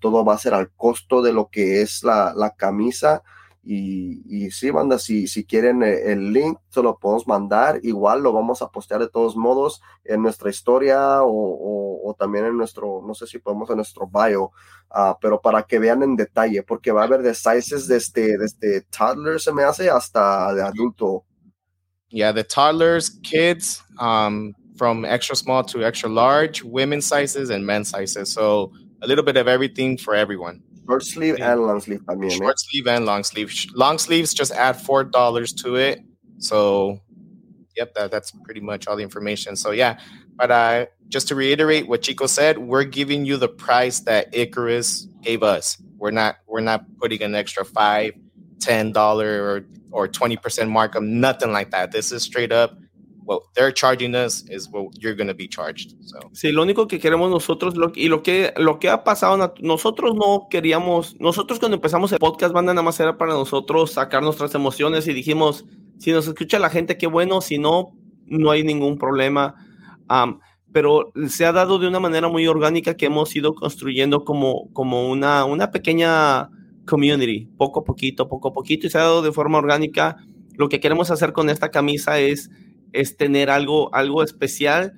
todo 0.00 0.24
va 0.24 0.34
a 0.34 0.38
ser 0.38 0.54
al 0.54 0.70
costo 0.72 1.22
de 1.22 1.32
lo 1.32 1.48
que 1.48 1.82
es 1.82 2.02
la, 2.04 2.32
la 2.34 2.50
camisa 2.50 3.22
y, 3.68 4.48
sí, 4.52 4.70
banda, 4.70 4.96
si, 4.96 5.26
si 5.26 5.44
quieren 5.44 5.82
eh, 5.82 6.12
el 6.12 6.32
link, 6.32 6.56
se 6.68 6.80
lo 6.82 6.98
podemos 6.98 7.26
mandar. 7.26 7.80
Igual 7.82 8.22
lo 8.22 8.32
vamos 8.32 8.62
a 8.62 8.68
postear 8.68 9.00
de 9.00 9.08
todos 9.08 9.36
modos 9.36 9.82
en 10.04 10.22
nuestra 10.22 10.50
historia 10.50 11.18
o, 11.22 12.14
también 12.16 12.44
en 12.44 12.56
nuestro, 12.56 13.02
no 13.04 13.12
sé 13.14 13.26
si 13.26 13.40
podemos 13.40 13.68
en 13.68 13.76
nuestro 13.76 14.06
bio, 14.06 14.52
uh, 14.94 15.14
pero 15.20 15.40
para 15.40 15.64
que 15.64 15.80
vean 15.80 16.04
en 16.04 16.14
detalle, 16.14 16.62
porque 16.62 16.92
va 16.92 17.02
a 17.02 17.04
haber 17.04 17.22
de 17.22 17.34
sizes 17.34 17.88
desde, 17.88 18.38
desde 18.38 18.82
toddler, 18.82 19.40
se 19.40 19.52
me 19.52 19.64
hace, 19.64 19.90
hasta 19.90 20.54
de 20.54 20.62
adulto. 20.62 21.24
Yeah, 22.10 22.32
the 22.32 22.42
toddlers, 22.42 23.10
kids, 23.22 23.82
um, 23.98 24.54
from 24.76 25.04
extra 25.04 25.36
small 25.36 25.64
to 25.64 25.84
extra 25.84 26.08
large, 26.08 26.62
women's 26.62 27.06
sizes 27.06 27.50
and 27.50 27.66
men's 27.66 27.88
sizes. 27.88 28.30
So 28.32 28.72
a 29.02 29.06
little 29.06 29.24
bit 29.24 29.36
of 29.36 29.48
everything 29.48 29.96
for 29.96 30.14
everyone. 30.14 30.62
Short 30.86 31.04
sleeve 31.04 31.38
yeah. 31.38 31.52
and 31.52 31.62
long 31.62 31.80
sleeve 31.80 32.00
también. 32.06 32.30
Short 32.30 32.50
eh? 32.50 32.54
sleeve 32.56 32.86
and 32.86 33.06
long 33.06 33.24
sleeve. 33.24 33.52
Long 33.74 33.98
sleeves 33.98 34.32
just 34.32 34.52
add 34.52 34.80
four 34.80 35.04
dollars 35.04 35.52
to 35.54 35.76
it. 35.76 36.00
So, 36.38 37.00
yep, 37.76 37.94
that, 37.94 38.10
that's 38.10 38.30
pretty 38.44 38.60
much 38.60 38.86
all 38.86 38.96
the 38.96 39.02
information. 39.02 39.56
So 39.56 39.72
yeah, 39.72 39.98
but 40.36 40.50
uh, 40.50 40.86
just 41.08 41.28
to 41.28 41.34
reiterate 41.34 41.88
what 41.88 42.02
Chico 42.02 42.26
said, 42.26 42.58
we're 42.58 42.84
giving 42.84 43.24
you 43.24 43.36
the 43.36 43.48
price 43.48 44.00
that 44.00 44.34
Icarus 44.34 45.08
gave 45.22 45.42
us. 45.42 45.76
We're 45.96 46.12
not 46.12 46.36
we're 46.46 46.60
not 46.60 46.84
putting 46.98 47.22
an 47.22 47.34
extra 47.34 47.64
five, 47.64 48.12
ten 48.60 48.92
dollar 48.92 49.42
or 49.42 49.64
or 49.90 50.08
twenty 50.08 50.36
percent 50.36 50.70
markup. 50.70 51.02
Nothing 51.02 51.52
like 51.52 51.70
that. 51.70 51.92
This 51.92 52.12
is 52.12 52.22
straight 52.22 52.52
up 52.52 52.78
what 53.26 53.42
they're 53.54 53.72
charging 53.72 54.14
us 54.14 54.44
is 54.48 54.68
what 54.70 54.86
you're 55.02 55.14
going 55.14 55.26
to 55.26 55.34
be 55.34 55.48
charged. 55.48 55.94
So. 56.00 56.18
Sí, 56.32 56.52
lo 56.52 56.62
único 56.62 56.86
que 56.86 56.98
queremos 56.98 57.30
nosotros 57.30 57.76
lo, 57.76 57.92
y 57.94 58.08
lo 58.08 58.22
que 58.22 58.54
lo 58.56 58.78
que 58.78 58.88
ha 58.88 59.04
pasado 59.04 59.54
nosotros 59.60 60.14
no 60.14 60.46
queríamos, 60.48 61.16
nosotros 61.20 61.58
cuando 61.58 61.74
empezamos 61.76 62.12
el 62.12 62.18
podcast 62.18 62.54
banda 62.54 62.72
nada 62.72 62.84
más 62.84 62.98
era 63.00 63.18
para 63.18 63.32
nosotros 63.32 63.90
sacar 63.92 64.22
nuestras 64.22 64.54
emociones 64.54 65.06
y 65.08 65.12
dijimos, 65.12 65.64
si 65.98 66.12
nos 66.12 66.28
escucha 66.28 66.58
la 66.58 66.70
gente 66.70 66.96
qué 66.96 67.08
bueno, 67.08 67.40
si 67.40 67.58
no 67.58 67.92
no 68.26 68.50
hay 68.50 68.62
ningún 68.62 68.96
problema. 68.96 69.54
Um, 70.08 70.38
pero 70.72 71.12
se 71.28 71.46
ha 71.46 71.52
dado 71.52 71.78
de 71.78 71.88
una 71.88 72.00
manera 72.00 72.28
muy 72.28 72.46
orgánica 72.46 72.96
que 72.96 73.06
hemos 73.06 73.34
ido 73.34 73.54
construyendo 73.54 74.24
como 74.24 74.72
como 74.72 75.08
una 75.08 75.44
una 75.44 75.72
pequeña 75.72 76.50
community, 76.86 77.48
poco 77.56 77.80
a 77.80 77.84
poquito, 77.84 78.28
poco 78.28 78.48
a 78.48 78.52
poquito 78.52 78.86
y 78.86 78.90
se 78.90 78.98
ha 78.98 79.02
dado 79.02 79.22
de 79.22 79.32
forma 79.32 79.58
orgánica. 79.58 80.16
Lo 80.54 80.68
que 80.68 80.80
queremos 80.80 81.10
hacer 81.10 81.32
con 81.32 81.50
esta 81.50 81.70
camisa 81.70 82.18
es 82.18 82.50
es 82.96 83.16
tener 83.16 83.50
algo, 83.50 83.94
algo 83.94 84.22
especial 84.22 84.94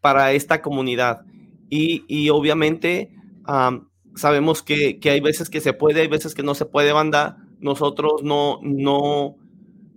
para 0.00 0.32
esta 0.32 0.62
comunidad. 0.62 1.22
Y, 1.70 2.04
y 2.06 2.28
obviamente 2.30 3.10
sabemos 4.14 4.62
que, 4.62 5.00
que, 5.00 5.10
hay 5.10 5.20
veces 5.20 5.50
que 5.50 5.60
se 5.60 5.72
puede, 5.72 6.02
hay 6.02 6.08
veces 6.08 6.34
que 6.34 6.42
no 6.42 6.54
se 6.54 6.66
puede, 6.66 6.92
banda. 6.92 7.38
Nosotros 7.58 8.22
no, 8.22 8.58
no, 8.62 9.36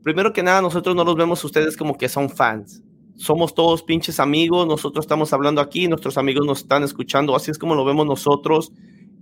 primero 0.03 0.33
que 0.33 0.43
nada, 0.43 0.61
nosotros 0.61 0.95
no 0.95 1.03
los 1.03 1.15
vemos 1.15 1.43
ustedes 1.43 1.77
como 1.77 1.97
que 1.97 2.09
son 2.09 2.29
fans. 2.29 2.81
Somos 3.15 3.53
todos 3.53 3.83
pinches 3.83 4.19
amigos, 4.19 4.67
nosotros 4.67 5.03
estamos 5.03 5.33
hablando 5.33 5.59
aquí, 5.59 5.87
nuestros 5.87 6.17
amigos 6.17 6.45
nos 6.45 6.59
están 6.59 6.83
escuchando, 6.83 7.35
así 7.35 7.49
es 7.51 7.57
como 7.57 7.75
lo 7.75 7.83
vemos 7.83 8.05
nosotros. 8.05 8.71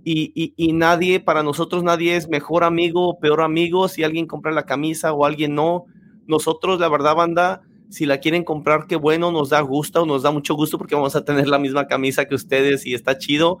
Y, 0.08 0.30
y, 0.36 0.54
y, 0.56 0.72
nadie, 0.72 1.18
para 1.18 1.42
nosotros 1.42 1.82
nadie 1.82 2.14
es 2.14 2.28
mejor 2.28 2.62
amigo 2.62 3.08
o 3.08 3.18
peor 3.18 3.40
amigo 3.40 3.88
si 3.88 4.04
alguien 4.04 4.28
compra 4.28 4.52
la 4.52 4.62
camisa 4.62 5.12
o 5.12 5.24
alguien 5.24 5.56
no. 5.56 5.86
Nosotros, 6.28 6.78
la 6.78 6.88
verdad, 6.88 7.16
banda, 7.16 7.62
si 7.90 8.06
la 8.06 8.18
quieren 8.18 8.44
comprar, 8.44 8.86
qué 8.86 8.94
bueno, 8.94 9.32
nos 9.32 9.50
da 9.50 9.60
gusto, 9.62 10.06
nos 10.06 10.22
da 10.22 10.30
mucho 10.30 10.54
gusto 10.54 10.78
porque 10.78 10.94
vamos 10.94 11.16
a 11.16 11.24
tener 11.24 11.48
la 11.48 11.58
misma 11.58 11.88
camisa 11.88 12.24
que 12.26 12.36
ustedes 12.36 12.86
y 12.86 12.94
está 12.94 13.18
chido. 13.18 13.58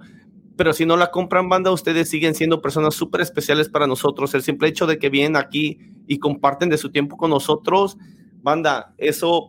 Pero 0.56 0.72
si 0.72 0.86
no 0.86 0.96
la 0.96 1.10
compran, 1.10 1.48
banda, 1.48 1.72
ustedes 1.72 2.08
siguen 2.08 2.36
siendo 2.36 2.62
personas 2.62 2.94
súper 2.94 3.22
especiales 3.22 3.68
para 3.68 3.88
nosotros. 3.88 4.32
El 4.32 4.42
simple 4.42 4.68
hecho 4.68 4.86
de 4.86 5.00
que 5.00 5.10
vienen 5.10 5.34
aquí 5.34 5.80
y 6.06 6.20
comparten 6.20 6.68
de 6.68 6.78
su 6.78 6.92
tiempo 6.92 7.16
con 7.16 7.30
nosotros, 7.30 7.98
banda, 8.40 8.94
eso 8.98 9.48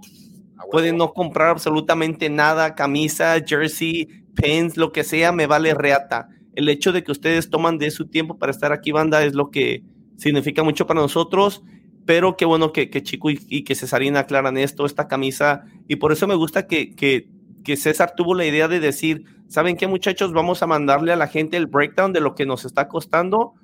pueden 0.71 0.97
no 0.97 1.13
comprar 1.13 1.49
absolutamente 1.49 2.31
nada, 2.31 2.73
camisa, 2.73 3.35
jersey, 3.45 4.07
pens, 4.33 4.77
lo 4.77 4.91
que 4.91 5.03
sea, 5.03 5.31
me 5.31 5.45
vale 5.45 5.75
reata. 5.75 6.29
El 6.57 6.67
hecho 6.69 6.91
de 6.91 7.03
que 7.03 7.11
ustedes 7.11 7.49
toman 7.49 7.77
de 7.77 7.91
su 7.91 8.07
tiempo 8.07 8.37
para 8.37 8.51
estar 8.51 8.73
aquí, 8.73 8.91
banda, 8.91 9.23
es 9.23 9.33
lo 9.33 9.49
que 9.49 9.83
significa 10.17 10.63
mucho 10.63 10.85
para 10.85 10.99
nosotros 10.99 11.63
pero 12.07 12.37
qué 12.37 12.45
bueno 12.45 12.71
que, 12.71 12.89
que 12.89 13.03
Chico 13.03 13.29
y, 13.29 13.63
que 13.63 13.75
Cesarina 13.75 14.21
aclaran 14.21 14.57
esto, 14.57 14.85
esta 14.85 15.09
camisa, 15.09 15.65
y 15.89 15.97
por 15.97 16.13
eso 16.13 16.25
me 16.25 16.35
gusta 16.35 16.65
que, 16.65 16.95
que, 16.95 17.27
que, 17.65 17.75
César 17.75 18.13
tuvo 18.15 18.33
la 18.33 18.45
idea 18.45 18.69
de 18.69 18.79
decir, 18.79 19.25
¿saben 19.49 19.75
qué 19.75 19.87
muchachos? 19.87 20.31
Vamos 20.31 20.63
a 20.63 20.67
mandarle 20.67 21.11
a 21.11 21.17
la 21.17 21.27
gente 21.27 21.57
el 21.57 21.67
breakdown 21.67 22.13
de 22.13 22.21
lo 22.21 22.33
que 22.33 22.45
nos 22.45 22.63
está 22.63 22.87
costando 22.87 23.55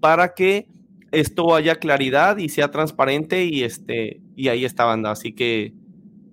para 0.00 0.32
que 0.32 0.66
esto 1.12 1.54
haya 1.54 1.74
claridad 1.76 2.38
y 2.38 2.48
sea 2.48 2.70
transparente 2.70 3.44
y, 3.44 3.64
este, 3.64 4.22
y 4.34 4.48
ahí 4.48 4.64
está 4.64 4.86
banda, 4.86 5.10
así 5.10 5.34
que, 5.34 5.74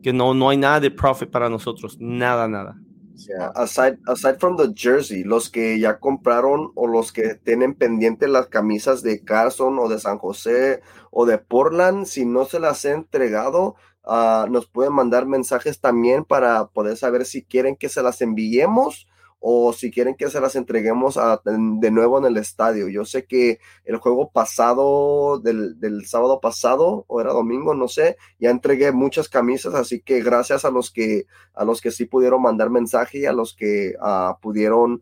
que 0.01 0.13
no, 0.13 0.33
no 0.33 0.49
hay 0.49 0.57
nada 0.57 0.79
de 0.79 0.89
profit 0.89 1.29
para 1.29 1.49
nosotros, 1.49 1.97
nada, 1.99 2.47
nada. 2.47 2.79
Yeah, 3.25 3.51
aside, 3.55 3.97
aside 4.07 4.39
from 4.39 4.57
the 4.57 4.71
jersey, 4.75 5.23
los 5.23 5.49
que 5.49 5.79
ya 5.79 5.99
compraron 5.99 6.71
o 6.75 6.85
los 6.85 7.11
que 7.11 7.33
tienen 7.33 7.73
pendiente 7.73 8.27
las 8.27 8.47
camisas 8.47 9.01
de 9.01 9.23
Carson 9.23 9.79
o 9.79 9.89
de 9.89 9.99
San 9.99 10.19
José 10.19 10.81
o 11.09 11.25
de 11.25 11.39
Portland, 11.39 12.05
si 12.05 12.25
no 12.25 12.45
se 12.45 12.59
las 12.59 12.85
he 12.85 12.91
entregado, 12.91 13.75
uh, 14.03 14.47
nos 14.49 14.67
pueden 14.67 14.93
mandar 14.93 15.25
mensajes 15.25 15.79
también 15.79 16.25
para 16.25 16.67
poder 16.67 16.95
saber 16.95 17.25
si 17.25 17.43
quieren 17.43 17.75
que 17.75 17.89
se 17.89 18.03
las 18.03 18.21
enviemos 18.21 19.07
o 19.39 19.71
si 19.73 19.91
quieren 19.91 20.15
que 20.15 20.29
se 20.29 20.41
las 20.41 20.55
entreguemos 20.55 21.19
de 21.45 21.91
nuevo 21.91 22.17
en 22.17 22.25
el 22.25 22.37
estadio. 22.37 22.87
Yo 22.87 23.05
sé 23.05 23.25
que 23.25 23.59
el 23.85 23.97
juego 23.97 24.31
pasado, 24.31 25.39
del, 25.39 25.79
del, 25.79 26.05
sábado 26.05 26.39
pasado, 26.41 27.05
o 27.07 27.21
era 27.21 27.33
domingo, 27.33 27.75
no 27.75 27.87
sé, 27.87 28.17
ya 28.39 28.49
entregué 28.49 28.91
muchas 28.91 29.29
camisas, 29.29 29.73
así 29.75 30.01
que 30.01 30.21
gracias 30.21 30.65
a 30.65 30.71
los 30.71 30.91
que, 30.91 31.25
a 31.53 31.65
los 31.65 31.81
que 31.81 31.91
sí 31.91 32.05
pudieron 32.05 32.41
mandar 32.41 32.69
mensaje 32.69 33.19
y 33.19 33.25
a 33.25 33.33
los 33.33 33.55
que 33.55 33.93
uh, 34.01 34.39
pudieron 34.41 35.01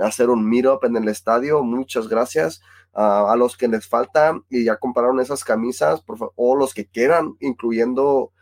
hacer 0.00 0.28
un 0.28 0.44
meetup 0.44 0.82
en 0.84 0.96
el 0.96 1.06
estadio, 1.08 1.62
muchas 1.62 2.08
gracias. 2.08 2.60
Uh, 2.92 3.28
a 3.28 3.36
los 3.36 3.58
que 3.58 3.68
les 3.68 3.86
falta 3.86 4.40
y 4.48 4.64
ya 4.64 4.78
compraron 4.78 5.20
esas 5.20 5.44
camisas, 5.44 6.00
por 6.00 6.16
favor, 6.16 6.32
o 6.34 6.56
los 6.56 6.72
que 6.72 6.86
quieran, 6.86 7.36
incluyendo 7.40 8.32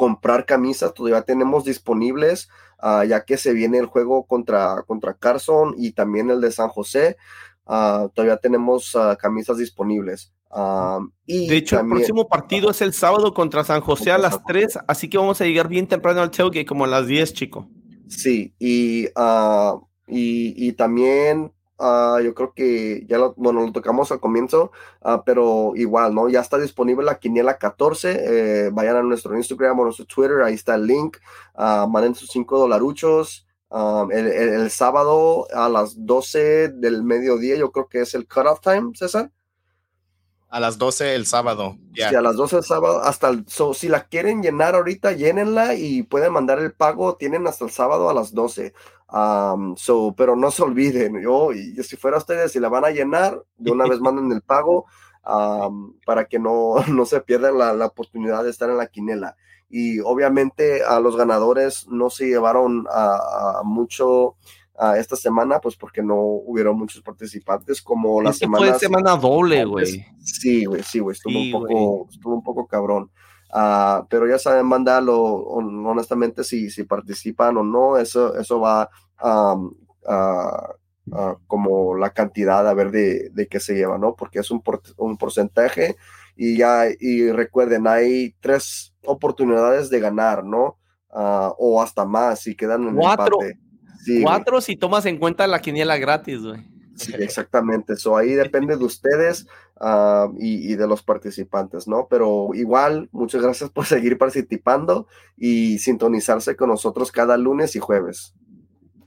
comprar 0.00 0.46
camisas, 0.46 0.94
todavía 0.94 1.22
tenemos 1.22 1.64
disponibles. 1.64 2.48
Ah, 2.82 3.04
ya 3.04 3.24
que 3.24 3.36
se 3.36 3.52
viene 3.52 3.78
el 3.78 3.86
juego 3.86 4.24
contra, 4.24 4.82
contra 4.86 5.14
Carson 5.14 5.74
y 5.76 5.92
también 5.92 6.30
el 6.30 6.40
de 6.40 6.50
San 6.50 6.68
José. 6.68 7.16
Ah, 7.66 8.08
todavía 8.14 8.38
tenemos 8.38 8.96
ah, 8.96 9.16
camisas 9.20 9.58
disponibles. 9.58 10.32
y 11.26 11.48
de 11.48 11.56
hecho, 11.56 11.78
el 11.78 11.88
próximo 11.88 12.26
partido 12.26 12.70
es 12.70 12.80
el 12.80 12.92
sábado 12.92 13.34
contra 13.34 13.64
San 13.64 13.80
José 13.82 14.10
a 14.10 14.18
las 14.18 14.42
3, 14.44 14.78
así 14.88 15.08
que 15.08 15.18
vamos 15.18 15.40
a 15.40 15.44
llegar 15.44 15.68
bien 15.68 15.86
temprano 15.86 16.22
al 16.22 16.30
tailgate, 16.30 16.64
como 16.64 16.84
a 16.84 16.88
las 16.88 17.06
10, 17.06 17.32
chico. 17.34 17.68
Sí, 18.08 18.54
y, 18.58 19.06
y, 20.08 20.68
y 20.68 20.72
también 20.72 21.52
Ah, 21.82 22.20
yo 22.22 22.34
creo 22.34 22.52
que 22.52 23.06
ya 23.08 23.16
lo, 23.16 23.32
bueno, 23.38 23.64
lo 23.64 23.72
tocamos 23.72 24.12
al 24.12 24.20
comienzo, 24.20 24.70
uh, 25.02 25.22
pero 25.24 25.72
igual, 25.76 26.14
¿no? 26.14 26.28
Ya 26.28 26.40
está 26.40 26.58
disponible 26.58 27.04
la 27.04 27.18
quiniela 27.18 27.56
14. 27.56 28.66
Eh, 28.66 28.70
vayan 28.70 28.96
a 28.96 29.02
nuestro 29.02 29.34
Instagram 29.34 29.80
o 29.80 29.84
nuestro 29.84 30.04
Twitter, 30.04 30.42
ahí 30.42 30.54
está 30.54 30.74
el 30.74 30.86
link. 30.86 31.16
Uh, 31.54 31.88
manden 31.88 32.14
sus 32.14 32.28
5 32.30 32.58
dolaruchos. 32.58 33.46
El, 33.72 34.26
el, 34.26 34.48
el, 34.48 34.70
sábado 34.70 35.46
a 35.54 35.68
las 35.68 36.04
12 36.04 36.68
del 36.68 37.04
mediodía, 37.04 37.56
yo 37.56 37.70
creo 37.70 37.88
que 37.88 38.00
es 38.00 38.14
el 38.14 38.26
cutoff 38.26 38.60
time, 38.60 38.90
César. 38.94 39.30
A 40.50 40.58
las 40.58 40.78
12 40.78 41.14
el 41.14 41.26
sábado. 41.26 41.78
Sí, 41.94 42.02
a 42.02 42.20
las 42.20 42.34
12 42.34 42.56
el 42.56 42.64
sábado. 42.64 43.00
Hasta 43.02 43.28
el, 43.28 43.44
si 43.46 43.88
la 43.88 44.08
quieren 44.08 44.42
llenar 44.42 44.74
ahorita, 44.74 45.12
llénenla 45.12 45.76
y 45.76 46.02
pueden 46.02 46.32
mandar 46.32 46.58
el 46.58 46.72
pago. 46.72 47.14
Tienen 47.14 47.46
hasta 47.46 47.64
el 47.64 47.70
sábado 47.70 48.10
a 48.10 48.14
las 48.14 48.34
12. 48.34 48.74
So, 49.76 50.14
pero 50.16 50.36
no 50.36 50.50
se 50.50 50.62
olviden. 50.62 51.20
Yo, 51.22 51.52
y, 51.52 51.74
si 51.82 51.96
fuera 51.96 52.18
ustedes, 52.18 52.52
si 52.52 52.60
la 52.60 52.68
van 52.68 52.84
a 52.84 52.90
llenar, 52.90 53.42
de 53.56 53.70
una 53.70 53.86
vez 53.86 54.00
manden 54.00 54.32
el 54.32 54.42
pago 54.42 54.86
para 56.06 56.24
que 56.26 56.38
no, 56.38 56.74
no 56.88 57.04
se 57.04 57.20
pierdan 57.20 57.58
la, 57.58 57.72
la, 57.72 57.86
oportunidad 57.86 58.44
de 58.44 58.50
estar 58.50 58.70
en 58.70 58.78
la 58.78 58.86
quinela. 58.86 59.36
Y 59.68 60.00
obviamente 60.00 60.82
a 60.82 60.98
los 60.98 61.16
ganadores 61.16 61.86
no 61.88 62.10
se 62.10 62.26
llevaron 62.26 62.86
a 62.90 63.62
mucho 63.64 64.36
esta 64.96 65.16
semana, 65.16 65.60
pues 65.60 65.76
porque 65.76 66.02
no 66.02 66.16
hubieron 66.16 66.78
muchos 66.78 67.02
participantes 67.02 67.82
como 67.82 68.22
la 68.22 68.32
semana. 68.32 68.68
Fue 68.68 68.78
semana 68.78 69.16
doble, 69.16 69.64
güey. 69.64 70.06
Sí, 70.20 70.64
güey, 70.64 70.82
sí, 70.82 71.00
güey, 71.00 71.14
estuvo, 71.14 71.38
un 71.38 71.52
poco, 71.52 72.08
estuvo 72.10 72.34
un 72.34 72.42
poco 72.42 72.66
cabrón. 72.66 73.10
Uh, 73.52 74.06
pero 74.08 74.28
ya 74.28 74.38
saben, 74.38 74.66
mandalo, 74.66 75.16
honestamente, 75.20 76.44
si, 76.44 76.70
si 76.70 76.84
participan 76.84 77.56
o 77.56 77.64
no, 77.64 77.98
eso, 77.98 78.36
eso 78.38 78.60
va 78.60 78.88
um, 79.22 79.74
como 81.46 81.96
la 81.96 82.10
cantidad 82.10 82.66
a 82.68 82.74
ver 82.74 82.90
de, 82.90 83.30
de 83.30 83.48
qué 83.48 83.58
se 83.58 83.74
lleva, 83.74 83.98
¿no? 83.98 84.14
Porque 84.14 84.38
es 84.38 84.50
un, 84.50 84.62
por, 84.62 84.80
un 84.96 85.16
porcentaje 85.16 85.96
Y 86.42 86.56
ya, 86.56 86.84
y 86.98 87.30
recuerden, 87.32 87.86
hay 87.86 88.34
tres 88.40 88.94
oportunidades 89.04 89.90
de 89.90 90.00
ganar, 90.00 90.42
¿no? 90.42 90.78
Ah, 91.10 91.52
o 91.58 91.82
hasta 91.82 92.06
más 92.06 92.40
si 92.40 92.54
quedan 92.54 92.88
en 92.88 92.96
cuatro, 92.96 93.42
empate. 93.42 94.22
cuatro 94.22 94.60
si 94.62 94.74
tomas 94.74 95.04
en 95.04 95.18
cuenta 95.18 95.46
la 95.46 95.60
quiniela 95.60 95.98
gratis, 95.98 96.40
güey. 96.40 96.66
Sí, 96.96 97.12
exactamente. 97.18 97.92
Eso 97.92 98.16
ahí 98.16 98.32
depende 98.32 98.78
de 98.78 98.84
ustedes 98.84 99.46
ah, 99.80 100.28
y, 100.38 100.74
de 100.74 100.86
los 100.86 101.02
participantes, 101.02 101.88
¿no? 101.88 102.06
Pero 102.08 102.50
igual, 102.54 103.08
muchas 103.12 103.42
gracias 103.42 103.70
por 103.70 103.84
seguir 103.86 104.18
participando 104.18 105.06
y 105.36 105.78
sintonizarse 105.78 106.56
con 106.56 106.68
nosotros 106.68 107.10
cada 107.10 107.36
lunes 107.36 107.74
y 107.76 107.80
jueves. 107.80 108.34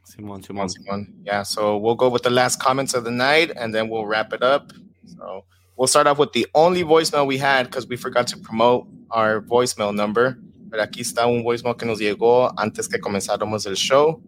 Simón, 0.04 0.44
Simón, 0.44 0.70
Simón. 0.70 1.14
Yeah, 1.24 1.44
so 1.44 1.78
we'll 1.78 1.96
go 1.96 2.10
with 2.10 2.24
the 2.24 2.30
last 2.30 2.62
comments 2.62 2.94
of 2.94 3.04
the 3.04 3.12
night 3.12 3.52
and 3.56 3.74
then 3.74 3.90
we'll 3.90 4.06
wrap 4.06 4.34
it 4.34 4.44
up. 4.44 4.72
So 5.06 5.46
we'll 5.78 5.88
start 5.88 6.08
off 6.08 6.20
with 6.20 6.34
the 6.34 6.46
only 6.54 6.84
voicemail 6.84 7.26
we 7.26 7.38
had 7.38 7.68
because 7.68 7.88
we 7.88 7.96
forgot 7.96 8.28
to 8.28 8.38
promote 8.38 8.88
our 9.10 9.42
voicemail 9.42 9.94
number. 9.96 10.38
Pero 10.70 10.84
aquí 10.84 11.02
está 11.02 11.26
un 11.28 11.44
voicemail 11.44 11.78
que 11.78 11.86
nos 11.86 12.00
llegó 12.00 12.52
antes 12.58 12.88
que 12.88 13.00
comenzáramos 13.00 13.66
el 13.66 13.76
show. 13.76 14.22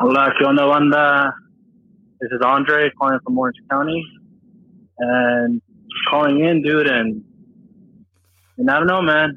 Hola, 0.00 0.32
¿qué 0.38 0.44
onda, 0.44 0.64
banda? 0.64 1.34
This 2.20 2.32
is 2.32 2.40
Andre 2.44 2.90
calling 2.98 3.20
from 3.24 3.38
Orange 3.38 3.58
County. 3.70 4.04
And 4.98 5.62
calling 6.10 6.44
in, 6.44 6.62
dude, 6.62 6.88
and, 6.88 7.22
and 8.56 8.68
I 8.68 8.78
don't 8.78 8.88
know, 8.88 9.02
man. 9.02 9.34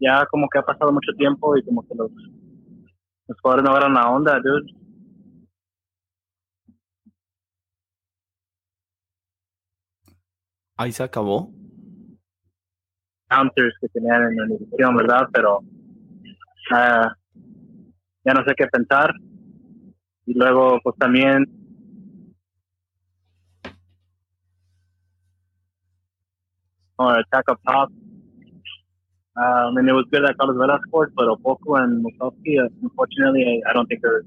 Ya 0.00 0.24
como 0.26 0.48
que 0.48 0.58
ha 0.58 0.62
pasado 0.62 0.92
mucho 0.92 1.12
tiempo 1.16 1.56
y 1.56 1.62
como 1.62 1.82
que 1.82 1.94
los, 1.94 2.10
los 3.28 3.40
jugadores 3.40 3.64
no 3.64 3.70
agarran 3.70 3.94
la 3.94 4.10
onda, 4.10 4.40
dude. 4.40 4.66
Ahí 10.76 10.90
se 10.90 11.04
acabó. 11.04 11.52
Counters 13.28 13.76
que 13.80 13.88
tenían 13.88 14.22
en 14.22 14.36
la 14.36 14.46
división, 14.46 14.96
¿verdad? 14.96 15.28
Pero 15.32 15.58
uh, 15.58 17.08
ya 18.24 18.34
no 18.34 18.44
sé 18.44 18.54
qué 18.56 18.66
pensar. 18.66 19.14
Y 20.26 20.34
luego, 20.34 20.80
pues 20.82 20.96
también 20.98 21.46
or 27.02 27.18
attack 27.18 27.44
up 27.48 27.60
top. 27.66 27.90
Um, 29.34 29.76
and 29.78 29.88
it 29.88 29.92
was 29.92 30.04
good 30.10 30.24
that 30.24 30.36
Carlos 30.38 30.56
Vela 30.58 30.78
scored, 30.86 31.14
but 31.14 31.26
Opoku 31.26 31.82
and 31.82 32.04
Musovski, 32.04 32.62
uh, 32.62 32.68
unfortunately, 32.82 33.62
I, 33.66 33.70
I, 33.70 33.72
don't 33.72 33.86
think 33.86 34.02
they're, 34.02 34.24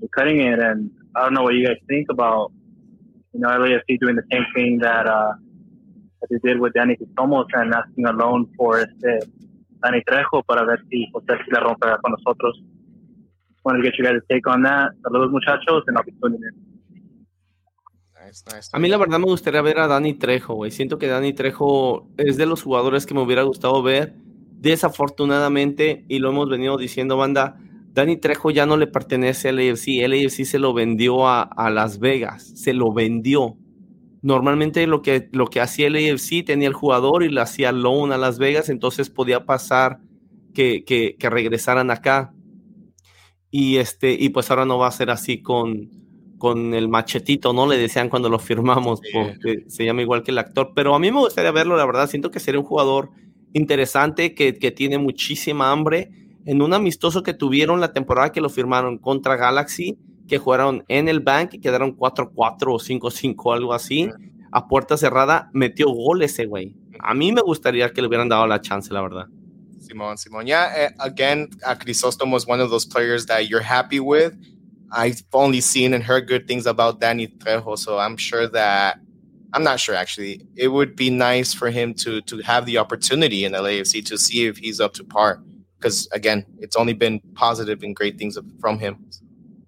they're 0.00 0.08
cutting 0.08 0.40
it. 0.40 0.58
And 0.58 0.90
I 1.14 1.22
don't 1.22 1.34
know 1.34 1.42
what 1.42 1.54
you 1.54 1.66
guys 1.66 1.76
think 1.88 2.06
about, 2.10 2.52
you 3.32 3.40
know, 3.40 3.48
LAFC 3.48 3.98
doing 4.00 4.16
the 4.16 4.22
same 4.32 4.46
thing 4.54 4.78
that, 4.78 5.06
uh, 5.06 5.34
that 6.20 6.28
they 6.30 6.38
did 6.48 6.58
with 6.58 6.72
Danny 6.72 6.96
Cristomos 6.96 7.46
and 7.52 7.74
asking 7.74 8.06
a 8.06 8.12
loan 8.12 8.50
for 8.56 8.80
este 8.80 9.28
Danny 9.82 10.02
Trejo 10.02 10.42
para 10.46 10.64
ver 10.64 10.82
si 10.90 11.06
José 11.12 11.38
si 11.44 11.50
la 11.50 11.60
rompe 11.60 11.86
con 12.02 12.12
nosotros. 12.12 12.62
Want 13.64 13.78
to 13.78 13.82
get 13.82 13.94
you 13.98 14.04
guys' 14.04 14.22
take 14.28 14.48
on 14.48 14.62
that. 14.62 14.92
Saludos, 15.02 15.30
muchachos, 15.30 15.84
and 15.86 15.96
I'll 15.96 16.04
be 16.04 16.12
tuning 16.22 16.40
in. 16.42 16.70
Nice, 18.14 18.44
nice. 18.52 18.70
A 18.72 18.78
mí 18.78 18.88
la 18.88 18.96
verdad 18.96 19.18
me 19.18 19.24
gustaría 19.24 19.62
ver 19.62 19.78
a 19.78 19.86
Dani 19.86 20.14
Trejo, 20.14 20.54
güey. 20.54 20.70
Siento 20.70 20.98
que 20.98 21.06
Dani 21.06 21.32
Trejo 21.32 22.08
es 22.16 22.36
de 22.36 22.46
los 22.46 22.62
jugadores 22.62 23.06
que 23.06 23.14
me 23.14 23.22
hubiera 23.22 23.42
gustado 23.42 23.82
ver. 23.82 24.14
Desafortunadamente, 24.52 26.04
y 26.08 26.18
lo 26.18 26.30
hemos 26.30 26.48
venido 26.48 26.76
diciendo, 26.76 27.16
banda, 27.16 27.56
Dani 27.92 28.18
Trejo 28.18 28.50
ya 28.50 28.66
no 28.66 28.76
le 28.76 28.86
pertenece 28.86 29.48
al 29.48 29.58
AFC. 29.58 30.02
El 30.02 30.12
AFC 30.12 30.44
se 30.44 30.58
lo 30.58 30.74
vendió 30.74 31.26
a, 31.26 31.42
a, 31.42 31.70
Las 31.70 31.98
Vegas, 31.98 32.44
se 32.54 32.72
lo 32.72 32.92
vendió. 32.92 33.56
Normalmente 34.22 34.86
lo 34.86 35.00
que, 35.00 35.30
lo 35.32 35.46
que 35.46 35.60
hacía 35.60 35.86
el 35.86 35.96
AFC 35.96 36.44
tenía 36.44 36.68
el 36.68 36.74
jugador 36.74 37.22
y 37.22 37.30
le 37.30 37.40
hacía 37.40 37.72
loan 37.72 38.12
a 38.12 38.18
Las 38.18 38.38
Vegas, 38.38 38.68
entonces 38.68 39.08
podía 39.08 39.46
pasar 39.46 39.98
que, 40.52 40.84
que, 40.84 41.16
que 41.18 41.30
regresaran 41.30 41.90
acá 41.90 42.34
y, 43.50 43.76
este, 43.76 44.12
y 44.12 44.28
pues 44.30 44.50
ahora 44.50 44.64
no 44.64 44.78
va 44.78 44.88
a 44.88 44.92
ser 44.92 45.10
así 45.10 45.42
con, 45.42 45.90
con 46.38 46.74
el 46.74 46.88
machetito, 46.88 47.52
¿no? 47.52 47.66
Le 47.66 47.76
decían 47.76 48.08
cuando 48.08 48.28
lo 48.28 48.38
firmamos, 48.38 49.00
porque 49.12 49.64
se 49.68 49.84
llama 49.84 50.02
igual 50.02 50.22
que 50.22 50.30
el 50.30 50.38
actor. 50.38 50.72
Pero 50.74 50.94
a 50.94 50.98
mí 50.98 51.10
me 51.10 51.20
gustaría 51.20 51.50
verlo, 51.50 51.76
la 51.76 51.84
verdad. 51.84 52.08
Siento 52.08 52.30
que 52.30 52.40
sería 52.40 52.60
un 52.60 52.66
jugador 52.66 53.10
interesante, 53.52 54.34
que, 54.34 54.54
que 54.54 54.70
tiene 54.70 54.98
muchísima 54.98 55.70
hambre. 55.70 56.10
En 56.46 56.62
un 56.62 56.72
amistoso 56.72 57.22
que 57.22 57.34
tuvieron 57.34 57.80
la 57.80 57.92
temporada 57.92 58.32
que 58.32 58.40
lo 58.40 58.48
firmaron 58.48 58.98
contra 58.98 59.36
Galaxy, 59.36 59.98
que 60.26 60.38
jugaron 60.38 60.84
en 60.88 61.08
el 61.08 61.20
bank 61.20 61.54
y 61.54 61.60
quedaron 61.60 61.96
4-4 61.96 62.30
o 62.68 62.78
5-5, 62.78 63.54
algo 63.54 63.74
así, 63.74 64.08
a 64.52 64.68
puerta 64.68 64.96
cerrada, 64.96 65.50
metió 65.52 65.90
gol 65.90 66.22
ese 66.22 66.46
güey. 66.46 66.74
A 67.00 67.14
mí 67.14 67.32
me 67.32 67.42
gustaría 67.42 67.90
que 67.90 68.00
le 68.00 68.08
hubieran 68.08 68.28
dado 68.28 68.46
la 68.46 68.60
chance, 68.60 68.94
la 68.94 69.02
verdad. 69.02 69.26
Simon, 69.80 70.16
Simon. 70.16 70.46
Yeah, 70.46 70.90
again, 71.00 71.48
uh, 71.64 71.74
Chrysostom 71.74 72.30
was 72.30 72.46
one 72.46 72.60
of 72.60 72.70
those 72.70 72.84
players 72.84 73.26
that 73.26 73.48
you're 73.48 73.60
happy 73.60 74.00
with. 74.00 74.36
I've 74.92 75.22
only 75.32 75.60
seen 75.60 75.94
and 75.94 76.02
heard 76.02 76.26
good 76.26 76.46
things 76.46 76.66
about 76.66 77.00
Danny 77.00 77.28
Trejo, 77.28 77.78
so 77.78 77.98
I'm 77.98 78.16
sure 78.16 78.46
that 78.48 78.98
I'm 79.52 79.62
not 79.64 79.80
sure 79.80 79.94
actually. 79.94 80.46
It 80.56 80.68
would 80.68 80.96
be 80.96 81.10
nice 81.10 81.54
for 81.54 81.70
him 81.70 81.94
to 81.94 82.20
to 82.22 82.38
have 82.42 82.66
the 82.66 82.78
opportunity 82.78 83.44
in 83.44 83.52
LAFC 83.52 84.04
to 84.06 84.18
see 84.18 84.46
if 84.46 84.58
he's 84.58 84.80
up 84.80 84.94
to 84.94 85.04
par. 85.04 85.42
Because 85.78 86.08
again, 86.12 86.44
it's 86.58 86.76
only 86.76 86.92
been 86.92 87.20
positive 87.34 87.82
and 87.82 87.96
great 87.96 88.18
things 88.18 88.38
from 88.60 88.78
him. 88.78 89.06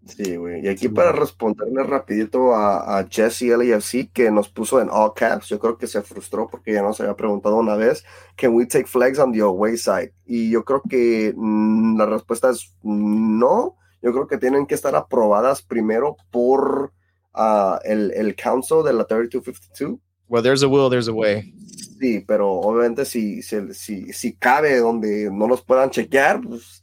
Sí, 0.04 0.36
güey. 0.36 0.64
Y 0.64 0.68
aquí 0.68 0.88
para 0.88 1.12
responderle 1.12 1.84
rapidito 1.84 2.54
a, 2.54 2.98
a 2.98 3.06
Jesse 3.08 3.42
LAFC 3.56 4.10
que 4.12 4.30
nos 4.30 4.48
puso 4.48 4.80
en 4.80 4.88
all 4.90 5.12
caps, 5.14 5.48
yo 5.48 5.58
creo 5.58 5.78
que 5.78 5.86
se 5.86 6.02
frustró 6.02 6.48
porque 6.50 6.72
ya 6.72 6.82
nos 6.82 7.00
había 7.00 7.14
preguntado 7.14 7.56
una 7.56 7.76
vez, 7.76 8.04
can 8.36 8.54
we 8.54 8.66
take 8.66 8.86
flags 8.86 9.18
on 9.18 9.32
the 9.32 9.40
away 9.40 9.76
side? 9.76 10.12
Y 10.26 10.50
yo 10.50 10.64
creo 10.64 10.82
que 10.88 11.32
mm, 11.36 11.96
la 11.98 12.06
respuesta 12.06 12.50
es 12.50 12.74
no. 12.82 13.76
Yo 14.02 14.12
creo 14.12 14.26
que 14.26 14.38
tienen 14.38 14.66
que 14.66 14.74
estar 14.74 14.96
aprobadas 14.96 15.62
primero 15.62 16.16
por 16.32 16.92
uh, 17.34 17.78
el, 17.84 18.10
el 18.12 18.34
council 18.34 18.82
de 18.84 18.92
la 18.92 19.04
3252. 19.04 20.00
Well, 20.28 20.42
there's 20.42 20.62
a 20.62 20.68
will, 20.68 20.90
there's 20.90 21.08
a 21.08 21.12
way. 21.12 21.54
Sí, 22.00 22.24
pero 22.26 22.50
obviamente 22.50 23.04
si, 23.04 23.42
si, 23.42 23.72
si, 23.74 24.12
si 24.12 24.34
cabe 24.34 24.78
donde 24.78 25.30
no 25.30 25.46
los 25.46 25.62
puedan 25.62 25.90
chequear, 25.90 26.40
pues 26.40 26.81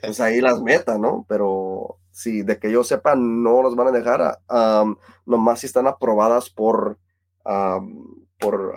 pues 0.00 0.20
ahí 0.20 0.40
las 0.40 0.60
metas, 0.62 0.98
¿no? 0.98 1.24
Pero 1.28 1.98
si 2.10 2.42
de 2.42 2.58
que 2.58 2.70
yo 2.70 2.84
sepa, 2.84 3.14
no 3.14 3.62
los 3.62 3.74
van 3.74 3.88
a 3.88 3.90
dejar, 3.90 4.38
nomás 5.26 5.60
si 5.60 5.66
están 5.66 5.86
aprobadas 5.86 6.50
por, 6.50 6.98
por 8.38 8.74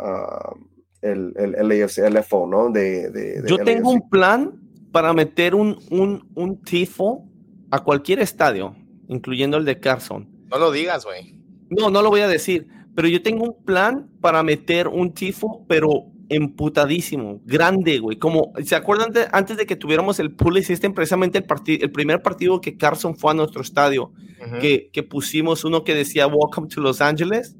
el, 1.01 1.33
el, 1.35 2.13
LFO, 2.13 2.47
¿no? 2.47 2.69
De, 2.69 3.43
yo 3.47 3.57
tengo 3.57 3.91
un 3.91 4.09
plan 4.09 4.59
para 4.91 5.13
meter 5.13 5.55
un, 5.55 5.77
un, 5.91 6.31
un 6.35 6.61
tifo 6.61 7.25
a 7.71 7.83
cualquier 7.83 8.19
estadio, 8.19 8.75
incluyendo 9.07 9.57
el 9.57 9.65
de 9.65 9.79
Carson. 9.79 10.29
No 10.49 10.57
lo 10.57 10.71
digas, 10.71 11.05
güey. 11.05 11.35
No, 11.69 11.89
no 11.89 12.01
lo 12.01 12.09
voy 12.09 12.21
a 12.21 12.27
decir, 12.27 12.67
pero 12.95 13.07
yo 13.07 13.21
tengo 13.21 13.43
un 13.43 13.63
plan 13.63 14.09
para 14.21 14.41
meter 14.43 14.87
un 14.87 15.13
tifo, 15.13 15.65
pero 15.67 16.05
emputadísimo, 16.29 17.41
grande, 17.45 17.99
güey. 17.99 18.17
Como, 18.17 18.53
¿se 18.63 18.75
acuerdan 18.75 19.11
antes 19.31 19.57
de 19.57 19.65
que 19.65 19.75
tuviéramos 19.75 20.19
el 20.19 20.31
pool 20.31 20.61
system? 20.63 20.93
Precisamente 20.93 21.37
el, 21.37 21.45
el 21.81 21.91
primer 21.91 22.21
partido 22.21 22.61
que 22.61 22.77
Carson 22.77 23.15
fue 23.15 23.31
a 23.31 23.33
nuestro 23.33 23.61
estadio, 23.61 24.11
que, 24.59 24.89
que 24.91 25.03
pusimos 25.03 25.63
uno 25.63 25.83
que 25.83 25.95
decía 25.95 26.27
Welcome 26.27 26.67
to 26.67 26.81
Los 26.81 27.01
Angeles. 27.01 27.55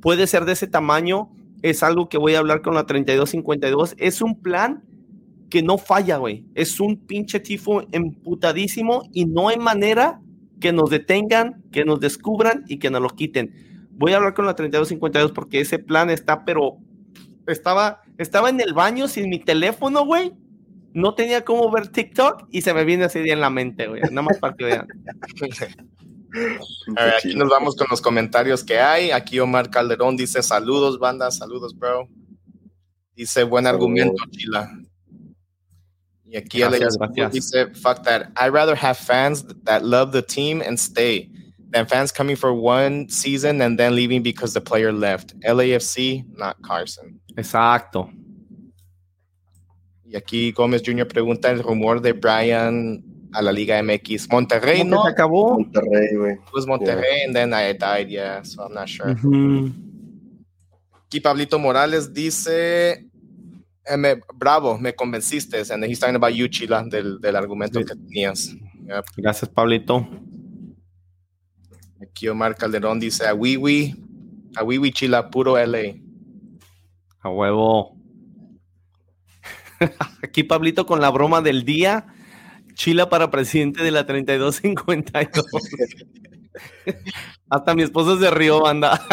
Puede 0.00 0.26
ser 0.26 0.44
de 0.44 0.52
ese 0.52 0.66
tamaño, 0.66 1.30
es 1.62 1.82
algo 1.82 2.08
que 2.08 2.18
voy 2.18 2.34
a 2.34 2.38
hablar 2.38 2.62
con 2.62 2.74
la 2.74 2.86
3252. 2.86 3.94
Es 3.98 4.22
un 4.22 4.40
plan 4.40 4.84
que 5.50 5.62
no 5.62 5.78
falla, 5.78 6.16
güey. 6.16 6.46
Es 6.54 6.80
un 6.80 6.96
pinche 6.96 7.40
tifo 7.40 7.82
emputadísimo 7.92 9.02
y 9.12 9.26
no 9.26 9.48
hay 9.48 9.58
manera 9.58 10.20
que 10.60 10.72
nos 10.72 10.90
detengan, 10.90 11.62
que 11.72 11.84
nos 11.84 12.00
descubran 12.00 12.64
y 12.68 12.78
que 12.78 12.90
nos 12.90 13.02
lo 13.02 13.08
quiten. 13.10 13.52
Voy 13.92 14.12
a 14.12 14.16
hablar 14.16 14.34
con 14.34 14.46
la 14.46 14.54
3252 14.54 15.32
porque 15.32 15.60
ese 15.60 15.78
plan 15.78 16.08
está, 16.08 16.44
pero 16.44 16.78
estaba, 17.46 18.02
estaba 18.18 18.50
en 18.50 18.60
el 18.60 18.74
baño 18.74 19.08
sin 19.08 19.28
mi 19.28 19.38
teléfono, 19.38 20.04
güey. 20.04 20.32
No 20.92 21.14
tenía 21.14 21.44
cómo 21.44 21.70
ver 21.70 21.88
TikTok 21.88 22.48
y 22.50 22.62
se 22.62 22.74
me 22.74 22.84
viene 22.84 23.04
ese 23.04 23.22
día 23.22 23.32
en 23.32 23.40
la 23.40 23.50
mente, 23.50 23.86
güey. 23.86 24.02
Nada 24.02 24.22
más 24.22 24.38
para 24.38 24.54
que 24.54 24.64
vean. 24.64 24.88
A 26.96 27.04
ver, 27.04 27.14
aquí 27.14 27.34
nos 27.34 27.48
vamos 27.48 27.76
con 27.76 27.86
los 27.90 28.00
comentarios 28.00 28.64
que 28.64 28.78
hay. 28.78 29.10
Aquí 29.10 29.38
Omar 29.38 29.70
Calderón 29.70 30.16
dice 30.16 30.42
saludos, 30.42 30.98
banda, 30.98 31.30
saludos, 31.30 31.76
bro. 31.76 32.08
Dice 33.14 33.44
buen 33.44 33.66
argumento, 33.66 34.22
Chila. 34.30 34.70
Y 36.24 36.36
aquí 36.36 36.60
gracias, 36.60 36.96
gracias. 36.96 37.32
dice, 37.32 37.66
fuck 37.74 38.02
that. 38.04 38.28
I'd 38.36 38.52
rather 38.52 38.76
have 38.76 38.96
fans 38.96 39.44
that 39.64 39.82
love 39.82 40.12
the 40.12 40.22
team 40.22 40.62
and 40.62 40.78
stay 40.78 41.29
than 41.70 41.86
fans 41.86 42.12
coming 42.12 42.36
for 42.36 42.52
one 42.52 43.08
season 43.08 43.60
and 43.62 43.78
then 43.78 43.94
leaving 43.94 44.22
because 44.22 44.52
the 44.54 44.60
player 44.60 44.92
left. 44.92 45.34
LAFC, 45.40 46.24
not 46.36 46.56
Carson. 46.62 47.20
Exacto. 47.36 48.10
Y 50.04 50.16
aquí 50.16 50.52
Gómez 50.52 50.82
Jr. 50.84 51.06
pregunta 51.06 51.50
el 51.50 51.62
rumor 51.62 52.00
de 52.00 52.12
Brian 52.12 53.04
a 53.32 53.42
la 53.42 53.52
Liga 53.52 53.80
MX. 53.80 54.28
Monterrey, 54.32 54.78
¿Cómo 54.80 54.90
que 54.90 54.96
¿no? 54.96 55.02
se 55.04 55.08
acabó? 55.10 55.52
Monterrey, 55.54 56.16
güey. 56.16 56.32
It 56.34 56.52
was 56.52 56.66
Monterrey, 56.66 57.24
and 57.26 57.34
then 57.34 57.52
I 57.54 57.72
died, 57.74 58.08
yeah, 58.08 58.42
so 58.42 58.64
I'm 58.64 58.74
not 58.74 58.88
sure. 58.88 59.12
Ujú. 59.14 59.70
Aquí 61.06 61.20
Pablito 61.20 61.58
Morales 61.60 62.12
dice, 62.12 63.06
eh, 63.86 63.96
me- 63.96 64.20
bravo, 64.34 64.76
me 64.78 64.92
convenciste, 64.92 65.54
and 65.70 65.84
he's 65.84 66.00
talking 66.00 66.16
about 66.16 66.32
you, 66.34 66.48
Chila, 66.48 66.82
del, 66.90 67.20
del 67.20 67.36
argumento 67.36 67.78
Sí. 67.80 67.84
que 67.86 67.94
tenías. 67.94 68.48
Yep. 68.88 69.04
Gracias, 69.16 69.48
Pablito. 69.48 70.04
Aquí 72.02 72.28
Omar 72.28 72.56
Calderón 72.56 72.98
dice, 72.98 73.26
a 73.26 73.34
Wiwi, 73.34 73.94
a 74.56 74.64
Wiwi 74.64 74.92
Chila, 74.92 75.30
puro 75.30 75.58
LA. 75.58 75.96
A 77.20 77.28
huevo. 77.28 77.96
Aquí 80.22 80.44
Pablito 80.44 80.86
con 80.86 81.00
la 81.00 81.10
broma 81.10 81.42
del 81.42 81.64
día. 81.64 82.06
Chila 82.74 83.10
para 83.10 83.30
presidente 83.30 83.82
de 83.82 83.90
la 83.90 84.06
3252. 84.06 85.44
Hasta 87.50 87.74
mi 87.74 87.82
esposo 87.82 88.18
se 88.18 88.30
rió, 88.30 88.60
banda. 88.60 89.00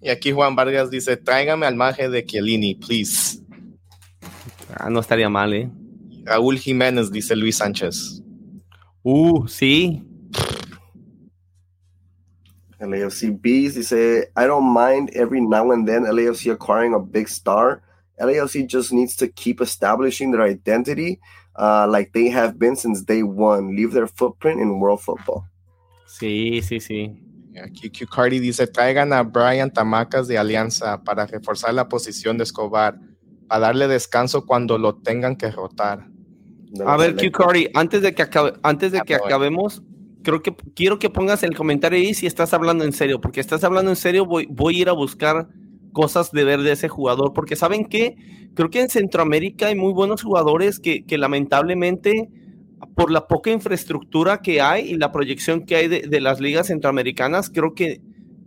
Y 0.00 0.10
aquí 0.10 0.32
Juan 0.32 0.56
Vargas 0.56 0.90
dice, 0.90 1.16
tráigame 1.16 1.64
al 1.64 1.76
maje 1.76 2.08
de 2.08 2.24
Chiellini, 2.26 2.74
please. 2.74 3.38
Ah, 4.74 4.90
no 4.90 4.98
estaría 4.98 5.28
mal, 5.28 5.54
¿eh? 5.54 5.70
Raúl 6.24 6.58
Jiménez, 6.58 7.12
dice 7.12 7.36
Luis 7.36 7.58
Sánchez. 7.58 8.20
Uh, 9.04 9.46
sí. 9.46 10.02
LAFC 12.82 13.40
Bees 13.40 13.74
dice, 13.74 14.26
I 14.36 14.46
don't 14.46 14.72
mind 14.72 15.10
every 15.14 15.40
now 15.40 15.70
and 15.70 15.86
then 15.86 16.04
LAFC 16.04 16.52
acquiring 16.52 16.94
a 16.94 16.98
big 16.98 17.28
star. 17.28 17.82
LAFC 18.20 18.66
just 18.66 18.92
needs 18.92 19.16
to 19.16 19.28
keep 19.28 19.60
establishing 19.60 20.32
their 20.32 20.42
identity 20.42 21.20
uh, 21.56 21.86
like 21.88 22.12
they 22.12 22.28
have 22.28 22.58
been 22.58 22.76
since 22.76 23.02
day 23.02 23.22
one. 23.22 23.76
Leave 23.76 23.92
their 23.92 24.06
footprint 24.06 24.60
in 24.60 24.80
world 24.80 25.00
football. 25.00 25.44
Sí, 26.06 26.60
sí, 26.62 26.80
sí. 26.80 27.18
Y 27.54 27.58
Aquí 27.58 27.90
Q 27.90 28.06
Cardi 28.06 28.38
dice, 28.38 28.66
traigan 28.66 29.12
a 29.12 29.22
Brian 29.22 29.70
Tamacas 29.70 30.26
de 30.26 30.38
Alianza 30.38 31.02
para 31.02 31.26
reforzar 31.26 31.74
la 31.74 31.88
posición 31.88 32.38
de 32.38 32.44
Escobar, 32.44 32.98
para 33.46 33.60
darle 33.60 33.88
descanso 33.88 34.46
cuando 34.46 34.78
lo 34.78 34.96
tengan 34.96 35.36
que 35.36 35.50
rotar. 35.50 36.06
A 36.86 36.96
ver, 36.96 37.16
Q. 37.16 37.30
Cardi, 37.30 37.68
antes 37.74 38.00
de 38.00 38.14
que 38.14 38.22
acabe, 38.22 38.54
antes 38.62 38.92
de 38.92 39.02
que 39.02 39.14
acabemos, 39.14 39.82
creo 40.22 40.42
que 40.42 40.54
quiero 40.74 40.98
que 40.98 41.10
pongas 41.10 41.42
el 41.42 41.56
comentario 41.56 41.98
ahí 41.98 42.14
si 42.14 42.26
estás 42.26 42.54
hablando 42.54 42.84
en 42.84 42.92
serio, 42.92 43.20
porque 43.20 43.40
estás 43.40 43.64
hablando 43.64 43.90
en 43.90 43.96
serio, 43.96 44.26
voy, 44.26 44.46
voy 44.50 44.76
a 44.76 44.80
ir 44.82 44.88
a 44.88 44.92
buscar 44.92 45.48
cosas 45.92 46.32
de 46.32 46.44
ver 46.44 46.62
de 46.62 46.72
ese 46.72 46.88
jugador, 46.88 47.32
porque 47.32 47.56
¿saben 47.56 47.84
qué? 47.84 48.16
Creo 48.54 48.70
que 48.70 48.80
en 48.80 48.88
Centroamérica 48.88 49.66
hay 49.66 49.76
muy 49.76 49.92
buenos 49.92 50.22
jugadores 50.22 50.80
que, 50.80 51.04
que 51.04 51.18
lamentablemente 51.18 52.30
por 52.94 53.10
la 53.10 53.28
poca 53.28 53.50
infraestructura 53.50 54.40
que 54.42 54.60
hay 54.60 54.90
y 54.90 54.96
la 54.96 55.12
proyección 55.12 55.64
que 55.64 55.76
hay 55.76 55.88
de, 55.88 56.00
de 56.08 56.20
las 56.20 56.40
ligas 56.40 56.66
centroamericanas, 56.66 57.50
creo 57.50 57.74
que, 57.74 58.00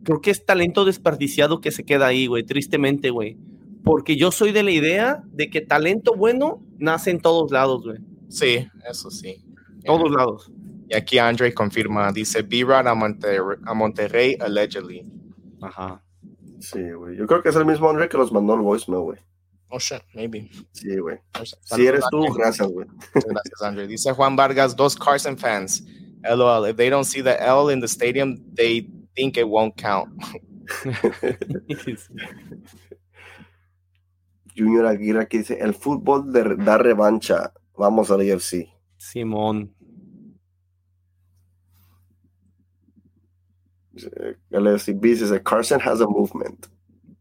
creo 0.03 0.21
que 0.21 0.31
es 0.31 0.45
talento 0.45 0.85
desperdiciado 0.85 1.61
que 1.61 1.71
se 1.71 1.83
queda 1.83 2.07
ahí, 2.07 2.27
güey, 2.27 2.43
tristemente, 2.43 3.09
güey. 3.09 3.37
Porque 3.83 4.17
yo 4.17 4.31
soy 4.31 4.51
de 4.51 4.63
la 4.63 4.71
idea 4.71 5.23
de 5.31 5.49
que 5.49 5.61
talento 5.61 6.15
bueno 6.15 6.61
nace 6.77 7.11
en 7.11 7.19
todos 7.19 7.51
lados, 7.51 7.83
güey. 7.83 7.99
Sí, 8.29 8.67
eso 8.89 9.11
sí. 9.11 9.37
Todos 9.85 10.11
lados. 10.11 10.51
Y 10.87 10.95
aquí 10.95 11.17
Andre 11.17 11.53
confirma, 11.53 12.11
dice, 12.11 12.41
B-Rod 12.43 12.87
a, 12.87 12.93
Monterrey, 12.93 13.57
a 13.65 13.73
Monterrey 13.73 14.37
allegedly. 14.39 15.03
Ajá. 15.61 16.03
Sí, 16.59 16.79
güey. 16.91 17.17
Yo 17.17 17.25
creo 17.27 17.41
que 17.41 17.49
es 17.49 17.55
el 17.55 17.65
mismo 17.65 17.89
Andre 17.89 18.07
que 18.07 18.17
los 18.17 18.31
mandó 18.31 18.53
el 18.55 18.61
voicemail, 18.61 19.01
güey. 19.03 19.19
Oh, 19.69 19.79
shit, 19.79 20.01
maybe. 20.13 20.49
Sí, 20.71 20.95
güey. 20.99 21.17
Saludos, 21.33 21.57
Si 21.63 21.85
eres 21.87 22.03
tú, 22.11 22.17
Andre. 22.23 22.33
gracias, 22.37 22.67
güey. 22.69 22.87
Gracias, 23.13 23.61
Andre. 23.61 23.87
Dice 23.87 24.11
Juan 24.13 24.35
Vargas, 24.35 24.75
dos 24.75 24.95
Carson 24.95 25.37
fans. 25.37 25.83
LOL, 26.23 26.69
if 26.69 26.75
they 26.77 26.89
don't 26.89 27.05
see 27.05 27.21
the 27.21 27.35
L 27.39 27.69
in 27.71 27.79
the 27.81 27.87
stadium, 27.87 28.37
they 28.55 28.87
think 29.15 29.37
it 29.37 29.45
won't 29.47 29.75
count. 29.75 30.09
Junior 34.55 34.85
Aguirre 34.85 35.21
aquí 35.21 35.39
dice, 35.39 35.59
el 35.59 35.73
fútbol 35.73 36.31
de- 36.31 36.55
da 36.57 36.77
revancha. 36.77 37.51
Vamos 37.77 38.09
al 38.09 38.21
AFC. 38.21 38.69
Simón. 38.97 39.74
El 44.49 44.67
AFC 44.67 44.93
Bees 44.93 45.21
dice, 45.21 45.41
Carson 45.41 45.79
has 45.81 46.01
a 46.01 46.07
movement. 46.07 46.67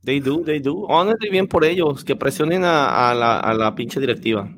They 0.05 0.21
do, 0.21 0.43
they 0.45 0.61
do. 0.61 0.87
Honestly, 0.89 1.31
bien 1.31 1.47
por 1.47 1.65
ellos, 1.65 2.05
que 2.05 2.15
presionen 2.15 2.65
a, 2.65 3.11
a 3.11 3.15
la, 3.15 3.41
a 3.41 3.55
la 3.55 3.75
pinche 3.75 4.01
directiva. 4.01 4.51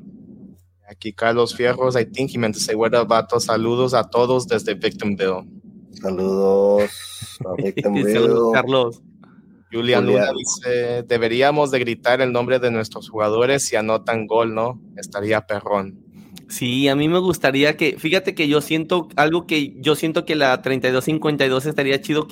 Aquí 0.89 1.13
Carlos 1.13 1.55
Fierros, 1.55 1.95
I 1.95 2.05
think 2.05 2.31
he 2.33 2.37
meant 2.37 2.55
to 2.55 2.61
say, 2.61 2.75
what 2.75 2.93
up, 2.93 3.07
vatos? 3.07 3.45
Saludos 3.45 3.93
a 3.93 4.03
todos 4.03 4.47
desde 4.47 4.73
Victimville. 4.73 5.45
Saludos 5.91 6.83
a 6.83 7.43
Saludos, 7.43 7.57
Victimville. 7.57 8.51
Carlos. 8.53 9.01
Julian 9.71 10.05
Julián. 10.05 10.05
Luna 10.05 10.33
dice, 10.33 11.03
deberíamos 11.03 11.71
de 11.71 11.79
gritar 11.79 12.21
el 12.21 12.31
nombre 12.31 12.59
de 12.59 12.71
nuestros 12.71 13.09
jugadores 13.09 13.63
si 13.63 13.75
anotan 13.75 14.25
gol, 14.25 14.55
¿no? 14.55 14.81
Estaría 14.95 15.45
perrón. 15.45 15.99
Sí, 16.49 16.87
a 16.87 16.95
mí 16.95 17.09
me 17.09 17.19
gustaría 17.19 17.75
que, 17.75 17.97
fíjate 17.99 18.33
que 18.33 18.47
yo 18.47 18.61
siento 18.61 19.09
algo 19.17 19.45
que 19.45 19.73
yo 19.81 19.95
siento 19.95 20.23
que 20.23 20.35
la 20.35 20.61
3252 20.61 21.65
estaría 21.65 21.99
chido 21.99 22.27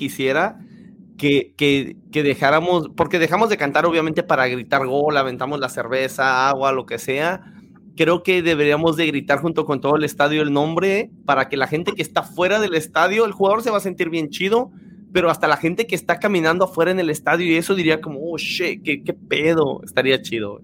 que, 1.18 1.54
que, 1.58 1.98
que 2.12 2.24
dejáramos, 2.24 2.90
porque 2.96 3.20
dejamos 3.20 3.50
de 3.50 3.58
cantar 3.58 3.86
obviamente 3.86 4.24
para 4.24 4.48
gritar 4.48 4.86
gol, 4.88 5.18
aventamos 5.18 5.60
la 5.60 5.70
cerveza, 5.70 6.50
agua, 6.50 6.72
lo 6.72 6.86
que 6.86 6.98
sea. 6.98 7.54
Creo 7.96 8.24
que 8.24 8.42
deberíamos 8.42 8.98
de 8.98 9.08
gritar 9.08 9.40
junto 9.40 9.66
con 9.66 9.80
todo 9.80 9.96
el 9.96 10.04
estadio 10.04 10.42
el 10.42 10.52
nombre 10.52 11.12
para 11.26 11.48
que 11.48 11.58
la 11.58 11.68
gente 11.68 11.94
que 11.94 12.02
está 12.02 12.24
fuera 12.24 12.60
del 12.60 12.76
estadio, 12.76 13.26
el 13.26 13.32
jugador 13.32 13.64
se 13.64 13.72
va 13.72 13.78
a 13.78 13.82
sentir 13.82 14.10
bien 14.10 14.30
chido, 14.30 14.72
pero 15.14 15.30
hasta 15.30 15.48
la 15.48 15.58
gente 15.58 15.88
que 15.88 15.96
está 15.96 16.20
caminando 16.20 16.66
afuera 16.66 16.92
en 16.92 17.00
el 17.00 17.10
estadio 17.10 17.48
y 17.48 17.56
eso 17.56 17.76
diría 17.76 18.02
como, 18.02 18.20
oh 18.22 18.38
shit, 18.38 18.84
qué, 18.84 19.02
qué 19.04 19.14
pedo, 19.14 19.82
estaría 19.84 20.22
chido. 20.22 20.62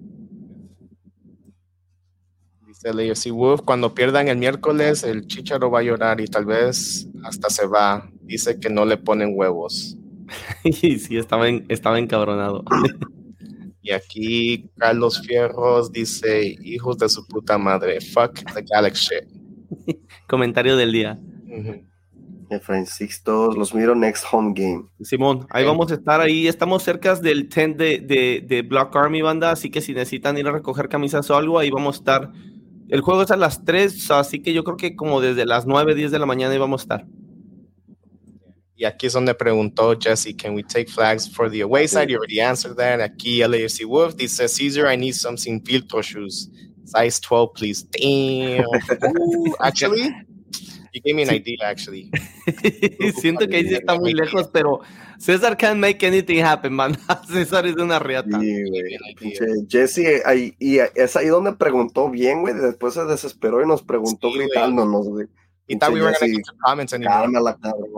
Dice 2.84 2.90
el 3.00 3.12
AFC 3.12 3.30
Wolf, 3.32 3.62
cuando 3.64 3.94
pierdan 3.94 4.28
el 4.28 4.38
miércoles, 4.38 5.04
el 5.04 5.28
Chicharo 5.28 5.70
va 5.70 5.80
a 5.80 5.84
llorar 5.84 6.20
y 6.20 6.26
tal 6.26 6.46
vez 6.46 7.08
hasta 7.24 7.50
se 7.52 7.68
va. 7.68 8.10
Dice 8.22 8.60
que 8.60 8.70
no 8.72 8.86
le 8.86 8.98
ponen 8.98 9.34
huevos. 9.36 9.98
Y 10.64 10.98
sí, 10.98 11.18
estaba, 11.18 11.48
en- 11.50 11.66
estaba 11.68 12.00
encabronado. 12.00 12.64
Y 13.82 13.92
aquí 13.92 14.70
Carlos 14.78 15.22
Fierros 15.26 15.92
dice, 15.92 16.56
hijos 16.64 16.98
de 16.98 17.10
su 17.10 17.28
puta 17.28 17.58
madre, 17.58 18.00
fuck 18.02 18.34
the 18.54 18.64
Galaxy. 18.68 19.16
Comentario 20.28 20.76
del 20.78 20.92
día. 20.92 21.20
Efraín 22.50 22.86
Sixtos, 22.86 23.58
los 23.58 23.74
miro 23.76 23.94
next 23.94 24.26
home 24.32 24.54
game. 24.56 24.86
Simón, 25.02 25.46
ahí 25.52 25.66
vamos 25.66 25.92
a 25.92 25.96
estar 25.96 26.20
ahí. 26.22 26.48
Estamos 26.48 26.82
cerca 26.84 27.16
del 27.16 27.48
tent 27.50 27.78
de, 27.78 28.00
de, 28.00 28.44
de 28.48 28.62
Black 28.62 28.96
Army 28.96 29.22
Banda, 29.22 29.52
así 29.52 29.70
que 29.70 29.82
si 29.82 29.94
necesitan 29.94 30.38
ir 30.38 30.48
a 30.48 30.52
recoger 30.52 30.88
camisas 30.90 31.30
o 31.30 31.36
algo, 31.36 31.60
ahí 31.60 31.70
vamos 31.70 31.96
a 31.96 32.00
estar. 32.00 32.32
El 32.92 33.00
juego 33.00 33.22
es 33.22 33.32
a 33.32 33.38
las 33.38 33.64
3, 33.64 34.12
así 34.12 34.42
que 34.44 34.52
yo 34.52 34.66
creo 34.66 34.76
que 34.76 34.98
como 34.98 35.22
desde 35.22 35.46
las 35.46 35.66
9, 35.66 35.96
10 35.96 36.12
de 36.12 36.20
la 36.20 36.26
mañana 36.26 36.52
ahí 36.52 36.60
vamos 36.60 36.82
a 36.82 36.84
estar. 36.84 37.08
Y 38.76 38.84
aquí 38.84 39.08
es 39.08 39.14
donde 39.14 39.34
preguntó 39.34 39.98
Jesse, 39.98 40.36
can 40.36 40.56
we 40.56 40.62
take 40.62 40.92
flags 40.92 41.34
for 41.34 41.50
the 41.50 41.62
away 41.62 41.88
side? 41.88 42.10
You 42.10 42.18
already 42.18 42.42
answered 42.42 42.76
that. 42.76 43.00
Aquí 43.00 43.40
LAFC 43.40 43.86
Wolf 43.86 44.18
dice, 44.18 44.46
Caesar, 44.46 44.92
I 44.92 44.98
need 44.98 45.14
some 45.14 45.38
sin 45.38 45.64
filtro 45.64 46.02
shoes. 46.04 46.50
Size 46.84 47.22
12, 47.22 47.54
please. 47.54 47.84
Damn. 47.84 48.66
Ooh, 49.18 49.56
actually, 49.62 50.14
you 50.94 51.02
gave 51.02 51.16
me 51.16 51.24
an 51.24 51.34
idea, 51.34 51.70
actually. 51.70 52.10
Siento 53.22 53.48
que 53.48 53.58
ahí 53.58 53.68
sí 53.68 53.76
está 53.76 53.96
muy 53.96 54.14
lejos, 54.14 54.50
pero 54.52 54.82
César 55.18 55.58
can't 55.58 55.80
make 55.80 56.06
anything 56.06 56.42
happen, 56.42 56.74
man. 56.74 56.98
César 57.28 57.66
es 57.66 57.76
una 57.76 58.00
riata. 58.00 58.40
Sí, 58.40 58.64
Jesse, 59.70 60.22
ahí, 60.26 60.56
y 60.60 60.78
es 60.80 61.16
ahí 61.16 61.28
donde 61.28 61.54
preguntó 61.54 62.10
bien, 62.10 62.42
güey. 62.42 62.54
Después 62.56 62.94
se 62.94 63.06
desesperó 63.06 63.62
y 63.62 63.68
nos 63.68 63.84
preguntó 63.84 64.32
Sí, 64.32 64.40
gritándonos, 64.40 65.08
güey. 65.08 65.28
He 65.72 65.78
thought 65.80 65.94
we 65.94 66.02
were 66.02 66.12
going 66.12 66.16
to 66.16 66.20
Jesse, 66.20 66.36
get 66.36 66.46
to 66.48 66.54
comments 66.66 66.92
anymore. 66.92 67.30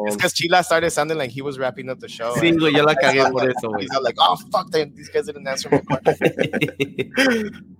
It's 0.05 0.15
because 0.15 0.33
Chila 0.35 0.63
started 0.63 0.91
sounding 0.91 1.17
like 1.17 1.31
he 1.31 1.41
was 1.41 1.57
wrapping 1.57 1.89
up 1.89 1.99
the 1.99 2.07
show. 2.07 2.35
Sí, 2.35 2.51
güey, 2.51 2.71
yo 2.71 2.83
la 2.83 2.93
cagué 2.93 3.27
por 3.31 3.49
eso, 3.49 3.69
güey. 3.69 3.81
He's 3.81 3.99
like, 4.03 4.15
oh, 4.19 4.35
fuck, 4.51 4.69
they, 4.69 4.85
these 4.85 5.09
guys 5.09 5.25
didn't 5.25 5.47
answer 5.47 5.71
my 5.71 5.97
question. 5.97 7.65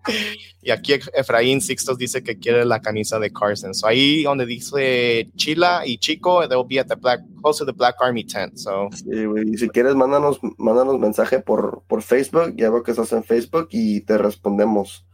Y 0.64 0.72
aquí 0.72 0.94
Efraín 1.14 1.62
Sixtos 1.62 1.98
dice 1.98 2.24
que 2.24 2.40
quiere 2.40 2.66
la 2.66 2.82
camisa 2.82 3.20
de 3.20 3.32
Carson. 3.32 3.74
So 3.74 3.88
ahí 3.88 4.24
donde 4.24 4.46
dice 4.46 5.30
Chila 5.36 5.84
y 5.86 5.98
Chico, 5.98 6.48
they'll 6.48 6.68
be 6.68 6.80
at 6.80 6.88
the 6.88 6.96
black, 6.96 7.22
close 7.42 7.60
to 7.60 7.66
the 7.66 7.72
Black 7.72 7.96
Army 8.02 8.24
tent. 8.24 8.58
So 8.58 8.90
Sí, 8.92 9.26
güey. 9.26 9.44
Y 9.54 9.58
si 9.58 9.70
quieres, 9.70 9.96
mándanos, 9.96 10.40
mándanos 10.58 11.00
mensaje 11.00 11.40
por, 11.40 11.84
por 11.88 12.02
Facebook. 12.02 12.56
Ya 12.56 12.70
veo 12.70 12.82
que 12.82 12.92
estás 12.92 13.14
en 13.14 13.24
Facebook 13.24 13.68
y 13.72 14.02
te 14.02 14.18
respondemos. 14.18 15.06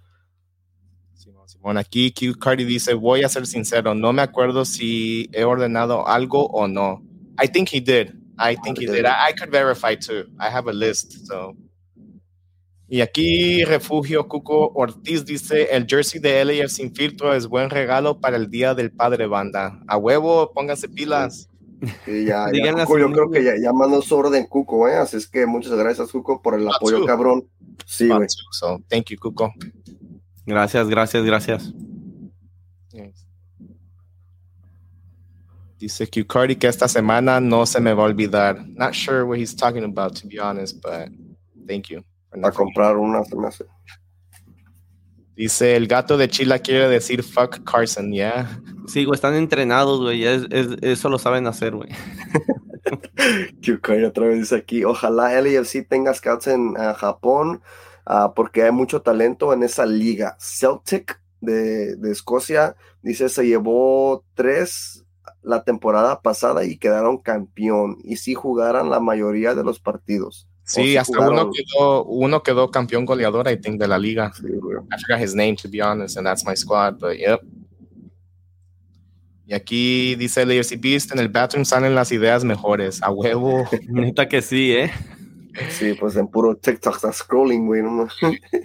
Simón, 1.60 1.77
aquí 1.77 2.11
Q 2.11 2.40
Cardi 2.40 2.64
dice, 2.64 2.94
voy 2.94 3.23
a 3.23 3.30
ser 3.30 3.45
sincero, 3.45 3.94
no 3.94 4.14
me 4.14 4.22
acuerdo 4.22 4.65
si 4.65 5.30
he 5.34 5.44
ordenado 5.44 6.07
algo 6.07 6.48
o 6.48 6.68
no. 6.68 7.03
I 7.41 7.48
think 7.48 7.69
he 7.72 7.81
did. 7.81 8.14
I 8.38 8.56
think 8.64 8.80
he 8.80 8.86
did. 8.86 9.06
I, 9.06 9.30
I 9.30 9.34
could 9.38 9.52
verify 9.52 9.95
too. 9.95 10.26
I 10.40 10.49
have 10.49 10.69
a 10.69 10.73
list. 10.73 11.26
So 11.26 11.56
Y 12.91 13.02
aquí 13.02 13.64
Refugio 13.65 14.27
Cuco 14.27 14.72
Ortiz 14.73 15.23
dice, 15.23 15.68
el 15.72 15.86
jersey 15.86 16.19
de 16.19 16.44
LAF 16.44 16.72
sin 16.72 16.94
filtro 16.94 17.36
es 17.36 17.45
buen 17.45 17.69
regalo 17.69 18.19
para 18.19 18.36
el 18.36 18.49
Día 18.49 18.73
del 18.73 18.91
Padre 18.91 19.27
Banda. 19.27 19.80
A 19.88 19.95
huevo, 19.98 20.52
pónganse 20.53 20.90
pilas. 20.90 21.49
Sí, 22.03 22.26
ya, 22.26 22.48
ya, 22.52 22.73
Cuco, 22.86 22.98
yo 22.98 23.11
creo 23.11 23.30
que 23.30 23.44
ya, 23.44 23.53
ya 23.61 23.72
mandó 23.73 24.02
su 24.02 24.15
orden 24.15 24.48
Cuco, 24.48 24.88
¿eh? 24.88 24.95
Así 24.95 25.18
es 25.18 25.27
que 25.27 25.45
muchas 25.45 25.73
gracias, 25.73 26.11
Cuco, 26.11 26.41
por 26.41 26.60
el 26.60 26.68
apoyo, 26.68 27.06
cabrón. 27.06 27.48
Sí, 27.86 28.07
güey. 28.07 28.27
So, 28.52 28.81
thank 28.90 29.06
you, 29.10 29.19
Cuco. 29.19 29.53
Gracias, 30.50 30.90
gracias, 30.90 31.24
gracias. 31.24 31.74
Dice 35.78 36.08
Q-Cardi 36.10 36.56
que 36.58 36.68
esta 36.68 36.88
semana 36.90 37.40
no 37.40 37.66
se 37.66 37.80
me 37.80 37.94
va 37.94 38.04
a 38.04 38.08
olvidar. 38.08 38.68
Not 38.68 38.94
sure 38.94 39.24
what 39.24 39.38
he's 39.38 39.56
talking 39.56 39.84
about, 39.86 40.14
to 40.20 40.28
be 40.28 40.38
honest, 40.40 40.82
but 40.82 41.10
thank 41.68 41.88
you. 41.90 42.04
A 42.44 42.52
comprar 42.52 42.98
una, 42.98 43.24
se 43.24 43.36
me 43.36 43.48
hace. 43.48 43.66
Dice, 45.38 45.76
el 45.78 45.88
gato 45.88 46.18
de 46.18 46.28
Chila 46.28 46.60
quiere 46.60 46.90
decir 46.90 47.24
fuck 47.24 47.64
Carson, 47.64 48.12
yeah. 48.12 48.60
Sí, 48.88 49.06
güey, 49.06 49.16
están 49.16 49.36
entrenados, 49.36 50.02
güey. 50.02 50.26
es- 50.26 50.48
es- 50.50 50.78
eso 50.82 51.08
lo 51.08 51.18
saben 51.18 51.48
hacer, 51.48 51.74
güey. 51.76 51.90
Kyukari 53.62 54.04
otra 54.04 54.28
vez 54.28 54.40
dice 54.40 54.56
aquí, 54.58 54.84
ojalá 54.84 55.32
LAFC 55.40 55.88
tenga 55.88 56.14
scouts 56.14 56.48
en 56.48 56.74
ah, 56.78 56.94
Japón, 56.94 57.62
ah, 58.10 58.34
porque 58.36 58.64
hay 58.64 58.72
mucho 58.72 59.02
talento 59.02 59.53
en 59.53 59.64
esa 59.64 59.86
liga. 59.86 60.36
Celtic 60.40 61.22
de, 61.40 61.95
de 61.95 62.11
Escocia, 62.11 62.76
dice, 63.02 63.30
se 63.30 63.48
llevó 63.48 64.26
tres 64.34 65.06
la 65.41 65.64
temporada 65.64 66.22
pasada 66.22 66.65
y 66.65 66.77
quedaron 66.77 67.18
campeón. 67.18 67.98
Y 68.03 68.18
si 68.18 68.34
jugaran 68.34 68.90
la 68.90 68.99
mayoría 68.99 69.56
de 69.56 69.64
los 69.64 69.80
partidos. 69.80 70.48
Sí, 70.64 70.84
sí 70.84 70.98
hasta 70.98 71.15
jugaron. 71.15 71.40
uno 71.40 71.52
quedó, 71.52 72.03
uno 72.06 72.44
quedó 72.44 72.72
campeón 72.72 73.06
goleador, 73.06 73.49
I 73.49 73.57
think, 73.57 73.80
de 73.80 73.88
la 73.88 73.98
liga. 73.98 74.31
Sí. 74.34 74.48
I 74.48 75.02
forgot 75.02 75.19
his 75.19 75.34
name, 75.34 75.56
to 75.56 75.69
be 75.69 75.81
honest, 75.81 76.18
and 76.18 76.27
that's 76.27 76.45
my 76.45 76.56
squad, 76.56 76.99
but 76.99 77.18
yep. 77.18 77.41
Y 79.48 79.56
aquí 79.56 80.15
dice 80.15 80.44
AFC 80.44 80.80
Beast, 80.80 81.11
en 81.11 81.18
el 81.18 81.27
bathroom 81.27 81.65
salen 81.65 81.95
las 81.95 82.11
ideas 82.11 82.44
mejores. 82.44 83.02
A 83.02 83.10
huevo. 83.10 83.68
Neta 83.88 84.30
que 84.30 84.44
sí, 84.44 84.73
¿eh? 84.73 84.91
Sí, 85.69 85.94
pues 85.94 86.15
en 86.15 86.27
puro 86.27 86.56
TikTok 86.56 86.95
está 86.95 87.11
scrolling, 87.11 87.65
güey. 87.65 87.81
no 87.81 87.91
más. 87.91 88.14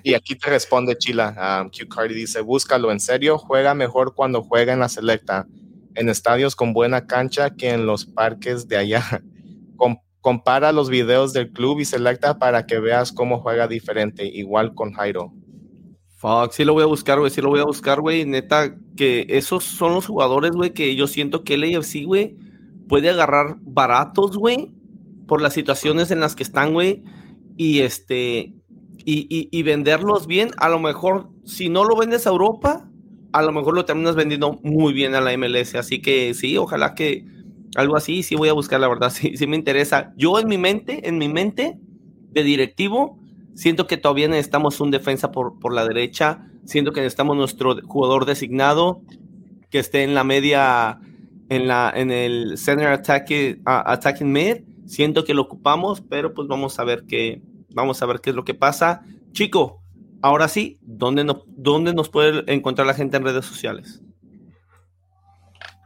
Y 0.02 0.14
aquí 0.14 0.36
te 0.36 0.48
responde 0.50 0.96
Chila. 0.96 1.60
Um, 1.64 1.70
Q 1.70 1.88
Cardi 1.88 2.14
dice: 2.14 2.40
Búscalo, 2.40 2.92
en 2.92 3.00
serio, 3.00 3.38
juega 3.38 3.74
mejor 3.74 4.14
cuando 4.14 4.42
juega 4.42 4.72
en 4.72 4.80
la 4.80 4.88
selecta, 4.88 5.46
en 5.94 6.08
estadios 6.08 6.54
con 6.56 6.72
buena 6.72 7.06
cancha 7.06 7.50
que 7.50 7.70
en 7.70 7.86
los 7.86 8.06
parques 8.06 8.68
de 8.68 8.76
allá. 8.76 9.02
Com- 9.76 9.98
compara 10.20 10.72
los 10.72 10.88
videos 10.88 11.32
del 11.32 11.50
club 11.52 11.80
y 11.80 11.84
selecta 11.84 12.38
para 12.38 12.64
que 12.64 12.78
veas 12.78 13.12
cómo 13.12 13.40
juega 13.40 13.68
diferente, 13.68 14.24
igual 14.24 14.74
con 14.74 14.92
Jairo. 14.92 15.32
Fuck, 16.16 16.52
sí 16.52 16.64
lo 16.64 16.72
voy 16.72 16.82
a 16.82 16.86
buscar, 16.86 17.18
güey, 17.18 17.30
sí 17.30 17.42
lo 17.42 17.50
voy 17.50 17.60
a 17.60 17.64
buscar, 17.64 18.00
güey. 18.00 18.24
Neta, 18.24 18.74
que 18.96 19.26
esos 19.28 19.64
son 19.64 19.92
los 19.92 20.06
jugadores, 20.06 20.52
güey, 20.52 20.70
que 20.72 20.94
yo 20.96 21.06
siento 21.06 21.44
que 21.44 21.54
el 21.54 21.76
AFC, 21.76 22.04
güey, 22.06 22.36
puede 22.88 23.10
agarrar 23.10 23.56
baratos, 23.60 24.38
güey, 24.38 24.72
por 25.26 25.40
las 25.42 25.52
situaciones 25.55 26.10
en 26.10 26.20
las 26.20 26.34
que 26.36 26.42
están, 26.42 26.72
güey, 26.72 27.02
y 27.56 27.80
este, 27.80 28.52
y, 29.05 29.48
y- 29.51 29.62
venderlos 29.62 30.26
bien. 30.26 30.51
A 30.59 30.68
lo 30.68 30.78
mejor, 30.78 31.28
si 31.44 31.68
no 31.68 31.84
lo 31.84 31.96
vendes 31.96 32.26
a 32.26 32.30
Europa, 32.30 32.88
a 33.32 33.42
lo 33.42 33.52
mejor 33.52 33.74
lo 33.74 33.84
terminas 33.84 34.16
vendiendo 34.16 34.59
muy 34.62 34.92
bien 34.92 35.14
a 35.14 35.20
la 35.20 35.32
MLS. 35.32 35.74
Así 35.76 36.01
que 36.01 36.34
sí, 36.34 36.56
ojalá 36.56 36.94
que 36.94 37.24
algo 37.76 37.96
así, 37.96 38.22
sí 38.22 38.34
voy 38.36 38.48
a 38.48 38.52
buscar, 38.52 38.80
la 38.80 38.88
verdad, 38.88 39.10
sí, 39.14 39.36
sí 39.36 39.46
me 39.46 39.56
interesa. 39.56 40.12
Yo 40.16 40.38
en 40.38 40.48
mi 40.48 40.59
mente, 40.59 41.09
en 41.09 41.18
mi 41.18 41.28
mente 41.28 41.78
de 42.30 42.42
directivo, 42.42 43.18
Siento 43.56 43.86
que 43.86 43.96
todavía 43.96 44.26
necesitamos 44.26 44.80
un 44.80 44.90
defensa 44.90 45.30
por, 45.30 45.60
por 45.60 45.72
la 45.72 45.86
derecha. 45.86 46.44
Siento 46.64 46.90
que 46.90 47.01
necesitamos 47.01 47.36
nuestro 47.36 47.76
jugador 47.86 48.26
designado 48.26 49.01
que 49.70 49.78
esté 49.78 50.02
en 50.02 50.14
la 50.14 50.24
media, 50.24 50.98
en, 51.48 51.68
la, 51.68 51.92
en 51.94 52.10
el 52.10 52.59
center 52.59 52.88
ataque, 52.88 53.60
a- 53.64 53.92
attacking 53.92 54.32
mid. 54.32 54.56
Siento 54.86 55.24
que 55.24 55.35
lo 55.35 55.43
ocupamos, 55.43 56.01
pero 56.01 56.35
pues 56.35 56.48
vamos 56.48 56.78
a 56.78 56.85
ver 56.85 57.05
qué, 57.06 57.43
vamos 57.70 58.02
a 58.02 58.06
ver 58.06 58.20
qué 58.20 58.31
es 58.31 58.36
lo 58.36 58.44
que 58.44 58.55
pasa. 58.55 59.02
Chico, 59.32 59.82
ahora 60.23 60.48
sí, 60.48 60.78
¿dónde, 60.82 61.24
no, 61.24 61.44
¿dónde 61.47 61.94
nos 61.94 62.09
puede 62.09 62.44
encontrar 62.52 62.86
la 62.86 62.94
gente 62.94 63.16
en 63.16 63.24
redes 63.24 63.47
sociales? 63.47 64.02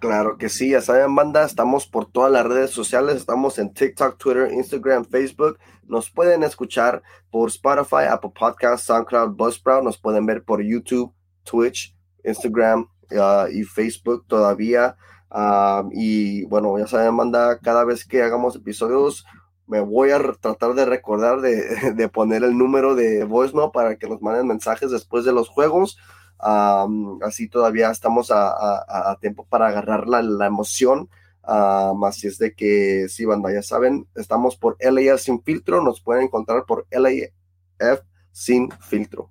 Claro 0.00 0.38
que 0.38 0.48
sí, 0.48 0.70
ya 0.70 0.80
saben, 0.80 1.12
banda, 1.12 1.44
estamos 1.44 1.88
por 1.88 2.06
todas 2.06 2.30
las 2.30 2.46
redes 2.46 2.70
sociales, 2.70 3.16
estamos 3.16 3.58
en 3.58 3.72
TikTok, 3.72 4.16
Twitter, 4.16 4.52
Instagram, 4.52 5.04
Facebook. 5.04 5.58
Nos 5.88 6.08
pueden 6.08 6.44
escuchar 6.44 7.02
por 7.30 7.48
Spotify, 7.48 8.04
Apple 8.08 8.30
Podcasts, 8.38 8.86
SoundCloud, 8.86 9.34
Buzzsprout. 9.34 9.82
Nos 9.82 9.98
pueden 9.98 10.24
ver 10.24 10.44
por 10.44 10.62
YouTube, 10.62 11.12
Twitch, 11.42 11.96
Instagram 12.22 12.88
ah, 13.18 13.46
y 13.50 13.64
Facebook 13.64 14.24
todavía. 14.28 14.96
Ah, 15.30 15.84
y 15.92 16.44
bueno, 16.46 16.78
ya 16.78 16.86
saben, 16.86 17.16
banda, 17.16 17.58
cada 17.58 17.84
vez 17.84 18.04
que 18.06 18.22
hagamos 18.22 18.56
episodios, 18.56 19.24
me 19.66 19.80
voy 19.80 20.10
a 20.10 20.18
tratar 20.40 20.74
de 20.74 20.84
recordar 20.86 21.40
de, 21.40 21.92
de 21.94 22.08
poner 22.08 22.44
el 22.44 22.56
número 22.56 22.94
de 22.94 23.24
voicemail 23.24 23.70
para 23.72 23.96
que 23.96 24.08
nos 24.08 24.22
manden 24.22 24.46
mensajes 24.46 24.90
después 24.90 25.24
de 25.24 25.32
los 25.32 25.48
juegos. 25.48 25.98
Am, 26.38 27.18
así 27.22 27.48
todavía 27.48 27.90
estamos 27.90 28.30
a, 28.30 28.48
a- 28.48 29.10
a 29.10 29.16
tiempo 29.20 29.44
para 29.48 29.66
agarrar 29.68 30.06
la, 30.08 30.22
la 30.22 30.46
emoción. 30.46 31.08
Am, 31.42 32.02
así 32.04 32.26
es 32.28 32.38
de 32.38 32.54
que, 32.54 33.06
sí, 33.08 33.24
banda, 33.24 33.52
ya 33.52 33.62
saben, 33.62 34.06
estamos 34.14 34.56
por 34.56 34.76
LAF 34.80 35.20
Sin 35.20 35.42
Filtro. 35.42 35.82
Nos 35.82 36.00
pueden 36.00 36.24
encontrar 36.24 36.64
por 36.64 36.86
LAF 36.90 38.00
Sin 38.32 38.70
Filtro. 38.80 39.30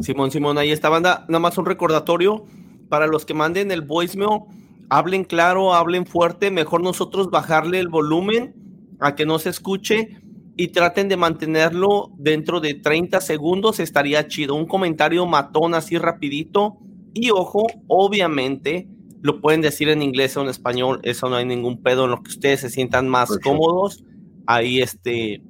Simón, 0.00 0.30
Simón, 0.30 0.58
ahí 0.58 0.72
está 0.72 0.88
banda. 0.88 1.24
Nada 1.28 1.38
más 1.38 1.56
un 1.58 1.66
recordatorio 1.66 2.44
para 2.92 3.06
los 3.06 3.24
que 3.24 3.32
manden 3.32 3.70
el 3.70 3.80
voicemail. 3.80 4.42
Hablen 4.90 5.24
claro, 5.24 5.72
hablen 5.72 6.04
fuerte. 6.04 6.50
Mejor 6.50 6.82
nosotros 6.82 7.30
bajarle 7.30 7.78
el 7.78 7.88
volumen 7.88 8.54
a 9.00 9.14
que 9.14 9.24
no 9.24 9.38
se 9.38 9.48
escuche 9.48 10.20
y 10.58 10.68
traten 10.68 11.08
de 11.08 11.16
mantenerlo 11.16 12.10
dentro 12.18 12.60
de 12.60 12.74
30 12.74 13.22
segundos. 13.22 13.80
Estaría 13.80 14.28
chido. 14.28 14.56
Un 14.56 14.66
comentario 14.66 15.24
matón 15.24 15.72
así 15.72 15.96
rapidito. 15.96 16.80
Y 17.14 17.30
ojo, 17.30 17.66
obviamente 17.86 18.88
lo 19.22 19.40
pueden 19.40 19.62
decir 19.62 19.88
en 19.88 20.02
inglés 20.02 20.36
o 20.36 20.42
en 20.42 20.50
español. 20.50 21.00
Eso 21.02 21.30
no 21.30 21.36
hay 21.36 21.46
ningún 21.46 21.82
pedo 21.82 22.04
en 22.04 22.10
lo 22.10 22.22
que 22.22 22.28
ustedes 22.28 22.60
se 22.60 22.68
sientan 22.68 23.08
más 23.08 23.30
Perfecto. 23.30 23.48
cómodos. 23.48 24.04
Ahí 24.46 24.82
este, 24.82 25.42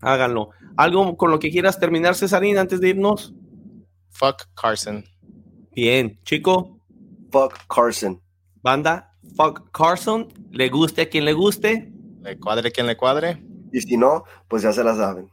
háganlo. 0.00 0.50
¿Algo 0.76 1.16
con 1.16 1.32
lo 1.32 1.40
que 1.40 1.50
quieras 1.50 1.80
terminar, 1.80 2.14
Cesarín, 2.14 2.56
antes 2.56 2.80
de 2.80 2.90
irnos? 2.90 3.34
Fuck 4.10 4.44
Carson. 4.54 5.04
Bien, 5.80 6.18
chico, 6.24 6.80
Fuck 7.30 7.68
Carson. 7.68 8.20
banda, 8.62 9.14
fuck 9.36 9.70
Carson, 9.70 10.26
le 10.50 10.68
guste 10.70 11.02
a 11.02 11.08
quien 11.08 11.24
le 11.24 11.32
guste. 11.32 11.92
Le 12.20 12.36
cuadre 12.36 12.72
quien 12.72 12.88
le 12.88 12.96
cuadre. 12.96 13.40
Y 13.72 13.80
si 13.80 13.96
no, 13.96 14.24
pues 14.48 14.64
ya 14.64 14.72
se 14.72 14.82
la 14.82 14.96
saben. 14.96 15.30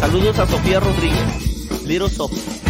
Saludos 0.00 0.38
a 0.38 0.46
Sofía 0.46 0.80
Rodríguez, 0.80 1.86
Little 1.86 2.10
Sophie. 2.10 2.63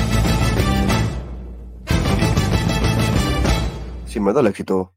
Sin 4.14 4.22
miedo 4.22 4.38
al 4.38 4.46
éxito. 4.46 4.92